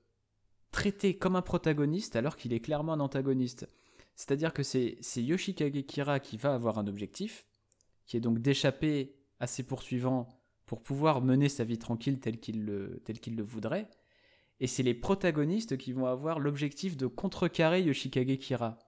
traité 0.70 1.18
comme 1.18 1.36
un 1.36 1.42
protagoniste 1.42 2.16
alors 2.16 2.36
qu'il 2.36 2.52
est 2.52 2.60
clairement 2.60 2.94
un 2.94 3.00
antagoniste. 3.00 3.68
C'est-à-dire 4.16 4.52
que 4.52 4.62
c'est 4.62 4.98
Yoshikage 5.16 5.84
Kira 5.86 6.20
qui 6.20 6.36
va 6.36 6.54
avoir 6.54 6.78
un 6.78 6.86
objectif, 6.86 7.46
qui 8.06 8.16
est 8.16 8.20
donc 8.20 8.40
d'échapper 8.40 9.14
à 9.38 9.46
ses 9.46 9.62
poursuivants 9.62 10.41
pour 10.72 10.80
pouvoir 10.80 11.20
mener 11.20 11.50
sa 11.50 11.64
vie 11.64 11.76
tranquille 11.76 12.18
telle 12.18 12.40
qu'il 12.40 12.64
le, 12.64 13.02
tel 13.04 13.20
qu'il 13.20 13.36
le 13.36 13.42
voudrait. 13.42 13.90
Et 14.58 14.66
c'est 14.66 14.82
les 14.82 14.94
protagonistes 14.94 15.76
qui 15.76 15.92
vont 15.92 16.06
avoir 16.06 16.38
l'objectif 16.38 16.96
de 16.96 17.06
contrecarrer 17.06 17.82
Yoshikage 17.82 18.38
Kira. 18.38 18.78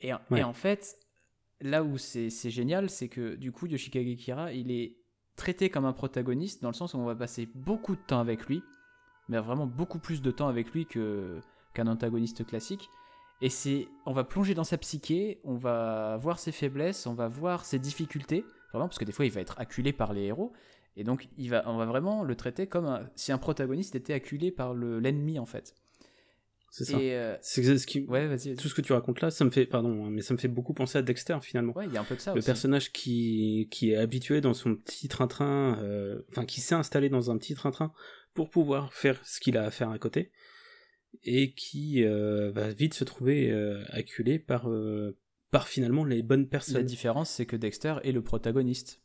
Et, 0.00 0.10
et 0.34 0.42
en 0.42 0.52
fait, 0.52 0.98
là 1.60 1.84
où 1.84 1.96
c'est 1.96 2.50
génial, 2.50 2.90
c'est 2.90 3.06
que 3.06 3.36
du 3.36 3.52
coup, 3.52 3.68
Yoshikage 3.68 4.16
Kira, 4.16 4.52
il 4.52 4.72
est 4.72 4.96
traité 5.36 5.70
comme 5.70 5.84
un 5.84 5.92
protagoniste 5.92 6.60
dans 6.60 6.70
le 6.70 6.74
sens 6.74 6.92
où 6.94 6.98
on 6.98 7.04
va 7.04 7.14
passer 7.14 7.48
beaucoup 7.54 7.94
de 7.94 8.02
temps 8.04 8.18
avec 8.18 8.46
lui, 8.46 8.60
mais 9.28 9.38
vraiment 9.38 9.68
beaucoup 9.68 10.00
plus 10.00 10.20
de 10.20 10.32
temps 10.32 10.48
avec 10.48 10.72
lui 10.72 10.86
que 10.86 11.38
qu'un 11.72 11.86
antagoniste 11.86 12.44
classique. 12.44 12.90
Et 13.42 13.48
c'est, 13.48 13.86
on 14.06 14.12
va 14.12 14.24
plonger 14.24 14.54
dans 14.54 14.64
sa 14.64 14.76
psyché, 14.76 15.40
on 15.44 15.54
va 15.54 16.16
voir 16.16 16.40
ses 16.40 16.50
faiblesses, 16.50 17.06
on 17.06 17.14
va 17.14 17.28
voir 17.28 17.64
ses 17.64 17.78
difficultés, 17.78 18.44
vraiment 18.72 18.88
parce 18.88 18.98
que 18.98 19.04
des 19.04 19.12
fois 19.12 19.24
il 19.24 19.30
va 19.30 19.40
être 19.40 19.54
acculé 19.60 19.92
par 19.92 20.12
les 20.12 20.22
héros, 20.22 20.52
et 20.96 21.04
donc 21.04 21.28
il 21.36 21.50
va, 21.50 21.62
on 21.66 21.76
va 21.76 21.86
vraiment 21.86 22.24
le 22.24 22.34
traiter 22.34 22.66
comme 22.66 23.08
si 23.14 23.32
un 23.32 23.38
protagoniste 23.38 23.94
était 23.94 24.12
acculé 24.12 24.50
par 24.50 24.74
le, 24.74 24.98
l'ennemi 25.00 25.38
en 25.38 25.46
fait. 25.46 25.74
C'est 26.70 26.84
ça. 26.84 26.98
Euh, 26.98 27.36
c'est 27.40 27.78
ce 27.78 27.86
qui... 27.86 28.04
ouais, 28.04 28.28
vas-y, 28.28 28.54
Tout 28.54 28.68
ce 28.68 28.74
que 28.74 28.80
tu 28.80 28.92
racontes 28.92 29.20
là, 29.20 29.30
ça 29.30 29.44
me 29.44 29.50
fait, 29.50 29.66
pardon, 29.66 30.06
mais 30.06 30.22
ça 30.22 30.34
me 30.34 30.38
fait 30.38 30.48
beaucoup 30.48 30.72
penser 30.72 30.98
à 30.98 31.02
Dexter 31.02 31.36
finalement. 31.42 31.72
Ouais, 31.72 31.86
il 31.86 31.92
y 31.92 31.96
a 31.96 32.00
un 32.00 32.04
peu 32.04 32.14
de 32.14 32.20
ça. 32.20 32.32
Le 32.32 32.42
personnage 32.42 32.92
qui, 32.92 33.68
qui 33.72 33.90
est 33.90 33.96
habitué 33.96 34.40
dans 34.40 34.54
son 34.54 34.76
petit 34.76 35.08
train-train, 35.08 35.78
euh, 35.82 36.22
enfin 36.30 36.44
qui 36.44 36.60
s'est 36.60 36.76
installé 36.76 37.08
dans 37.08 37.30
un 37.30 37.38
petit 37.38 37.54
train-train 37.54 37.92
pour 38.34 38.50
pouvoir 38.50 38.94
faire 38.94 39.20
ce 39.26 39.40
qu'il 39.40 39.58
a 39.58 39.64
à 39.64 39.70
faire 39.72 39.90
à 39.90 39.98
côté, 39.98 40.30
et 41.24 41.52
qui 41.54 42.04
euh, 42.04 42.52
va 42.52 42.70
vite 42.70 42.94
se 42.94 43.02
trouver 43.02 43.52
acculé 43.88 44.38
par, 44.38 44.68
par 45.50 45.66
finalement 45.66 46.04
les 46.04 46.22
bonnes 46.22 46.48
personnes. 46.48 46.76
La 46.76 46.82
différence, 46.84 47.30
c'est 47.30 47.46
que 47.46 47.56
Dexter 47.56 47.96
est 48.04 48.12
le 48.12 48.22
protagoniste. 48.22 49.02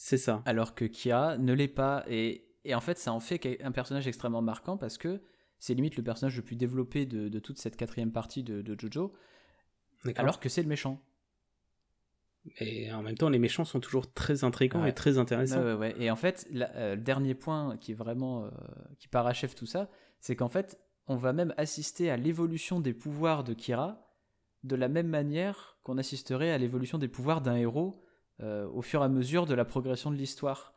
C'est 0.00 0.16
ça. 0.16 0.42
Alors 0.46 0.76
que 0.76 0.84
Kia 0.84 1.36
ne 1.38 1.52
l'est 1.52 1.66
pas, 1.66 2.04
et, 2.06 2.46
et 2.64 2.76
en 2.76 2.80
fait, 2.80 2.98
ça 2.98 3.12
en 3.12 3.18
fait 3.18 3.58
un 3.64 3.72
personnage 3.72 4.06
extrêmement 4.06 4.40
marquant 4.40 4.76
parce 4.76 4.96
que 4.96 5.20
c'est 5.58 5.74
limite 5.74 5.96
le 5.96 6.04
personnage 6.04 6.36
le 6.36 6.42
plus 6.42 6.54
développé 6.54 7.04
de, 7.04 7.36
toute 7.40 7.58
cette 7.58 7.76
quatrième 7.76 8.12
partie 8.12 8.44
de, 8.44 8.78
Jojo, 8.78 9.12
alors 10.14 10.38
que 10.38 10.48
c'est 10.48 10.62
le 10.62 10.68
méchant. 10.68 11.02
Et 12.60 12.92
en 12.92 13.02
même 13.02 13.16
temps, 13.16 13.28
les 13.28 13.40
méchants 13.40 13.64
sont 13.64 13.80
toujours 13.80 14.12
très 14.12 14.44
intrigants 14.44 14.84
et 14.84 14.94
très 14.94 15.18
intéressants. 15.18 15.82
Et 15.98 16.12
en 16.12 16.16
fait, 16.16 16.48
euh, 16.54 16.94
le 16.94 17.02
dernier 17.02 17.34
point 17.34 17.76
qui 17.78 17.90
est 17.90 17.96
vraiment 17.96 18.44
euh, 18.44 18.50
qui 19.00 19.08
parachève 19.08 19.56
tout 19.56 19.66
ça, 19.66 19.90
c'est 20.20 20.36
qu'en 20.36 20.48
fait, 20.48 20.80
on 21.08 21.16
va 21.16 21.32
même 21.32 21.52
assister 21.56 22.08
à 22.08 22.16
l'évolution 22.16 22.78
des 22.78 22.94
pouvoirs 22.94 23.42
de 23.42 23.52
Kira 23.52 24.08
de 24.62 24.76
la 24.76 24.86
même 24.86 25.08
manière 25.08 25.76
qu'on 25.82 25.98
assisterait 25.98 26.52
à 26.52 26.58
l'évolution 26.58 26.98
des 26.98 27.08
pouvoirs 27.08 27.40
d'un 27.40 27.56
héros 27.56 28.04
au 28.40 28.82
fur 28.82 29.02
et 29.02 29.04
à 29.04 29.08
mesure 29.08 29.46
de 29.46 29.54
la 29.54 29.64
progression 29.64 30.10
de 30.10 30.16
l'histoire. 30.16 30.72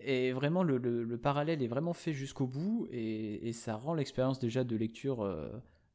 Et 0.00 0.32
vraiment, 0.32 0.62
le, 0.62 1.16
parallèle 1.16 1.62
est 1.62 1.68
vraiment 1.68 1.94
fait 1.94 2.12
jusqu'au 2.12 2.46
bout 2.46 2.86
et, 2.90 3.52
ça 3.52 3.76
rend 3.76 3.94
l'expérience 3.94 4.38
déjà 4.38 4.64
de 4.64 4.76
lecture 4.76 5.22
euh, 5.22 5.50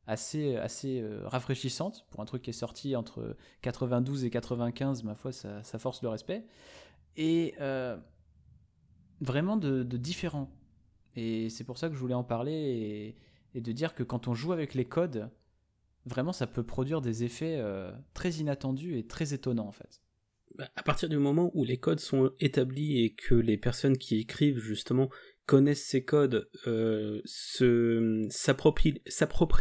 assez, 0.08 0.56
assez 0.56 1.02
euh, 1.02 1.28
rafraîchissante 1.28 2.08
pour 2.10 2.22
un 2.22 2.26
truc 2.26 2.42
qui 2.42 2.50
est 2.50 2.54
sorti 2.54 2.96
entre 2.96 3.36
92 3.62 4.26
et 4.26 4.30
95. 4.30 5.04
Ma 5.04 5.16
foi, 5.16 5.32
ça, 5.32 5.62
force 5.78 6.02
le 6.02 6.10
respect. 6.10 6.46
Et 7.18 7.54
euh, 7.60 7.98
vraiment 9.22 9.58
de, 9.58 9.84
différent. 9.84 10.50
Et 11.16 11.50
c'est 11.50 11.64
pour 11.64 11.78
ça 11.78 11.90
que 11.90 11.96
je 11.96 12.00
voulais 12.00 12.14
en 12.14 12.24
parler 12.24 13.16
et, 13.54 13.62
de 13.62 13.72
dire 13.72 13.94
que 13.94 14.04
quand 14.04 14.28
on 14.28 14.34
joue 14.34 14.54
avec 14.54 14.74
les 14.74 14.86
codes, 14.86 15.30
vraiment 16.06 16.32
ça 16.32 16.48
peut 16.48 16.64
produire 16.64 17.02
des 17.02 17.24
effets 17.24 17.62
très 18.14 18.30
inattendus 18.34 18.98
et 18.98 19.06
très 19.06 19.34
étonnants 19.34 19.68
en 19.68 19.72
fait. 19.72 20.02
Bah, 20.60 20.70
à 20.76 20.84
partir 20.84 21.08
du 21.08 21.18
moment 21.18 21.52
où 21.54 21.64
les 21.64 21.78
codes 21.78 22.02
sont 22.02 22.34
établis 22.42 23.02
et 23.06 23.16
que 23.16 23.34
les 23.34 23.58
personnes 23.58 23.98
qui 23.98 24.20
écrivent 24.20 24.60
justement 24.60 25.10
connaissent 25.46 25.86
ces 25.86 26.04
codes, 26.04 26.50
euh, 26.68 27.22
s'approprient 27.26 29.02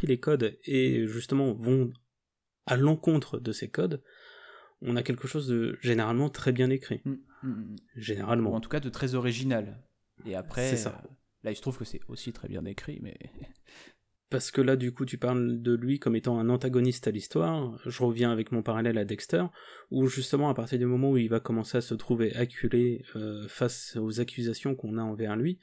les 0.02 0.18
codes 0.18 0.58
et 0.64 1.06
justement 1.06 1.54
vont 1.54 1.92
à 2.66 2.76
l'encontre 2.76 3.38
de 3.38 3.52
ces 3.52 3.70
codes, 3.70 4.02
on 4.82 4.96
a 4.96 5.04
quelque 5.04 5.28
chose 5.28 5.46
de 5.46 5.78
généralement 5.80 6.30
très 6.30 6.50
bien 6.50 6.68
écrit. 6.68 7.00
Mm, 7.04 7.12
mm, 7.44 7.48
mm. 7.48 7.76
Généralement. 7.94 8.54
en 8.54 8.60
tout 8.60 8.68
cas 8.68 8.80
de 8.80 8.90
très 8.90 9.14
original. 9.14 9.80
Et 10.26 10.34
après, 10.34 10.76
ça. 10.76 11.00
Euh, 11.04 11.08
là 11.44 11.52
il 11.52 11.56
se 11.56 11.62
trouve 11.62 11.78
que 11.78 11.84
c'est 11.84 12.00
aussi 12.08 12.32
très 12.32 12.48
bien 12.48 12.64
écrit, 12.64 12.98
mais 13.00 13.16
parce 14.30 14.50
que 14.50 14.60
là, 14.60 14.76
du 14.76 14.92
coup, 14.92 15.06
tu 15.06 15.16
parles 15.16 15.62
de 15.62 15.74
lui 15.74 15.98
comme 15.98 16.14
étant 16.14 16.38
un 16.38 16.50
antagoniste 16.50 17.08
à 17.08 17.10
l'histoire. 17.10 17.80
Je 17.86 18.02
reviens 18.02 18.30
avec 18.30 18.52
mon 18.52 18.62
parallèle 18.62 18.98
à 18.98 19.04
Dexter, 19.04 19.44
où 19.90 20.06
justement, 20.06 20.50
à 20.50 20.54
partir 20.54 20.78
du 20.78 20.84
moment 20.84 21.12
où 21.12 21.16
il 21.16 21.30
va 21.30 21.40
commencer 21.40 21.78
à 21.78 21.80
se 21.80 21.94
trouver 21.94 22.34
acculé 22.36 23.04
euh, 23.16 23.48
face 23.48 23.96
aux 23.96 24.20
accusations 24.20 24.74
qu'on 24.74 24.98
a 24.98 25.02
envers 25.02 25.36
lui, 25.36 25.60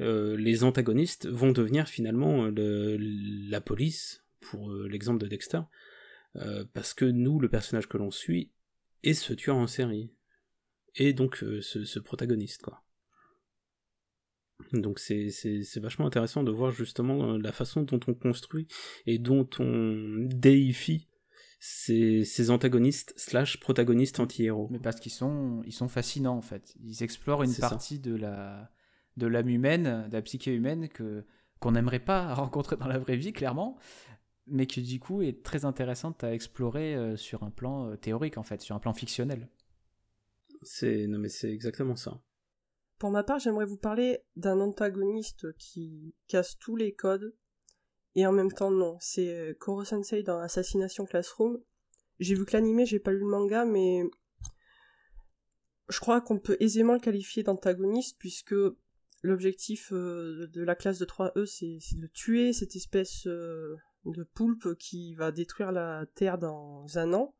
euh, 0.00 0.36
les 0.36 0.64
antagonistes 0.64 1.26
vont 1.28 1.52
devenir 1.52 1.88
finalement 1.88 2.50
la 2.54 3.60
police, 3.60 4.24
pour 4.40 4.70
euh, 4.70 4.86
l'exemple 4.88 5.20
de 5.20 5.28
Dexter, 5.28 5.60
parce 6.72 6.94
que 6.94 7.04
nous, 7.04 7.38
le 7.38 7.48
personnage 7.48 7.88
que 7.88 7.96
l'on 7.96 8.10
suit, 8.10 8.50
est 9.04 9.14
ce 9.14 9.32
tueur 9.32 9.56
en 9.56 9.68
série, 9.68 10.12
et 10.96 11.12
donc 11.12 11.36
ce, 11.36 11.60
ce 11.60 11.98
protagoniste, 12.00 12.62
quoi. 12.62 12.83
Donc 14.72 14.98
c'est 14.98 15.30
vachement 15.76 16.06
intéressant 16.06 16.42
de 16.42 16.50
voir 16.50 16.70
justement 16.70 17.34
euh, 17.34 17.38
la 17.38 17.52
façon 17.52 17.82
dont 17.82 18.00
on 18.06 18.14
construit 18.14 18.68
et 19.06 19.18
dont 19.18 19.48
on 19.58 20.26
déifie 20.28 21.08
ces, 21.60 22.24
ces 22.24 22.50
antagonistes 22.50 23.14
slash 23.16 23.58
protagonistes 23.58 24.20
anti-héros. 24.20 24.68
Mais 24.70 24.78
parce 24.78 25.00
qu'ils 25.00 25.12
sont, 25.12 25.62
ils 25.66 25.72
sont 25.72 25.88
fascinants 25.88 26.36
en 26.36 26.42
fait. 26.42 26.74
Ils 26.82 27.02
explorent 27.02 27.42
une 27.42 27.54
partie 27.54 27.98
de 27.98 28.14
la 28.14 28.70
de 29.16 29.26
l'âme 29.26 29.48
humaine, 29.48 30.08
de 30.08 30.12
la 30.12 30.22
psyché 30.22 30.52
humaine 30.52 30.88
que 30.88 31.24
qu'on 31.60 31.72
n'aimerait 31.72 32.04
pas 32.04 32.34
rencontrer 32.34 32.76
dans 32.76 32.86
la 32.86 32.98
vraie 32.98 33.16
vie 33.16 33.32
clairement, 33.32 33.78
mais 34.46 34.66
qui 34.66 34.82
du 34.82 35.00
coup 35.00 35.22
est 35.22 35.42
très 35.42 35.64
intéressante 35.64 36.22
à 36.22 36.34
explorer 36.34 36.94
euh, 36.94 37.16
sur 37.16 37.42
un 37.42 37.50
plan 37.50 37.88
euh, 37.88 37.96
théorique 37.96 38.38
en 38.38 38.42
fait, 38.42 38.60
sur 38.60 38.76
un 38.76 38.80
plan 38.80 38.92
fictionnel. 38.92 39.48
C'est 40.62 41.06
non 41.06 41.18
mais 41.18 41.28
c'est 41.28 41.52
exactement 41.52 41.96
ça. 41.96 42.20
Pour 43.04 43.10
ma 43.10 43.22
part, 43.22 43.38
j'aimerais 43.38 43.66
vous 43.66 43.76
parler 43.76 44.20
d'un 44.34 44.60
antagoniste 44.60 45.54
qui 45.58 46.14
casse 46.26 46.56
tous 46.58 46.74
les 46.74 46.94
codes, 46.94 47.36
et 48.14 48.26
en 48.26 48.32
même 48.32 48.50
temps 48.50 48.70
non. 48.70 48.96
C'est 48.98 49.28
euh, 49.28 49.52
Koro 49.52 49.84
Sensei 49.84 50.22
dans 50.22 50.38
Assassination 50.38 51.04
Classroom. 51.04 51.60
J'ai 52.18 52.34
vu 52.34 52.46
que 52.46 52.54
l'anime, 52.54 52.86
j'ai 52.86 52.98
pas 52.98 53.12
lu 53.12 53.18
le 53.18 53.26
manga, 53.26 53.66
mais 53.66 54.04
je 55.90 56.00
crois 56.00 56.22
qu'on 56.22 56.38
peut 56.38 56.56
aisément 56.60 56.94
le 56.94 56.98
qualifier 56.98 57.42
d'antagoniste, 57.42 58.16
puisque 58.18 58.54
l'objectif 59.20 59.92
euh, 59.92 60.46
de 60.54 60.62
la 60.62 60.74
classe 60.74 60.98
de 60.98 61.04
3E, 61.04 61.44
c'est 61.44 61.98
de 61.98 62.06
tuer 62.06 62.54
cette 62.54 62.74
espèce 62.74 63.26
euh, 63.26 63.76
de 64.06 64.22
poulpe 64.22 64.78
qui 64.78 65.14
va 65.14 65.30
détruire 65.30 65.72
la 65.72 66.06
Terre 66.14 66.38
dans 66.38 66.86
un 66.96 67.12
an. 67.12 67.34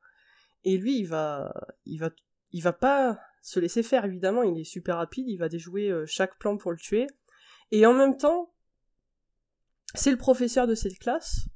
Et 0.65 0.77
lui, 0.77 0.99
il 0.99 1.07
va, 1.07 1.55
il 1.87 2.01
va, 2.01 2.11
il 2.55 2.63
va 2.63 2.73
pas 2.73 3.19
se 3.43 3.61
laisser 3.61 3.83
faire, 3.83 4.05
évidemment, 4.05 4.45
il 4.45 4.59
est 4.59 4.65
super 4.65 4.97
rapide, 4.97 5.29
il 5.29 5.37
va 5.37 5.49
déjouer 5.49 5.91
euh, 5.91 6.05
chaque 6.07 6.39
plan 6.39 6.57
pour 6.57 6.71
le 6.71 6.79
tuer. 6.79 7.09
Et 7.73 7.85
en 7.85 7.93
même 7.93 8.17
temps, 8.17 8.55
c'est 9.95 10.13
le 10.13 10.17
professeur 10.17 10.69
de 10.69 10.77
cette 10.77 10.99
classe, 10.99 11.49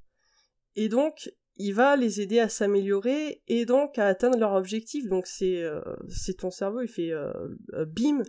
et 0.74 0.88
donc 0.88 1.32
il 1.56 1.72
va 1.72 1.96
les 1.96 2.20
aider 2.20 2.40
à 2.40 2.48
s'améliorer 2.48 3.42
et 3.48 3.64
donc 3.64 3.98
à 3.98 4.06
atteindre 4.06 4.38
leur 4.38 4.52
objectif. 4.52 5.08
Donc 5.08 5.26
c'est 5.26 5.62
euh, 5.62 5.80
c'est 6.08 6.38
ton 6.38 6.50
cerveau, 6.50 6.82
il 6.82 6.88
fait 6.88 7.12
euh, 7.12 7.32
bim. 7.86 8.22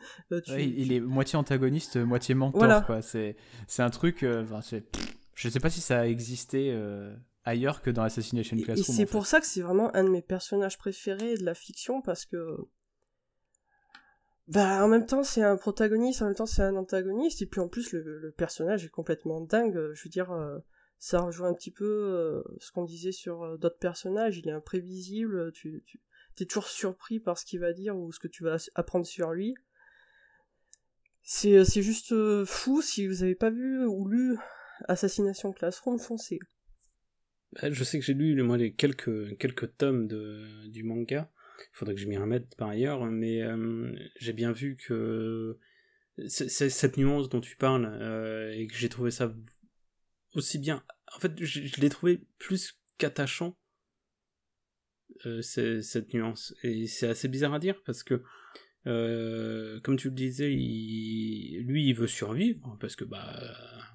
il 0.57 0.93
est 0.93 0.99
moitié 0.99 1.37
antagoniste, 1.37 1.97
moitié 1.97 2.35
mentor. 2.35 2.85
Quoi. 2.85 3.01
C'est 3.01 3.35
un 3.79 3.89
truc. 3.89 4.25
c'est 4.61 4.83
je 5.35 5.49
sais 5.49 5.59
pas 5.59 5.69
si 5.69 5.81
ça 5.81 6.01
a 6.01 6.05
existé 6.05 6.71
ailleurs 7.43 7.81
que 7.81 7.89
dans 7.89 8.03
Assassination 8.03 8.57
Classroom. 8.57 8.95
Et 8.95 8.97
c'est 8.97 9.05
pour 9.05 9.25
ça 9.25 9.39
que 9.39 9.47
c'est 9.47 9.61
vraiment 9.61 9.95
un 9.95 10.03
de 10.03 10.09
mes 10.09 10.21
personnages 10.21 10.77
préférés 10.77 11.35
de 11.37 11.43
la 11.43 11.53
fiction 11.53 12.01
parce 12.01 12.25
que 12.25 12.57
bah 14.47 14.83
en 14.83 14.87
même 14.87 15.05
temps 15.05 15.23
c'est 15.23 15.43
un 15.43 15.57
protagoniste, 15.57 16.23
en 16.23 16.25
même 16.25 16.35
temps 16.35 16.47
c'est 16.47 16.63
un 16.63 16.75
antagoniste, 16.75 17.43
et 17.43 17.45
puis 17.45 17.61
en 17.61 17.67
plus 17.67 17.91
le, 17.91 18.33
personnage 18.35 18.83
est 18.83 18.89
complètement 18.89 19.41
dingue, 19.41 19.91
je 19.93 20.03
veux 20.03 20.09
dire, 20.09 20.31
euh, 20.31 20.57
ça 20.97 21.21
rejoint 21.21 21.49
un 21.49 21.53
petit 21.53 21.69
peu 21.69 21.85
euh, 21.85 22.41
ce 22.59 22.71
qu'on 22.71 22.83
disait 22.83 23.11
sur 23.11 23.43
euh, 23.43 23.57
d'autres 23.57 23.77
personnages, 23.77 24.39
il 24.39 24.47
est 24.47 24.51
imprévisible, 24.51 25.51
tu, 25.51 25.83
tu 25.85 26.01
es 26.41 26.45
toujours 26.47 26.67
surpris 26.67 27.19
par 27.19 27.37
ce 27.37 27.45
qu'il 27.45 27.59
va 27.59 27.73
dire 27.73 27.95
ou 27.95 28.11
ce 28.11 28.19
que 28.19 28.27
tu 28.27 28.43
vas 28.43 28.57
apprendre 28.73 29.05
sur 29.05 29.31
lui. 29.31 29.53
C'est, 31.21 31.63
c'est 31.63 31.83
juste 31.83 32.15
fou, 32.45 32.81
si 32.81 33.05
vous 33.05 33.21
avez 33.21 33.35
pas 33.35 33.51
vu 33.51 33.85
ou 33.85 34.07
lu 34.07 34.35
Assassination 34.87 35.51
Classroom, 35.53 35.99
foncez. 35.99 36.39
Bah, 37.53 37.71
je 37.71 37.83
sais 37.83 37.99
que 37.99 38.05
j'ai 38.05 38.13
lu 38.13 38.41
moi, 38.43 38.57
les 38.57 38.73
quelques, 38.73 39.37
quelques 39.37 39.75
tomes 39.77 40.07
de, 40.07 40.67
du 40.67 40.83
manga, 40.83 41.31
il 41.59 41.77
faudrait 41.77 41.95
que 41.95 42.01
je 42.01 42.07
m'y 42.07 42.17
remette 42.17 42.55
par 42.55 42.69
ailleurs, 42.69 43.05
mais 43.05 43.41
euh, 43.41 43.91
j'ai 44.19 44.33
bien 44.33 44.51
vu 44.51 44.75
que 44.75 45.57
c'est 46.27 46.69
cette 46.69 46.97
nuance 46.97 47.29
dont 47.29 47.39
tu 47.39 47.55
parles 47.55 47.85
euh, 47.85 48.53
et 48.53 48.67
que 48.67 48.75
j'ai 48.75 48.89
trouvé 48.89 49.09
ça 49.09 49.33
aussi 50.35 50.59
bien. 50.59 50.83
En 51.15 51.19
fait, 51.19 51.43
je, 51.43 51.81
l'ai 51.81 51.89
trouvé 51.89 52.21
plus 52.37 52.77
qu'attachant 52.97 53.57
euh, 55.25 55.41
cette 55.41 56.13
nuance 56.13 56.53
et 56.63 56.87
c'est 56.87 57.07
assez 57.07 57.27
bizarre 57.27 57.53
à 57.53 57.59
dire 57.59 57.81
parce 57.85 58.03
que 58.03 58.23
comme 58.83 59.97
tu 59.97 60.09
le 60.09 60.15
disais, 60.15 60.49
lui 60.49 61.87
il 61.87 61.93
veut 61.93 62.07
survivre 62.07 62.75
parce 62.79 62.95
que 62.95 63.05
bah 63.05 63.39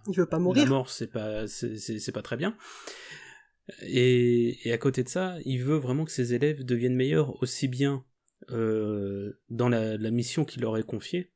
il 0.07 0.17
veut 0.17 0.27
pas 0.27 0.39
mourir. 0.39 0.65
La 0.65 0.71
mort 0.71 0.89
c'est 0.89 1.11
pas 1.11 1.47
c'est 1.49 2.13
pas 2.13 2.23
très 2.23 2.37
bien. 2.37 2.57
Et, 3.83 4.73
à 4.73 4.79
côté 4.79 5.03
de 5.03 5.09
ça, 5.09 5.37
il 5.45 5.63
veut 5.63 5.77
vraiment 5.77 6.05
que 6.05 6.11
ses 6.11 6.35
élèves 6.35 6.65
deviennent 6.65 6.97
meilleurs 6.97 7.43
aussi 7.43 7.69
bien 7.69 8.05
dans 8.49 9.69
la, 9.69 10.11
mission 10.11 10.45
qu'il 10.45 10.63
leur 10.63 10.77
est 10.77 10.83
confiée 10.83 11.33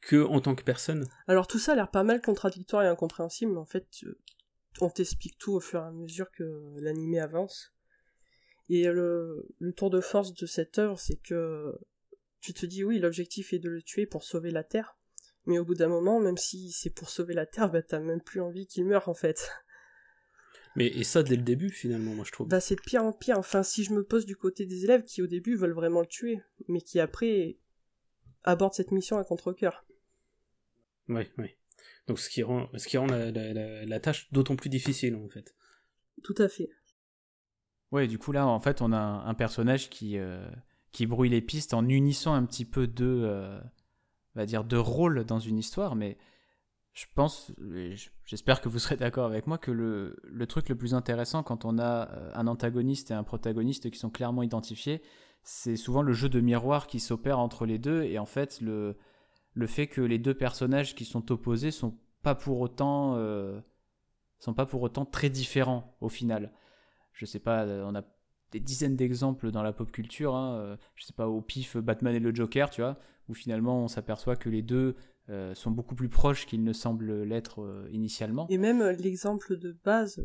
que 0.00 0.24
en 0.24 0.40
tant 0.40 0.54
que 0.54 0.62
personne. 0.62 1.06
Alors 1.26 1.48
tout 1.48 1.58
ça 1.58 1.72
a 1.72 1.74
l'air 1.74 1.90
pas 1.90 2.04
mal 2.04 2.22
contradictoire 2.22 2.84
et 2.84 2.86
incompréhensible, 2.86 3.52
mais 3.52 3.58
en 3.58 3.66
fait, 3.66 3.88
on 4.80 4.88
t'explique 4.88 5.36
tout 5.38 5.52
au 5.52 5.60
fur 5.60 5.80
et 5.80 5.86
à 5.86 5.90
mesure 5.90 6.30
que 6.30 6.44
l'animé 6.80 7.18
avance. 7.18 7.74
Et 8.68 8.84
le, 8.84 9.48
le, 9.58 9.72
tour 9.72 9.90
de 9.90 10.00
force 10.00 10.34
de 10.34 10.46
cette 10.46 10.78
œuvre, 10.78 10.98
c'est 10.98 11.16
que 11.16 11.74
tu 12.40 12.54
te 12.54 12.64
dis 12.64 12.84
oui, 12.84 12.98
l'objectif 12.98 13.52
est 13.52 13.58
de 13.58 13.68
le 13.68 13.82
tuer 13.82 14.06
pour 14.06 14.22
sauver 14.22 14.50
la 14.50 14.64
Terre, 14.64 14.96
mais 15.46 15.58
au 15.58 15.64
bout 15.64 15.74
d'un 15.74 15.88
moment, 15.88 16.20
même 16.20 16.36
si 16.36 16.70
c'est 16.70 16.90
pour 16.90 17.10
sauver 17.10 17.34
la 17.34 17.46
Terre, 17.46 17.70
bah 17.70 17.82
t'as 17.82 17.98
même 17.98 18.20
plus 18.20 18.40
envie 18.40 18.66
qu'il 18.66 18.84
meure 18.84 19.08
en 19.08 19.14
fait. 19.14 19.50
Mais 20.76 20.86
et 20.86 21.04
ça 21.04 21.22
dès 21.22 21.36
le 21.36 21.42
début 21.42 21.70
finalement, 21.70 22.14
moi 22.14 22.24
je 22.26 22.32
trouve. 22.32 22.48
Bah 22.48 22.60
c'est 22.60 22.76
de 22.76 22.80
pire 22.80 23.04
en 23.04 23.12
pire. 23.12 23.38
Enfin, 23.38 23.62
si 23.62 23.84
je 23.84 23.92
me 23.92 24.02
pose 24.02 24.24
du 24.24 24.36
côté 24.36 24.66
des 24.66 24.84
élèves 24.84 25.04
qui 25.04 25.22
au 25.22 25.26
début 25.26 25.56
veulent 25.56 25.74
vraiment 25.74 26.00
le 26.00 26.06
tuer, 26.06 26.40
mais 26.68 26.80
qui 26.80 26.98
après 26.98 27.58
aborde 28.44 28.74
cette 28.74 28.90
mission 28.90 29.18
à 29.18 29.24
contre-coeur. 29.24 29.84
Oui, 31.08 31.28
oui. 31.38 31.50
Donc 32.06 32.18
ce 32.18 32.28
qui 32.28 32.42
rend, 32.42 32.68
ce 32.76 32.88
qui 32.88 32.98
rend 32.98 33.06
la, 33.06 33.30
la, 33.30 34.00
tâche 34.00 34.32
d'autant 34.32 34.56
plus 34.56 34.70
difficile 34.70 35.14
en 35.14 35.28
fait. 35.28 35.54
Tout 36.22 36.34
à 36.38 36.48
fait. 36.48 36.68
Ouais, 37.90 38.06
du 38.06 38.18
coup 38.18 38.32
là 38.32 38.46
en 38.46 38.60
fait 38.60 38.82
on 38.82 38.92
a 38.92 38.98
un, 38.98 39.34
personnage 39.34 39.90
qui, 39.90 40.18
euh, 40.18 40.48
qui 40.90 41.06
brouille 41.06 41.28
les 41.28 41.42
pistes 41.42 41.74
en 41.74 41.86
unissant 41.86 42.34
un 42.34 42.44
petit 42.44 42.64
peu 42.64 42.86
deux, 42.86 43.22
euh, 43.24 43.60
on 44.34 44.40
va 44.40 44.46
dire 44.46 44.64
deux 44.64 44.80
rôles 44.80 45.24
dans 45.24 45.38
une 45.38 45.58
histoire, 45.58 45.94
mais 45.94 46.18
je 46.92 47.06
pense, 47.14 47.50
j'espère 48.26 48.60
que 48.60 48.68
vous 48.68 48.78
serez 48.78 48.96
d'accord 48.96 49.24
avec 49.24 49.46
moi, 49.46 49.56
que 49.56 49.70
le, 49.70 50.46
truc 50.46 50.68
le 50.68 50.76
plus 50.76 50.94
intéressant 50.94 51.42
quand 51.42 51.64
on 51.64 51.78
a 51.78 52.10
euh, 52.10 52.30
un 52.34 52.46
antagoniste 52.46 53.10
et 53.10 53.14
un 53.14 53.22
protagoniste 53.22 53.90
qui 53.90 53.98
sont 53.98 54.10
clairement 54.10 54.42
identifiés, 54.42 55.00
c'est 55.42 55.76
souvent 55.76 56.02
le 56.02 56.12
jeu 56.12 56.28
de 56.28 56.40
miroir 56.40 56.86
qui 56.86 57.00
s'opère 57.00 57.38
entre 57.38 57.64
les 57.64 57.78
deux 57.78 58.02
et 58.02 58.18
en 58.18 58.26
fait 58.26 58.60
le, 58.60 58.96
le 59.54 59.66
fait 59.66 59.86
que 59.86 60.02
les 60.02 60.18
deux 60.18 60.34
personnages 60.34 60.94
qui 60.94 61.06
sont 61.06 61.32
opposés 61.32 61.70
sont 61.70 61.98
pas 62.22 62.34
pour 62.34 62.60
autant 62.60 63.16
euh, 63.16 63.58
sont 64.38 64.54
pas 64.54 64.66
pour 64.66 64.82
autant 64.82 65.06
très 65.06 65.30
différents 65.30 65.96
au 66.00 66.10
final. 66.10 66.52
Je 67.14 67.24
sais 67.24 67.40
pas, 67.40 67.62
euh, 67.62 67.84
on 67.86 67.94
a 67.94 68.02
des 68.50 68.60
dizaines 68.60 68.96
d'exemples 68.96 69.50
dans 69.50 69.62
la 69.62 69.72
pop 69.72 69.90
culture. 69.90 70.34
Hein, 70.34 70.76
je 70.94 71.04
sais 71.04 71.14
pas 71.14 71.26
au 71.26 71.40
pif 71.40 71.78
Batman 71.78 72.14
et 72.14 72.20
le 72.20 72.34
Joker, 72.34 72.68
tu 72.68 72.82
vois, 72.82 72.98
où 73.28 73.34
finalement 73.34 73.82
on 73.82 73.88
s'aperçoit 73.88 74.36
que 74.36 74.50
les 74.50 74.60
deux 74.60 74.94
sont 75.54 75.70
beaucoup 75.70 75.94
plus 75.94 76.08
proches 76.08 76.46
qu'ils 76.46 76.64
ne 76.64 76.72
semblent 76.72 77.22
l'être 77.22 77.86
initialement. 77.90 78.46
Et 78.48 78.58
même 78.58 78.82
l'exemple 78.98 79.56
de 79.56 79.76
base, 79.84 80.22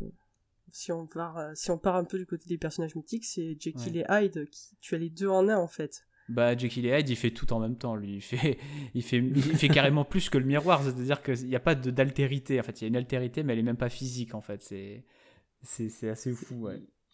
si 0.72 0.92
on 0.92 1.06
part, 1.06 1.38
euh, 1.38 1.52
si 1.56 1.72
on 1.72 1.78
part 1.78 1.96
un 1.96 2.04
peu 2.04 2.18
du 2.18 2.26
côté 2.26 2.46
des 2.48 2.58
personnages 2.58 2.96
mythiques, 2.96 3.26
c'est 3.26 3.58
Jekyll 3.60 3.98
et 3.98 4.06
Hyde 4.10 4.50
qui 4.50 4.76
tu 4.82 4.96
as 4.96 4.98
les 4.98 5.10
deux 5.10 5.28
en 5.28 5.48
un 5.48 5.58
en 5.58 5.68
fait. 5.68 6.06
Bah 6.30 6.58
Jekyll 6.58 6.86
et 6.86 7.00
Hyde, 7.00 7.10
il 7.10 7.16
fait 7.16 7.32
tout 7.32 7.54
en 7.54 7.60
même 7.60 7.78
temps. 7.78 7.96
Lui, 7.96 8.16
il 8.16 8.22
fait, 8.22 8.58
il 8.94 9.04
fait, 9.04 9.18
il 9.18 9.42
fait 9.42 9.70
carrément 9.70 10.06
plus 10.06 10.30
que 10.30 10.38
le 10.38 10.46
miroir. 10.46 10.84
C'est-à-dire 10.84 11.22
qu'il 11.22 11.48
n'y 11.48 11.56
a 11.56 11.62
pas 11.62 11.76
d'altérité. 11.76 12.60
En 12.60 12.64
fait, 12.64 12.82
il 12.82 12.84
y 12.84 12.86
a 12.86 12.88
une 12.90 12.98
altérité, 12.98 13.44
mais 13.44 13.54
elle 13.54 13.60
est 13.60 13.64
même 13.64 13.78
pas 13.78 13.90
physique. 13.90 14.36
En 14.36 14.42
fait, 14.42 14.62
c'est, 14.62 15.06
c'est, 15.62 16.10
assez 16.10 16.34
fou. 16.34 16.68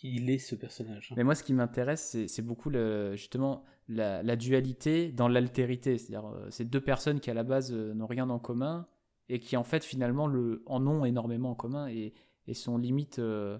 Il 0.03 0.29
est 0.29 0.37
ce 0.37 0.55
personnage. 0.55 1.13
Mais 1.15 1.23
moi, 1.23 1.33
ce 1.33 1.43
qui 1.43 1.53
m'intéresse, 1.53 2.17
c'est 2.27 2.41
beaucoup 2.41 2.69
le, 2.69 3.15
justement 3.15 3.63
la, 3.87 4.21
la 4.21 4.35
dualité 4.35 5.11
dans 5.11 5.29
l'altérité. 5.29 5.97
C'est-à-dire, 5.97 6.27
euh, 6.27 6.49
ces 6.49 6.65
deux 6.65 6.81
personnes 6.81 7.21
qui 7.21 7.31
à 7.31 7.33
la 7.33 7.43
base 7.43 7.71
euh, 7.71 7.93
n'ont 7.93 8.05
rien 8.05 8.29
en 8.29 8.37
commun 8.37 8.85
et 9.29 9.39
qui 9.39 9.55
en 9.55 9.63
fait 9.63 9.83
finalement 9.83 10.27
le, 10.27 10.61
en 10.65 10.85
ont 10.85 11.05
énormément 11.05 11.51
en 11.51 11.55
commun. 11.55 11.87
Et, 11.87 12.13
et 12.47 12.53
sont 12.53 12.77
limite 12.77 13.19
euh, 13.19 13.57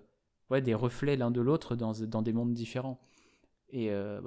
ouais, 0.50 0.62
des 0.62 0.74
reflets 0.74 1.16
l'un 1.16 1.32
de 1.32 1.40
l'autre 1.40 1.78
dans, 1.78 1.94
dans, 1.94 2.22
des 2.22 2.34
mondes 2.34 2.54
différents. 2.54 3.00
Et 3.70 3.90
euh, 3.90 4.20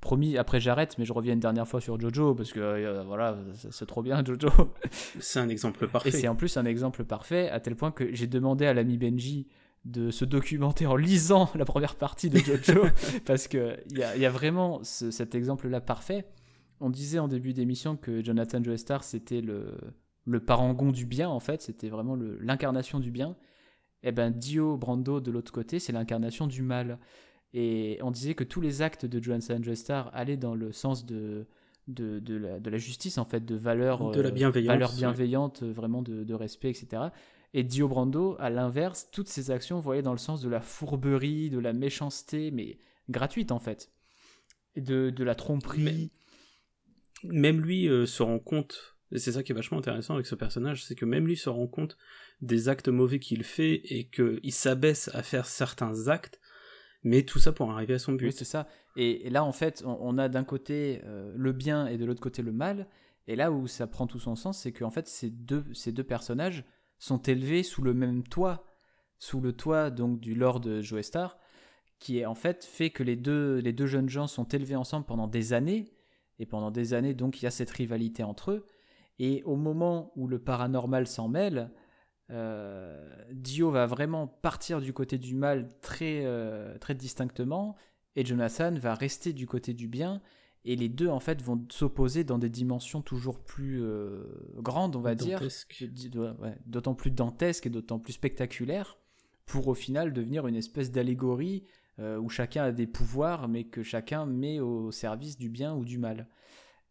promis, 0.00 0.36
après 0.36 0.58
j'arrête, 0.58 0.98
mais 0.98 1.04
je 1.04 1.12
reviens 1.12 1.34
une 1.34 1.40
dernière 1.40 1.68
fois 1.68 1.80
sur 1.80 1.98
Jojo, 2.00 2.34
parce 2.34 2.52
que 2.52 3.04
voilà, 3.04 3.38
c'est 3.70 3.86
trop 3.86 4.02
bien 4.02 4.24
Jojo. 4.24 4.50
C'est 4.90 5.38
un 5.38 5.48
exemple 5.48 5.86
parfait. 5.86 6.08
Et 6.08 6.12
c'est 6.12 6.28
en 6.28 6.34
plus 6.34 6.56
un 6.56 6.64
exemple 6.64 7.04
parfait, 7.04 7.48
à 7.48 7.60
tel 7.60 7.76
point 7.76 7.92
que 7.92 8.12
j'ai 8.12 8.26
demandé 8.26 8.66
à 8.66 8.74
l'ami 8.74 8.98
Benji 8.98 9.46
de 9.84 10.10
se 10.10 10.24
documenter 10.24 10.86
en 10.86 10.96
lisant 10.96 11.50
la 11.54 11.64
première 11.64 11.96
partie 11.96 12.30
de 12.30 12.38
Jojo, 12.38 12.86
parce 13.24 13.48
qu'il 13.48 13.78
y 13.90 14.02
a, 14.02 14.16
y 14.16 14.26
a 14.26 14.30
vraiment 14.30 14.80
cet 14.84 15.34
exemple-là 15.34 15.80
parfait. 15.80 16.24
On 16.80 16.90
disait 16.90 17.18
en 17.18 17.28
début 17.28 17.52
d'émission 17.52 17.96
que 17.96 18.24
Jonathan 18.24 18.62
Joestar, 18.62 19.04
c'était 19.04 19.40
le, 19.40 19.76
le 20.24 20.40
parangon 20.40 20.90
du 20.90 21.06
bien, 21.06 21.28
en 21.28 21.40
fait, 21.40 21.62
c'était 21.62 21.88
vraiment 21.88 22.16
l'incarnation 22.40 23.00
du 23.00 23.10
bien 23.10 23.36
et 24.04 24.08
eh 24.08 24.12
ben 24.12 24.32
Dio 24.32 24.76
Brando 24.76 25.20
de 25.20 25.30
l'autre 25.30 25.52
côté, 25.52 25.78
c'est 25.78 25.92
l'incarnation 25.92 26.48
du 26.48 26.62
mal. 26.62 26.98
Et 27.54 27.98
on 28.02 28.10
disait 28.10 28.34
que 28.34 28.42
tous 28.42 28.60
les 28.60 28.82
actes 28.82 29.06
de 29.06 29.22
Johansson 29.22 29.60
Joestar 29.62 30.10
allaient 30.12 30.36
dans 30.36 30.56
le 30.56 30.72
sens 30.72 31.06
de, 31.06 31.46
de, 31.86 32.18
de, 32.18 32.34
la, 32.34 32.58
de, 32.58 32.68
la, 32.68 32.78
justice, 32.78 33.16
en 33.18 33.24
fait, 33.24 33.44
de 33.44 33.54
valeurs 33.54 34.10
de 34.10 34.20
la 34.20 34.30
euh, 34.30 34.62
valeurs 34.62 34.92
bienveillantes, 34.92 35.62
vraiment 35.62 36.02
de, 36.02 36.24
de, 36.24 36.34
respect, 36.34 36.70
etc. 36.70 37.10
Et 37.54 37.64
Dio 37.64 37.86
Brando, 37.88 38.36
à 38.38 38.48
l'inverse, 38.48 39.08
toutes 39.12 39.28
ces 39.28 39.50
actions 39.50 39.78
voyaient 39.78 40.02
dans 40.02 40.12
le 40.12 40.18
sens 40.18 40.40
de 40.40 40.48
la 40.48 40.60
fourberie, 40.60 41.50
de 41.50 41.58
la 41.58 41.72
méchanceté, 41.72 42.50
mais 42.50 42.78
gratuite 43.10 43.52
en 43.52 43.58
fait, 43.58 43.90
et 44.74 44.80
de, 44.80 45.10
de 45.10 45.24
la 45.24 45.34
tromperie. 45.34 46.10
même 47.24 47.60
lui 47.60 47.88
euh, 47.88 48.06
se 48.06 48.22
rend 48.22 48.38
compte, 48.38 48.96
et 49.10 49.18
c'est 49.18 49.32
ça 49.32 49.42
qui 49.42 49.52
est 49.52 49.54
vachement 49.54 49.78
intéressant 49.78 50.14
avec 50.14 50.26
ce 50.26 50.34
personnage, 50.34 50.84
c'est 50.84 50.94
que 50.94 51.04
même 51.04 51.26
lui 51.26 51.36
se 51.36 51.50
rend 51.50 51.66
compte 51.66 51.98
des 52.40 52.68
actes 52.68 52.88
mauvais 52.88 53.18
qu'il 53.18 53.44
fait 53.44 53.82
et 53.84 54.08
qu'il 54.08 54.52
s'abaisse 54.52 55.10
à 55.12 55.22
faire 55.22 55.46
certains 55.46 56.08
actes, 56.08 56.40
mais 57.04 57.22
tout 57.22 57.38
ça 57.38 57.52
pour 57.52 57.70
arriver 57.70 57.94
à 57.94 57.98
son 57.98 58.12
but. 58.12 58.26
Oui, 58.26 58.32
c'est 58.32 58.44
ça. 58.44 58.66
Et, 58.96 59.28
là, 59.30 59.44
en 59.44 59.52
fait, 59.52 59.82
on, 59.84 60.18
a 60.18 60.28
d'un 60.28 60.44
côté 60.44 61.00
euh, 61.04 61.32
le 61.34 61.52
bien 61.52 61.86
et 61.86 61.96
de 61.98 62.04
l'autre 62.04 62.20
côté 62.20 62.42
le 62.42 62.52
mal. 62.52 62.86
Et 63.26 63.36
là 63.36 63.50
où 63.50 63.66
ça 63.66 63.86
prend 63.86 64.06
tout 64.06 64.18
son 64.18 64.36
sens, 64.36 64.60
c'est 64.60 64.72
qu'en 64.72 64.90
fait, 64.90 65.08
ces 65.08 65.30
deux, 65.30 65.64
ces 65.72 65.92
deux 65.92 66.04
personnages 66.04 66.64
sont 67.02 67.18
élevés 67.22 67.64
sous 67.64 67.82
le 67.82 67.94
même 67.94 68.22
toit, 68.22 68.64
sous 69.18 69.40
le 69.40 69.52
toit 69.52 69.90
donc 69.90 70.20
du 70.20 70.36
Lord 70.36 70.82
Joestar, 70.82 71.36
qui 71.98 72.20
est 72.20 72.26
en 72.26 72.36
fait 72.36 72.64
fait 72.64 72.90
que 72.90 73.02
les 73.02 73.16
deux, 73.16 73.56
les 73.56 73.72
deux 73.72 73.86
jeunes 73.86 74.08
gens 74.08 74.28
sont 74.28 74.44
élevés 74.44 74.76
ensemble 74.76 75.04
pendant 75.04 75.26
des 75.26 75.52
années. 75.52 75.92
Et 76.38 76.46
pendant 76.46 76.70
des 76.70 76.94
années, 76.94 77.12
donc, 77.12 77.40
il 77.40 77.44
y 77.44 77.48
a 77.48 77.50
cette 77.50 77.70
rivalité 77.70 78.22
entre 78.22 78.52
eux. 78.52 78.66
Et 79.18 79.42
au 79.44 79.56
moment 79.56 80.12
où 80.14 80.28
le 80.28 80.38
paranormal 80.38 81.08
s'en 81.08 81.28
mêle, 81.28 81.70
euh, 82.30 83.08
Dio 83.32 83.70
va 83.70 83.86
vraiment 83.86 84.28
partir 84.28 84.80
du 84.80 84.92
côté 84.92 85.18
du 85.18 85.34
mal 85.34 85.76
très, 85.80 86.22
euh, 86.24 86.78
très 86.78 86.94
distinctement 86.94 87.74
et 88.14 88.24
Jonathan 88.24 88.74
va 88.74 88.94
rester 88.94 89.32
du 89.32 89.46
côté 89.46 89.74
du 89.74 89.88
bien 89.88 90.22
et 90.64 90.76
les 90.76 90.88
deux 90.88 91.08
en 91.08 91.20
fait 91.20 91.42
vont 91.42 91.64
s'opposer 91.70 92.24
dans 92.24 92.38
des 92.38 92.48
dimensions 92.48 93.02
toujours 93.02 93.40
plus 93.40 93.82
euh, 93.82 94.24
grandes 94.58 94.96
on 94.96 95.00
va 95.00 95.14
dire 95.14 95.40
d'autant 96.66 96.94
plus 96.94 97.10
dantesques 97.10 97.66
et 97.66 97.70
d'autant 97.70 97.98
plus 97.98 98.12
spectaculaires 98.12 98.98
pour 99.46 99.68
au 99.68 99.74
final 99.74 100.12
devenir 100.12 100.46
une 100.46 100.56
espèce 100.56 100.90
d'allégorie 100.90 101.64
où 101.98 102.28
chacun 102.30 102.64
a 102.64 102.72
des 102.72 102.86
pouvoirs 102.86 103.48
mais 103.48 103.64
que 103.64 103.82
chacun 103.82 104.26
met 104.26 104.58
au 104.58 104.90
service 104.90 105.38
du 105.38 105.48
bien 105.48 105.74
ou 105.74 105.84
du 105.84 105.98
mal 105.98 106.26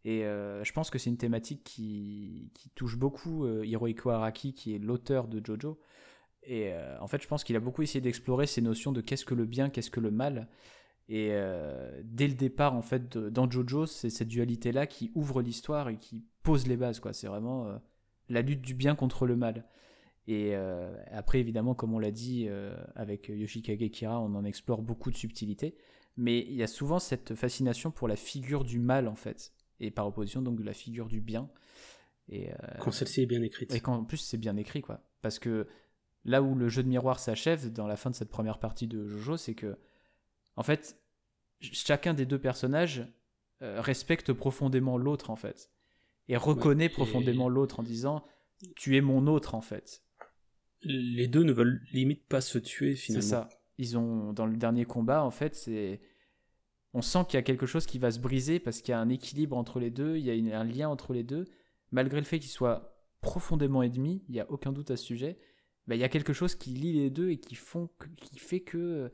et 0.04 0.24
euh, 0.24 0.64
je 0.64 0.72
pense 0.72 0.90
que 0.90 0.98
c'est 0.98 1.10
une 1.10 1.16
thématique 1.16 1.62
qui, 1.64 2.50
qui 2.54 2.70
touche 2.70 2.96
beaucoup 2.96 3.44
euh, 3.44 3.64
Hirohiko 3.64 4.10
Araki, 4.10 4.52
qui 4.52 4.74
est 4.74 4.78
l'auteur 4.78 5.28
de 5.28 5.44
Jojo. 5.44 5.80
Et 6.42 6.72
euh, 6.72 6.98
en 7.00 7.06
fait, 7.06 7.22
je 7.22 7.28
pense 7.28 7.44
qu'il 7.44 7.54
a 7.54 7.60
beaucoup 7.60 7.82
essayé 7.82 8.00
d'explorer 8.00 8.46
ces 8.46 8.62
notions 8.62 8.90
de 8.90 9.00
qu'est-ce 9.00 9.24
que 9.24 9.34
le 9.34 9.44
bien, 9.44 9.70
qu'est-ce 9.70 9.90
que 9.90 10.00
le 10.00 10.10
mal. 10.10 10.48
Et 11.08 11.28
dès 12.04 12.26
le 12.26 12.34
départ, 12.34 12.74
en 12.74 12.80
fait, 12.80 13.18
dans 13.18 13.50
Jojo, 13.50 13.86
c'est 13.86 14.08
cette 14.08 14.28
dualité-là 14.28 14.86
qui 14.86 15.10
ouvre 15.14 15.42
l'histoire 15.42 15.88
et 15.88 15.98
qui 15.98 16.24
pose 16.42 16.66
les 16.66 16.76
bases. 16.76 17.00
quoi. 17.00 17.12
C'est 17.12 17.26
vraiment 17.26 17.66
la 18.30 18.40
lutte 18.40 18.62
du 18.62 18.74
bien 18.74 18.94
contre 18.94 19.26
le 19.26 19.36
mal. 19.36 19.66
Et 20.26 20.54
après, 21.10 21.40
évidemment, 21.40 21.74
comme 21.74 21.92
on 21.92 21.98
l'a 21.98 22.12
dit 22.12 22.48
avec 22.94 23.28
Yoshikage 23.28 23.90
Kira, 23.90 24.20
on 24.20 24.34
en 24.34 24.44
explore 24.44 24.80
beaucoup 24.80 25.10
de 25.10 25.16
subtilités. 25.16 25.74
Mais 26.16 26.40
il 26.40 26.54
y 26.54 26.62
a 26.62 26.66
souvent 26.66 26.98
cette 26.98 27.34
fascination 27.34 27.90
pour 27.90 28.08
la 28.08 28.16
figure 28.16 28.64
du 28.64 28.78
mal, 28.78 29.06
en 29.06 29.16
fait 29.16 29.52
et 29.82 29.90
par 29.90 30.06
opposition 30.06 30.40
donc 30.40 30.58
de 30.58 30.64
la 30.64 30.72
figure 30.72 31.08
du 31.08 31.20
bien. 31.20 31.50
Et, 32.28 32.52
euh, 32.52 32.56
quand 32.78 32.92
celle-ci 32.92 33.22
est 33.22 33.26
bien 33.26 33.42
écrite. 33.42 33.74
Et 33.74 33.80
quand 33.80 33.94
en 33.94 34.04
plus 34.04 34.18
c'est 34.18 34.38
bien 34.38 34.56
écrit, 34.56 34.80
quoi. 34.80 35.04
Parce 35.20 35.38
que 35.38 35.66
là 36.24 36.42
où 36.42 36.54
le 36.54 36.68
jeu 36.68 36.82
de 36.82 36.88
miroir 36.88 37.18
s'achève 37.18 37.70
dans 37.72 37.86
la 37.86 37.96
fin 37.96 38.08
de 38.08 38.14
cette 38.14 38.30
première 38.30 38.58
partie 38.58 38.86
de 38.86 39.06
Jojo, 39.06 39.36
c'est 39.36 39.54
que, 39.54 39.76
en 40.56 40.62
fait, 40.62 40.98
chacun 41.60 42.14
des 42.14 42.26
deux 42.26 42.38
personnages 42.38 43.06
euh, 43.62 43.80
respecte 43.80 44.32
profondément 44.32 44.98
l'autre, 44.98 45.30
en 45.30 45.36
fait. 45.36 45.70
Et 46.28 46.36
reconnaît 46.36 46.88
profondément 46.88 47.48
l'autre 47.48 47.80
en 47.80 47.82
disant 47.82 48.24
Tu 48.76 48.96
es 48.96 49.00
mon 49.00 49.26
autre, 49.26 49.54
en 49.54 49.60
fait. 49.60 50.02
Les 50.82 51.28
deux 51.28 51.42
ne 51.42 51.52
veulent 51.52 51.80
limite 51.92 52.26
pas 52.26 52.40
se 52.40 52.58
tuer, 52.58 52.96
finalement. 52.96 53.22
C'est 53.22 53.28
ça. 53.28 53.48
Ils 53.78 53.96
ont, 53.96 54.32
dans 54.32 54.46
le 54.46 54.56
dernier 54.56 54.84
combat, 54.84 55.24
en 55.24 55.30
fait, 55.30 55.54
c'est 55.54 56.00
on 56.94 57.02
sent 57.02 57.24
qu'il 57.28 57.38
y 57.38 57.38
a 57.38 57.42
quelque 57.42 57.66
chose 57.66 57.86
qui 57.86 57.98
va 57.98 58.10
se 58.10 58.18
briser 58.18 58.60
parce 58.60 58.82
qu'il 58.82 58.92
y 58.92 58.94
a 58.94 59.00
un 59.00 59.08
équilibre 59.08 59.56
entre 59.56 59.80
les 59.80 59.90
deux, 59.90 60.18
il 60.18 60.24
y 60.24 60.52
a 60.52 60.60
un 60.60 60.64
lien 60.64 60.88
entre 60.88 61.14
les 61.14 61.22
deux. 61.22 61.46
Malgré 61.90 62.18
le 62.18 62.26
fait 62.26 62.38
qu'ils 62.38 62.50
soient 62.50 62.98
profondément 63.20 63.82
ennemis, 63.82 64.22
il 64.28 64.32
n'y 64.32 64.40
a 64.40 64.50
aucun 64.50 64.72
doute 64.72 64.90
à 64.90 64.96
ce 64.96 65.04
sujet, 65.04 65.38
bah, 65.86 65.94
il 65.94 66.00
y 66.00 66.04
a 66.04 66.08
quelque 66.08 66.32
chose 66.32 66.54
qui 66.54 66.70
lie 66.70 66.92
les 66.92 67.10
deux 67.10 67.30
et 67.30 67.38
qui, 67.38 67.54
font 67.54 67.88
qui 68.16 68.38
fait 68.38 68.60
que 68.60 69.10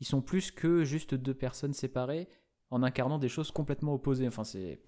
ils 0.00 0.06
sont 0.06 0.22
plus 0.22 0.50
que 0.50 0.84
juste 0.84 1.14
deux 1.14 1.34
personnes 1.34 1.74
séparées. 1.74 2.28
en 2.70 2.84
incarnant 2.84 3.18
des 3.18 3.28
choses 3.28 3.50
complètement 3.50 3.94
opposées. 3.94 4.28
Enfin, 4.28 4.44
c'est 4.44 4.80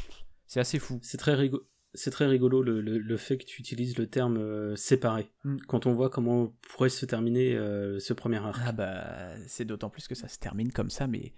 c'est 0.46 0.60
assez 0.60 0.78
fou. 0.78 1.00
C'est 1.02 1.18
très 1.18 1.34
rigolo. 1.34 1.68
C'est 1.94 2.10
très 2.10 2.26
rigolo 2.26 2.62
le, 2.62 2.80
le, 2.80 3.16
fait 3.18 3.36
que 3.36 3.44
tu 3.44 3.60
utilises 3.60 3.98
le 3.98 4.06
terme 4.06 4.38
euh, 4.38 4.74
séparé 4.76 5.30
mm. 5.44 5.58
quand 5.68 5.84
on 5.84 5.92
voit 5.92 6.08
comment 6.08 6.56
pourrait 6.62 6.88
se 6.88 7.04
terminer 7.04 7.54
euh, 7.54 7.98
ce 7.98 8.14
premier 8.14 8.38
arc. 8.38 8.62
Ah 8.64 8.72
bah 8.72 9.36
c'est 9.46 9.66
d'autant 9.66 9.90
plus 9.90 10.08
que 10.08 10.14
ça 10.14 10.28
se 10.28 10.38
termine 10.38 10.72
comme 10.72 10.88
ça, 10.88 11.06
mais 11.06 11.34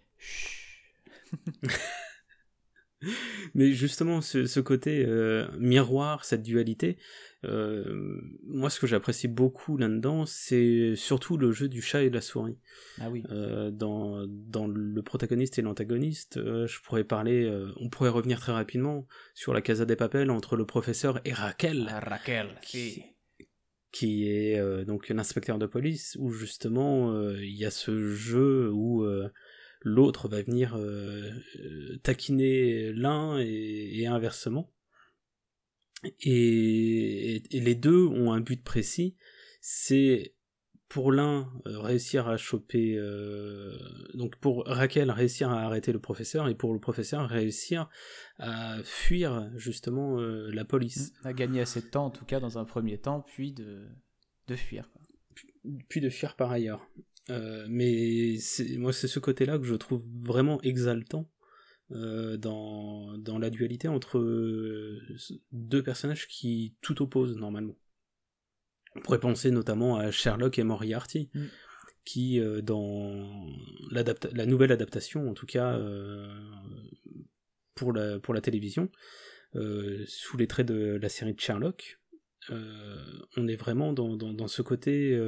Mais 3.54 3.72
justement, 3.72 4.20
ce, 4.20 4.60
côté 4.60 5.04
euh, 5.06 5.46
miroir, 5.58 6.24
cette 6.24 6.42
dualité, 6.42 6.98
euh, 7.44 8.20
moi 8.46 8.70
ce 8.70 8.80
que 8.80 8.86
j'apprécie 8.86 9.28
beaucoup 9.28 9.76
là-dedans, 9.76 10.26
c'est 10.26 10.94
surtout 10.96 11.36
le 11.36 11.52
jeu 11.52 11.68
du 11.68 11.82
chat 11.82 12.02
et 12.02 12.10
de 12.10 12.14
la 12.14 12.20
souris. 12.20 12.58
Ah 13.00 13.10
oui. 13.10 13.22
Euh, 13.30 13.70
dans, 13.70 14.26
dans 14.28 14.66
le 14.66 15.02
protagoniste 15.02 15.58
et 15.58 15.62
l'antagoniste, 15.62 16.38
je 16.42 16.80
pourrais 16.82 17.04
parler, 17.04 17.50
on 17.76 17.88
pourrait 17.88 18.10
revenir 18.10 18.40
très 18.40 18.52
rapidement 18.52 19.06
sur 19.34 19.52
la 19.52 19.62
Casa 19.62 19.84
des 19.84 19.96
Papels 19.96 20.30
entre 20.30 20.56
le 20.56 20.66
professeur 20.66 21.20
et 21.24 21.32
Raquel. 21.32 21.88
Ah, 21.90 22.00
Raquel, 22.00 22.48
qui, 22.62 23.02
qui 23.92 24.28
est 24.28 24.84
donc 24.84 25.08
l'inspecteur 25.08 25.58
de 25.58 25.66
police, 25.66 26.16
où 26.18 26.30
justement 26.30 27.30
il 27.30 27.56
y 27.56 27.64
a 27.64 27.70
ce 27.70 28.14
jeu 28.14 28.70
où 28.72 29.04
l'autre 29.84 30.28
va 30.28 30.42
venir 30.42 30.74
euh, 30.76 31.30
euh, 31.60 31.98
taquiner 32.02 32.92
l'un 32.92 33.38
et, 33.38 34.06
inversement. 34.06 34.72
Et, 36.20 37.42
les 37.50 37.74
deux 37.74 38.06
ont 38.06 38.32
un 38.32 38.40
but 38.40 38.62
précis, 38.62 39.16
c'est 39.60 40.34
pour 40.88 41.10
l'un 41.10 41.50
euh, 41.66 41.80
réussir 41.80 42.28
à 42.28 42.36
choper, 42.36 42.96
donc 44.14 44.36
pour 44.36 44.64
Raquel 44.66 45.10
réussir 45.10 45.50
à 45.50 45.62
arrêter 45.62 45.92
le 45.92 45.98
professeur 45.98 46.48
et 46.48 46.54
pour 46.54 46.72
le 46.72 46.78
professeur 46.78 47.28
réussir 47.28 47.88
à 48.38 48.78
fuir 48.84 49.50
justement 49.56 50.20
la 50.20 50.64
police. 50.64 51.12
À 51.24 51.32
gagner 51.32 51.60
assez 51.60 51.80
de 51.80 51.86
temps 51.86 52.06
en 52.06 52.10
tout 52.10 52.24
cas 52.24 52.40
dans 52.40 52.58
un 52.58 52.64
premier 52.64 52.98
temps, 52.98 53.24
puis 53.26 53.52
de, 53.52 53.88
de 54.46 54.56
fuir. 54.56 54.88
puis 55.88 56.00
de 56.00 56.10
fuir 56.10 56.36
par 56.36 56.52
ailleurs. 56.52 56.86
Euh, 57.30 57.66
mais 57.68 58.36
moi, 58.76 58.92
c'est 58.92 59.08
ce 59.08 59.18
côté-là 59.18 59.58
que 59.58 59.64
je 59.64 59.74
trouve 59.74 60.04
vraiment 60.22 60.60
exaltant 60.62 61.30
euh, 61.94 62.36
dans, 62.36 63.16
dans 63.18 63.38
la 63.38 63.50
dualité 63.50 63.88
entre 63.88 64.18
euh, 64.18 65.00
deux 65.52 65.82
personnages 65.82 66.26
qui 66.26 66.74
tout 66.80 67.02
opposent 67.02 67.36
normalement. 67.36 67.76
On 68.96 69.00
pourrait 69.00 69.20
penser 69.20 69.50
notamment 69.50 69.96
à 69.96 70.10
Sherlock 70.10 70.58
et 70.58 70.64
Moriarty, 70.64 71.30
mm. 71.34 71.44
qui 72.04 72.40
dans 72.62 73.46
la 73.90 74.46
nouvelle 74.46 74.72
adaptation, 74.72 75.28
en 75.28 75.34
tout 75.34 75.46
cas 75.46 75.80
pour, 77.74 77.92
la, 77.92 78.20
pour 78.20 78.34
la 78.34 78.40
télévision, 78.40 78.88
sous 79.52 80.36
les 80.36 80.46
traits 80.46 80.68
de 80.68 80.96
la 81.02 81.08
série 81.08 81.34
de 81.34 81.40
Sherlock, 81.40 81.98
on 82.50 83.48
est 83.48 83.56
vraiment 83.56 83.92
dans, 83.92 84.16
dans, 84.16 84.32
dans 84.32 84.46
ce 84.46 84.62
côté 84.62 85.18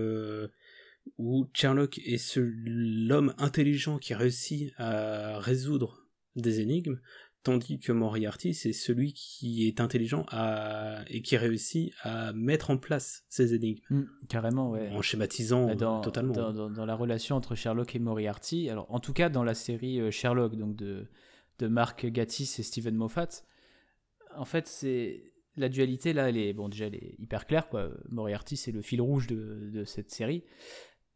où 1.18 1.48
Sherlock 1.54 1.98
est 1.98 2.36
l'homme 2.36 3.34
intelligent 3.38 3.98
qui 3.98 4.14
réussit 4.14 4.72
à 4.76 5.40
résoudre 5.40 6.05
des 6.36 6.60
énigmes, 6.60 7.00
tandis 7.42 7.78
que 7.78 7.92
Moriarty, 7.92 8.54
c'est 8.54 8.72
celui 8.72 9.12
qui 9.12 9.66
est 9.66 9.80
intelligent 9.80 10.26
et 11.08 11.22
qui 11.22 11.36
réussit 11.36 11.92
à 12.02 12.32
mettre 12.32 12.70
en 12.70 12.76
place 12.76 13.24
ces 13.28 13.54
énigmes. 13.54 13.82
Mm, 13.90 14.02
carrément, 14.28 14.70
ouais. 14.70 14.88
En 14.90 15.02
schématisant 15.02 15.74
dans, 15.74 16.00
totalement. 16.00 16.52
Dans, 16.52 16.86
la 16.86 16.94
relation 16.94 17.36
entre 17.36 17.54
Sherlock 17.54 17.94
et 17.94 17.98
Moriarty, 17.98 18.68
alors 18.70 18.86
en 18.92 19.00
tout 19.00 19.12
cas 19.12 19.28
dans 19.28 19.44
la 19.44 19.54
série 19.54 20.00
euh, 20.00 20.10
Sherlock, 20.10 20.56
donc 20.56 20.76
de, 20.76 21.06
de 21.58 21.66
Mark 21.66 22.06
Gatiss 22.06 22.58
et 22.58 22.62
Steven 22.62 22.94
Moffat, 22.94 23.28
en 24.36 24.44
fait, 24.44 24.66
c'est 24.66 25.32
la 25.56 25.68
dualité 25.68 26.12
là, 26.12 26.28
elle 26.28 26.36
est 26.36 26.52
bon 26.52 26.68
déjà 26.68 26.86
elle 26.86 26.96
est 26.96 27.14
hyper 27.18 27.46
claire 27.46 27.68
quoi. 27.68 27.88
Moriarty 28.10 28.58
c'est 28.58 28.72
le 28.72 28.82
fil 28.82 29.00
rouge 29.00 29.26
de, 29.26 29.70
de 29.72 29.84
cette 29.84 30.10
série. 30.10 30.44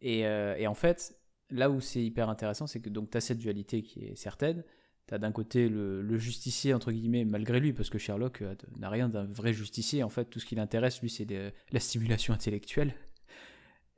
Euh, 0.05 0.55
et, 0.57 0.67
en 0.67 0.75
fait, 0.75 1.17
là 1.51 1.71
où 1.71 1.81
c'est 1.81 2.03
hyper 2.03 2.29
intéressant, 2.29 2.67
c'est 2.67 2.81
que 2.81 2.89
donc 2.89 3.11
tu 3.11 3.17
as 3.17 3.21
cette 3.21 3.39
dualité 3.39 3.83
qui 3.83 4.05
est 4.05 4.17
certaine. 4.17 4.65
D'un 5.11 5.32
côté 5.32 5.69
le, 5.69 6.19
justicier, 6.19 6.73
entre 6.73 6.93
guillemets, 6.93 7.24
malgré 7.24 7.59
lui, 7.59 7.73
parce 7.73 7.91
que 7.91 7.99
Sherlock 7.99 8.43
euh, 8.43 8.55
n'a 8.78 8.89
rien 8.89 9.09
d'un 9.09 9.24
vrai 9.24 9.53
justicier. 9.53 10.05
En 10.05 10.09
fait, 10.09 10.27
tout 10.27 10.39
ce 10.39 10.47
qui 10.47 10.55
l'intéresse, 10.55 11.01
lui, 11.01 11.11
c'est 11.11 11.27
la 11.73 11.81
stimulation 11.81 12.32
intellectuelle. 12.32 12.95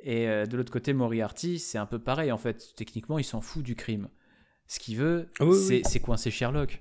Et 0.01 0.27
euh, 0.27 0.47
de 0.47 0.57
l'autre 0.57 0.73
côté, 0.73 0.95
Moriarty, 0.95 1.59
c'est 1.59 1.79
un 1.79 1.87
peu 1.87 1.99
pareil. 1.99 2.33
En 2.33 2.39
fait, 2.39 2.73
techniquement, 2.77 3.19
il 3.19 3.25
s'en 3.25 3.41
fout 3.41 3.63
du 3.63 3.75
crime. 3.75 4.09
Ce 4.67 4.79
qu'il 4.79 4.97
veut, 4.97 5.29
ah 5.39 5.45
c'est 5.85 6.01
coincer 6.01 6.31
Sherlock. 6.31 6.81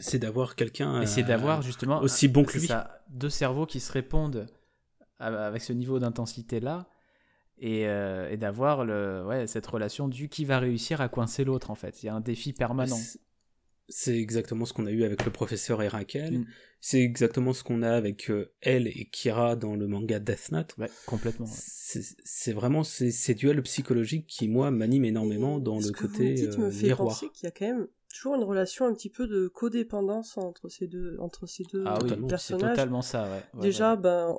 C'est 0.00 0.18
d'avoir 0.18 0.56
quelqu'un. 0.56 1.02
Et 1.02 1.06
c'est 1.06 1.22
d'avoir 1.22 1.60
justement 1.60 2.00
aussi 2.00 2.28
bon 2.28 2.44
que 2.44 2.58
lui. 2.58 2.66
Ça, 2.66 3.04
deux 3.10 3.28
cerveaux 3.28 3.66
qui 3.66 3.80
se 3.80 3.92
répondent 3.92 4.46
avec 5.18 5.62
ce 5.62 5.72
niveau 5.72 5.98
d'intensité 5.98 6.60
là 6.60 6.88
euh, 7.62 8.30
et, 8.30 8.36
d'avoir 8.36 8.80
ouais, 9.26 9.46
cette 9.46 9.66
relation 9.66 10.08
du 10.08 10.28
qui 10.28 10.44
va 10.44 10.58
réussir 10.58 11.00
à 11.00 11.08
coincer 11.08 11.44
l'autre 11.44 11.70
en 11.70 11.74
fait. 11.74 12.02
Il 12.02 12.06
y 12.06 12.08
a 12.08 12.14
un 12.14 12.20
défi 12.20 12.52
permanent. 12.52 12.98
C'est 13.88 14.18
exactement 14.18 14.64
ce 14.64 14.72
qu'on 14.72 14.86
a 14.86 14.90
eu 14.90 15.04
avec 15.04 15.24
le 15.24 15.30
professeur 15.30 15.82
et 15.82 15.88
Raquel. 15.88 16.40
Mm. 16.40 16.46
C'est 16.80 17.00
exactement 17.00 17.52
ce 17.52 17.64
qu'on 17.64 17.82
a 17.82 17.90
avec 17.90 18.30
euh, 18.30 18.52
elle 18.60 18.88
et 18.88 19.08
Kira 19.10 19.56
dans 19.56 19.74
le 19.74 19.86
manga 19.86 20.18
Death 20.18 20.52
Note. 20.52 20.74
Ouais, 20.76 20.90
complètement. 21.06 21.46
C'est 21.46 22.52
vraiment 22.52 22.82
ces, 22.82 23.10
ces, 23.10 23.34
duels 23.34 23.62
psychologiques 23.62 24.26
qui, 24.26 24.48
moi, 24.48 24.70
m'animent 24.70 25.06
énormément 25.06 25.58
dans 25.58 25.78
le 25.78 25.90
côté 25.92 26.34
vous 26.34 26.46
dites 26.46 26.58
me 26.58 26.70
fait 26.70 26.94
penser 26.94 27.30
qu'il 27.30 27.44
y 27.44 27.46
a 27.46 27.50
quand 27.52 27.66
même 27.66 27.88
toujours 28.14 28.34
une 28.34 28.44
relation 28.44 28.86
un 28.86 28.94
petit 28.94 29.10
peu 29.10 29.26
de 29.26 29.48
codépendance 29.48 30.38
entre 30.38 30.68
ces 30.68 30.86
deux, 30.86 31.16
entre 31.20 31.46
ces 31.46 31.64
deux 31.64 31.84
ah 31.86 31.98
oui, 32.02 32.10
personnages. 32.28 32.62
C'est 32.62 32.70
totalement 32.70 33.02
ça, 33.02 33.28
ouais. 33.30 33.60
Déjà, 33.60 33.96
ben, 33.96 34.38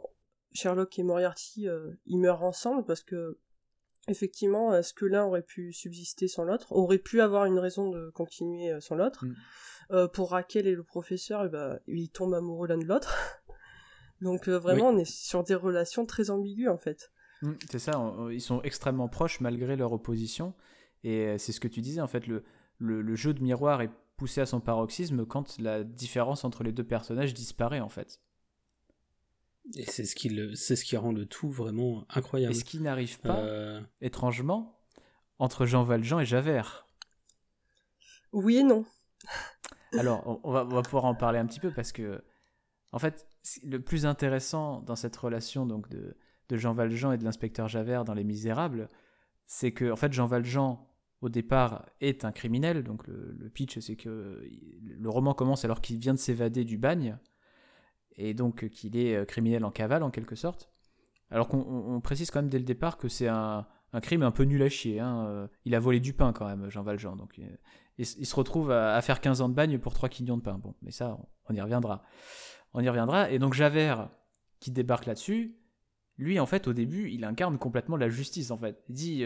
Sherlock 0.53 0.97
et 0.97 1.03
Moriarty, 1.03 1.67
euh, 1.67 1.91
ils 2.05 2.17
meurent 2.17 2.43
ensemble 2.43 2.85
parce 2.85 3.01
que, 3.01 3.38
effectivement, 4.07 4.73
est-ce 4.73 4.94
que 4.94 5.06
l'un 5.06 5.26
aurait 5.26 5.41
pu 5.41 5.73
subsister 5.73 6.27
sans 6.27 6.44
l'autre 6.44 6.72
Aurait 6.72 6.99
pu 6.99 7.22
avoir 7.22 7.45
une 7.45 7.60
raison 7.60 7.90
de 7.90 8.10
continuer 8.10 8.72
euh, 8.72 8.80
sans 8.80 8.95
l'autre 8.95 9.26
mm. 9.26 9.36
euh, 9.91 10.07
Pour 10.07 10.32
Raquel 10.32 10.68
et 10.68 10.76
le 10.76 10.84
professeur, 10.84 11.44
eh 11.45 11.49
ben, 11.49 11.80
ils 11.88 12.10
tombent 12.10 12.34
amoureux 12.34 12.68
l'un 12.68 12.77
de 12.77 12.86
l'autre. 12.86 13.15
Donc 14.22 14.48
vraiment, 14.48 14.90
on 14.90 14.98
est 14.98 15.10
sur 15.10 15.44
des 15.44 15.56
relations 15.56 16.06
très 16.06 16.30
ambiguës 16.30 16.69
en 16.69 16.77
fait. 16.77 17.11
Mm, 17.41 17.53
c'est 17.69 17.80
ça, 17.80 18.14
ils 18.32 18.41
sont 18.41 18.61
extrêmement 18.61 19.10
proches 19.10 19.40
malgré 19.41 19.76
leur 19.76 19.91
opposition. 19.91 20.53
Et 21.03 21.38
c'est 21.38 21.52
ce 21.52 21.60
que 21.60 21.68
tu 21.68 21.82
disais, 21.82 22.02
en 22.02 22.07
fait, 22.07 22.26
le, 22.26 22.44
le, 22.80 23.15
jeu 23.15 23.34
de 23.34 23.41
miroir 23.44 23.82
est 23.82 23.91
poussé 24.18 24.41
à 24.41 24.45
son 24.45 24.60
paroxysme 24.60 25.26
quand 25.26 25.60
la 25.60 25.84
différence 25.84 26.44
entre 26.44 26.64
les 26.64 26.72
deux 26.72 26.84
personnages 26.84 27.34
disparaît, 27.34 27.80
en 27.80 27.90
fait. 27.90 28.22
Et 29.74 29.86
c'est 29.86 30.06
ce, 30.06 30.16
qui 30.16 30.30
le, 30.30 30.54
c'est 30.54 30.76
ce 30.76 30.86
qui 30.86 30.96
rend 30.96 31.12
le 31.12 31.26
tout 31.26 31.50
vraiment 31.50 32.06
incroyable. 32.10 32.54
Et 32.54 32.58
ce 32.58 32.64
qui 32.64 32.80
n'arrive 32.80 33.20
pas, 33.20 33.40
euh, 33.40 33.82
étrangement, 34.00 34.80
entre 35.40 35.66
Jean 35.66 35.84
Valjean 35.84 36.20
et 36.20 36.26
Javert. 36.26 36.88
Oui 38.32 38.58
et 38.58 38.64
non. 38.64 38.86
Alors, 39.98 40.40
on 40.44 40.52
va, 40.52 40.66
on 40.66 40.76
va, 40.76 40.82
pouvoir 40.82 41.06
en 41.06 41.16
parler 41.16 41.40
un 41.40 41.46
petit 41.46 41.60
peu 41.60 41.72
parce 41.72 41.92
que, 41.92 42.24
en 42.92 43.00
fait, 43.00 43.28
le 43.64 43.82
plus 43.82 44.06
intéressant 44.06 44.82
dans 44.82 44.96
cette 44.96 45.16
relation 45.16 45.66
donc 45.66 45.90
de, 45.90 46.16
de 46.50 46.58
Jean 46.58 46.74
Valjean 46.74 47.12
et 47.14 47.18
de 47.18 47.24
l'inspecteur 47.24 47.68
Javert 47.68 48.06
dans 48.06 48.14
Les 48.14 48.24
Misérables, 48.24 48.90
c'est 49.48 49.72
que, 49.72 49.92
en 49.92 49.96
fait, 49.96 50.14
Jean 50.14 50.28
Valjean, 50.28 50.88
au 51.22 51.30
départ, 51.30 51.90
est 52.02 52.24
un 52.24 52.32
criminel. 52.32 52.84
Donc, 52.84 53.08
le, 53.08 53.36
le 53.38 53.50
pitch, 53.50 53.80
c'est 53.80 53.96
que 53.96 54.44
le 54.84 55.10
roman 55.10 55.34
commence 55.34 55.66
alors 55.66 55.82
qu'il 55.82 55.98
vient 55.98 56.14
de 56.14 56.20
s'évader 56.20 56.66
du 56.66 56.78
bagne 56.78 57.18
et 58.18 58.34
donc 58.34 58.70
qu'il 58.70 58.98
est 58.98 59.16
euh, 59.16 59.26
criminel 59.26 59.66
en 59.66 59.72
cavale 59.72 60.04
en 60.04 60.12
quelque 60.12 60.36
sorte. 60.36 60.72
Alors 61.32 61.48
qu'on 61.48 62.00
précise 62.02 62.30
quand 62.32 62.40
même 62.40 62.50
dès 62.50 62.60
le 62.60 62.66
départ 62.66 62.98
que 62.98 63.08
c'est 63.08 63.28
un, 63.28 63.68
crime 64.02 64.24
un 64.24 64.32
peu 64.32 64.44
nul 64.44 64.62
à 64.62 64.70
chier. 64.70 65.00
Hein. 65.00 65.26
Euh, 65.28 65.48
il 65.66 65.74
a 65.74 65.80
volé 65.80 66.00
du 66.00 66.14
pain 66.14 66.34
quand 66.34 66.46
même, 66.46 66.70
Jean 66.70 66.84
Valjean. 66.84 67.16
Donc 67.16 67.40
euh, 67.40 67.44
il, 67.98 68.06
se 68.06 68.36
retrouve 68.36 68.72
à, 68.72 69.02
faire 69.02 69.22
15 69.22 69.42
ans 69.42 69.50
de 69.50 69.56
bagne 69.56 69.80
pour 69.80 69.94
3 69.94 70.10
quignons 70.10 70.38
de 70.38 70.44
pain. 70.44 70.58
Bon, 70.58 70.76
mais 70.82 70.92
ça, 70.92 71.18
on, 71.50 71.54
y 71.54 71.62
reviendra. 71.62 72.04
On 72.74 72.82
y 72.82 72.90
reviendra. 72.90 73.32
Et 73.32 73.40
donc 73.40 73.54
Javert, 73.54 74.10
qui 74.60 74.72
débarque 74.72 75.08
là-dessus, 75.08 75.58
lui, 76.18 76.40
en 76.40 76.46
fait, 76.46 76.68
au 76.68 76.74
début, 76.74 77.10
il 77.12 77.26
incarne 77.26 77.58
complètement 77.58 77.98
la 77.98 78.08
justice, 78.08 78.52
en 78.52 78.58
fait. 78.58 78.82
Il 78.88 78.96
dit 78.96 79.26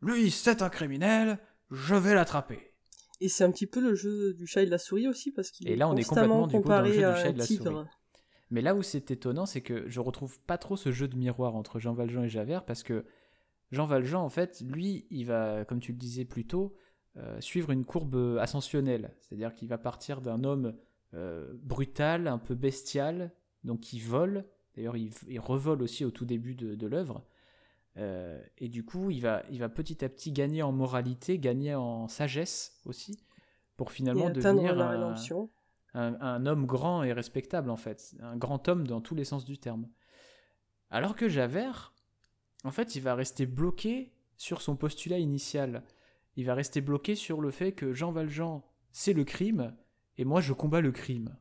Lui, 0.00 0.30
c'est 0.30 0.62
un 0.62 0.68
criminel, 0.68 1.38
je 1.70 1.94
vais 1.94 2.14
l'attraper. 2.14 2.72
Et 3.20 3.28
c'est 3.28 3.44
un 3.44 3.50
petit 3.50 3.66
peu 3.66 3.80
le 3.80 3.94
jeu 3.94 4.34
du 4.34 4.46
chat 4.46 4.62
et 4.62 4.66
de 4.66 4.70
la 4.70 4.78
souris 4.78 5.08
aussi, 5.08 5.32
parce 5.32 5.50
qu'il 5.50 5.70
est 5.70 5.76
là, 5.76 5.88
on 5.88 5.96
est 5.96 6.04
complètement 6.04 6.46
du 6.46 6.60
coup, 6.60 6.68
dans 6.68 6.82
le 6.82 6.92
jeu 6.92 6.96
du 6.96 7.00
chat 7.00 7.28
et 7.28 7.32
de 7.32 7.38
la 7.38 7.46
souris. 7.46 7.86
Mais 8.50 8.60
là 8.60 8.74
où 8.74 8.82
c'est 8.82 9.10
étonnant, 9.10 9.46
c'est 9.46 9.60
que 9.60 9.88
je 9.88 10.00
retrouve 10.00 10.40
pas 10.40 10.58
trop 10.58 10.76
ce 10.76 10.92
jeu 10.92 11.08
de 11.08 11.16
miroir 11.16 11.56
entre 11.56 11.80
Jean 11.80 11.94
Valjean 11.94 12.24
et 12.24 12.28
Javert 12.28 12.64
parce 12.64 12.82
que 12.82 13.04
Jean 13.72 13.86
Valjean, 13.86 14.22
en 14.22 14.28
fait, 14.28 14.60
lui, 14.60 15.06
il 15.10 15.26
va, 15.26 15.64
comme 15.64 15.80
tu 15.80 15.92
le 15.92 15.98
disais 15.98 16.24
plus 16.24 16.46
tôt, 16.46 16.76
euh, 17.16 17.40
suivre 17.40 17.70
une 17.70 17.84
courbe 17.84 18.38
ascensionnelle. 18.40 19.14
C'est-à-dire 19.20 19.54
qu'il 19.54 19.68
va 19.68 19.78
partir 19.78 20.20
d'un 20.20 20.44
homme 20.44 20.76
euh, 21.14 21.52
brutal, 21.62 22.28
un 22.28 22.38
peu 22.38 22.54
bestial, 22.54 23.32
donc 23.64 23.80
qui 23.80 23.98
vole. 23.98 24.44
D'ailleurs, 24.76 24.96
il, 24.96 25.40
revole 25.40 25.82
aussi 25.82 26.04
au 26.04 26.10
tout 26.10 26.26
début 26.26 26.54
de, 26.54 26.86
l'œuvre. 26.86 27.24
Euh, 27.96 28.40
et 28.58 28.68
du 28.68 28.84
coup, 28.84 29.10
il 29.10 29.22
va, 29.22 29.42
il 29.50 29.58
va 29.58 29.68
petit 29.68 30.04
à 30.04 30.08
petit 30.08 30.30
gagner 30.30 30.62
en 30.62 30.72
moralité, 30.72 31.38
gagner 31.38 31.74
en 31.74 32.06
sagesse 32.06 32.78
aussi, 32.84 33.18
pour 33.76 33.90
finalement 33.90 34.30
devenir 34.30 34.76
un, 35.96 36.46
homme 36.46 36.66
grand 36.66 37.02
et 37.02 37.12
respectable 37.12 37.70
en 37.70 37.76
fait, 37.76 38.14
un 38.20 38.36
grand 38.36 38.68
homme 38.68 38.86
dans 38.86 39.00
tous 39.00 39.14
les 39.14 39.24
sens 39.24 39.44
du 39.44 39.58
terme. 39.58 39.88
Alors 40.90 41.16
que 41.16 41.28
Javert, 41.28 41.94
en 42.64 42.70
fait, 42.70 42.94
il 42.96 43.02
va 43.02 43.14
rester 43.14 43.46
bloqué 43.46 44.12
sur 44.36 44.60
son 44.60 44.76
postulat 44.76 45.18
initial. 45.18 45.82
Il 46.36 46.44
va 46.44 46.54
rester 46.54 46.80
bloqué 46.80 47.14
sur 47.14 47.40
le 47.40 47.50
fait 47.50 47.72
que 47.72 47.92
Jean 47.92 48.12
Valjean, 48.12 48.62
c'est 48.92 49.14
le 49.14 49.24
crime, 49.24 49.74
et 50.18 50.24
moi 50.24 50.40
je 50.40 50.52
combats 50.52 50.80
le 50.80 50.92
crime. 50.92 51.36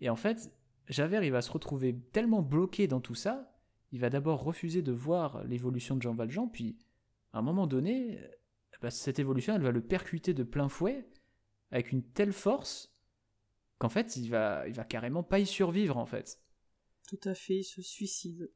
Et 0.00 0.08
en 0.08 0.16
fait, 0.16 0.50
Javert, 0.88 1.22
il 1.22 1.32
va 1.32 1.42
se 1.42 1.50
retrouver 1.50 1.98
tellement 2.12 2.42
bloqué 2.42 2.86
dans 2.86 3.00
tout 3.00 3.14
ça, 3.14 3.52
il 3.92 4.00
va 4.00 4.10
d'abord 4.10 4.42
refuser 4.42 4.82
de 4.82 4.92
voir 4.92 5.44
l'évolution 5.44 5.96
de 5.96 6.02
Jean 6.02 6.14
Valjean, 6.14 6.48
puis 6.48 6.78
à 7.32 7.38
un 7.38 7.42
moment 7.42 7.66
donné, 7.66 8.20
bah, 8.80 8.90
cette 8.90 9.18
évolution, 9.18 9.54
elle 9.54 9.62
va 9.62 9.70
le 9.70 9.82
percuter 9.82 10.32
de 10.32 10.42
plein 10.42 10.68
fouet, 10.68 11.08
avec 11.70 11.92
une 11.92 12.02
telle 12.02 12.32
force, 12.32 12.95
qu'en 13.78 13.88
fait, 13.88 14.16
il 14.16 14.30
va, 14.30 14.66
il 14.66 14.74
va 14.74 14.84
carrément 14.84 15.22
pas 15.22 15.38
y 15.38 15.46
survivre, 15.46 15.96
en 15.96 16.06
fait. 16.06 16.40
Tout 17.08 17.20
à 17.24 17.34
fait, 17.34 17.58
il 17.58 17.64
se 17.64 17.82
suicide. 17.82 18.50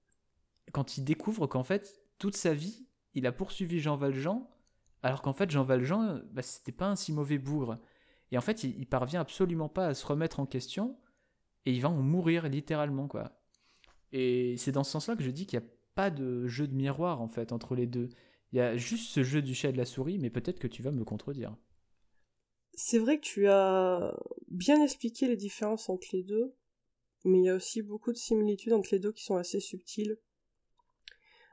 Quand 0.73 0.97
il 0.97 1.05
découvre 1.05 1.47
qu'en 1.47 1.63
fait, 1.63 2.03
toute 2.19 2.37
sa 2.37 2.55
vie, 2.55 2.87
il 3.15 3.27
a 3.27 3.33
poursuivi 3.33 3.81
Jean 3.81 3.97
Valjean, 3.97 4.49
alors 5.03 5.23
qu'en 5.23 5.33
fait, 5.33 5.51
Jean 5.51 5.65
Valjean, 5.65 6.23
bah, 6.33 6.43
c'était 6.43 6.73
pas 6.73 6.89
un 6.89 6.97
si 6.97 7.13
mauvais 7.13 7.39
bougre. 7.39 7.79
Et 8.31 8.39
en 8.39 8.41
fait, 8.41 8.65
il, 8.65 8.79
il, 8.79 8.87
parvient 8.87 9.21
absolument 9.21 9.69
pas 9.69 9.89
à 9.89 9.95
se 9.95 10.07
remettre 10.07 10.41
en 10.41 10.47
question, 10.47 10.99
et 11.67 11.73
il 11.73 11.81
va 11.81 11.91
en 11.91 12.03
mourir 12.03 12.49
littéralement, 12.49 13.09
quoi. 13.09 13.41
Et 14.13 14.57
c'est 14.57 14.73
dans 14.73 14.85
ce 14.85 14.93
sens-là 14.93 15.17
que 15.17 15.23
je 15.23 15.31
dis 15.31 15.47
qu'il 15.47 15.59
n'y 15.59 15.67
a 15.67 15.69
pas 15.95 16.11
de 16.11 16.47
jeu 16.47 16.67
de 16.67 16.75
miroir, 16.75 17.21
en 17.21 17.29
fait, 17.29 17.53
entre 17.53 17.75
les 17.75 17.87
deux. 17.87 18.09
Il 18.53 18.57
y 18.57 18.61
a 18.61 18.77
juste 18.77 19.11
ce 19.11 19.23
jeu 19.23 19.43
du 19.43 19.55
chat 19.55 19.69
et 19.69 19.73
de 19.73 19.79
la 19.79 19.85
souris, 19.85 20.19
mais 20.19 20.31
peut-être 20.31 20.59
que 20.59 20.67
tu 20.67 20.83
vas 20.83 20.91
me 20.91 21.05
contredire. 21.05 21.57
C'est 22.75 22.99
vrai 22.99 23.19
que 23.19 23.25
tu 23.25 23.49
as 23.49 24.17
bien 24.49 24.83
expliqué 24.83 25.27
les 25.29 25.37
différences 25.37 25.89
entre 25.89 26.09
les 26.13 26.23
deux, 26.23 26.55
mais 27.25 27.39
il 27.39 27.45
y 27.45 27.51
a 27.51 27.55
aussi 27.55 27.83
beaucoup 27.83 28.13
de 28.13 28.17
similitudes 28.17 28.73
entre 28.73 28.91
les 28.93 28.99
deux 28.99 29.13
qui 29.13 29.25
sont 29.25 29.37
assez 29.37 29.61
subtiles. 29.61 30.19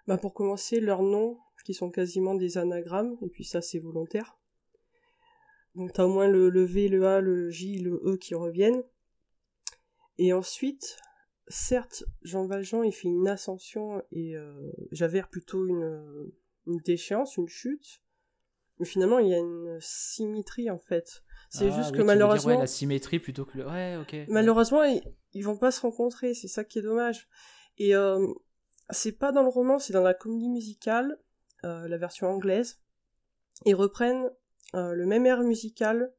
Bah 0.07 0.17
pour 0.17 0.33
commencer, 0.33 0.79
leurs 0.79 1.03
noms, 1.03 1.37
qui 1.67 1.73
sont 1.73 1.91
quasiment 1.91 2.33
des 2.33 2.57
anagrammes, 2.57 3.17
et 3.21 3.27
puis 3.27 3.43
ça 3.43 3.61
c'est 3.61 3.79
volontaire. 3.79 4.39
Donc 5.75 5.91
t'as 5.91 6.05
au 6.05 6.07
moins 6.07 6.29
le, 6.29 6.63
V, 6.63 6.87
le 6.87 7.05
A, 7.05 7.19
le 7.19 7.49
J, 7.49 7.79
le 7.79 8.01
E 8.05 8.15
qui 8.15 8.33
reviennent. 8.33 8.85
Et 10.17 10.31
ensuite, 10.31 10.95
certes, 11.49 12.05
Jean 12.21 12.47
Valjean 12.47 12.83
il 12.83 12.93
fait 12.93 13.09
une 13.09 13.27
ascension 13.27 14.01
et 14.13 14.37
euh, 14.37 14.71
Javert 14.93 15.27
plutôt 15.27 15.67
une 15.67 16.31
déchéance, 16.85 17.35
une 17.35 17.49
chute. 17.49 18.01
Mais 18.79 18.85
finalement, 18.85 19.19
il 19.19 19.29
y 19.29 19.33
a 19.33 19.39
une 19.39 19.77
symétrie 19.81 20.69
en 20.69 20.77
fait. 20.77 21.23
C'est 21.49 21.69
ah 21.71 21.77
juste 21.77 21.95
que 21.95 22.01
malheureusement. 22.01 22.59
la 22.59 22.67
symétrie 22.67 23.19
plutôt 23.19 23.45
que 23.45 23.57
le. 23.57 23.67
Ouais, 23.67 23.97
ok. 23.97 24.15
Malheureusement, 24.27 24.83
ils, 25.33 25.43
vont 25.43 25.57
pas 25.57 25.71
se 25.71 25.81
rencontrer, 25.81 26.33
c'est 26.33 26.47
ça 26.47 26.63
qui 26.63 26.79
est 26.79 26.81
dommage. 26.81 27.27
Et 27.77 27.95
euh, 27.95 28.27
c'est 28.89 29.13
pas 29.13 29.31
dans 29.31 29.43
le 29.43 29.49
roman, 29.49 29.79
c'est 29.79 29.93
dans 29.93 30.03
la 30.03 30.13
comédie 30.13 30.49
musicale, 30.49 31.17
euh, 31.63 31.87
la 31.87 31.97
version 31.97 32.27
anglaise. 32.27 32.81
Ils 33.65 33.75
reprennent 33.75 34.29
euh, 34.75 34.93
le 34.93 35.05
même 35.05 35.25
air 35.25 35.41
musical 35.41 36.13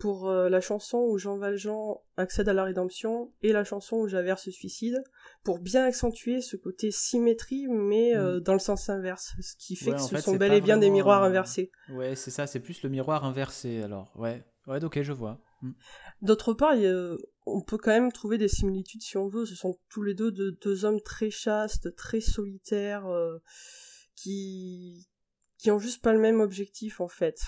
pour 0.00 0.28
euh, 0.28 0.48
la 0.48 0.62
chanson 0.62 0.98
où 0.98 1.18
Jean 1.18 1.36
Valjean 1.36 2.00
accède 2.16 2.48
à 2.48 2.54
la 2.54 2.64
rédemption 2.64 3.32
et 3.42 3.52
la 3.52 3.64
chanson 3.64 3.96
où 3.96 4.08
Javert 4.08 4.38
se 4.38 4.50
suicide, 4.50 5.04
pour 5.44 5.60
bien 5.60 5.84
accentuer 5.84 6.40
ce 6.40 6.56
côté 6.56 6.90
symétrie, 6.90 7.66
mais 7.68 8.16
euh, 8.16 8.38
mm. 8.38 8.40
dans 8.40 8.54
le 8.54 8.58
sens 8.58 8.88
inverse, 8.88 9.34
ce 9.40 9.54
qui 9.56 9.76
fait 9.76 9.92
que 9.92 10.00
ce 10.00 10.16
sont 10.16 10.36
bel 10.36 10.54
et 10.54 10.62
bien 10.62 10.78
des 10.78 10.90
miroirs 10.90 11.22
inversés. 11.22 11.70
Ouais, 11.90 12.16
c'est 12.16 12.30
ça, 12.30 12.46
c'est 12.46 12.60
plus 12.60 12.82
le 12.82 12.88
miroir 12.88 13.24
inversé, 13.24 13.82
alors, 13.82 14.10
ouais. 14.16 14.42
Ouais, 14.66 14.82
ok, 14.82 15.02
je 15.02 15.12
vois. 15.12 15.38
Mm. 15.60 15.72
D'autre 16.22 16.54
part, 16.54 16.74
on 17.44 17.62
peut 17.62 17.78
quand 17.78 17.90
même 17.90 18.10
trouver 18.10 18.38
des 18.38 18.48
similitudes 18.48 19.02
si 19.02 19.18
on 19.18 19.28
veut, 19.28 19.44
ce 19.44 19.54
sont 19.54 19.78
tous 19.90 20.02
les 20.02 20.14
deux 20.14 20.32
de, 20.32 20.56
deux 20.62 20.86
hommes 20.86 21.00
très 21.02 21.30
chastes, 21.30 21.94
très 21.94 22.20
solitaires, 22.20 23.06
euh, 23.06 23.38
qui 24.16 25.06
qui 25.58 25.70
ont 25.70 25.78
juste 25.78 26.02
pas 26.02 26.14
le 26.14 26.18
même 26.18 26.40
objectif 26.40 27.02
en 27.02 27.08
fait. 27.08 27.38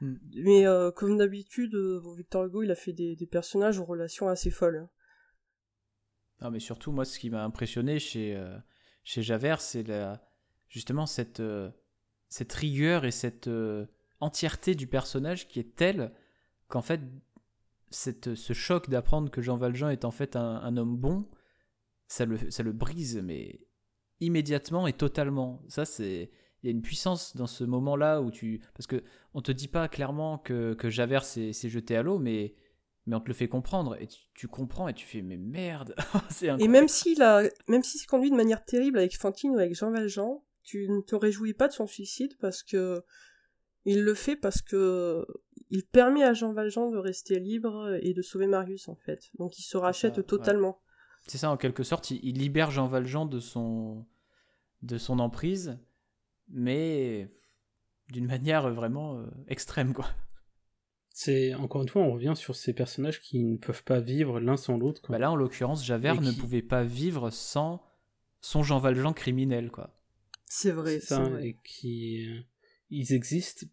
Mm. 0.00 0.14
Mais 0.36 0.66
euh, 0.66 0.90
comme 0.90 1.18
d'habitude, 1.18 1.74
euh, 1.74 2.02
Victor 2.16 2.44
Hugo, 2.44 2.62
il 2.62 2.70
a 2.70 2.74
fait 2.74 2.92
des, 2.92 3.28
personnages 3.30 3.78
aux 3.78 3.84
relations 3.84 4.28
assez 4.28 4.50
folles. 4.50 4.88
Non, 6.40 6.50
mais 6.50 6.60
surtout, 6.60 6.92
moi, 6.92 7.04
ce 7.04 7.18
qui 7.18 7.30
m'a 7.30 7.44
impressionné 7.44 7.98
chez, 7.98 8.34
euh, 8.34 8.56
Javert, 9.04 9.60
c'est 9.60 9.84
justement 10.68 11.06
cette, 11.06 11.42
rigueur 12.52 13.04
et 13.04 13.10
cette 13.10 13.50
entièreté 14.20 14.74
du 14.74 14.86
personnage 14.86 15.48
qui 15.48 15.60
est 15.60 15.76
telle 15.76 16.12
qu'en 16.68 16.82
fait, 16.82 17.00
ce 17.90 18.52
choc 18.52 18.88
d'apprendre 18.88 19.30
que 19.30 19.42
Jean 19.42 19.56
Valjean 19.56 19.90
est 19.90 20.04
en 20.04 20.10
fait 20.10 20.36
un, 20.36 20.56
un 20.56 20.76
homme 20.76 20.96
bon, 20.96 21.22
ça 22.06 22.24
le, 22.24 22.50
ça 22.50 22.62
le 22.62 22.72
brise, 22.72 23.20
mais 23.22 23.60
immédiatement 24.20 24.86
et 24.86 24.92
totalement. 24.92 25.62
Ça, 25.68 25.84
c'est 25.84 26.30
il 26.62 26.66
y 26.66 26.68
a 26.68 26.72
une 26.72 26.82
puissance 26.82 27.36
dans 27.36 27.46
ce 27.46 27.64
moment-là 27.64 28.20
où 28.20 28.30
tu. 28.30 28.60
Parce 28.74 28.86
que 28.86 29.02
on 29.34 29.40
te 29.40 29.52
dit 29.52 29.68
pas 29.68 29.88
clairement 29.88 30.38
que, 30.38 30.74
que 30.74 30.90
Javert 30.90 31.24
s'est 31.24 31.52
jeté 31.52 31.96
à 31.96 32.02
l'eau, 32.02 32.18
mais, 32.18 32.54
mais 33.06 33.16
on 33.16 33.20
te 33.20 33.28
le 33.28 33.34
fait 33.34 33.48
comprendre. 33.48 33.96
Et 34.00 34.08
tu, 34.34 34.48
comprends 34.48 34.88
et 34.88 34.94
tu 34.94 35.06
fais, 35.06 35.22
mais 35.22 35.38
merde 35.38 35.94
Et 36.58 36.68
même 36.68 36.88
s'il 36.88 37.22
a... 37.22 37.42
même 37.68 37.82
s'il 37.82 38.00
se 38.00 38.06
conduit 38.06 38.30
de 38.30 38.36
manière 38.36 38.64
terrible 38.64 38.98
avec 38.98 39.16
Fantine 39.16 39.52
ou 39.52 39.58
avec 39.58 39.74
Jean 39.74 39.90
Valjean, 39.90 40.44
tu 40.62 40.88
ne 40.88 41.00
te 41.00 41.14
réjouis 41.14 41.54
pas 41.54 41.68
de 41.68 41.72
son 41.72 41.86
suicide 41.86 42.36
parce 42.40 42.62
que. 42.62 43.02
Il 43.86 44.02
le 44.02 44.12
fait 44.12 44.36
parce 44.36 44.60
que 44.60 45.24
il 45.70 45.86
permet 45.86 46.22
à 46.22 46.34
Jean 46.34 46.52
Valjean 46.52 46.90
de 46.90 46.98
rester 46.98 47.40
libre 47.40 47.96
et 48.02 48.12
de 48.12 48.20
sauver 48.20 48.46
Marius 48.46 48.88
en 48.88 48.94
fait. 48.94 49.30
Donc 49.38 49.58
il 49.58 49.62
se 49.62 49.78
rachète 49.78 50.26
totalement. 50.26 50.82
C'est 51.26 51.38
ça 51.38 51.50
en 51.50 51.56
quelque 51.56 51.82
sorte, 51.82 52.10
il, 52.10 52.20
il 52.22 52.36
libère 52.36 52.70
Jean 52.70 52.88
Valjean 52.88 53.24
de 53.24 53.38
son 53.38 54.04
de 54.82 54.98
son 54.98 55.18
emprise 55.18 55.78
mais 56.50 57.28
d'une 58.08 58.26
manière 58.26 58.68
vraiment 58.70 59.18
euh, 59.18 59.26
extrême, 59.48 59.94
quoi. 59.94 60.08
C'est 61.12 61.54
encore 61.54 61.82
une 61.82 61.88
fois, 61.88 62.02
on 62.02 62.12
revient 62.12 62.34
sur 62.36 62.56
ces 62.56 62.72
personnages 62.72 63.20
qui 63.20 63.40
ne 63.40 63.56
peuvent 63.56 63.84
pas 63.84 64.00
vivre 64.00 64.40
l'un 64.40 64.56
sans 64.56 64.78
l'autre. 64.78 65.10
Bah 65.10 65.18
là, 65.18 65.30
en 65.30 65.36
l'occurrence, 65.36 65.84
Javert 65.84 66.20
ne 66.20 66.32
pouvait 66.32 66.62
pas 66.62 66.82
vivre 66.82 67.30
sans 67.30 67.82
son 68.40 68.62
Jean 68.62 68.78
Valjean 68.78 69.12
criminel, 69.12 69.70
quoi. 69.70 69.94
C'est 70.46 70.70
vrai, 70.72 70.98
ça, 70.98 71.28
et 71.40 71.58
qui 71.62 72.26
euh, 72.28 72.40
ils 72.90 73.12
existent 73.12 73.66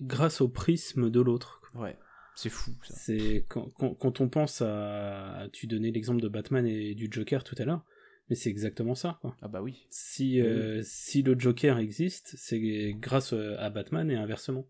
grâce 0.00 0.40
au 0.40 0.48
prisme 0.48 1.10
de 1.10 1.20
l'autre. 1.20 1.62
Ouais, 1.74 1.96
c'est 2.34 2.50
fou. 2.50 2.72
Ça. 2.82 2.94
C'est 2.94 3.46
quand, 3.48 3.70
quand, 3.70 4.20
on 4.20 4.28
pense 4.28 4.60
à, 4.60 5.48
tu 5.52 5.66
donnais 5.66 5.90
l'exemple 5.90 6.20
de 6.20 6.28
Batman 6.28 6.66
et 6.66 6.94
du 6.94 7.08
Joker 7.10 7.44
tout 7.44 7.54
à 7.58 7.64
l'heure. 7.64 7.84
Mais 8.30 8.36
c'est 8.36 8.48
exactement 8.48 8.94
ça, 8.94 9.18
quoi. 9.20 9.36
Ah 9.42 9.48
bah 9.48 9.60
oui. 9.60 9.86
Si, 9.90 10.40
euh, 10.40 10.80
si 10.82 11.22
le 11.22 11.38
Joker 11.38 11.78
existe, 11.78 12.34
c'est 12.38 12.94
grâce 12.98 13.34
euh, 13.34 13.54
à 13.58 13.68
Batman 13.68 14.10
et 14.10 14.16
inversement. 14.16 14.66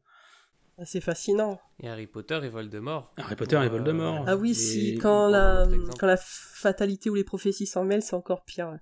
Ah, 0.77 0.85
c'est 0.85 1.01
fascinant. 1.01 1.61
Et 1.81 1.89
Harry 1.89 2.09
Potter 2.09 2.41
et 2.43 2.49
Voldemort. 2.49 3.15
Harry 3.17 3.37
Potter 3.37 3.61
et 3.65 3.69
Voldemort. 3.69 4.25
Ah 4.27 4.37
oui, 4.37 4.57
si, 4.57 4.97
quand 4.97 5.29
la, 5.29 5.69
quand 6.01 6.09
la 6.09 6.17
fatalité 6.17 7.11
ou 7.11 7.15
les 7.15 7.23
prophéties 7.23 7.67
s'en 7.67 7.85
mêlent, 7.85 8.03
c'est 8.03 8.17
encore 8.17 8.45
pire. 8.45 8.77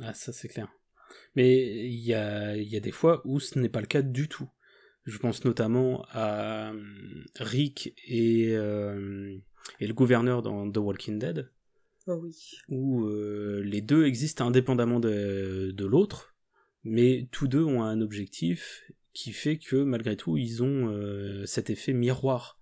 Ah, 0.00 0.14
ça 0.14 0.32
c'est 0.32 0.46
clair. 0.46 0.68
Mais 1.34 1.88
il 1.88 2.00
y 2.00 2.14
a, 2.14 2.56
y 2.56 2.76
a 2.76 2.80
des 2.80 2.92
fois 2.92 3.22
où 3.24 3.40
ce 3.40 3.58
n'est 3.58 3.68
pas 3.68 3.80
le 3.80 3.86
cas 3.86 4.02
du 4.02 4.28
tout. 4.28 4.48
Je 5.04 5.18
pense 5.18 5.44
notamment 5.44 6.06
à 6.10 6.70
euh, 6.70 7.24
Rick 7.40 7.92
et, 8.06 8.52
et 8.52 9.86
le 9.86 9.92
gouverneur 9.94 10.42
dans 10.42 10.70
The 10.70 10.76
Walking 10.76 11.18
Dead, 11.18 11.50
Oh 12.06 12.20
oui. 12.22 12.58
Où 12.68 13.06
euh, 13.06 13.62
les 13.64 13.80
deux 13.80 14.04
existent 14.04 14.46
indépendamment 14.46 15.00
de, 15.00 15.72
de 15.74 15.86
l'autre, 15.86 16.34
mais 16.82 17.28
tous 17.32 17.48
deux 17.48 17.64
ont 17.64 17.82
un 17.82 18.00
objectif 18.00 18.84
qui 19.14 19.32
fait 19.32 19.58
que 19.58 19.76
malgré 19.76 20.16
tout 20.16 20.36
ils 20.36 20.62
ont 20.62 20.88
euh, 20.88 21.46
cet 21.46 21.70
effet 21.70 21.92
miroir. 21.92 22.58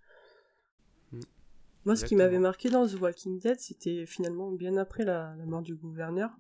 Moi, 1.84 1.96
ce 1.96 2.04
qui 2.04 2.14
m'avait 2.14 2.38
marqué 2.38 2.70
dans 2.70 2.86
The 2.86 2.94
Walking 3.00 3.40
Dead, 3.40 3.58
c'était 3.58 4.06
finalement 4.06 4.52
bien 4.52 4.76
après 4.76 5.04
la, 5.04 5.34
mort 5.46 5.62
du 5.62 5.74
gouverneur, 5.74 6.30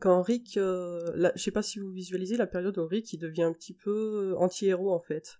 quand 0.00 0.20
Rick, 0.20 0.58
euh, 0.58 1.30
je 1.34 1.42
sais 1.42 1.50
pas 1.50 1.62
si 1.62 1.78
vous 1.78 1.90
visualisez 1.90 2.36
la 2.36 2.46
période 2.46 2.76
où 2.76 2.86
Rick 2.86 3.10
il 3.14 3.18
devient 3.18 3.44
un 3.44 3.54
petit 3.54 3.72
peu 3.72 4.34
anti-héros 4.36 4.92
en 4.92 5.00
fait. 5.00 5.38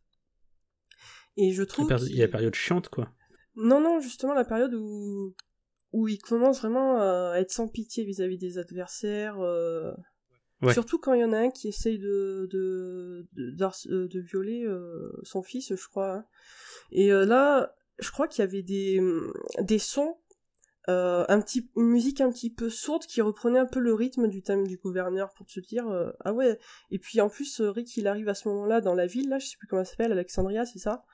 Et 1.37 1.53
je 1.53 1.63
trouve. 1.63 1.93
Il 2.09 2.17
y 2.17 2.23
a 2.23 2.27
la 2.27 2.33
période 2.33 2.55
chiante 2.55 2.89
quoi. 2.89 3.13
Non, 3.55 3.81
non, 3.81 4.01
justement 4.01 4.33
la 4.33 4.47
période 4.47 4.73
où 4.73 5.35
où 5.93 6.09
il 6.09 6.19
commence 6.19 6.61
vraiment 6.61 7.01
à 7.01 7.35
être 7.39 7.51
sans 7.51 7.69
pitié 7.69 8.05
vis-à-vis 8.05 8.39
des 8.39 8.59
adversaires. 8.59 9.39
Euh, 9.41 9.93
surtout 10.73 10.99
quand 10.99 11.13
il 11.15 11.21
y 11.21 11.25
en 11.25 11.33
a 11.33 11.39
un 11.39 11.51
qui 11.51 11.69
essaye 11.69 11.99
de, 11.99 12.49
de, 12.51 13.27
de, 13.33 13.65
euh, 13.91 14.09
violer 14.15 14.65
euh, 14.65 15.13
son 15.23 15.43
fils, 15.43 15.75
je 15.75 15.89
crois. 15.89 16.13
Hein. 16.13 16.25
Et 16.93 17.11
là, 17.11 17.75
je 17.99 18.11
crois 18.11 18.29
qu'il 18.29 18.43
y 18.43 18.47
avait 18.47 18.63
des, 18.63 19.01
des 19.61 19.79
sons, 19.79 20.17
un 20.89 21.41
petit, 21.41 21.71
une 21.77 21.89
musique 21.89 22.21
un 22.21 22.31
petit 22.31 22.51
peu 22.51 22.71
sourde 22.71 23.05
qui 23.05 23.21
reprenait 23.21 23.59
un 23.59 23.67
peu 23.67 23.81
le 23.81 23.93
rythme 23.93 24.29
du 24.29 24.43
thème 24.43 24.67
du 24.67 24.79
gouverneur 24.79 25.33
pour 25.35 25.49
se 25.51 25.61
dire 25.61 25.87
ah 26.21 26.33
ouais. 26.33 26.59
Et 26.91 26.99
puis 26.99 27.21
en 27.21 27.29
plus, 27.29 27.61
Rick 27.61 27.97
il 27.97 28.07
arrive 28.07 28.29
à 28.29 28.35
ce 28.35 28.49
moment-là 28.49 28.81
dans 28.81 28.95
la 28.95 29.07
ville, 29.07 29.29
là, 29.29 29.39
je 29.39 29.47
sais 29.47 29.57
plus 29.59 29.69
comment 29.69 29.85
ça 29.85 29.91
s'appelle, 29.91 30.13
Alexandria, 30.13 30.65
c'est 30.65 30.79
ça? 30.79 31.05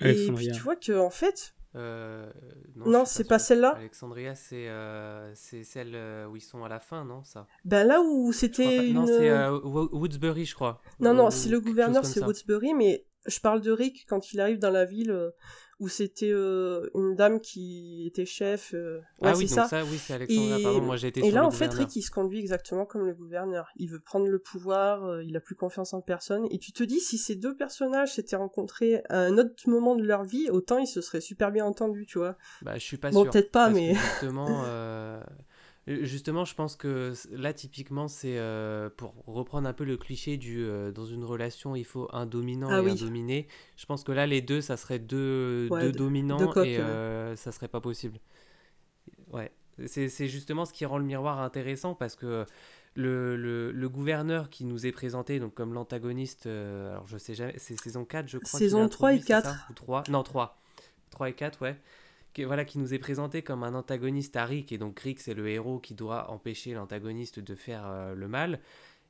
Et 0.00 0.30
puis 0.32 0.50
tu 0.52 0.60
vois 0.60 0.76
que 0.76 0.92
en 0.92 1.10
fait. 1.10 1.55
Euh, 1.76 2.30
non, 2.74 3.04
c'est 3.04 3.24
pas, 3.24 3.38
celle-là. 3.38 3.74
Alexandria, 3.76 4.34
c'est 4.34 4.68
euh, 4.68 5.34
celle 5.34 5.94
euh, 5.94 6.26
où 6.26 6.36
ils 6.36 6.40
sont 6.40 6.64
à 6.64 6.68
la 6.68 6.80
fin, 6.80 7.04
non 7.04 7.22
ça? 7.22 7.46
Ben 7.64 7.86
là 7.86 8.00
où 8.00 8.32
c'était 8.32 8.88
une. 8.88 8.94
Non, 8.94 9.06
c'est 9.06 9.48
Woodsbury, 9.94 10.46
je 10.46 10.54
crois. 10.54 10.80
Non, 11.00 11.14
non, 11.14 11.30
c'est 11.30 11.50
le 11.50 11.60
gouverneur, 11.60 12.04
c'est 12.04 12.20
Woodsbury, 12.20 12.74
mais 12.74 13.06
je 13.26 13.40
parle 13.40 13.60
de 13.60 13.72
Rick 13.72 14.06
quand 14.08 14.32
il 14.32 14.40
arrive 14.40 14.58
dans 14.58 14.70
la 14.70 14.84
ville 14.84 15.32
où 15.78 15.88
c'était 15.88 16.30
euh, 16.32 16.88
une 16.94 17.14
dame 17.14 17.40
qui 17.40 18.06
était 18.06 18.24
chef. 18.24 18.72
Euh, 18.74 19.00
ah 19.20 19.34
oui, 19.36 19.46
donc 19.46 19.66
ça, 19.66 19.84
oui, 19.84 19.98
c'est 19.98 20.14
Alexandra, 20.14 20.58
pardon, 20.62 20.80
moi 20.80 20.96
j'ai 20.96 21.08
été 21.08 21.24
Et 21.24 21.30
là, 21.30 21.44
en 21.44 21.50
fait, 21.50 21.72
Rick, 21.72 21.96
il 21.96 22.02
se 22.02 22.10
conduit 22.10 22.38
exactement 22.38 22.86
comme 22.86 23.06
le 23.06 23.12
gouverneur. 23.12 23.68
Il 23.76 23.90
veut 23.90 24.00
prendre 24.00 24.26
le 24.26 24.38
pouvoir, 24.38 25.04
euh, 25.04 25.22
il 25.22 25.36
a 25.36 25.40
plus 25.40 25.54
confiance 25.54 25.92
en 25.92 26.00
personne. 26.00 26.46
Et 26.50 26.58
tu 26.58 26.72
te 26.72 26.82
dis, 26.82 27.00
si 27.00 27.18
ces 27.18 27.36
deux 27.36 27.54
personnages 27.54 28.14
s'étaient 28.14 28.36
rencontrés 28.36 29.02
à 29.10 29.18
un 29.18 29.36
autre 29.36 29.68
moment 29.68 29.96
de 29.96 30.02
leur 30.02 30.24
vie, 30.24 30.48
autant 30.50 30.78
ils 30.78 30.86
se 30.86 31.02
seraient 31.02 31.20
super 31.20 31.52
bien 31.52 31.66
entendus, 31.66 32.06
tu 32.06 32.18
vois. 32.18 32.36
Bah, 32.62 32.74
je 32.76 32.84
suis 32.84 32.96
pas 32.96 33.10
bon, 33.10 33.22
sûr. 33.22 33.24
Bon, 33.26 33.30
peut-être 33.30 33.50
pas, 33.50 33.68
mais. 33.68 33.94
justement, 33.94 34.64
justement, 35.86 36.44
je 36.44 36.54
pense 36.54 36.76
que 36.76 37.12
là, 37.30 37.52
typiquement, 37.52 38.08
c'est 38.08 38.38
euh, 38.38 38.90
pour 38.96 39.14
reprendre 39.26 39.68
un 39.68 39.72
peu 39.72 39.84
le 39.84 39.96
cliché 39.96 40.36
du 40.36 40.64
euh, 40.64 40.90
dans 40.90 41.06
une 41.06 41.24
relation, 41.24 41.76
il 41.76 41.84
faut 41.84 42.08
un 42.12 42.26
dominant 42.26 42.68
ah 42.70 42.82
et 42.82 42.90
un 42.90 42.94
dominé. 42.94 43.46
Je 43.76 43.86
pense 43.86 44.02
que 44.02 44.12
là, 44.12 44.26
les 44.26 44.42
deux, 44.42 44.60
ça 44.60 44.76
serait 44.76 44.98
deux, 44.98 45.68
deux 45.68 45.92
dominants 45.92 46.52
et 46.62 46.78
ça 47.36 47.52
serait 47.52 47.68
pas 47.68 47.80
possible. 47.80 48.18
Ouais, 49.32 49.52
c'est 49.86 50.28
justement 50.28 50.64
ce 50.64 50.72
qui 50.72 50.84
rend 50.84 50.98
le 50.98 51.04
miroir 51.04 51.40
intéressant 51.40 51.94
parce 51.94 52.16
que 52.16 52.46
le, 52.94 53.36
le, 53.36 53.72
le, 53.72 53.88
gouverneur 53.90 54.48
qui 54.48 54.64
nous 54.64 54.86
est 54.86 54.92
présenté 54.92 55.38
donc 55.38 55.52
comme 55.52 55.74
l'antagoniste, 55.74 56.46
alors 56.46 57.06
je 57.06 57.18
sais 57.18 57.34
jamais, 57.34 57.54
c'est 57.58 57.78
saison 57.78 58.04
4, 58.04 58.28
je 58.28 58.38
crois. 58.38 58.58
Saison 58.58 58.88
3 58.88 59.14
et 59.14 59.20
4. 59.20 59.66
ou 59.70 59.74
3 59.74 60.04
Non, 60.08 60.22
3. 60.22 60.58
3 61.10 61.28
et 61.28 61.32
4, 61.34 61.62
ouais 61.62 61.76
qui, 62.36 62.44
voilà, 62.44 62.66
qui 62.66 62.78
nous 62.78 62.92
est 62.92 62.98
présenté 62.98 63.40
comme 63.40 63.62
un 63.62 63.74
antagoniste 63.74 64.36
à 64.36 64.44
Rick, 64.44 64.70
et 64.70 64.76
donc 64.76 65.00
Rick 65.00 65.20
c'est 65.20 65.32
le 65.32 65.48
héros 65.48 65.78
qui 65.78 65.94
doit 65.94 66.30
empêcher 66.30 66.74
l'antagoniste 66.74 67.40
de 67.40 67.54
faire 67.54 67.84
euh, 67.86 68.14
le 68.14 68.28
mal. 68.28 68.60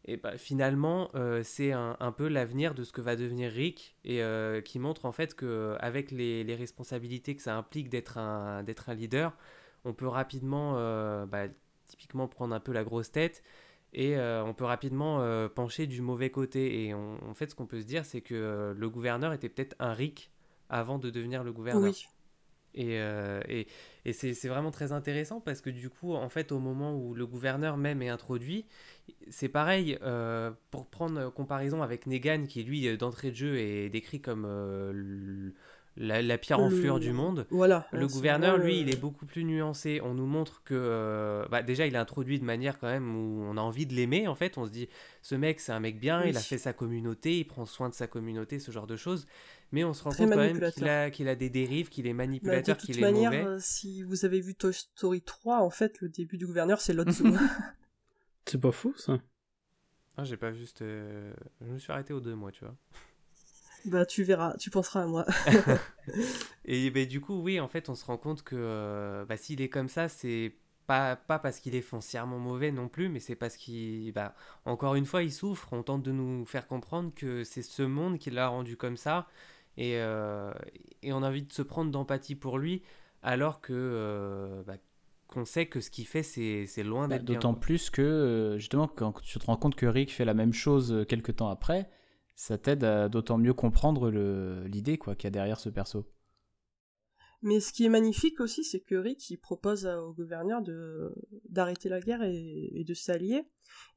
Et 0.04 0.16
bah, 0.16 0.38
finalement, 0.38 1.10
euh, 1.16 1.40
c'est 1.42 1.72
un, 1.72 2.14
peu 2.16 2.28
l'avenir 2.28 2.74
de 2.74 2.84
ce 2.84 2.92
que 2.92 3.00
va 3.00 3.16
devenir 3.16 3.50
Rick, 3.50 3.96
et 4.04 4.22
euh, 4.22 4.60
qui 4.60 4.78
montre 4.78 5.06
en 5.06 5.10
fait 5.10 5.34
que 5.34 5.76
avec 5.80 6.12
les, 6.12 6.44
les 6.44 6.54
responsabilités 6.54 7.34
que 7.34 7.42
ça 7.42 7.56
implique 7.56 7.88
d'être 7.88 8.16
un, 8.16 8.64
un 8.64 8.94
leader, 8.94 9.36
on 9.84 9.92
peut 9.92 10.06
rapidement, 10.06 10.74
bah, 11.26 11.48
typiquement 11.86 12.28
prendre 12.28 12.54
un 12.54 12.60
peu 12.60 12.72
la 12.72 12.84
grosse 12.84 13.10
tête, 13.10 13.42
et 13.92 14.16
on 14.18 14.54
peut 14.54 14.64
rapidement 14.64 15.48
pencher 15.48 15.88
du 15.88 16.02
mauvais 16.02 16.30
côté. 16.30 16.84
Et 16.84 16.94
en 16.94 17.34
fait, 17.34 17.50
ce 17.50 17.56
qu'on 17.56 17.66
peut 17.66 17.80
se 17.80 17.86
dire, 17.86 18.04
c'est 18.04 18.20
que 18.20 18.74
le 18.76 18.90
gouverneur 18.90 19.32
était 19.32 19.48
peut-être 19.48 19.74
un 19.80 19.92
Rick 19.92 20.30
avant 20.68 20.98
de 20.98 21.10
devenir 21.10 21.42
le 21.42 21.52
gouverneur. 21.52 21.92
Euh, 22.78 23.40
et, 23.48 23.66
et, 24.04 24.12
c'est 24.12 24.48
vraiment 24.48 24.70
très 24.70 24.92
intéressant 24.92 25.40
parce 25.40 25.60
que 25.60 25.70
du 25.70 25.88
coup, 25.90 26.14
en 26.14 26.28
fait, 26.28 26.52
au 26.52 26.58
moment 26.58 26.94
où 26.94 27.14
le 27.14 27.26
gouverneur 27.26 27.76
même 27.76 28.02
est 28.02 28.08
introduit, 28.08 28.66
c'est 29.30 29.48
pareil, 29.48 29.98
euh, 30.02 30.50
pour 30.70 30.86
prendre 30.86 31.30
comparaison 31.32 31.82
avec 31.82 32.06
Negan, 32.06 32.44
qui 32.46 32.62
lui, 32.62 32.96
d'entrée 32.96 33.30
de 33.30 33.36
jeu, 33.36 33.58
est 33.58 33.88
décrit 33.88 34.20
comme 34.20 34.44
euh, 34.46 35.50
la, 35.96 36.38
pierre 36.38 36.60
enflueur 36.60 37.00
du 37.00 37.12
monde. 37.12 37.46
Voilà. 37.50 37.86
Le 37.92 38.06
gouverneur, 38.06 38.58
lui, 38.58 38.80
il 38.80 38.90
est 38.92 39.00
beaucoup 39.00 39.26
plus 39.26 39.44
nuancé. 39.44 40.00
On 40.02 40.14
nous 40.14 40.26
montre 40.26 40.62
que, 40.64 41.46
bah, 41.50 41.62
déjà, 41.62 41.86
il 41.86 41.94
est 41.94 41.98
introduit 41.98 42.38
de 42.38 42.44
manière 42.44 42.78
quand 42.78 42.88
même 42.88 43.16
où 43.16 43.42
on 43.42 43.56
a 43.56 43.60
envie 43.60 43.86
de 43.86 43.94
l'aimer, 43.94 44.28
en 44.28 44.34
fait. 44.34 44.58
On 44.58 44.66
se 44.66 44.70
dit, 44.70 44.88
ce 45.22 45.34
mec, 45.34 45.60
c'est 45.60 45.72
un 45.72 45.80
mec 45.80 45.98
bien, 45.98 46.24
il 46.24 46.36
a 46.36 46.40
fait 46.40 46.58
sa 46.58 46.72
communauté, 46.72 47.38
il 47.38 47.44
prend 47.44 47.64
soin 47.64 47.88
de 47.88 47.94
sa 47.94 48.06
communauté, 48.06 48.58
ce 48.58 48.70
genre 48.70 48.86
de 48.86 48.96
choses 48.96 49.26
mais 49.72 49.84
on 49.84 49.92
se 49.92 50.04
rend 50.04 50.10
compte 50.10 50.30
quand 50.30 50.36
même 50.36 50.70
qu'il 50.72 50.88
a, 50.88 51.10
qu'il 51.10 51.28
a 51.28 51.34
des 51.34 51.50
dérives, 51.50 51.88
qu'il 51.88 52.06
est 52.06 52.12
bah, 52.12 52.24
manipulateur, 52.24 52.76
qu'il 52.76 52.98
est 52.98 53.00
manière, 53.00 53.32
mauvais. 53.32 53.44
Euh, 53.44 53.58
si 53.60 54.02
vous 54.02 54.24
avez 54.24 54.40
vu 54.40 54.54
Toy 54.54 54.72
Story 54.72 55.22
3, 55.22 55.60
en 55.60 55.70
fait, 55.70 56.00
le 56.00 56.08
début 56.08 56.38
du 56.38 56.46
gouverneur, 56.46 56.80
c'est 56.80 56.92
l'autre 56.92 57.12
c'est 58.46 58.60
pas 58.60 58.72
fou, 58.72 58.94
ça 58.96 59.18
Ah, 60.16 60.24
j'ai 60.24 60.36
pas 60.36 60.52
juste... 60.52 60.82
Euh, 60.82 61.32
je 61.60 61.72
me 61.72 61.78
suis 61.78 61.92
arrêté 61.92 62.12
aux 62.12 62.20
deux, 62.20 62.34
moi, 62.34 62.52
tu 62.52 62.64
vois. 62.64 62.76
Bah, 63.84 64.04
tu 64.04 64.24
verras, 64.24 64.56
tu 64.56 64.68
penseras 64.68 65.04
à 65.04 65.06
moi. 65.06 65.24
et 66.64 66.90
bah, 66.90 67.04
du 67.04 67.20
coup, 67.20 67.40
oui, 67.40 67.60
en 67.60 67.68
fait, 67.68 67.88
on 67.88 67.94
se 67.94 68.04
rend 68.04 68.16
compte 68.18 68.42
que 68.42 68.56
euh, 68.58 69.24
bah, 69.26 69.36
s'il 69.36 69.60
est 69.60 69.68
comme 69.68 69.88
ça, 69.88 70.08
c'est 70.08 70.56
pas, 70.86 71.14
pas 71.16 71.38
parce 71.38 71.60
qu'il 71.60 71.74
est 71.74 71.82
foncièrement 71.82 72.38
mauvais 72.38 72.72
non 72.72 72.88
plus, 72.88 73.08
mais 73.08 73.20
c'est 73.20 73.36
parce 73.36 73.56
qu'il, 73.56 74.12
bah, 74.12 74.34
encore 74.64 74.94
une 74.94 75.04
fois, 75.04 75.22
il 75.22 75.32
souffre. 75.32 75.72
On 75.72 75.82
tente 75.82 76.02
de 76.02 76.12
nous 76.12 76.44
faire 76.44 76.66
comprendre 76.66 77.12
que 77.14 77.44
c'est 77.44 77.62
ce 77.62 77.82
monde 77.82 78.18
qui 78.18 78.30
l'a 78.30 78.48
rendu 78.48 78.76
comme 78.76 78.96
ça, 78.96 79.28
et, 79.76 79.96
euh, 79.96 80.52
et, 81.02 81.12
on 81.12 81.22
a 81.22 81.28
envie 81.28 81.42
de 81.42 81.52
se 81.52 81.62
prendre 81.62 81.90
d'empathie 81.90 82.34
pour 82.34 82.58
lui, 82.58 82.82
alors 83.22 83.60
que 83.60 83.72
euh, 83.74 84.62
bah, 84.64 84.76
qu'on 85.26 85.44
sait 85.44 85.66
que 85.66 85.80
ce 85.80 85.90
qu'il 85.90 86.06
fait, 86.06 86.22
c'est 86.22 86.82
loin 86.82 87.08
bah, 87.08 87.16
d'être 87.16 87.26
D'autant 87.26 87.54
plus 87.54 87.90
que, 87.90 88.02
euh, 88.02 88.58
justement, 88.58 88.88
quand 88.88 89.20
tu 89.20 89.38
te 89.38 89.46
rends 89.46 89.56
compte 89.56 89.74
que 89.74 89.86
Rick 89.86 90.12
fait 90.12 90.24
la 90.24 90.34
même 90.34 90.52
chose 90.52 91.04
quelques 91.08 91.36
temps 91.36 91.50
après, 91.50 91.90
ça 92.36 92.58
t'aide 92.58 92.84
à 92.84 93.08
d'autant 93.08 93.38
mieux 93.38 93.54
comprendre 93.54 94.10
l'idée 94.66 94.98
quoi 94.98 95.14
qu'il 95.14 95.24
y 95.24 95.28
a 95.28 95.30
derrière 95.30 95.60
ce 95.60 95.68
perso. 95.68 96.06
Mais 97.42 97.60
ce 97.60 97.72
qui 97.72 97.84
est 97.84 97.90
magnifique 97.90 98.40
aussi, 98.40 98.64
c'est 98.64 98.80
que 98.80 98.94
Rick 98.94 99.28
il 99.30 99.36
propose 99.36 99.86
au 99.86 100.12
gouverneur 100.12 100.62
de 100.62 101.14
d'arrêter 101.48 101.88
la 101.88 102.00
guerre 102.00 102.22
et, 102.22 102.82
de 102.86 102.94
s'allier. 102.94 103.44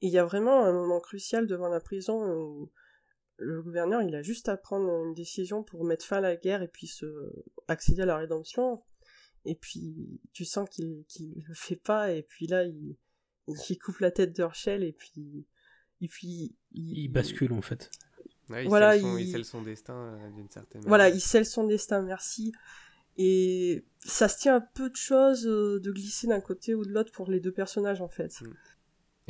Et 0.01 0.07
il 0.07 0.11
y 0.11 0.17
a 0.17 0.25
vraiment 0.25 0.65
un 0.65 0.73
moment 0.73 0.99
crucial 0.99 1.47
devant 1.47 1.69
la 1.69 1.79
prison 1.79 2.21
où 2.21 2.71
le 3.39 3.61
gouverneur 3.61 4.01
il 4.01 4.15
a 4.15 4.21
juste 4.21 4.49
à 4.49 4.57
prendre 4.57 5.05
une 5.05 5.13
décision 5.13 5.63
pour 5.63 5.83
mettre 5.85 6.05
fin 6.05 6.17
à 6.17 6.21
la 6.21 6.35
guerre 6.35 6.61
et 6.61 6.67
puis 6.67 6.87
se 6.87 7.05
accéder 7.67 8.01
à 8.01 8.05
la 8.05 8.17
rédemption. 8.17 8.81
Et 9.45 9.55
puis 9.55 10.19
tu 10.33 10.45
sens 10.45 10.69
qu'il 10.69 11.05
qu'il 11.07 11.43
le 11.47 11.53
fait 11.53 11.77
pas 11.77 12.11
et 12.11 12.23
puis 12.23 12.47
là 12.47 12.63
il, 12.63 12.95
il 13.47 13.79
coupe 13.79 13.99
la 13.99 14.11
tête 14.11 14.35
de 14.35 14.43
Herschel 14.43 14.83
et 14.83 14.91
puis 14.93 15.45
et 16.01 16.07
puis 16.07 16.55
il, 16.71 17.09
bascule 17.09 17.53
en 17.53 17.61
fait. 17.61 17.89
il, 18.49 18.67
voilà, 18.67 18.93
scelle 18.93 19.01
son, 19.01 19.17
il... 19.17 19.31
scelle 19.31 19.45
son 19.45 19.61
destin 19.61 19.95
euh, 19.95 20.29
d'une 20.31 20.49
certaine 20.49 20.81
manière. 20.81 20.89
Voilà, 20.89 21.09
il 21.09 21.19
scelle 21.19 21.45
son 21.45 21.65
destin, 21.65 22.01
merci. 22.01 22.53
Et 23.17 23.83
ça 23.99 24.29
se 24.29 24.37
tient 24.37 24.55
un 24.55 24.61
peu 24.61 24.89
de 24.89 24.95
choses 24.95 25.45
euh, 25.45 25.79
de 25.81 25.91
glisser 25.91 26.27
d'un 26.27 26.39
côté 26.39 26.73
ou 26.73 26.85
de 26.85 26.91
l'autre 26.91 27.11
pour 27.11 27.29
les 27.29 27.41
deux 27.41 27.51
personnages 27.51 28.01
en 28.01 28.07
fait. 28.07 28.41
Mm. 28.41 28.53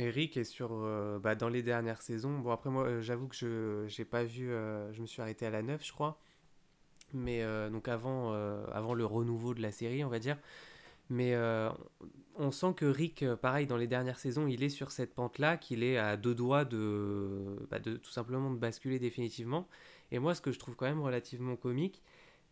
Eric 0.00 0.38
est 0.38 0.44
sur 0.44 0.70
euh, 0.72 1.18
bah, 1.18 1.34
dans 1.34 1.50
les 1.50 1.62
dernières 1.62 2.00
saisons. 2.00 2.38
Bon 2.38 2.50
après 2.50 2.70
moi 2.70 2.84
euh, 2.84 3.00
j'avoue 3.02 3.28
que 3.28 3.36
je 3.36 3.84
j'ai 3.86 4.06
pas 4.06 4.24
vu 4.24 4.48
je 4.92 5.00
me 5.00 5.06
suis 5.06 5.20
arrêté 5.20 5.46
à 5.46 5.50
la 5.50 5.62
9 5.62 5.84
je 5.84 5.92
crois. 5.92 6.18
Mais 7.12 7.44
donc 7.70 7.88
avant 7.88 8.32
avant 8.72 8.94
le 8.94 9.04
renouveau 9.04 9.52
de 9.52 9.60
la 9.60 9.72
série, 9.72 10.04
on 10.04 10.08
va 10.08 10.20
dire. 10.20 10.38
Mais 11.08 11.34
on 12.36 12.52
sent 12.52 12.74
que 12.76 12.84
Rick, 12.86 13.24
pareil, 13.42 13.66
dans 13.66 13.76
les 13.76 13.88
dernières 13.88 14.20
saisons, 14.20 14.46
il 14.46 14.62
est 14.62 14.68
sur 14.68 14.92
cette 14.92 15.12
pente-là, 15.12 15.56
qu'il 15.56 15.82
est 15.82 15.98
à 15.98 16.16
deux 16.16 16.36
doigts 16.36 16.64
de, 16.64 17.66
bah, 17.68 17.80
de 17.80 17.96
tout 17.96 18.12
simplement 18.12 18.48
de 18.52 18.56
basculer 18.56 19.00
définitivement. 19.00 19.66
Et 20.12 20.20
moi, 20.20 20.36
ce 20.36 20.40
que 20.40 20.52
je 20.52 20.60
trouve 20.60 20.76
quand 20.76 20.86
même 20.86 21.02
relativement 21.02 21.56
comique, 21.56 22.00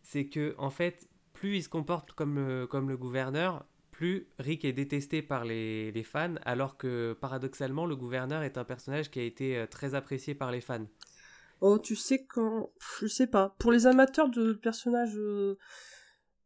c'est 0.01 0.25
que 0.25 0.55
en 0.57 0.69
fait, 0.69 1.07
plus 1.31 1.55
il 1.55 1.63
se 1.63 1.69
comporte 1.69 2.11
comme, 2.11 2.67
comme 2.69 2.89
le 2.89 2.97
gouverneur, 2.97 3.63
plus 3.99 4.29
Rick 4.39 4.63
est 4.63 4.71
détesté 4.71 5.21
par 5.21 5.43
les, 5.43 5.91
les, 5.91 6.03
fans, 6.03 6.35
alors 6.45 6.77
que 6.77 7.17
paradoxalement, 7.19 7.85
le 7.85 7.97
gouverneur 7.97 8.43
est 8.43 8.57
un 8.57 8.63
personnage 8.63 9.11
qui 9.11 9.19
a 9.19 9.23
été 9.23 9.57
euh, 9.57 9.67
très 9.67 9.93
apprécié 9.93 10.33
par 10.33 10.53
les 10.53 10.61
fans. 10.61 10.85
Oh, 11.59 11.77
tu 11.77 11.97
sais 11.97 12.23
quand... 12.23 12.69
Je 13.01 13.07
sais 13.07 13.27
pas. 13.27 13.57
Pour 13.59 13.73
les 13.73 13.87
amateurs 13.87 14.29
de 14.29 14.53
personnages 14.53 15.17
euh, 15.17 15.57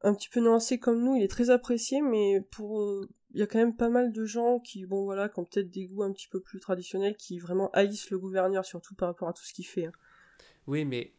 un 0.02 0.16
petit 0.16 0.30
peu 0.30 0.40
nuancés 0.40 0.80
comme 0.80 1.04
nous, 1.04 1.16
il 1.16 1.22
est 1.22 1.28
très 1.28 1.52
apprécié, 1.52 2.02
mais 2.02 2.42
pour... 2.50 2.82
Euh, 2.82 3.08
il 3.36 3.40
y 3.40 3.44
a 3.44 3.46
quand 3.46 3.60
même 3.60 3.76
pas 3.76 3.90
mal 3.90 4.12
de 4.12 4.26
gens 4.26 4.58
qui, 4.58 4.88
bon 4.88 5.04
voilà, 5.04 5.30
qui 5.30 5.40
ont 5.40 5.46
peut-être 5.46 5.70
des 5.70 5.86
goûts 5.86 6.02
un 6.02 6.12
petit 6.12 6.30
peu 6.30 6.40
plus 6.40 6.60
traditionnels, 6.60 7.16
qui 7.18 7.38
vraiment 7.38 7.70
haïssent 7.74 8.10
le 8.10 8.18
gouverneur, 8.18 8.66
surtout 8.66 8.96
par 8.96 9.10
rapport 9.10 9.30
à 9.30 9.34
tout 9.34 9.44
ce 9.44 9.54
qu'il 9.54 9.68
fait. 9.68 9.86
Hein. 9.86 9.92
Oui, 10.66 10.86
mais 10.86 11.14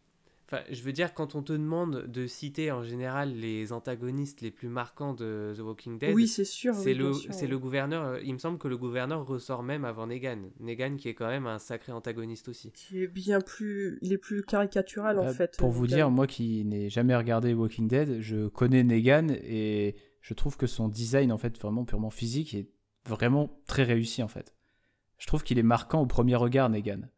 je 0.71 0.83
veux 0.83 0.93
dire, 0.93 1.15
quand 1.15 1.35
on 1.35 1.43
te 1.43 1.53
demande 1.53 2.07
de 2.07 2.27
citer 2.27 2.71
en 2.71 2.83
général 2.83 3.35
les 3.35 3.73
antagonistes 3.73 4.41
les 4.41 4.51
plus 4.51 4.69
marquants 4.69 5.15
de 5.15 5.53
The 5.57 5.61
Walking 5.61 5.99
Dead, 5.99 6.15
oui, 6.15 6.29
c'est 6.29 6.45
sûr. 6.45 6.75
C'est 6.75 6.95
le, 6.95 7.12
c'est 7.12 7.47
le 7.47 7.59
gouverneur. 7.59 8.05
Euh, 8.05 8.21
il 8.23 8.33
me 8.33 8.39
semble 8.39 8.59
que 8.59 8.69
le 8.69 8.77
gouverneur 8.77 9.27
ressort 9.27 9.62
même 9.62 9.85
avant 9.85 10.07
Negan. 10.07 10.39
Negan 10.61 10.97
qui 10.97 11.09
est 11.09 11.15
quand 11.15 11.29
même 11.29 11.47
un 11.47 11.59
sacré 11.59 11.93
antagoniste 11.93 12.49
aussi. 12.49 12.73
Qui 12.73 13.03
est 13.03 13.09
bien 13.09 13.41
plus, 13.41 13.99
il 14.03 14.12
est 14.12 14.19
plus 14.19 14.43
caricatural 14.43 15.19
en 15.19 15.25
bah, 15.25 15.33
fait. 15.33 15.57
Pour 15.59 15.71
vous 15.71 15.87
dire, 15.87 16.11
moi 16.11 16.27
qui 16.27 16.65
n'ai 16.65 16.89
jamais 16.91 17.16
regardé 17.16 17.55
Walking 17.55 17.89
Dead, 17.89 18.21
je 18.21 18.49
connais 18.49 18.85
Negan 18.85 19.29
et 19.31 19.97
je 20.21 20.35
trouve 20.35 20.57
que 20.57 20.66
son 20.66 20.89
design 20.89 21.33
en 21.33 21.39
fait 21.39 21.59
vraiment 21.59 21.85
purement 21.85 22.11
physique 22.11 22.55
est 22.55 22.69
vraiment 23.07 23.61
très 23.66 23.83
réussi 23.83 24.23
en 24.23 24.29
fait. 24.29 24.55
Je 25.19 25.27
trouve 25.27 25.43
qu'il 25.43 25.59
est 25.59 25.62
marquant 25.62 26.01
au 26.01 26.07
premier 26.07 26.37
regard, 26.37 26.69
Negan. 26.69 27.09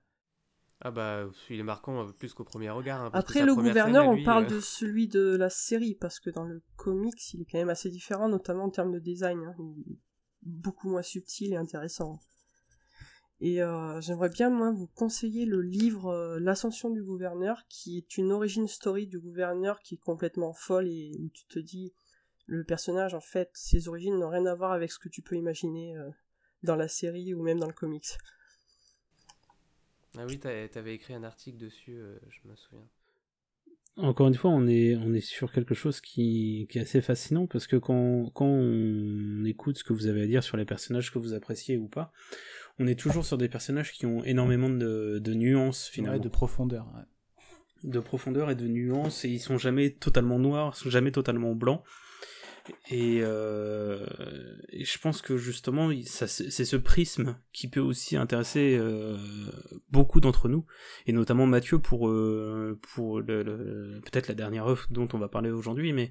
Ah 0.80 0.90
bah, 0.90 1.26
il 1.48 1.58
est 1.58 1.62
marquant 1.62 2.06
euh, 2.06 2.12
plus 2.12 2.34
qu'au 2.34 2.44
premier 2.44 2.68
regard. 2.68 3.00
Hein, 3.00 3.10
Après, 3.14 3.44
le 3.44 3.54
gouverneur, 3.54 4.06
on 4.06 4.22
parle 4.22 4.44
euh, 4.44 4.56
de 4.56 4.60
celui 4.60 5.08
de 5.08 5.34
la 5.34 5.48
série, 5.48 5.94
parce 5.94 6.20
que 6.20 6.28
dans 6.28 6.44
le 6.44 6.62
comics, 6.76 7.32
il 7.32 7.42
est 7.42 7.46
quand 7.46 7.58
même 7.58 7.70
assez 7.70 7.88
différent, 7.88 8.28
notamment 8.28 8.64
en 8.64 8.70
termes 8.70 8.92
de 8.92 8.98
design. 8.98 9.38
Hein. 9.38 9.54
beaucoup 10.42 10.90
moins 10.90 11.02
subtil 11.02 11.54
et 11.54 11.56
intéressant. 11.56 12.20
Et 13.40 13.62
euh, 13.62 14.00
j'aimerais 14.00 14.28
bien, 14.28 14.50
moi, 14.50 14.70
vous 14.70 14.86
conseiller 14.88 15.46
le 15.46 15.62
livre 15.62 16.08
euh, 16.08 16.38
L'ascension 16.38 16.90
du 16.90 17.02
gouverneur, 17.02 17.62
qui 17.68 17.96
est 17.96 18.18
une 18.18 18.30
origin 18.30 18.66
story 18.66 19.06
du 19.06 19.18
gouverneur 19.18 19.80
qui 19.80 19.94
est 19.94 19.98
complètement 19.98 20.52
folle 20.52 20.88
et 20.88 21.12
où 21.20 21.30
tu 21.30 21.46
te 21.46 21.58
dis, 21.58 21.94
le 22.44 22.64
personnage, 22.64 23.14
en 23.14 23.20
fait, 23.20 23.50
ses 23.54 23.88
origines 23.88 24.18
n'ont 24.18 24.30
rien 24.30 24.44
à 24.44 24.54
voir 24.54 24.72
avec 24.72 24.92
ce 24.92 24.98
que 24.98 25.08
tu 25.08 25.22
peux 25.22 25.36
imaginer 25.36 25.94
dans 26.62 26.76
la 26.76 26.86
série 26.86 27.34
ou 27.34 27.42
même 27.42 27.58
dans 27.58 27.66
le 27.66 27.72
comics. 27.72 28.18
Ah 30.18 30.24
oui, 30.26 30.38
t'avais 30.38 30.94
écrit 30.94 31.14
un 31.14 31.24
article 31.24 31.58
dessus, 31.58 31.98
je 32.28 32.48
me 32.48 32.54
souviens. 32.56 32.86
Encore 33.98 34.28
une 34.28 34.34
fois, 34.34 34.50
on 34.50 34.66
est, 34.66 34.94
on 34.96 35.14
est 35.14 35.22
sur 35.22 35.50
quelque 35.50 35.74
chose 35.74 36.02
qui, 36.02 36.66
qui 36.70 36.78
est 36.78 36.82
assez 36.82 37.00
fascinant 37.00 37.46
parce 37.46 37.66
que 37.66 37.76
quand, 37.76 38.30
quand 38.34 38.44
on 38.44 39.44
écoute 39.46 39.78
ce 39.78 39.84
que 39.84 39.94
vous 39.94 40.06
avez 40.06 40.22
à 40.22 40.26
dire 40.26 40.42
sur 40.44 40.58
les 40.58 40.66
personnages 40.66 41.10
que 41.10 41.18
vous 41.18 41.32
appréciez 41.32 41.78
ou 41.78 41.88
pas, 41.88 42.12
on 42.78 42.86
est 42.86 42.98
toujours 42.98 43.24
sur 43.24 43.38
des 43.38 43.48
personnages 43.48 43.92
qui 43.92 44.04
ont 44.04 44.22
énormément 44.22 44.68
de, 44.68 45.18
de 45.18 45.34
nuances 45.34 45.86
finalement. 45.86 46.18
de 46.18 46.28
profondeur. 46.28 46.86
De 47.84 47.98
profondeur 48.00 48.50
et 48.50 48.54
de 48.54 48.66
nuances, 48.66 49.24
et 49.24 49.30
ils 49.30 49.40
sont 49.40 49.56
jamais 49.56 49.90
totalement 49.90 50.38
noirs, 50.38 50.74
ils 50.76 50.82
sont 50.82 50.90
jamais 50.90 51.12
totalement 51.12 51.54
blancs. 51.54 51.82
Et, 52.90 53.18
euh, 53.20 54.06
et 54.70 54.84
je 54.84 54.98
pense 54.98 55.22
que 55.22 55.36
justement, 55.36 55.90
c'est 56.04 56.64
ce 56.64 56.76
prisme 56.76 57.38
qui 57.52 57.68
peut 57.68 57.80
aussi 57.80 58.16
intéresser 58.16 58.76
euh, 58.78 59.16
beaucoup 59.90 60.20
d'entre 60.20 60.48
nous, 60.48 60.66
et 61.06 61.12
notamment 61.12 61.46
Mathieu 61.46 61.78
pour, 61.78 62.08
euh, 62.08 62.78
pour 62.94 63.22
peut-être 63.24 64.28
la 64.28 64.34
dernière 64.34 64.66
œuvre 64.66 64.86
dont 64.90 65.08
on 65.12 65.18
va 65.18 65.28
parler 65.28 65.50
aujourd'hui, 65.50 65.92
mais 65.92 66.10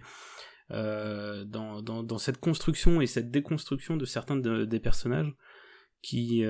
dans, 0.69 1.81
dans, 1.81 2.17
cette 2.17 2.39
construction 2.39 2.99
et 2.99 3.07
cette 3.07 3.29
déconstruction 3.29 3.97
de 3.97 4.05
certains 4.05 4.35
des 4.35 4.79
personnages, 4.79 5.33
qui, 6.01 6.43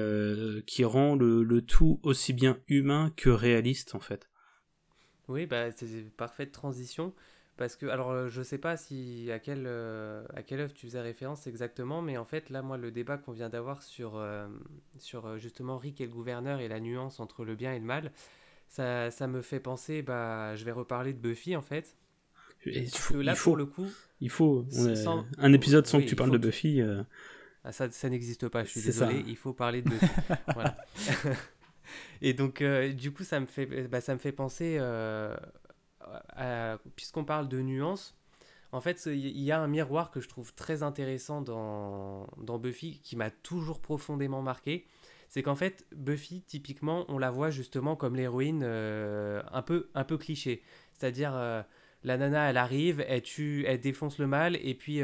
qui 0.68 0.84
rend 0.84 1.16
le, 1.16 1.62
tout 1.62 2.00
aussi 2.04 2.34
bien 2.34 2.60
humain 2.68 3.14
que 3.16 3.30
réaliste 3.30 3.96
en 3.96 4.00
fait. 4.00 4.30
Oui, 5.28 5.46
bah, 5.46 5.72
c'est 5.72 6.16
parfaite 6.16 6.52
transition. 6.52 7.14
Parce 7.58 7.78
que, 7.78 7.86
alors, 7.86 8.12
euh, 8.12 8.30
je 8.30 8.42
sais 8.42 8.58
pas 8.58 8.76
si 8.76 9.30
à 9.32 9.40
quelle, 9.40 9.66
euh, 9.66 10.26
à 10.34 10.44
quelle 10.44 10.60
œuvre 10.60 10.74
tu 10.74 10.88
faisais 10.88 11.02
référence 11.02 11.48
exactement, 11.48 12.02
mais 12.02 12.18
en 12.18 12.26
fait, 12.26 12.50
là, 12.50 12.62
moi, 12.62 12.78
le 12.78 12.92
débat 12.92 13.18
qu'on 13.18 13.32
vient 13.32 13.50
d'avoir 13.50 13.82
sur, 13.82 14.22
sur 15.00 15.38
justement 15.38 15.78
Rick 15.78 16.02
et 16.02 16.06
le 16.06 16.12
gouverneur 16.12 16.60
et 16.60 16.68
la 16.68 16.80
nuance 16.80 17.20
entre 17.20 17.46
le 17.46 17.56
bien 17.56 17.74
et 17.74 17.80
le 17.80 17.86
mal, 17.86 18.12
ça, 18.68 19.10
ça 19.12 19.28
me 19.28 19.42
fait 19.42 19.60
penser, 19.60 20.02
bah, 20.02 20.56
je 20.56 20.66
vais 20.66 20.72
reparler 20.72 21.14
de 21.14 21.20
Buffy 21.20 21.56
en 21.56 21.62
fait. 21.62 21.96
Et 22.66 22.88
là, 23.12 23.34
il 23.34 23.36
faut, 23.36 23.52
pour 23.52 23.58
le 23.58 23.68
coup, 23.68 23.88
il 24.22 24.30
faut 24.30 24.66
un 25.38 25.54
épisode 25.54 25.86
sans 25.86 26.02
que 26.02 26.06
tu 26.06 26.16
parles 26.16 26.32
de 26.32 26.38
Buffy. 26.38 26.82
Ah, 27.64 27.72
ça, 27.72 27.90
ça 27.90 28.10
n'existe 28.10 28.48
pas, 28.48 28.64
je 28.64 28.70
suis 28.70 28.82
désolé, 28.82 29.24
il 29.28 29.36
faut 29.36 29.54
parler 29.54 29.82
de 29.82 29.92
voilà. 30.54 30.78
Et 32.22 32.34
donc, 32.34 32.62
euh, 32.62 32.94
du 32.94 33.12
coup, 33.12 33.24
ça 33.24 33.40
me 33.40 33.46
fait, 33.46 33.66
bah, 33.88 34.02
ça 34.02 34.14
me 34.14 34.20
fait 34.20 34.32
penser, 34.32 34.78
euh, 34.80 35.36
puisqu'on 36.96 37.26
parle 37.26 37.48
de 37.48 37.62
nuances, 37.62 38.18
en 38.72 38.82
fait, 38.82 39.06
il 39.06 39.42
y 39.42 39.52
a 39.52 39.60
un 39.60 39.68
miroir 39.68 40.12
que 40.12 40.20
je 40.20 40.28
trouve 40.28 40.54
très 40.54 40.84
intéressant 40.84 41.42
dans, 41.42 42.28
dans 42.38 42.58
Buffy, 42.58 43.00
qui 43.04 43.16
m'a 43.16 43.30
toujours 43.30 43.80
profondément 43.80 44.42
marqué. 44.42 44.86
C'est 45.30 45.44
qu'en 45.44 45.56
fait, 45.56 45.86
Buffy, 45.96 46.42
typiquement, 46.42 47.06
on 47.08 47.18
la 47.18 47.32
voit 47.32 47.50
justement 47.50 47.96
comme 47.96 48.16
l'héroïne 48.16 48.64
euh, 48.64 49.42
un, 49.52 49.62
peu, 49.62 49.90
un 49.96 50.04
peu 50.04 50.18
cliché. 50.18 50.62
C'est-à-dire, 50.94 51.34
la 52.04 52.18
nana, 52.18 52.50
elle 52.50 52.58
arrive, 52.58 53.04
elle 53.08 53.22
tue, 53.22 53.66
elle 53.66 53.80
défonce 53.80 54.20
le 54.20 54.28
mal, 54.28 54.58
et 54.58 54.76
puis 54.76 55.02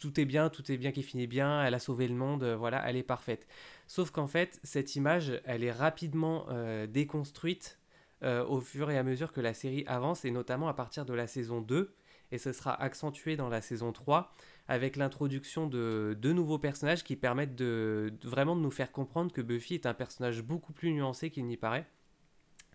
tout 0.00 0.18
est 0.18 0.24
bien, 0.24 0.48
tout 0.48 0.72
est 0.72 0.76
bien 0.76 0.90
qui 0.90 1.02
finit 1.02 1.26
bien, 1.26 1.64
elle 1.64 1.74
a 1.74 1.78
sauvé 1.78 2.08
le 2.08 2.14
monde, 2.14 2.42
euh, 2.42 2.56
voilà, 2.56 2.82
elle 2.88 2.96
est 2.96 3.04
parfaite. 3.04 3.46
Sauf 3.86 4.10
qu'en 4.10 4.26
fait, 4.26 4.58
cette 4.64 4.96
image, 4.96 5.40
elle 5.44 5.62
est 5.62 5.72
rapidement 5.72 6.46
euh, 6.48 6.86
déconstruite 6.86 7.78
euh, 8.22 8.44
au 8.44 8.60
fur 8.60 8.90
et 8.90 8.98
à 8.98 9.02
mesure 9.02 9.32
que 9.32 9.40
la 9.40 9.54
série 9.54 9.84
avance, 9.86 10.24
et 10.24 10.30
notamment 10.30 10.68
à 10.68 10.74
partir 10.74 11.04
de 11.04 11.14
la 11.14 11.26
saison 11.26 11.60
2, 11.60 11.94
et 12.32 12.38
ce 12.38 12.52
sera 12.52 12.80
accentué 12.80 13.36
dans 13.36 13.48
la 13.48 13.60
saison 13.60 13.92
3, 13.92 14.32
avec 14.68 14.96
l'introduction 14.96 15.66
de 15.66 16.16
deux 16.20 16.32
nouveaux 16.32 16.58
personnages 16.58 17.02
qui 17.02 17.16
permettent 17.16 17.56
de, 17.56 18.12
vraiment 18.22 18.54
de 18.54 18.60
nous 18.60 18.70
faire 18.70 18.92
comprendre 18.92 19.32
que 19.32 19.40
Buffy 19.40 19.74
est 19.74 19.86
un 19.86 19.94
personnage 19.94 20.42
beaucoup 20.42 20.72
plus 20.72 20.92
nuancé 20.92 21.30
qu'il 21.30 21.46
n'y 21.46 21.56
paraît. 21.56 21.86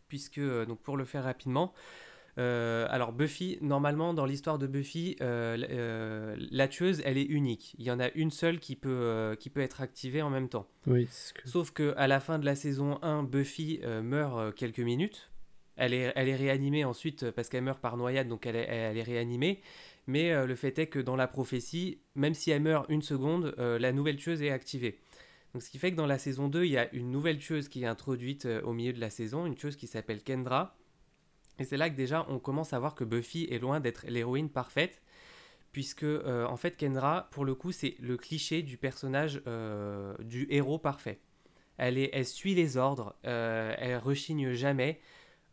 Puisque, 0.08 0.40
donc 0.40 0.82
pour 0.82 0.98
le 0.98 1.06
faire 1.06 1.24
rapidement, 1.24 1.74
euh, 2.38 2.86
alors 2.90 3.14
Buffy, 3.14 3.58
normalement 3.62 4.14
dans 4.14 4.26
l'histoire 4.26 4.58
de 4.58 4.68
Buffy, 4.68 5.16
euh, 5.22 5.58
euh, 5.70 6.36
la 6.52 6.68
tueuse, 6.68 7.02
elle 7.06 7.18
est 7.18 7.26
unique. 7.26 7.76
Il 7.78 7.86
y 7.86 7.92
en 7.92 8.00
a 8.00 8.10
une 8.12 8.32
seule 8.32 8.60
qui 8.60 8.76
peut, 8.76 9.36
qui 9.40 9.50
peut 9.50 9.62
être 9.62 9.82
activée 9.82 10.22
en 10.22 10.30
même 10.30 10.50
temps. 10.50 10.68
Oui, 10.88 11.08
Sauf 11.46 11.72
que 11.72 11.94
à 11.98 12.08
la 12.08 12.20
fin 12.20 12.40
de 12.40 12.46
la 12.46 12.56
saison 12.56 13.00
1, 13.02 13.24
Buffy 13.24 13.82
meurt 14.04 14.54
quelques 14.56 14.80
minutes. 14.80 15.30
Elle 15.78 15.94
est, 15.94 16.36
réanimée 16.36 16.86
ensuite 16.86 17.32
parce 17.32 17.50
qu'elle 17.50 17.64
meurt 17.64 17.80
par 17.80 17.98
noyade, 17.98 18.28
donc 18.28 18.46
elle 18.46 18.56
est, 18.56 19.04
réanimée. 19.04 19.62
Mais 20.08 20.46
le 20.46 20.56
fait 20.56 20.78
est 20.80 20.88
que 20.88 21.00
dans 21.00 21.16
la 21.16 21.28
prophétie, 21.28 22.00
même 22.16 22.34
si 22.34 22.52
elle 22.52 22.62
meurt 22.62 22.86
une 22.90 23.02
seconde, 23.02 23.54
la 23.58 23.92
nouvelle 23.92 24.18
tueuse 24.18 24.42
est 24.42 24.52
activée. 24.52 25.00
Ce 25.60 25.70
qui 25.70 25.78
fait 25.78 25.92
que 25.92 25.98
dans 25.98 26.06
la 26.06 26.18
saison 26.18 26.48
2, 26.48 26.66
il 26.66 26.72
y 26.72 26.78
a 26.78 26.94
une 26.94 27.12
nouvelle 27.12 27.40
tueuse 27.40 27.70
qui 27.70 27.84
est 27.84 27.88
introduite 27.88 28.48
au 28.64 28.74
milieu 28.74 28.94
de 28.94 29.00
la 29.00 29.10
saison, 29.10 29.46
une 29.46 29.56
tueuse 29.56 29.76
qui 29.76 29.88
s'appelle 29.88 30.22
Kendra, 30.22 30.78
et 31.60 31.64
c'est 31.64 31.78
là 31.78 31.90
que 31.90 31.96
déjà 31.96 32.26
on 32.30 32.40
commence 32.40 32.74
à 32.74 32.80
voir 32.80 32.96
que 32.96 33.04
Buffy 33.04 33.48
est 33.50 33.60
loin 33.60 33.80
d'être 33.80 34.06
l'héroïne 34.08 34.50
parfaite, 34.50 35.02
puisque 35.72 36.04
euh, 36.04 36.46
en 36.46 36.58
fait 36.58 36.78
Kendra, 36.78 37.30
pour 37.32 37.46
le 37.46 37.56
coup, 37.56 37.72
c'est 37.72 37.96
le 38.00 38.18
cliché 38.18 38.62
du 38.62 38.78
personnage 38.78 39.42
euh, 39.48 40.16
du 40.20 40.48
héros 40.50 40.80
parfait. 40.80 41.20
Elle 41.78 42.26
suit 42.26 42.56
les 42.56 42.78
ordres, 42.78 43.16
euh, 43.26 43.76
elle 43.78 43.98
rechigne 43.98 44.54
jamais. 44.54 45.02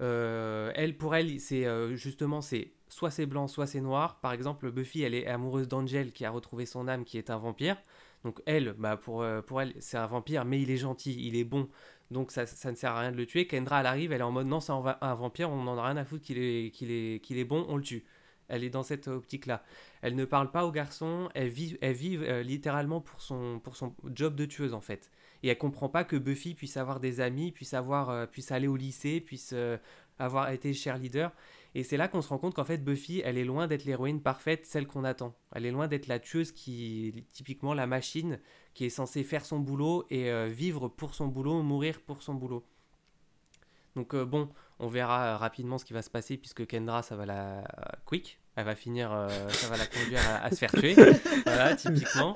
Elle, 0.02 0.96
pour 0.98 1.14
elle, 1.14 1.40
c'est 1.40 1.66
justement 1.96 2.40
c'est 2.40 2.72
soit 2.88 3.10
c'est 3.10 3.26
blanc, 3.26 3.48
soit 3.48 3.66
c'est 3.66 3.80
noir. 3.80 4.20
Par 4.20 4.32
exemple, 4.32 4.70
Buffy, 4.70 5.02
elle 5.02 5.14
est 5.14 5.26
amoureuse 5.26 5.68
d'Angel 5.68 6.12
qui 6.12 6.24
a 6.24 6.30
retrouvé 6.30 6.66
son 6.66 6.88
âme, 6.88 7.04
qui 7.04 7.18
est 7.18 7.30
un 7.30 7.38
vampire. 7.38 7.76
Donc 8.24 8.40
elle, 8.46 8.74
bah 8.78 8.96
pour, 8.96 9.24
pour 9.46 9.62
elle, 9.62 9.74
c'est 9.80 9.96
un 9.96 10.06
vampire, 10.06 10.44
mais 10.44 10.60
il 10.60 10.70
est 10.70 10.76
gentil, 10.76 11.16
il 11.26 11.36
est 11.36 11.44
bon 11.44 11.68
donc 12.12 12.30
ça, 12.30 12.42
ne 12.42 12.76
sert 12.76 12.92
à 12.92 13.00
rien 13.00 13.10
de 13.10 13.16
le 13.16 13.26
tuer. 13.26 13.46
Kendra, 13.46 13.80
elle 13.80 13.86
arrive, 13.86 14.12
elle 14.12 14.20
est 14.20 14.24
en 14.24 14.30
mode 14.30 14.46
non, 14.46 14.60
c'est 14.60 14.72
un, 14.72 15.14
vampire, 15.14 15.50
on 15.50 15.64
n'en 15.64 15.78
a 15.78 15.86
rien 15.86 15.96
à 15.96 16.04
foutre 16.04 16.22
qu'il 16.22 16.38
est, 16.38 16.70
qu'il 16.70 16.90
est, 16.90 17.30
est 17.30 17.44
bon, 17.44 17.64
on 17.68 17.76
le 17.76 17.82
tue. 17.82 18.04
Elle 18.48 18.64
est 18.64 18.70
dans 18.70 18.82
cette 18.82 19.08
optique-là. 19.08 19.64
Elle 20.02 20.14
ne 20.14 20.24
parle 20.24 20.50
pas 20.50 20.64
aux 20.66 20.72
garçons, 20.72 21.30
elle 21.34 21.48
vit, 21.48 21.78
elle 21.80 21.94
vit 21.94 22.18
euh, 22.18 22.42
littéralement 22.42 23.00
pour 23.00 23.22
son, 23.22 23.60
pour 23.60 23.76
son 23.76 23.94
job 24.14 24.36
de 24.36 24.44
tueuse 24.44 24.74
en 24.74 24.80
fait. 24.80 25.10
Et 25.43 25.48
elle 25.48 25.59
comprend 25.59 25.89
pas 25.89 26.05
que 26.05 26.16
Buffy 26.16 26.55
puisse 26.55 26.77
avoir 26.77 27.01
des 27.01 27.20
amis, 27.20 27.52
puisse, 27.52 27.74
avoir, 27.74 28.10
euh, 28.10 28.27
puisse 28.27 28.52
aller 28.52 28.69
au 28.69 28.77
lycée, 28.77 29.20
puisse 29.20 29.51
euh, 29.52 29.77
avoir 30.19 30.51
été 30.51 30.73
cheerleader. 30.73 31.32
Et 31.74 31.85
c'est 31.85 31.97
là 31.97 32.09
qu'on 32.09 32.20
se 32.20 32.28
rend 32.28 32.39
compte 32.39 32.55
qu'en 32.55 32.64
fait 32.64 32.78
Buffy, 32.78 33.23
elle 33.24 33.39
est 33.39 33.44
loin 33.44 33.66
d'être 33.66 33.85
l'héroïne 33.85 34.20
parfaite, 34.20 34.66
celle 34.66 34.86
qu'on 34.86 35.05
attend. 35.05 35.35
Elle 35.55 35.64
est 35.64 35.70
loin 35.70 35.89
d'être 35.89 36.06
la 36.06 36.19
tueuse 36.19 36.52
qui, 36.52 37.24
typiquement 37.32 37.73
la 37.73 37.86
machine, 37.86 38.39
qui 38.74 38.85
est 38.85 38.90
censée 38.90 39.24
faire 39.24 39.44
son 39.47 39.59
boulot 39.59 40.06
et 40.10 40.31
euh, 40.31 40.48
vivre 40.48 40.89
pour 40.89 41.14
son 41.14 41.28
boulot, 41.28 41.62
mourir 41.62 42.01
pour 42.01 42.23
son 42.23 42.35
boulot. 42.35 42.64
Donc 43.97 44.14
euh, 44.14 44.24
bon, 44.24 44.51
on 44.78 44.89
verra 44.89 45.36
rapidement 45.39 45.78
ce 45.78 45.85
qui 45.85 45.93
va 45.93 46.02
se 46.02 46.10
passer 46.10 46.36
puisque 46.36 46.66
Kendra, 46.66 47.02
ça 47.02 47.16
va 47.16 47.27
la 47.27 47.64
quick, 48.05 48.39
elle 48.56 48.64
va 48.64 48.74
finir, 48.74 49.10
euh, 49.12 49.28
ça 49.48 49.69
va 49.69 49.77
la 49.78 49.86
conduire 49.86 50.20
à, 50.43 50.51
se 50.51 50.56
faire 50.56 50.73
tuer. 50.73 50.94
voilà, 51.47 51.74
typiquement. 51.74 52.35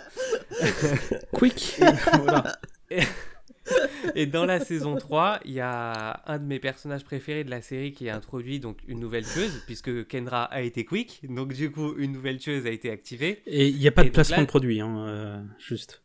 quick. 1.33 1.79
voilà. 2.19 2.57
Et 4.15 4.27
dans 4.27 4.47
la 4.47 4.61
saison 4.61 4.97
3, 4.97 5.41
il 5.45 5.53
y 5.53 5.61
a 5.61 6.23
un 6.27 6.39
de 6.39 6.45
mes 6.45 6.59
personnages 6.59 7.05
préférés 7.05 7.45
de 7.45 7.51
la 7.51 7.61
série 7.61 7.93
qui 7.93 8.07
est 8.07 8.11
introduit, 8.11 8.61
donc 8.61 8.79
une 8.87 9.01
nouvelle 9.01 9.25
tueuse, 9.25 9.63
puisque 9.67 10.07
Kendra 10.07 10.45
a 10.45 10.61
été 10.63 10.85
quick, 10.85 11.21
donc 11.29 11.53
du 11.53 11.71
coup 11.71 11.95
une 11.99 12.13
nouvelle 12.13 12.39
tueuse 12.39 12.67
a 12.67 12.71
été 12.71 12.91
activée. 12.91 13.43
Et 13.47 13.69
il 13.69 13.79
n'y 13.79 13.89
a 13.89 13.93
pas 13.93 14.05
de 14.05 14.11
placement 14.11 14.43
de 14.43 14.47
produit, 14.47 14.81
hein, 14.81 14.97
euh, 15.09 15.43
juste. 15.59 16.03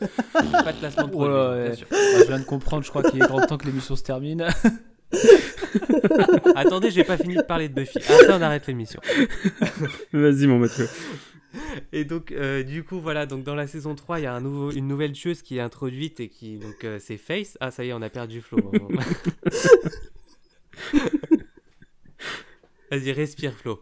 pas 0.00 0.72
de 0.72 0.78
placement 0.78 1.06
de 1.06 1.12
produit, 1.12 1.64
bien 1.66 1.74
sûr. 1.74 1.86
je 1.90 2.26
viens 2.26 2.40
de 2.40 2.44
comprendre, 2.44 2.84
je 2.84 2.90
crois 2.90 3.02
qu'il 3.04 3.22
est 3.22 3.26
grand 3.26 3.46
temps 3.46 3.58
que 3.58 3.66
l'émission 3.66 3.94
se 3.94 4.02
termine. 4.02 4.48
Attendez, 6.56 6.90
j'ai 6.90 7.04
pas 7.04 7.16
fini 7.16 7.36
de 7.36 7.42
parler 7.42 7.68
de 7.68 7.74
Buffy. 7.74 7.98
Après, 7.98 8.32
on 8.32 8.42
arrête 8.42 8.66
l'émission. 8.66 9.00
Vas-y, 10.12 10.46
mon 10.46 10.58
Mathieu. 10.58 10.88
Et 11.92 12.04
donc, 12.04 12.32
euh, 12.32 12.62
du 12.62 12.84
coup, 12.84 13.00
voilà, 13.00 13.26
donc 13.26 13.44
dans 13.44 13.54
la 13.54 13.66
saison 13.66 13.94
3, 13.94 14.20
il 14.20 14.22
y 14.22 14.26
a 14.26 14.34
un 14.34 14.40
nouveau, 14.40 14.70
une 14.70 14.88
nouvelle 14.88 15.12
tueuse 15.12 15.42
qui 15.42 15.58
est 15.58 15.60
introduite 15.60 16.20
et 16.20 16.28
qui, 16.28 16.58
donc, 16.58 16.84
euh, 16.84 16.98
c'est 17.00 17.16
Face. 17.16 17.56
Ah, 17.60 17.70
ça 17.70 17.84
y 17.84 17.88
est, 17.88 17.92
on 17.92 18.02
a 18.02 18.10
perdu 18.10 18.40
Flo. 18.40 18.58
Vas-y, 22.90 23.12
respire, 23.12 23.54
Flo. 23.54 23.80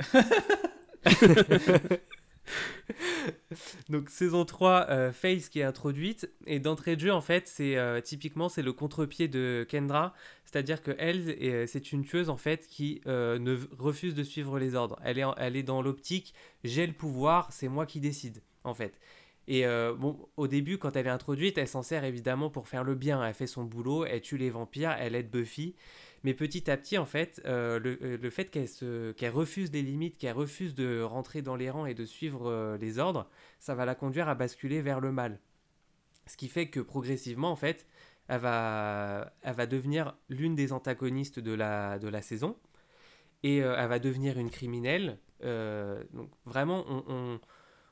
Donc 3.88 4.10
saison 4.10 4.44
3, 4.44 4.86
euh, 4.88 5.12
Face 5.12 5.48
qui 5.48 5.60
est 5.60 5.64
introduite 5.64 6.30
et 6.46 6.58
d'entrée 6.60 6.96
de 6.96 7.00
jeu 7.00 7.12
en 7.12 7.20
fait 7.20 7.48
c'est 7.48 7.76
euh, 7.76 8.00
typiquement 8.00 8.48
c'est 8.48 8.62
le 8.62 8.72
contre-pied 8.72 9.28
de 9.28 9.66
Kendra, 9.68 10.14
c'est-à-dire 10.44 10.82
que 10.82 10.92
elle 10.98 11.36
euh, 11.42 11.66
c'est 11.66 11.92
une 11.92 12.04
tueuse 12.04 12.30
en 12.30 12.36
fait 12.36 12.66
qui 12.66 13.00
ne 13.06 13.56
refuse 13.78 14.14
de 14.14 14.22
suivre 14.22 14.58
les 14.58 14.74
ordres. 14.74 14.98
Elle 15.04 15.18
est, 15.18 15.24
elle 15.36 15.56
est 15.56 15.62
dans 15.62 15.82
l'optique 15.82 16.34
j'ai 16.64 16.86
le 16.86 16.92
pouvoir, 16.92 17.52
c'est 17.52 17.68
moi 17.68 17.86
qui 17.86 18.00
décide 18.00 18.42
en 18.64 18.74
fait. 18.74 18.98
Et 19.48 19.64
euh, 19.64 19.94
bon, 19.94 20.28
au 20.36 20.46
début, 20.46 20.76
quand 20.76 20.94
elle 20.94 21.06
est 21.06 21.10
introduite, 21.10 21.56
elle 21.56 21.66
s'en 21.66 21.82
sert 21.82 22.04
évidemment 22.04 22.50
pour 22.50 22.68
faire 22.68 22.84
le 22.84 22.94
bien. 22.94 23.24
Elle 23.24 23.32
fait 23.32 23.46
son 23.46 23.64
boulot, 23.64 24.04
elle 24.04 24.20
tue 24.20 24.36
les 24.36 24.50
vampires, 24.50 24.94
elle 24.98 25.14
aide 25.14 25.30
Buffy. 25.30 25.74
Mais 26.28 26.34
petit 26.34 26.70
à 26.70 26.76
petit, 26.76 26.98
en 26.98 27.06
fait, 27.06 27.40
euh, 27.46 27.80
le, 27.80 28.28
fait 28.28 28.50
qu'elle 28.50 29.30
refuse 29.30 29.70
des 29.70 29.80
limites, 29.80 30.18
qu'elle 30.18 30.36
refuse 30.36 30.74
de 30.74 31.00
rentrer 31.00 31.40
dans 31.40 31.56
les 31.56 31.70
rangs 31.70 31.86
et 31.86 31.94
de 31.94 32.04
suivre 32.04 32.76
les 32.78 32.98
ordres, 32.98 33.30
ça 33.60 33.74
va 33.74 33.86
la 33.86 33.94
conduire 33.94 34.28
à 34.28 34.34
basculer 34.34 34.82
vers 34.82 35.00
le 35.00 35.10
mal. 35.10 35.40
Ce 36.26 36.36
qui 36.36 36.48
fait 36.48 36.68
que 36.68 36.80
progressivement, 36.80 37.50
en 37.50 37.56
fait, 37.56 37.86
elle 38.28 38.40
va, 38.40 39.32
elle 39.40 39.54
va 39.54 39.64
devenir 39.64 40.18
l'une 40.28 40.54
des 40.54 40.74
antagonistes 40.74 41.38
de 41.40 41.54
la, 41.54 41.98
de 41.98 42.08
la 42.08 42.20
saison. 42.20 42.58
Et 43.42 43.60
elle 43.60 43.88
va 43.88 43.98
devenir 43.98 44.38
une 44.38 44.50
criminelle. 44.50 45.18
donc 45.40 46.30
vraiment, 46.44 46.84
on 46.88 47.40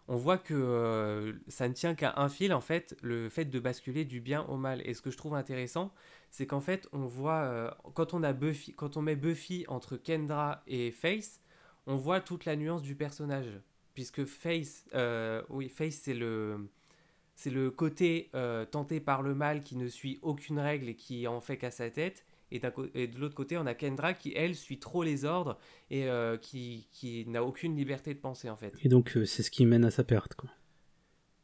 on 0.08 0.16
voit 0.16 0.38
que 0.38 0.54
euh, 0.54 1.32
ça 1.48 1.68
ne 1.68 1.74
tient 1.74 1.94
qu'à 1.94 2.14
un 2.16 2.28
fil, 2.28 2.52
en 2.52 2.60
fait, 2.60 2.96
le 3.02 3.28
fait 3.28 3.46
de 3.46 3.58
basculer 3.58 4.04
du 4.04 4.20
bien 4.20 4.44
au 4.44 4.56
mal. 4.56 4.80
Et 4.84 4.94
ce 4.94 5.02
que 5.02 5.10
je 5.10 5.16
trouve 5.16 5.34
intéressant, 5.34 5.92
c'est 6.36 6.46
qu'en 6.46 6.60
fait, 6.60 6.86
on 6.92 7.06
voit, 7.06 7.44
euh, 7.44 7.70
quand, 7.94 8.12
on 8.12 8.22
a 8.22 8.34
Buffy, 8.34 8.74
quand 8.74 8.98
on 8.98 9.02
met 9.02 9.16
Buffy 9.16 9.64
entre 9.68 9.96
Kendra 9.96 10.62
et 10.66 10.90
Face, 10.90 11.40
on 11.86 11.96
voit 11.96 12.20
toute 12.20 12.44
la 12.44 12.56
nuance 12.56 12.82
du 12.82 12.94
personnage. 12.94 13.58
Puisque 13.94 14.26
Face, 14.26 14.84
euh, 14.94 15.42
oui, 15.48 15.70
Face, 15.70 15.94
c'est 15.94 16.12
le, 16.12 16.68
c'est 17.34 17.48
le 17.48 17.70
côté 17.70 18.30
tenté 18.70 19.00
par 19.00 19.22
le 19.22 19.34
mal 19.34 19.62
qui 19.62 19.76
ne 19.76 19.88
suit 19.88 20.18
aucune 20.20 20.58
règle 20.58 20.90
et 20.90 20.94
qui 20.94 21.26
en 21.26 21.40
fait 21.40 21.56
qu'à 21.56 21.70
sa 21.70 21.88
tête. 21.88 22.26
Et, 22.52 22.58
de 22.60 23.18
l'autre 23.18 23.34
côté, 23.34 23.56
on 23.56 23.64
a 23.64 23.74
Kendra 23.74 24.12
qui, 24.12 24.34
elle, 24.36 24.54
suit 24.54 24.78
trop 24.78 25.02
les 25.02 25.24
ordres 25.24 25.58
et 25.90 26.06
euh, 26.06 26.36
qui, 26.36 26.86
qui 26.92 27.26
n'a 27.26 27.42
aucune 27.42 27.74
liberté 27.74 28.12
de 28.12 28.20
penser, 28.20 28.50
en 28.50 28.56
fait. 28.56 28.74
Et 28.82 28.90
donc, 28.90 29.16
euh, 29.16 29.24
c'est 29.24 29.42
ce 29.42 29.50
qui 29.50 29.64
mène 29.64 29.86
à 29.86 29.90
sa 29.90 30.04
perte, 30.04 30.34
quoi. 30.34 30.50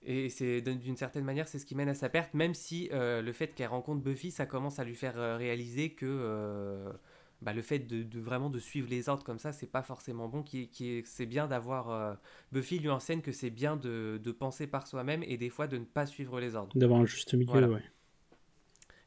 Et 0.04 0.28
c'est 0.30 0.60
d'une 0.62 0.96
certaine 0.96 1.24
manière, 1.24 1.46
c'est 1.46 1.58
ce 1.58 1.66
qui 1.66 1.74
mène 1.74 1.88
à 1.88 1.94
sa 1.94 2.08
perte, 2.08 2.34
même 2.34 2.54
si 2.54 2.88
euh, 2.92 3.22
le 3.22 3.32
fait 3.32 3.54
qu'elle 3.54 3.68
rencontre 3.68 4.02
Buffy, 4.02 4.30
ça 4.30 4.46
commence 4.46 4.78
à 4.78 4.84
lui 4.84 4.96
faire 4.96 5.14
réaliser 5.38 5.90
que 5.90 6.92
bah, 7.40 7.52
le 7.52 7.62
fait 7.62 7.78
de, 7.78 8.20
vraiment 8.20 8.50
de 8.50 8.58
suivre 8.58 8.88
les 8.90 9.08
ordres 9.08 9.22
comme 9.22 9.38
ça, 9.38 9.52
c'est 9.52 9.70
pas 9.70 9.82
forcément 9.82 10.28
bon. 10.28 10.42
Qui, 10.42 10.68
qui 10.68 11.02
c'est 11.04 11.26
bien 11.26 11.46
d'avoir. 11.46 12.18
Buffy 12.50 12.80
lui 12.80 12.90
enseigne 12.90 13.20
que 13.20 13.32
c'est 13.32 13.50
bien 13.50 13.76
de, 13.76 14.20
de 14.22 14.32
penser 14.32 14.66
par 14.66 14.88
soi-même 14.88 15.22
et 15.22 15.36
des 15.36 15.50
fois 15.50 15.68
de 15.68 15.78
ne 15.78 15.84
pas 15.84 16.06
suivre 16.06 16.40
les 16.40 16.56
ordres. 16.56 16.76
D'avoir 16.76 17.00
un 17.00 17.06
juste 17.06 17.34
milieu, 17.34 17.72
ouais. 17.72 17.82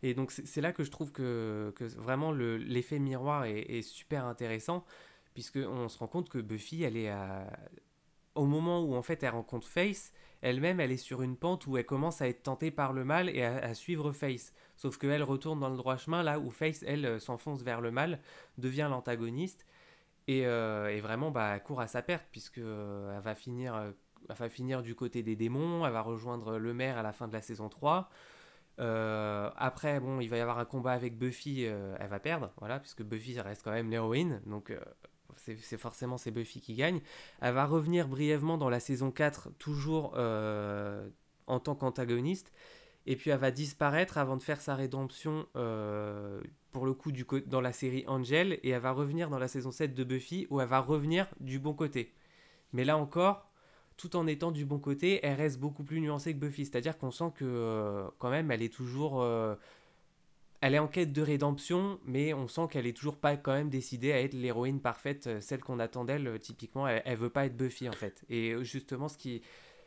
Et 0.06 0.14
donc 0.14 0.32
c'est 0.32 0.62
là 0.62 0.72
que 0.72 0.84
je 0.84 0.92
trouve 0.92 1.12
que, 1.12 1.74
que 1.76 1.86
vraiment 1.86 2.32
l'effet 2.32 3.00
miroir 3.00 3.46
est, 3.46 3.82
super 3.82 4.26
intéressant, 4.26 4.86
puisqu'on 5.34 5.90
se 5.90 5.98
rend 5.98 6.08
compte 6.08 6.30
que 6.30 6.38
Buffy, 6.38 6.84
elle 6.84 6.96
est 6.96 7.12
au 8.36 8.46
moment 8.46 8.84
où 8.84 8.94
en 8.94 9.02
fait 9.02 9.24
elle 9.24 9.32
rencontre 9.32 9.68
Face, 9.68 10.14
elle-même 10.46 10.80
elle 10.80 10.92
est 10.92 10.98
sur 10.98 11.22
une 11.24 11.36
pente 11.36 11.66
où 11.66 11.78
elle 11.78 11.86
commence 11.86 12.22
à 12.22 12.28
être 12.28 12.44
tentée 12.44 12.70
par 12.70 12.94
le 12.94 13.04
mal 13.04 13.30
et 13.30 13.44
à, 13.44 13.74
suivre 13.74 14.12
Face. 14.12 14.54
Sauf 14.78 14.98
qu'elle 14.98 15.24
retourne 15.24 15.60
dans 15.60 15.70
le 15.70 15.78
droit 15.78 15.98
chemin, 15.98 16.22
là 16.22 16.40
où 16.40 16.52
Face, 16.52 16.84
elle, 16.88 17.06
euh, 17.06 17.20
s'enfonce 17.20 17.64
vers 17.64 17.82
le 17.82 17.92
mal, 17.92 18.20
devient 18.58 18.88
l'antagoniste, 18.90 19.66
et, 20.28 20.46
euh, 20.46 21.00
vraiment 21.02 21.32
bah, 21.32 21.56
elle 21.56 21.64
court 21.64 21.82
à 21.82 21.88
sa 21.88 22.02
perte, 22.02 22.26
puisque 22.32 22.60
euh, 22.60 23.16
elle 23.16 23.24
va 23.24 24.50
finir... 24.50 24.82
du 24.84 24.96
côté 24.96 25.24
des 25.24 25.36
démons, 25.36 25.86
elle 25.86 25.94
va 25.94 26.02
rejoindre 26.02 26.58
le 26.58 26.74
maire 26.74 26.98
à 26.98 27.04
la 27.04 27.14
fin 27.14 27.28
de 27.28 27.34
la 27.34 27.42
saison 27.42 27.70
3. 27.70 28.10
Euh, 28.80 29.50
après, 29.56 30.00
bon, 30.00 30.20
il 30.20 30.30
va 30.30 30.38
y 30.38 30.42
avoir 30.42 30.60
un 30.60 30.66
combat 30.66 30.92
avec 30.92 31.18
Buffy, 31.18 31.64
elle 31.64 32.08
va 32.08 32.20
perdre, 32.20 32.52
voilà, 32.58 32.80
puisque 32.80 33.04
Buffy 33.04 33.40
reste 33.40 33.64
quand 33.64 33.72
même 33.72 33.90
l'héroïne, 33.90 34.42
donc 34.46 34.72
euh, 34.72 34.80
c'est 35.38 35.78
forcément 35.78 36.18
c'est 36.18 36.32
Buffy 36.32 36.62
qui 36.62 36.74
gagne. 36.74 37.02
Elle 37.42 37.54
va 37.54 37.66
revenir 37.66 38.08
brièvement 38.08 38.58
dans 38.58 38.70
la 38.70 38.80
saison 38.80 39.12
4, 39.12 39.52
toujours 39.58 40.14
en 41.48 41.60
tant 41.60 41.76
qu'antagoniste, 41.76 42.52
et 43.06 43.16
puis 43.16 43.30
elle 43.30 43.40
va 43.40 43.52
disparaître 43.52 44.18
avant 44.18 44.38
de 44.38 44.42
faire 44.42 44.62
sa 44.62 44.76
rédemption, 44.76 45.48
pour 46.72 46.86
le 46.86 46.94
coup, 46.94 47.12
du 47.12 47.26
dans 47.48 47.62
la 47.62 47.72
série 47.72 48.04
Angel, 48.08 48.60
et 48.64 48.70
elle 48.70 48.82
va 48.82 48.92
revenir 48.92 49.30
dans 49.30 49.40
la 49.40 49.48
saison 49.48 49.72
7 49.72 49.94
de 49.94 50.04
Buffy, 50.04 50.48
où 50.50 50.62
elle 50.62 50.68
va 50.68 50.80
revenir 50.80 51.28
du 51.40 51.60
bon 51.60 51.74
côté. 51.74 52.14
Mais 52.74 52.84
là 52.84 52.98
encore, 52.98 53.50
tout 53.98 54.16
en 54.16 54.28
étant 54.28 54.52
du 54.52 54.66
bon 54.66 54.80
côté, 54.80 55.20
elle 55.24 55.36
reste 55.36 55.60
beaucoup 55.60 55.84
plus 55.84 56.02
nuancée 56.02 56.34
que 56.34 56.40
Buffy. 56.40 56.66
C'est-à-dire 56.66 56.98
qu'on 56.98 57.12
sent 57.12 57.32
que 57.36 57.46
euh, 57.46 58.08
quand 58.20 58.30
même, 58.30 58.52
elle 58.52 58.62
est 58.62 58.74
toujours... 58.74 59.24
Euh, 60.66 60.68
elle 60.68 60.76
est 60.76 60.80
en 60.80 60.88
quête 60.88 61.14
de 61.14 61.22
rédemption, 61.22 62.00
mais 62.06 62.34
on 62.34 62.48
sent 62.48 62.68
qu'elle 62.72 62.88
est 62.88 62.96
toujours 62.96 63.18
pas 63.18 63.38
quand 63.38 63.54
même 63.54 63.70
décidée 63.70 64.12
à 64.12 64.22
être 64.22 64.34
l'héroïne 64.34 64.82
parfaite, 64.82 65.28
euh, 65.28 65.42
celle 65.42 65.62
qu'on 65.62 65.80
attend 65.80 66.06
d'elle. 66.06 66.40
Typiquement, 66.40 66.88
elle, 66.88 67.02
elle, 67.06 67.18
veut 67.18 67.30
pas 67.30 67.46
être 67.46 67.56
Buffy 67.56 67.90
en 67.90 67.94
fait. 67.94 68.24
Et 68.30 68.56
justement, 68.64 69.08
ce 69.08 69.18
qui, 69.18 69.42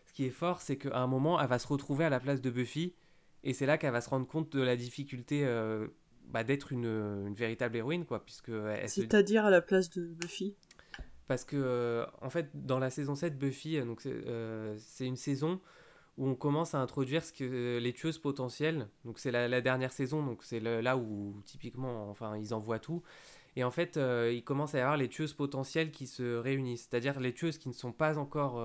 ce 0.07 0.13
qui 0.13 0.25
est 0.25 0.31
fort, 0.31 0.61
c'est 0.61 0.77
qu'à 0.77 0.99
un 0.99 1.07
moment, 1.07 1.41
elle 1.41 1.49
va 1.49 1.59
se 1.59 1.69
retrouver 1.69 2.05
à 2.05 2.11
la 2.11 2.21
place 2.21 2.41
de 2.41 2.51
Buffy, 2.51 2.95
et 3.45 3.53
c'est 3.53 3.67
là 3.67 3.79
qu'elle 3.79 3.93
va 3.93 4.01
se 4.01 4.11
rendre 4.11 4.27
compte 4.27 4.53
de 4.57 4.63
la 4.63 4.77
difficulté 4.77 5.47
bah, 6.27 6.45
d'être 6.45 6.73
une, 6.73 6.85
une, 6.85 7.35
véritable 7.35 7.77
héroïne, 7.77 8.05
quoi, 8.05 8.25
puisque... 8.25 8.53
C'est-à-dire 8.87 9.47
à 9.47 9.51
la 9.51 9.63
place 9.63 9.89
de 9.91 10.07
Buffy? 10.07 10.55
Parce 11.29 11.45
que, 11.45 11.57
euh, 11.57 12.07
en 12.23 12.31
fait, 12.31 12.49
dans 12.55 12.79
la 12.79 12.89
saison 12.89 13.15
7, 13.15 13.39
Buffy, 13.39 13.77
euh, 13.77 13.85
donc 13.85 14.05
euh, 14.07 14.75
c'est 14.79 15.05
une 15.05 15.17
saison 15.17 15.61
où 16.19 16.29
on 16.29 16.35
commence 16.35 16.75
à 16.75 16.81
introduire 16.81 17.23
que, 17.33 17.79
les 17.79 17.93
tueuses 17.93 18.19
potentielles. 18.19 18.89
Donc 19.05 19.19
c'est 19.19 19.31
la, 19.31 19.61
dernière 19.61 19.93
saison, 19.93 20.23
donc 20.23 20.45
c'est 20.45 20.61
là 20.61 20.97
où 20.97 21.41
typiquement, 21.45 22.11
enfin, 22.11 22.37
ils 22.37 22.53
envoient 22.53 22.79
tout. 22.79 23.03
Et 23.57 23.65
en 23.65 23.71
fait, 23.71 23.97
il 23.97 24.45
commence 24.45 24.75
à 24.75 24.79
y 24.79 24.81
avoir 24.83 24.97
les 24.97 25.09
tueuses 25.09 25.33
potentielles 25.33 25.91
qui 25.91 26.07
se 26.07 26.37
réunissent. 26.37 26.89
C'est-à-dire 26.91 27.19
les 27.19 27.33
tueuses 27.33 27.59
qui 27.59 27.69
ne 27.69 27.75
sont 27.75 27.93
pas 27.93 28.19
encore 28.19 28.63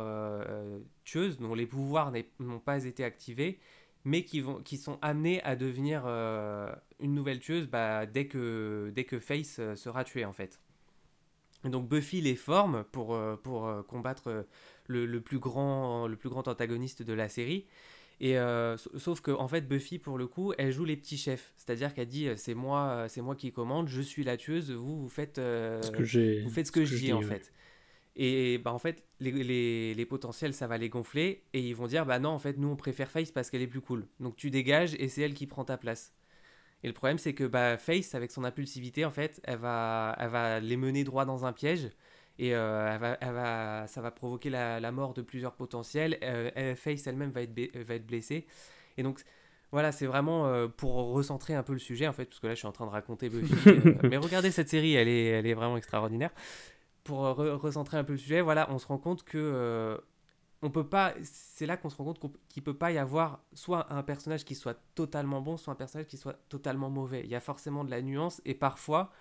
tueuses, 1.03 1.39
dont 1.39 1.55
les 1.55 1.65
pouvoirs 1.65 2.11
n'ont 2.39 2.59
pas 2.59 2.83
été 2.83 3.03
activés, 3.03 3.59
mais 4.03 4.23
qui, 4.23 4.41
vont, 4.41 4.61
qui 4.61 4.77
sont 4.77 4.99
amenées 5.01 5.41
à 5.43 5.55
devenir 5.55 6.05
une 6.99 7.13
nouvelle 7.13 7.39
tueuse 7.39 7.67
bah, 7.67 8.05
dès, 8.05 8.27
que, 8.27 8.91
dès 8.93 9.05
que 9.05 9.19
Face 9.19 9.61
sera 9.75 10.03
tué, 10.03 10.25
en 10.25 10.33
fait 10.33 10.59
donc 11.69 11.87
Buffy 11.87 12.21
les 12.21 12.35
forme 12.35 12.83
pour, 12.91 13.13
euh, 13.13 13.35
pour 13.35 13.67
euh, 13.67 13.83
combattre 13.83 14.45
euh, 14.89 15.05
le, 15.05 15.21
plus 15.21 15.39
grand, 15.39 16.07
le 16.07 16.15
plus 16.15 16.29
grand 16.29 16.47
antagoniste 16.47 17.03
de 17.03 17.13
la 17.13 17.29
série. 17.29 17.65
Et 18.19 18.37
sauf 18.95 19.19
que 19.19 19.31
en 19.31 19.49
fait 19.49 19.67
Buffy 19.67 19.99
pour 19.99 20.17
le 20.17 20.27
coup 20.27 20.53
elle 20.57 20.71
joue 20.71 20.85
les 20.85 20.95
petits 20.95 21.17
chefs, 21.17 21.51
c'est-à-dire 21.57 21.93
qu'elle 21.93 22.07
dit 22.07 22.29
c'est 22.37 22.53
moi 22.53 23.07
c'est 23.09 23.21
moi 23.21 23.35
qui 23.35 23.51
commande, 23.51 23.89
je 23.89 24.01
suis 24.01 24.23
la 24.23 24.37
tueuse, 24.37 24.71
vous 24.71 25.01
vous 25.01 25.09
faites 25.09 25.37
ce 25.37 25.91
que 25.91 26.43
vous 26.43 26.49
faites 26.49 26.67
ce 26.67 26.71
que, 26.71 26.85
je 26.85 26.95
dis 26.95 27.11
en 27.11 27.21
fait. 27.21 27.51
Et 28.15 28.59
bah 28.59 28.71
en 28.71 28.79
fait 28.79 29.03
les, 29.19 29.31
les, 29.31 29.93
les, 29.93 30.05
potentiels 30.05 30.53
ça 30.53 30.67
va 30.67 30.77
les 30.77 30.87
gonfler 30.87 31.43
et 31.53 31.59
ils 31.59 31.75
vont 31.75 31.87
dire 31.87 32.05
bah 32.05 32.19
non 32.19 32.29
en 32.29 32.39
fait 32.39 32.57
nous 32.57 32.69
on 32.69 32.75
préfère 32.77 33.11
Face 33.11 33.31
parce 33.31 33.49
qu'elle 33.49 33.63
est 33.63 33.67
plus 33.67 33.81
cool. 33.81 34.07
Donc 34.21 34.37
tu 34.37 34.51
dégages 34.51 34.95
et 34.99 35.09
c'est 35.09 35.23
elle 35.23 35.33
qui 35.33 35.47
prend 35.47 35.65
ta 35.65 35.75
place. 35.75 36.13
Et 36.83 36.87
le 36.87 36.93
problème, 36.93 37.17
c'est 37.17 37.33
que 37.33 37.45
bah, 37.45 37.77
Face, 37.77 38.13
avec 38.13 38.31
son 38.31 38.43
impulsivité, 38.43 39.05
en 39.05 39.11
fait, 39.11 39.39
elle 39.45 39.59
va, 39.59 40.15
elle 40.19 40.29
va 40.29 40.59
les 40.59 40.77
mener 40.77 41.03
droit 41.03 41.25
dans 41.25 41.45
un 41.45 41.53
piège. 41.53 41.89
Et 42.39 42.55
euh, 42.55 42.89
elle 42.91 42.99
va, 42.99 43.17
elle 43.21 43.33
va, 43.33 43.87
ça 43.87 44.01
va 44.01 44.11
provoquer 44.11 44.49
la, 44.49 44.79
la 44.79 44.91
mort 44.91 45.13
de 45.13 45.21
plusieurs 45.21 45.53
potentiels. 45.53 46.17
Euh, 46.23 46.75
Face 46.75 47.05
elle-même 47.07 47.31
va 47.31 47.41
être, 47.41 47.77
va 47.81 47.95
être 47.95 48.05
blessée. 48.05 48.47
Et 48.97 49.03
donc, 49.03 49.19
voilà, 49.71 49.91
c'est 49.91 50.05
vraiment 50.05 50.47
euh, 50.47 50.67
pour 50.67 50.93
recentrer 50.93 51.53
un 51.53 51.63
peu 51.63 51.73
le 51.73 51.79
sujet, 51.79 52.07
en 52.07 52.13
fait, 52.13 52.25
parce 52.25 52.39
que 52.39 52.47
là, 52.47 52.53
je 52.53 52.59
suis 52.59 52.67
en 52.67 52.71
train 52.71 52.85
de 52.85 52.91
raconter 52.91 53.29
Buffy. 53.29 53.53
mais 54.03 54.17
regardez 54.17 54.51
cette 54.51 54.69
série, 54.69 54.95
elle 54.95 55.07
est, 55.07 55.25
elle 55.25 55.47
est 55.47 55.53
vraiment 55.53 55.77
extraordinaire. 55.77 56.31
Pour 57.03 57.19
recentrer 57.19 57.97
un 57.97 58.03
peu 58.03 58.13
le 58.13 58.17
sujet, 58.17 58.41
voilà, 58.41 58.67
on 58.71 58.77
se 58.77 58.87
rend 58.87 58.97
compte 58.97 59.23
que 59.23 59.99
on 60.63 60.69
peut 60.69 60.87
pas. 60.87 61.13
C'est 61.23 61.65
là 61.65 61.77
qu'on 61.77 61.89
se 61.89 61.97
rend 61.97 62.05
compte 62.05 62.19
qu'il 62.19 62.61
ne 62.61 62.65
peut 62.65 62.77
pas 62.77 62.91
y 62.91 62.97
avoir 62.97 63.43
soit 63.53 63.91
un 63.93 64.01
personnage 64.01 64.45
qui 64.45 64.55
soit 64.55 64.79
totalement 64.95 65.41
bon, 65.41 65.57
soit 65.57 65.73
un 65.73 65.75
personnage 65.75 66.07
qui 66.07 66.17
soit 66.17 66.39
totalement 66.47 66.89
mauvais. 66.89 67.21
Il 67.25 67.29
y 67.29 67.35
a 67.35 67.41
forcément 67.41 67.83
de 67.83 67.91
la 67.91 68.01
nuance 68.01 68.41
et 68.45 68.53
parfois, 68.55 69.11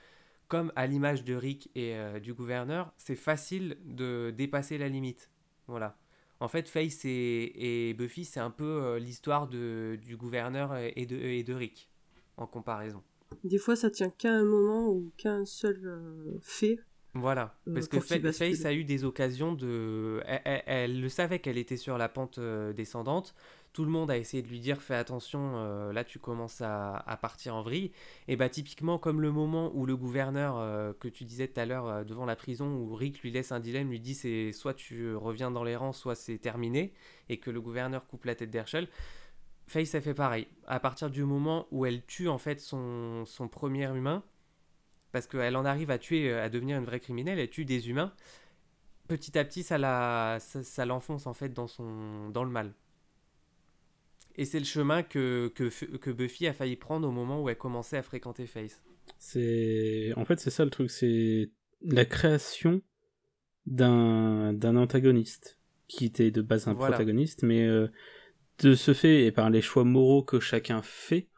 comme 0.53 0.71
à 0.77 0.87
l'image 0.87 1.25
de 1.25 1.35
Rick 1.35 1.71
et 1.75 1.95
euh, 1.95 2.21
du 2.21 2.35
gouverneur, 2.35 2.93
c'est 2.99 3.17
facile 3.17 3.79
de 3.87 4.35
dépasser 4.37 4.77
la 4.77 4.91
limite. 4.91 5.31
Voilà. 5.67 5.97
En 6.41 6.49
fait, 6.49 6.69
Face 6.69 7.07
et, 7.07 7.95
Buffy, 7.97 8.27
c'est 8.27 8.39
un 8.39 8.51
peu 8.51 8.83
euh, 8.83 8.99
l'histoire 8.99 9.49
du 9.49 10.15
gouverneur 10.19 10.77
et 10.77 11.07
de, 11.07 11.17
et 11.17 11.43
de 11.43 11.55
Rick, 11.55 11.89
en 12.37 12.47
comparaison. 12.47 13.03
Des 13.45 13.57
fois, 13.57 13.77
ça 13.77 13.89
tient 13.89 14.11
qu'à 14.11 14.31
un 14.31 14.45
moment 14.45 14.89
ou 14.91 15.11
qu'à 15.17 15.33
un 15.33 15.47
seul 15.47 15.81
euh, 15.87 16.39
fait 16.43 16.79
voilà, 17.15 17.55
parce 17.75 17.89
que 17.89 18.01
Face 18.01 18.65
a 18.65 18.73
eu 18.73 18.85
des 18.85 19.05
occasions 19.05 19.53
de... 19.53 20.23
Elle, 20.25 20.99
le 20.99 21.11
savait 21.11 21.41
qu'elle 21.41 21.59
était 21.59 21.77
sur 21.77 21.99
la 21.99 22.09
pente 22.09 22.41
descendante. 22.41 23.35
Tout 23.73 23.85
le 23.85 23.91
monde 23.91 24.11
a 24.11 24.19
essayé 24.19 24.43
de 24.43 24.49
lui 24.49 24.61
dire 24.61 24.83
fais 24.83 24.95
attention, 24.95 25.53
euh, 25.57 25.93
là 25.93 26.05
tu 26.05 26.19
commences 26.19 26.61
à, 26.61 27.19
partir 27.23 27.55
en 27.55 27.63
vrille. 27.63 27.91
Et 28.29 28.37
bah 28.37 28.49
typiquement 28.49 28.99
comme 28.99 29.21
le 29.21 29.33
moment 29.33 29.71
où 29.75 29.87
le 29.87 29.97
gouverneur 29.97 30.97
que 30.99 31.09
tu 31.09 31.25
disais 31.25 31.49
tout 31.49 31.59
à 31.59 31.65
l'heure 31.65 32.05
devant 32.05 32.27
la 32.27 32.37
prison, 32.37 32.75
où 32.75 32.95
Rick 32.95 33.21
lui 33.23 33.31
laisse 33.31 33.51
un 33.51 33.61
dilemme, 33.61 33.89
lui 33.89 34.01
dit 34.01 34.15
c'est 34.15 34.53
soit 34.53 34.75
tu 34.75 35.15
reviens 35.15 35.51
dans 35.51 35.65
les 35.65 35.77
rangs, 35.77 35.93
soit 35.93 36.15
c'est 36.15 36.39
terminé, 36.39 36.93
et 37.29 37.39
que 37.39 37.51
le 37.51 37.61
gouverneur 37.61 38.07
coupe 38.07 38.27
la 38.27 38.35
tête 38.35 38.51
d'Herschel. 38.51 38.89
Face 39.67 39.95
a 39.95 40.01
fait 40.01 40.15
pareil. 40.15 40.49
À 40.67 40.81
partir 40.81 41.11
du 41.11 41.25
moment 41.25 41.67
où 41.71 41.87
elle 41.87 42.05
tue 42.05 42.29
en 42.29 42.39
fait 42.39 42.61
son, 42.61 43.25
premier 43.51 43.85
humain, 43.87 44.23
parce 45.13 45.27
qu'elle 45.27 45.57
en 45.57 45.65
arrive 45.65 45.91
à 45.91 45.99
tuer, 45.99 46.31
euh, 46.31 46.45
à 46.45 46.49
devenir 46.49 46.79
une 46.79 46.85
vraie 46.85 47.01
criminelle, 47.01 47.39
elle 47.39 47.51
tue 47.51 47.65
des 47.65 47.89
humains. 47.89 48.13
Petit 49.09 49.39
à 49.39 49.45
petit, 49.45 49.63
ça, 49.63 49.79
la, 49.79 50.39
ça, 50.41 50.87
l'enfonce 50.87 51.27
en 51.27 51.35
fait 51.35 51.51
dans, 51.51 51.67
son, 51.67 52.31
dans 52.31 52.45
le 52.45 52.51
mal. 52.51 52.73
Et 54.37 54.45
c'est 54.45 54.59
le 54.59 54.65
chemin 54.65 55.03
que, 55.03 55.53
que, 55.55 55.69
que, 55.97 56.11
Buffy 56.11 56.47
a 56.47 56.53
failli 56.53 56.77
prendre 56.77 57.07
au 57.07 57.13
moment 57.13 57.43
où 57.43 57.49
elle 57.49 57.59
commençait 57.59 57.99
à 57.99 58.03
fréquenter 58.03 58.47
Face. 58.47 58.83
C'est 59.19 60.13
en 60.17 60.25
fait 60.25 60.41
c'est 60.41 60.51
ça 60.51 60.65
le 60.65 60.71
truc, 60.71 60.91
c'est 60.91 61.51
la 61.83 62.05
création 62.05 62.83
d'un 63.67 64.53
d'un 64.53 64.77
antagoniste 64.77 65.59
qui 65.89 66.07
était 66.07 66.31
de 66.31 66.41
base 66.41 66.69
un 66.69 66.75
protagoniste, 66.75 67.43
mais 67.43 67.67
euh, 67.67 67.89
de 68.61 68.75
ce 68.75 68.95
fait 68.95 69.27
et 69.27 69.33
par 69.33 69.51
les 69.51 69.61
choix 69.61 69.85
moraux 69.85 70.23
que 70.23 70.41
chacun 70.41 70.81
fait, 70.83 71.29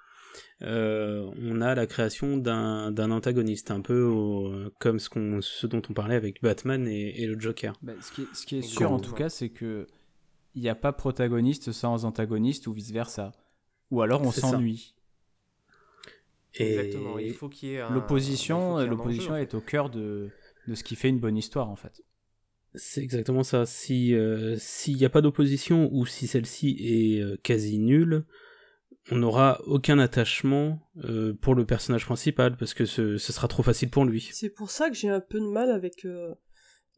euh, 0.63 1.29
on 1.43 1.61
a 1.61 1.75
la 1.75 1.87
création 1.87 2.37
d'un 2.37 3.11
antagoniste, 3.11 3.71
un 3.71 3.81
peu 3.81 4.71
comme 4.79 4.99
ce, 4.99 5.09
qu'on 5.09 5.41
ce 5.41 5.67
dont 5.67 5.83
on 5.89 5.93
parlait 5.93 6.15
avec 6.15 6.43
Batman 6.43 6.87
et, 6.87 7.27
le 7.27 7.39
Joker. 7.39 7.73
Bah, 7.83 7.95
ce, 8.01 8.13
qui 8.13 8.23
est, 8.23 8.35
ce 8.35 8.47
qui 8.47 8.59
est 8.59 8.63
sûr 8.63 8.93
en 8.93 9.01
tout 9.01 9.15
cas, 9.15 9.29
c'est 9.29 9.49
que 9.49 9.87
il 10.55 10.63
n'y 10.63 10.69
a 10.69 10.75
pas 10.75 10.93
protagoniste 10.93 11.73
sans 11.73 12.05
antagoniste 12.05 12.67
ou 12.67 12.73
vice 12.73 12.91
versa. 12.91 13.33
Ou 13.91 14.03
alors 14.03 14.23
on 14.23 14.31
s'ennuie. 14.31 14.95
Exactement. 16.55 17.19
Il 17.19 17.35
faut 17.35 17.49
qu'il 17.49 17.71
y 17.71 17.75
ait 17.75 17.91
l'opposition. 17.91 18.85
L'opposition 18.87 19.37
est 19.37 19.55
au 19.55 19.61
cœur 19.61 19.91
de, 19.91 20.31
de 20.69 20.75
ce 20.75 20.85
qui 20.85 20.97
fait 20.97 21.09
une 21.09 21.19
bonne 21.19 21.37
histoire 21.37 21.69
en 21.69 21.77
fait. 21.77 22.03
C'est 22.75 23.03
exactement 23.03 23.45
ça. 23.45 23.67
Si 23.67 24.15
euh, 24.15 24.57
s'il 24.59 24.97
n'y 24.97 25.05
a 25.05 25.11
pas 25.11 25.21
d'opposition 25.21 25.89
ou 25.93 26.07
si 26.07 26.27
celle-ci 26.27 26.77
est 26.81 27.21
euh, 27.21 27.37
quasi 27.43 27.79
nulle, 27.79 28.25
on 29.11 29.17
n'aura 29.17 29.61
aucun 29.67 29.99
attachement 29.99 30.81
euh, 31.05 31.35
pour 31.35 31.55
le 31.55 31.67
personnage 31.67 32.05
principal 32.05 32.57
parce 32.57 32.75
que 32.75 32.85
ce, 32.85 33.17
ce, 33.17 33.33
sera 33.33 33.49
trop 33.49 33.63
facile 33.63 33.91
pour 33.91 34.05
lui. 34.05 34.29
C'est 34.33 34.51
pour 34.51 34.71
ça 34.71 34.89
que 34.89 34.97
j'ai 34.97 35.09
un 35.09 35.21
peu 35.21 35.39
de 35.39 35.47
mal 35.47 35.71
avec 35.71 36.07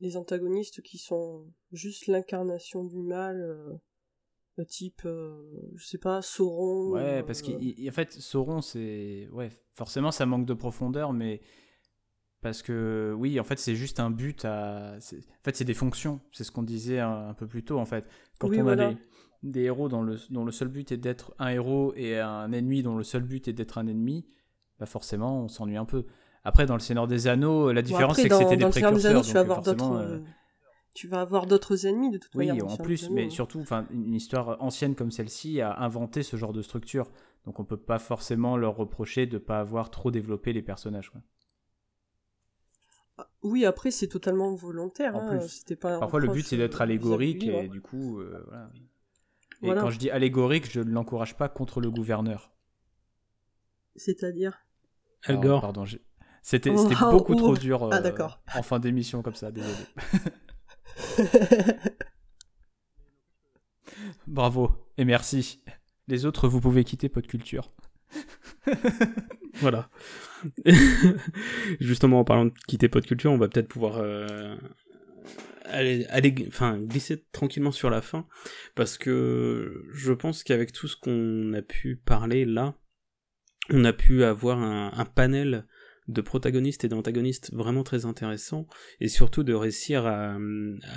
les 0.00 0.16
antagonistes 0.16 0.82
qui 0.82 0.98
sont 0.98 1.46
juste 1.72 2.06
l'incarnation 2.06 2.84
du 2.84 3.02
mal, 3.02 3.40
euh, 3.40 4.64
type, 4.64 5.02
euh, 5.04 5.42
je 5.74 5.86
sais 5.86 5.98
pas, 5.98 6.22
Sauron. 6.22 6.92
Ouais, 6.92 7.22
parce 7.22 7.42
qu'en 7.42 7.58
fait, 7.92 8.12
Sauron, 8.12 8.60
c'est. 8.60 9.28
Ouais, 9.32 9.50
forcément, 9.74 10.10
ça 10.10 10.26
manque 10.26 10.46
de 10.46 10.54
profondeur, 10.54 11.12
mais. 11.12 11.40
Parce 12.42 12.62
que, 12.62 13.14
oui, 13.18 13.40
en 13.40 13.44
fait, 13.44 13.58
c'est 13.58 13.74
juste 13.74 13.98
un 13.98 14.10
but 14.10 14.44
à. 14.44 14.96
En 14.96 15.42
fait, 15.42 15.56
c'est 15.56 15.64
des 15.64 15.74
fonctions. 15.74 16.20
C'est 16.32 16.44
ce 16.44 16.52
qu'on 16.52 16.62
disait 16.62 17.00
un, 17.00 17.34
peu 17.34 17.46
plus 17.46 17.64
tôt, 17.64 17.78
en 17.78 17.86
fait. 17.86 18.06
Quand 18.38 18.48
on 18.50 18.68
a 18.68 18.94
des, 19.42 19.62
héros 19.62 19.88
dont 19.88 20.02
le, 20.02 20.18
dont 20.30 20.44
le 20.44 20.52
seul 20.52 20.68
but 20.68 20.92
est 20.92 20.96
d'être 20.96 21.34
un 21.38 21.48
héros 21.48 21.92
et 21.94 22.18
un 22.18 22.52
ennemi 22.52 22.82
dont 22.82 22.96
le 22.96 23.04
seul 23.04 23.22
but 23.22 23.48
est 23.48 23.52
d'être 23.52 23.78
un 23.78 23.86
ennemi, 23.86 24.26
bah 24.78 24.86
forcément, 24.86 25.42
on 25.42 25.48
s'ennuie 25.48 25.76
un 25.76 25.84
peu. 25.84 26.06
Après, 26.46 26.64
dans 26.64 26.74
le 26.74 26.80
Seigneur 26.80 27.08
des 27.08 27.26
Anneaux, 27.26 27.72
la 27.72 27.82
différence, 27.82 28.14
c'est 28.14 28.28
que 28.28 28.36
c'était 28.36 28.56
des 28.56 28.68
précurseurs. 28.68 29.22
tu 29.24 29.32
vas 29.32 29.40
avoir 29.40 29.62
d'autres. 29.62 29.96
Euh, 29.96 30.20
tu 30.94 31.08
vas 31.08 31.20
avoir 31.20 31.46
d'autres 31.46 31.86
ennemis 31.86 32.12
de 32.12 32.18
toute 32.18 32.32
oui, 32.36 32.48
Oui, 32.52 32.62
en 32.62 32.76
plus, 32.76 33.10
mais 33.10 33.30
surtout, 33.30 33.58
enfin, 33.58 33.84
une 33.90 34.14
histoire 34.14 34.56
ancienne 34.62 34.94
comme 34.94 35.10
celle-ci 35.10 35.60
a 35.60 35.76
inventé 35.80 36.22
ce 36.22 36.36
genre 36.36 36.52
de 36.52 36.62
structure. 36.62 37.10
Donc 37.46 37.58
on 37.58 37.64
peut 37.64 37.76
pas 37.76 37.98
forcément 37.98 38.56
leur 38.56 38.76
reprocher 38.76 39.26
de 39.26 39.34
ne 39.34 39.38
pas 39.38 39.58
avoir 39.58 39.90
trop 39.90 40.12
développé 40.12 40.52
les 40.52 40.62
personnages. 40.62 41.10
Ah, 43.18 43.28
oui, 43.42 43.64
après 43.64 43.90
c'est 43.90 44.06
totalement 44.06 44.54
volontaire. 44.54 45.16
En 45.16 45.28
hein. 45.28 45.40
Pas 45.80 45.98
Parfois 45.98 46.20
le 46.20 46.28
but 46.28 46.46
c'est 46.46 46.56
d'être 46.56 46.80
euh, 46.80 46.84
allégorique 46.84 47.42
et 47.42 47.66
du 47.66 47.80
coup, 47.80 48.20
euh, 48.20 48.46
voilà. 48.48 48.70
Et 49.62 49.80
quand 49.80 49.90
je 49.90 49.98
dis 49.98 50.10
allégorique, 50.10 50.70
je 50.70 50.80
ne 50.80 50.92
l'encourage 50.92 51.36
pas 51.36 51.48
contre 51.48 51.80
le 51.80 51.90
gouverneur. 51.90 52.52
C'est-à-dire? 53.96 54.60
Elgor. 55.24 55.60
pardon, 55.60 55.84
c'était 56.46 56.70
oh, 56.70 56.88
beaucoup 57.10 57.34
trop 57.34 57.56
dur 57.56 57.88
ah, 57.90 57.96
euh, 57.96 58.28
en 58.54 58.62
fin 58.62 58.78
d'émission 58.78 59.20
comme 59.20 59.34
ça, 59.34 59.50
désolé. 59.50 59.74
Bravo 64.28 64.70
et 64.96 65.04
merci. 65.04 65.60
Les 66.06 66.24
autres, 66.24 66.46
vous 66.46 66.60
pouvez 66.60 66.84
quitter 66.84 67.08
Pot 67.08 67.26
Culture. 67.26 67.72
voilà. 69.54 69.90
Justement, 71.80 72.20
en 72.20 72.24
parlant 72.24 72.44
de 72.44 72.54
quitter 72.68 72.88
Pot 72.88 73.04
Culture, 73.04 73.32
on 73.32 73.38
va 73.38 73.48
peut-être 73.48 73.66
pouvoir 73.66 73.96
euh, 73.96 74.56
aller, 75.64 76.06
aller, 76.10 76.32
enfin, 76.46 76.78
glisser 76.78 77.24
tranquillement 77.32 77.72
sur 77.72 77.90
la 77.90 78.02
fin, 78.02 78.24
parce 78.76 78.98
que 78.98 79.84
je 79.92 80.12
pense 80.12 80.44
qu'avec 80.44 80.70
tout 80.70 80.86
ce 80.86 80.94
qu'on 80.94 81.54
a 81.54 81.62
pu 81.62 81.96
parler 81.96 82.44
là, 82.44 82.76
on 83.70 83.84
a 83.84 83.92
pu 83.92 84.22
avoir 84.22 84.60
un 84.60 85.04
panel 85.06 85.66
de 86.08 86.20
protagonistes 86.20 86.84
et 86.84 86.88
d'antagonistes 86.88 87.52
vraiment 87.52 87.82
très 87.82 88.06
intéressants 88.06 88.66
et 89.00 89.08
surtout 89.08 89.42
de 89.42 89.54
réussir 89.54 90.06
à, 90.06 90.38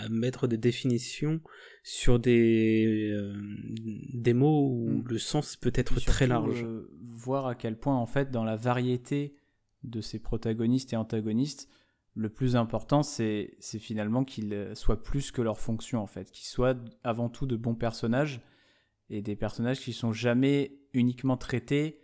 mettre 0.10 0.48
des 0.48 0.58
définitions 0.58 1.42
sur 1.84 2.20
des, 2.20 3.12
euh, 3.12 3.34
des 4.14 4.34
mots 4.34 4.70
où 4.70 4.90
mm. 4.90 5.04
le 5.08 5.18
sens 5.18 5.56
peut 5.56 5.72
être 5.74 6.00
très 6.06 6.28
large. 6.28 6.64
Euh, 6.64 6.90
voir 7.02 7.48
à 7.48 7.56
quel 7.56 7.78
point 7.78 7.96
en 7.96 8.06
fait 8.06 8.30
dans 8.30 8.44
la 8.44 8.56
variété 8.56 9.36
de 9.84 10.02
ces 10.02 10.20
protagonistes 10.20 10.94
et 10.94 10.96
antagonistes, 10.96 11.70
le 12.14 12.30
plus 12.30 12.56
important 12.56 13.02
c'est 13.02 13.58
finalement 13.62 14.24
qu'ils 14.24 14.72
soient 14.74 15.02
plus 15.02 15.32
que 15.32 15.42
leur 15.42 15.60
fonction 15.60 16.02
en 16.02 16.08
fait, 16.08 16.30
qu'ils 16.32 16.48
soient 16.48 16.76
avant 17.04 17.30
tout 17.30 17.48
de 17.48 17.56
bons 17.56 17.76
personnages 17.76 18.42
et 19.10 19.22
des 19.22 19.36
personnages 19.36 19.80
qui 19.80 19.94
sont 19.94 20.12
jamais 20.12 20.78
uniquement 20.94 21.38
traités 21.38 22.02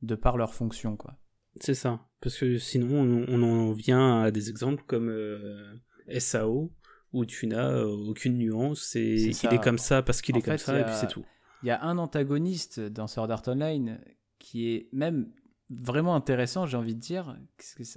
de 0.00 0.16
par 0.16 0.36
leur 0.36 0.54
fonction 0.54 0.96
quoi. 0.96 1.21
C'est 1.60 1.74
ça. 1.74 2.00
Parce 2.20 2.38
que 2.38 2.58
sinon, 2.58 3.26
on, 3.28 3.42
en 3.42 3.72
vient 3.72 4.22
à 4.22 4.30
des 4.30 4.48
exemples 4.48 4.84
comme 4.86 5.08
euh, 5.08 5.74
SAO, 6.18 6.72
où 7.12 7.26
tu 7.26 7.46
n'as 7.46 7.70
euh, 7.70 7.86
aucune 7.86 8.38
nuance 8.38 8.96
et 8.96 9.30
qu'il 9.30 9.52
est 9.52 9.62
comme 9.62 9.78
ça 9.78 10.02
parce 10.02 10.22
qu'il 10.22 10.36
est 10.36 10.42
comme 10.42 10.58
ça, 10.58 10.80
et 10.80 10.84
puis 10.84 10.94
c'est 10.94 11.08
tout. 11.08 11.24
Il 11.62 11.66
y 11.66 11.70
a 11.70 11.82
un 11.82 11.98
antagoniste 11.98 12.80
dans 12.80 13.06
Sword 13.06 13.30
Art 13.30 13.42
Online 13.46 14.00
qui 14.38 14.72
est 14.72 14.88
même 14.92 15.30
vraiment 15.70 16.14
intéressant, 16.14 16.66
j'ai 16.66 16.76
envie 16.76 16.94
de 16.94 17.00
dire. 17.00 17.36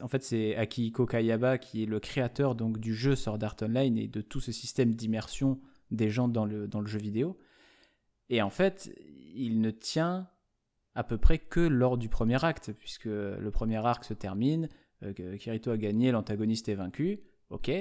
En 0.01 0.07
fait, 0.07 0.23
c'est 0.23 0.55
Akihiko 0.55 1.05
Kayaba 1.05 1.57
qui 1.57 1.83
est 1.83 1.87
le 1.87 1.99
créateur 1.99 2.55
donc 2.55 2.79
du 2.79 2.93
jeu 2.93 3.15
Sword 3.15 3.43
Art 3.43 3.57
Online 3.61 3.97
et 3.97 4.07
de 4.07 4.21
tout 4.21 4.39
ce 4.39 4.51
système 4.51 4.93
d'immersion 4.93 5.59
des 5.91 6.09
gens 6.09 6.27
dans 6.27 6.45
le, 6.45 6.67
dans 6.67 6.81
le 6.81 6.87
jeu 6.87 6.99
vidéo. 6.99 7.37
Et 8.29 8.41
en 8.41 8.49
fait, 8.49 8.91
il 9.35 9.61
ne 9.61 9.71
tient 9.71 10.27
à 10.95 11.03
peu 11.03 11.17
près 11.17 11.37
que 11.37 11.59
lors 11.59 11.97
du 11.97 12.09
premier 12.09 12.43
acte, 12.43 12.71
puisque 12.73 13.05
le 13.05 13.49
premier 13.51 13.77
arc 13.85 14.03
se 14.05 14.13
termine, 14.13 14.69
euh, 15.03 15.37
Kirito 15.37 15.71
a 15.71 15.77
gagné, 15.77 16.11
l'antagoniste 16.11 16.69
est 16.69 16.75
vaincu, 16.75 17.19
ok, 17.49 17.71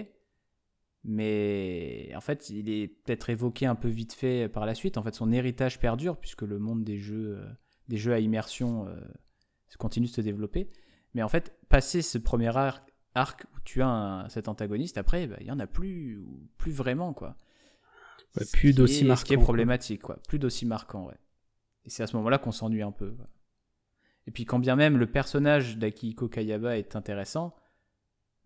mais 1.04 2.12
en 2.14 2.20
fait 2.20 2.50
il 2.50 2.68
est 2.68 2.88
peut-être 2.88 3.30
évoqué 3.30 3.66
un 3.66 3.74
peu 3.74 3.88
vite 3.88 4.12
fait 4.12 4.48
par 4.48 4.66
la 4.66 4.74
suite, 4.74 4.98
en 4.98 5.02
fait 5.02 5.14
son 5.14 5.32
héritage 5.32 5.78
perdure, 5.78 6.16
puisque 6.16 6.42
le 6.42 6.58
monde 6.58 6.82
des 6.84 6.98
jeux, 6.98 7.38
euh, 7.38 7.46
des 7.88 7.96
jeux 7.96 8.12
à 8.12 8.18
immersion 8.18 8.86
euh, 8.88 9.00
continue 9.78 10.06
de 10.06 10.12
se 10.12 10.20
développer, 10.20 10.70
mais 11.14 11.22
en 11.22 11.28
fait, 11.28 11.56
passer 11.68 12.02
ce 12.02 12.18
premier 12.18 12.54
arc, 12.56 12.92
arc 13.14 13.44
où 13.54 13.60
tu 13.64 13.82
as 13.82 14.26
cet 14.28 14.48
antagoniste, 14.48 14.98
après, 14.98 15.26
bah, 15.26 15.36
il 15.40 15.46
y 15.46 15.50
en 15.50 15.60
a 15.60 15.66
plus, 15.66 16.24
plus 16.58 16.72
vraiment, 16.72 17.12
quoi. 17.12 17.36
plus 18.52 18.74
d'aussi 18.74 19.04
marquant. 19.04 19.20
Ce 19.20 19.24
qui 19.24 19.34
est 19.34 19.38
problématique, 19.38 20.02
quoi. 20.02 20.18
Plus 20.28 20.38
d'aussi 20.38 20.66
marquant, 20.66 21.06
ouais. 21.06 21.14
Et 21.84 21.90
c'est 21.90 22.02
à 22.02 22.06
ce 22.06 22.16
moment-là 22.16 22.38
qu'on 22.38 22.52
s'ennuie 22.52 22.82
un 22.82 22.92
peu. 22.92 23.14
Et 24.26 24.30
puis 24.30 24.44
quand 24.44 24.58
bien 24.58 24.76
même 24.76 24.96
le 24.96 25.10
personnage 25.10 25.78
d'Akihiko 25.78 26.28
Kayaba 26.28 26.78
est 26.78 26.96
intéressant, 26.96 27.54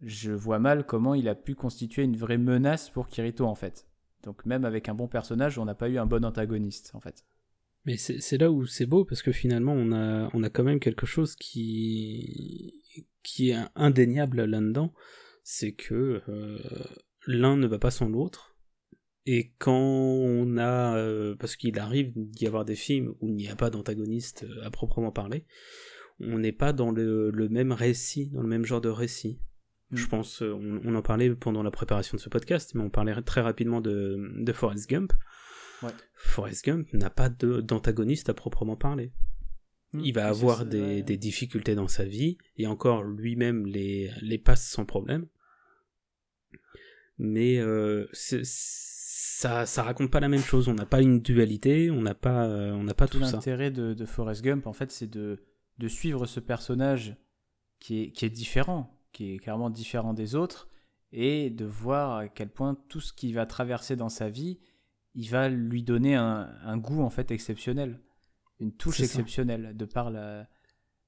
je 0.01 0.33
vois 0.33 0.59
mal 0.59 0.87
comment 0.87 1.15
il 1.15 1.29
a 1.29 1.35
pu 1.35 1.55
constituer 1.55 2.03
une 2.03 2.17
vraie 2.17 2.39
menace 2.39 2.91
pour 2.91 3.09
Kirito 3.09 3.45
en 3.45 3.55
fait. 3.55 3.87
Donc 4.25 4.45
même 4.47 4.65
avec 4.65 4.89
un 4.89 4.95
bon 4.95 5.09
personnage, 5.09 5.59
on 5.59 5.65
n'a 5.65 5.75
pas 5.75 5.89
eu 5.89 5.99
un 5.99 6.07
bon 6.07 6.25
antagoniste 6.25 6.91
en 6.95 7.01
fait. 7.01 7.25
Mais 7.85 7.97
c'est 7.97 8.39
là 8.39 8.51
où 8.51 8.67
c'est 8.67 8.87
beau 8.87 9.05
parce 9.05 9.23
que 9.23 9.33
finalement 9.33 9.73
on 9.73 9.93
a, 9.93 10.29
on 10.35 10.43
a 10.43 10.51
quand 10.51 10.65
même 10.65 10.81
quelque 10.81 11.07
chose 11.07 11.37
qui, 11.37 13.07
qui 13.23 13.51
est 13.51 13.57
indéniable 13.77 14.45
là-dedans, 14.45 14.93
c'est 15.43 15.73
que 15.73 16.23
euh, 16.29 16.59
l'un 17.27 17.57
ne 17.57 17.67
va 17.67 17.79
pas 17.79 17.91
sans 17.91 18.09
l'autre 18.09 18.58
et 19.31 19.53
quand 19.59 19.75
on 19.75 20.57
a, 20.57 20.97
euh, 20.97 21.37
parce 21.37 21.55
qu'il 21.57 21.79
arrive 21.79 22.13
d'y 22.17 22.47
avoir 22.47 22.65
des 22.65 22.75
films 22.75 23.15
où 23.21 23.29
il 23.29 23.35
n'y 23.35 23.51
a 23.51 23.57
pas 23.57 23.69
d'antagoniste 23.69 24.47
euh, 24.49 24.65
à 24.65 24.71
proprement 24.71 25.13
parler, 25.13 25.45
on 26.19 26.39
n'est 26.39 26.51
pas 26.51 26.73
dans 26.73 26.91
le, 26.91 27.31
même 27.51 27.73
récit, 27.73 28.31
dans 28.31 28.41
le 28.41 28.49
même 28.49 28.65
genre 28.65 28.81
de 28.81 28.89
récit. 28.89 29.39
Je 29.93 30.07
mm. 30.07 30.09
pense, 30.09 30.41
euh, 30.41 30.55
on, 30.83 30.95
en 30.95 31.03
parlait 31.03 31.29
pendant 31.35 31.63
la 31.63 31.71
préparation 31.71 32.17
de 32.17 32.23
ce 32.23 32.31
podcast, 32.31 32.75
mais 32.75 32.81
on 32.81 32.89
parlait 32.89 33.21
très 33.21 33.43
rapidement 33.43 33.83
de, 33.83 34.17
de 34.35 34.53
Forrest 34.55 34.89
Gump. 34.89 35.13
Forrest 36.15 36.65
Gump 36.65 36.91
n'a 36.95 37.11
pas 37.11 37.29
d'antagoniste 37.29 38.31
à 38.31 38.35
proprement 38.35 38.77
parler. 38.77 39.13
Mm. 39.93 40.01
Il 40.05 40.15
va 40.15 40.27
avoir 40.29 40.65
des, 40.65 41.03
des, 41.03 41.19
difficultés 41.19 41.75
dans 41.75 41.87
sa 41.87 42.07
vie, 42.07 42.39
et 42.57 42.67
encore 42.67 43.03
lui-même 43.03 43.67
les, 43.67 44.11
les 44.23 44.39
passe 44.39 44.67
sans 44.67 44.87
problème. 44.87 45.27
Mais 47.19 47.61
c'est 48.15 48.43
ça, 49.39 49.67
ça 49.67 49.85
raconte 49.85 50.11
pas 50.11 50.19
la 50.19 50.29
même 50.29 50.43
chose. 50.43 50.69
On 50.69 50.75
n'a 50.75 50.85
pas 50.85 51.01
une 51.01 51.21
dualité, 51.21 51.93
on 51.93 52.03
n'a 52.03 52.15
pas, 52.15 52.47
euh, 52.47 52.73
on 52.73 52.83
n'a 52.83 52.95
pas 52.95 53.07
tout, 53.07 53.23
ça. 53.25 53.37
L'intérêt 53.37 53.71
de, 53.71 53.95
de, 53.95 54.05
Forrest 54.05 54.43
Gump, 54.43 54.67
en 54.67 54.73
fait, 54.73 54.91
c'est 54.91 55.07
de, 55.07 55.45
de 55.79 55.89
suivre 55.89 56.27
ce 56.27 56.41
personnage 56.41 57.17
qui 57.79 58.03
est, 58.03 58.11
qui 58.11 58.25
est 58.25 58.31
différent, 58.31 59.01
qui 59.13 59.35
est 59.35 59.39
clairement 59.39 59.71
différent 59.71 60.13
des 60.13 60.35
autres, 60.35 60.69
et 61.13 61.51
de 61.51 61.65
voir 61.65 62.17
à 62.17 62.29
quel 62.29 62.49
point 62.49 62.77
tout 62.89 63.01
ce 63.01 63.13
qu'il 63.13 63.33
va 63.33 63.47
traverser 63.47 63.95
dans 63.95 64.09
sa 64.09 64.29
vie 64.29 64.59
il 65.15 65.31
va 65.31 65.49
lui 65.49 65.83
donner 65.83 66.15
un, 66.15 66.79
goût 66.79 67.03
en 67.03 67.11
fait 67.11 67.33
exceptionnel, 67.33 68.01
une 68.61 68.73
touche 68.73 69.01
exceptionnelle 69.01 69.77
de 69.77 69.85
par 69.85 70.13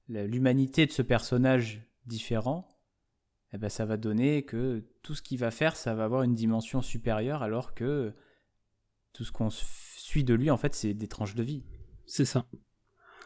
l'humanité 0.09 0.85
de 0.85 0.91
ce 0.91 1.01
personnage 1.01 1.87
différent. 2.07 2.67
Eh 3.53 3.57
ben, 3.57 3.69
ça 3.69 3.85
va 3.85 3.97
donner 3.97 4.43
que 4.43 4.83
tout 5.01 5.13
ce 5.13 5.21
qu'il 5.21 5.37
va 5.37 5.51
faire, 5.51 5.75
ça 5.75 5.93
va 5.93 6.05
avoir 6.05 6.23
une 6.23 6.35
dimension 6.35 6.81
supérieure, 6.81 7.43
alors 7.43 7.73
que 7.73 8.13
tout 9.13 9.25
ce 9.25 9.31
qu'on 9.31 9.49
suit 9.49 10.23
de 10.23 10.33
lui, 10.33 10.49
en 10.49 10.57
fait, 10.57 10.73
c'est 10.73 10.93
des 10.93 11.07
tranches 11.07 11.35
de 11.35 11.43
vie. 11.43 11.63
C'est 12.05 12.25
ça. 12.25 12.45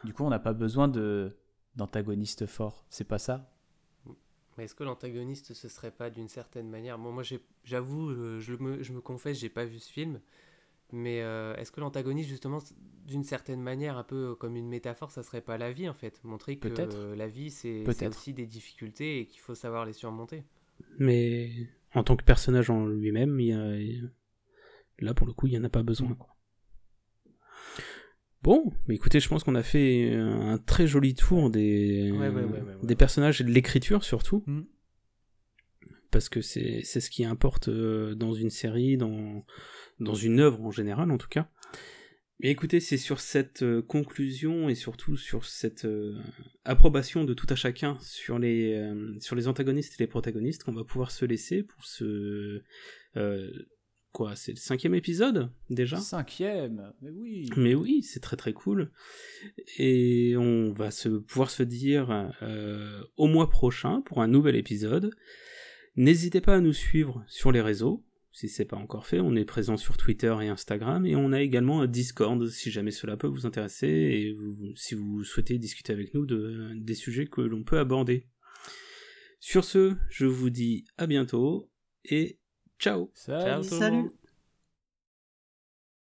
Du 0.04 0.14
coup, 0.14 0.24
on 0.24 0.30
n'a 0.30 0.40
pas 0.40 0.54
besoin 0.54 0.88
de 0.88 1.38
d'antagoniste 1.76 2.46
fort. 2.46 2.86
C'est 2.90 3.04
pas 3.04 3.20
ça 3.20 3.52
mais 4.58 4.66
est-ce 4.66 4.76
que 4.76 4.84
l'antagoniste 4.84 5.54
ce 5.54 5.68
serait 5.68 5.92
pas 5.92 6.10
d'une 6.10 6.30
certaine 6.30 6.70
manière? 6.70 6.98
Moi, 6.98 7.12
moi 7.12 7.24
j'avoue, 7.64 8.10
euh, 8.10 8.40
je 8.40 8.54
me, 8.54 8.82
je 8.84 8.94
me 8.94 9.02
confesse, 9.02 9.40
j'ai 9.40 9.50
pas 9.50 9.66
vu 9.66 9.80
ce 9.80 9.92
film, 9.92 10.22
mais 10.92 11.22
euh, 11.22 11.56
est-ce 11.56 11.72
que 11.72 11.82
l'antagoniste, 11.82 12.30
justement, 12.30 12.60
d'une 13.06 13.24
certaine 13.24 13.62
manière, 13.62 13.98
un 13.98 14.04
peu 14.04 14.36
comme 14.36 14.56
une 14.56 14.68
métaphore, 14.68 15.12
ça 15.12 15.24
serait 15.24 15.42
pas 15.42 15.58
la 15.58 15.72
vie 15.72 15.90
en 15.90 15.94
fait? 15.94 16.24
Montrer 16.24 16.58
que 16.58 17.14
la 17.14 17.28
vie, 17.28 17.52
c'est 17.52 17.84
aussi 18.08 18.34
des 18.34 18.46
difficultés 18.46 19.20
et 19.20 19.26
qu'il 19.26 19.42
faut 19.42 19.56
savoir 19.56 19.86
les 19.86 19.94
surmonter. 19.94 20.44
Mais 21.00 21.52
en 21.94 22.04
tant 22.04 22.16
que 22.16 22.24
personnage 22.24 22.70
en 22.70 22.86
lui-même, 22.86 23.38
là 25.00 25.14
pour 25.14 25.28
le 25.28 25.34
coup, 25.34 25.48
il 25.48 25.52
n'y 25.52 25.58
en 25.58 25.64
a 25.64 25.70
pas 25.70 25.84
besoin. 25.84 26.14
Quoi. 26.14 26.36
Bon, 28.44 28.72
mais 28.88 28.94
écoutez, 28.94 29.20
je 29.20 29.28
pense 29.28 29.44
qu'on 29.44 29.56
a 29.56 29.64
fait 29.64 30.14
un 30.14 30.60
très 30.60 30.86
joli 30.86 31.16
tour 31.16 31.50
des, 31.50 32.14
des 32.84 32.96
personnages 32.96 33.42
et 33.42 33.44
de 33.44 33.50
l'écriture 33.50 34.04
surtout. 34.04 34.44
Mm. 34.46 34.62
Parce 36.16 36.30
que 36.30 36.40
c'est 36.40 36.82
ce 36.82 37.10
qui 37.10 37.26
importe 37.26 37.68
euh, 37.68 38.16
dans 38.16 38.34
une 38.34 38.50
série, 38.50 38.96
dans, 38.96 39.46
dans 40.00 40.14
une 40.14 40.40
œuvre 40.40 40.62
en 40.62 40.72
général 40.72 41.12
en 41.12 41.18
tout 41.18 41.28
cas. 41.28 41.50
Mais 42.40 42.52
écoutez, 42.52 42.80
c'est 42.80 42.96
sur 42.96 43.20
cette 43.20 43.64
euh, 43.64 43.82
conclusion 43.82 44.70
et 44.70 44.76
surtout 44.76 45.18
sur 45.18 45.44
cette 45.44 45.84
euh, 45.84 46.18
approbation 46.64 47.26
de 47.26 47.34
tout 47.34 47.48
à 47.50 47.56
chacun 47.56 47.98
sur 48.00 48.40
les, 48.40 48.94
sur 49.20 49.36
les 49.36 49.50
antagonistes 49.50 50.00
et 50.00 50.04
les 50.04 50.08
protagonistes 50.08 50.64
qu'on 50.64 50.72
va 50.72 50.86
pouvoir 50.86 51.12
se 51.12 51.26
laisser 51.26 51.64
pour 51.64 51.84
ce 51.84 52.64
quoi, 54.14 54.38
c'est 54.38 54.54
le 54.54 54.58
cinquième 54.58 54.96
épisode 54.96 55.50
déjà? 55.70 55.98
Cinquième, 55.98 56.94
mais 57.02 57.10
oui. 57.10 57.50
Mais 57.58 57.76
oui, 57.76 58.04
c'est 58.04 58.22
très 58.22 58.38
très 58.38 58.54
cool. 58.54 58.90
Et 59.78 60.38
on 60.38 60.72
va 60.72 60.92
se 60.92 61.10
pouvoir 61.10 61.50
se 61.50 61.64
dire 61.64 62.32
euh, 62.42 63.04
au 63.18 63.28
mois 63.28 63.50
prochain 63.50 64.00
pour 64.06 64.22
un 64.22 64.30
nouvel 64.30 64.56
épisode. 64.56 65.12
N'hésitez 65.96 66.42
pas 66.42 66.56
à 66.56 66.60
nous 66.60 66.74
suivre 66.74 67.24
sur 67.28 67.52
les 67.52 67.62
réseaux. 67.62 68.04
Si 68.32 68.50
c'est 68.50 68.66
pas 68.66 68.76
encore 68.76 69.08
fait, 69.08 69.22
on 69.22 69.36
est 69.36 69.46
présent 69.46 69.78
sur 69.78 69.96
Twitter 69.96 70.36
et 70.42 70.50
Instagram 70.50 71.06
et 71.06 71.16
on 71.16 71.32
a 71.32 71.42
également 71.42 71.82
un 71.82 71.88
Discord 71.88 72.46
si 72.50 72.70
jamais 72.70 72.92
cela 72.92 73.16
peut 73.16 73.28
vous 73.28 73.46
intéresser 73.46 73.88
et 73.88 74.38
si 74.76 74.94
vous 74.94 75.24
souhaitez 75.24 75.58
discuter 75.58 75.94
avec 75.94 76.14
nous 76.14 76.26
de, 76.26 76.74
des 76.76 76.96
sujets 76.96 77.28
que 77.28 77.40
l'on 77.40 77.64
peut 77.64 77.80
aborder. 77.80 78.28
Sur 79.40 79.64
ce, 79.64 79.96
je 80.10 80.26
vous 80.26 80.50
dis 80.50 80.84
à 80.98 81.08
bientôt 81.08 81.70
et 82.04 82.40
Ciao. 82.78 83.10
Salut. 83.14 83.64
Salut. 83.64 84.10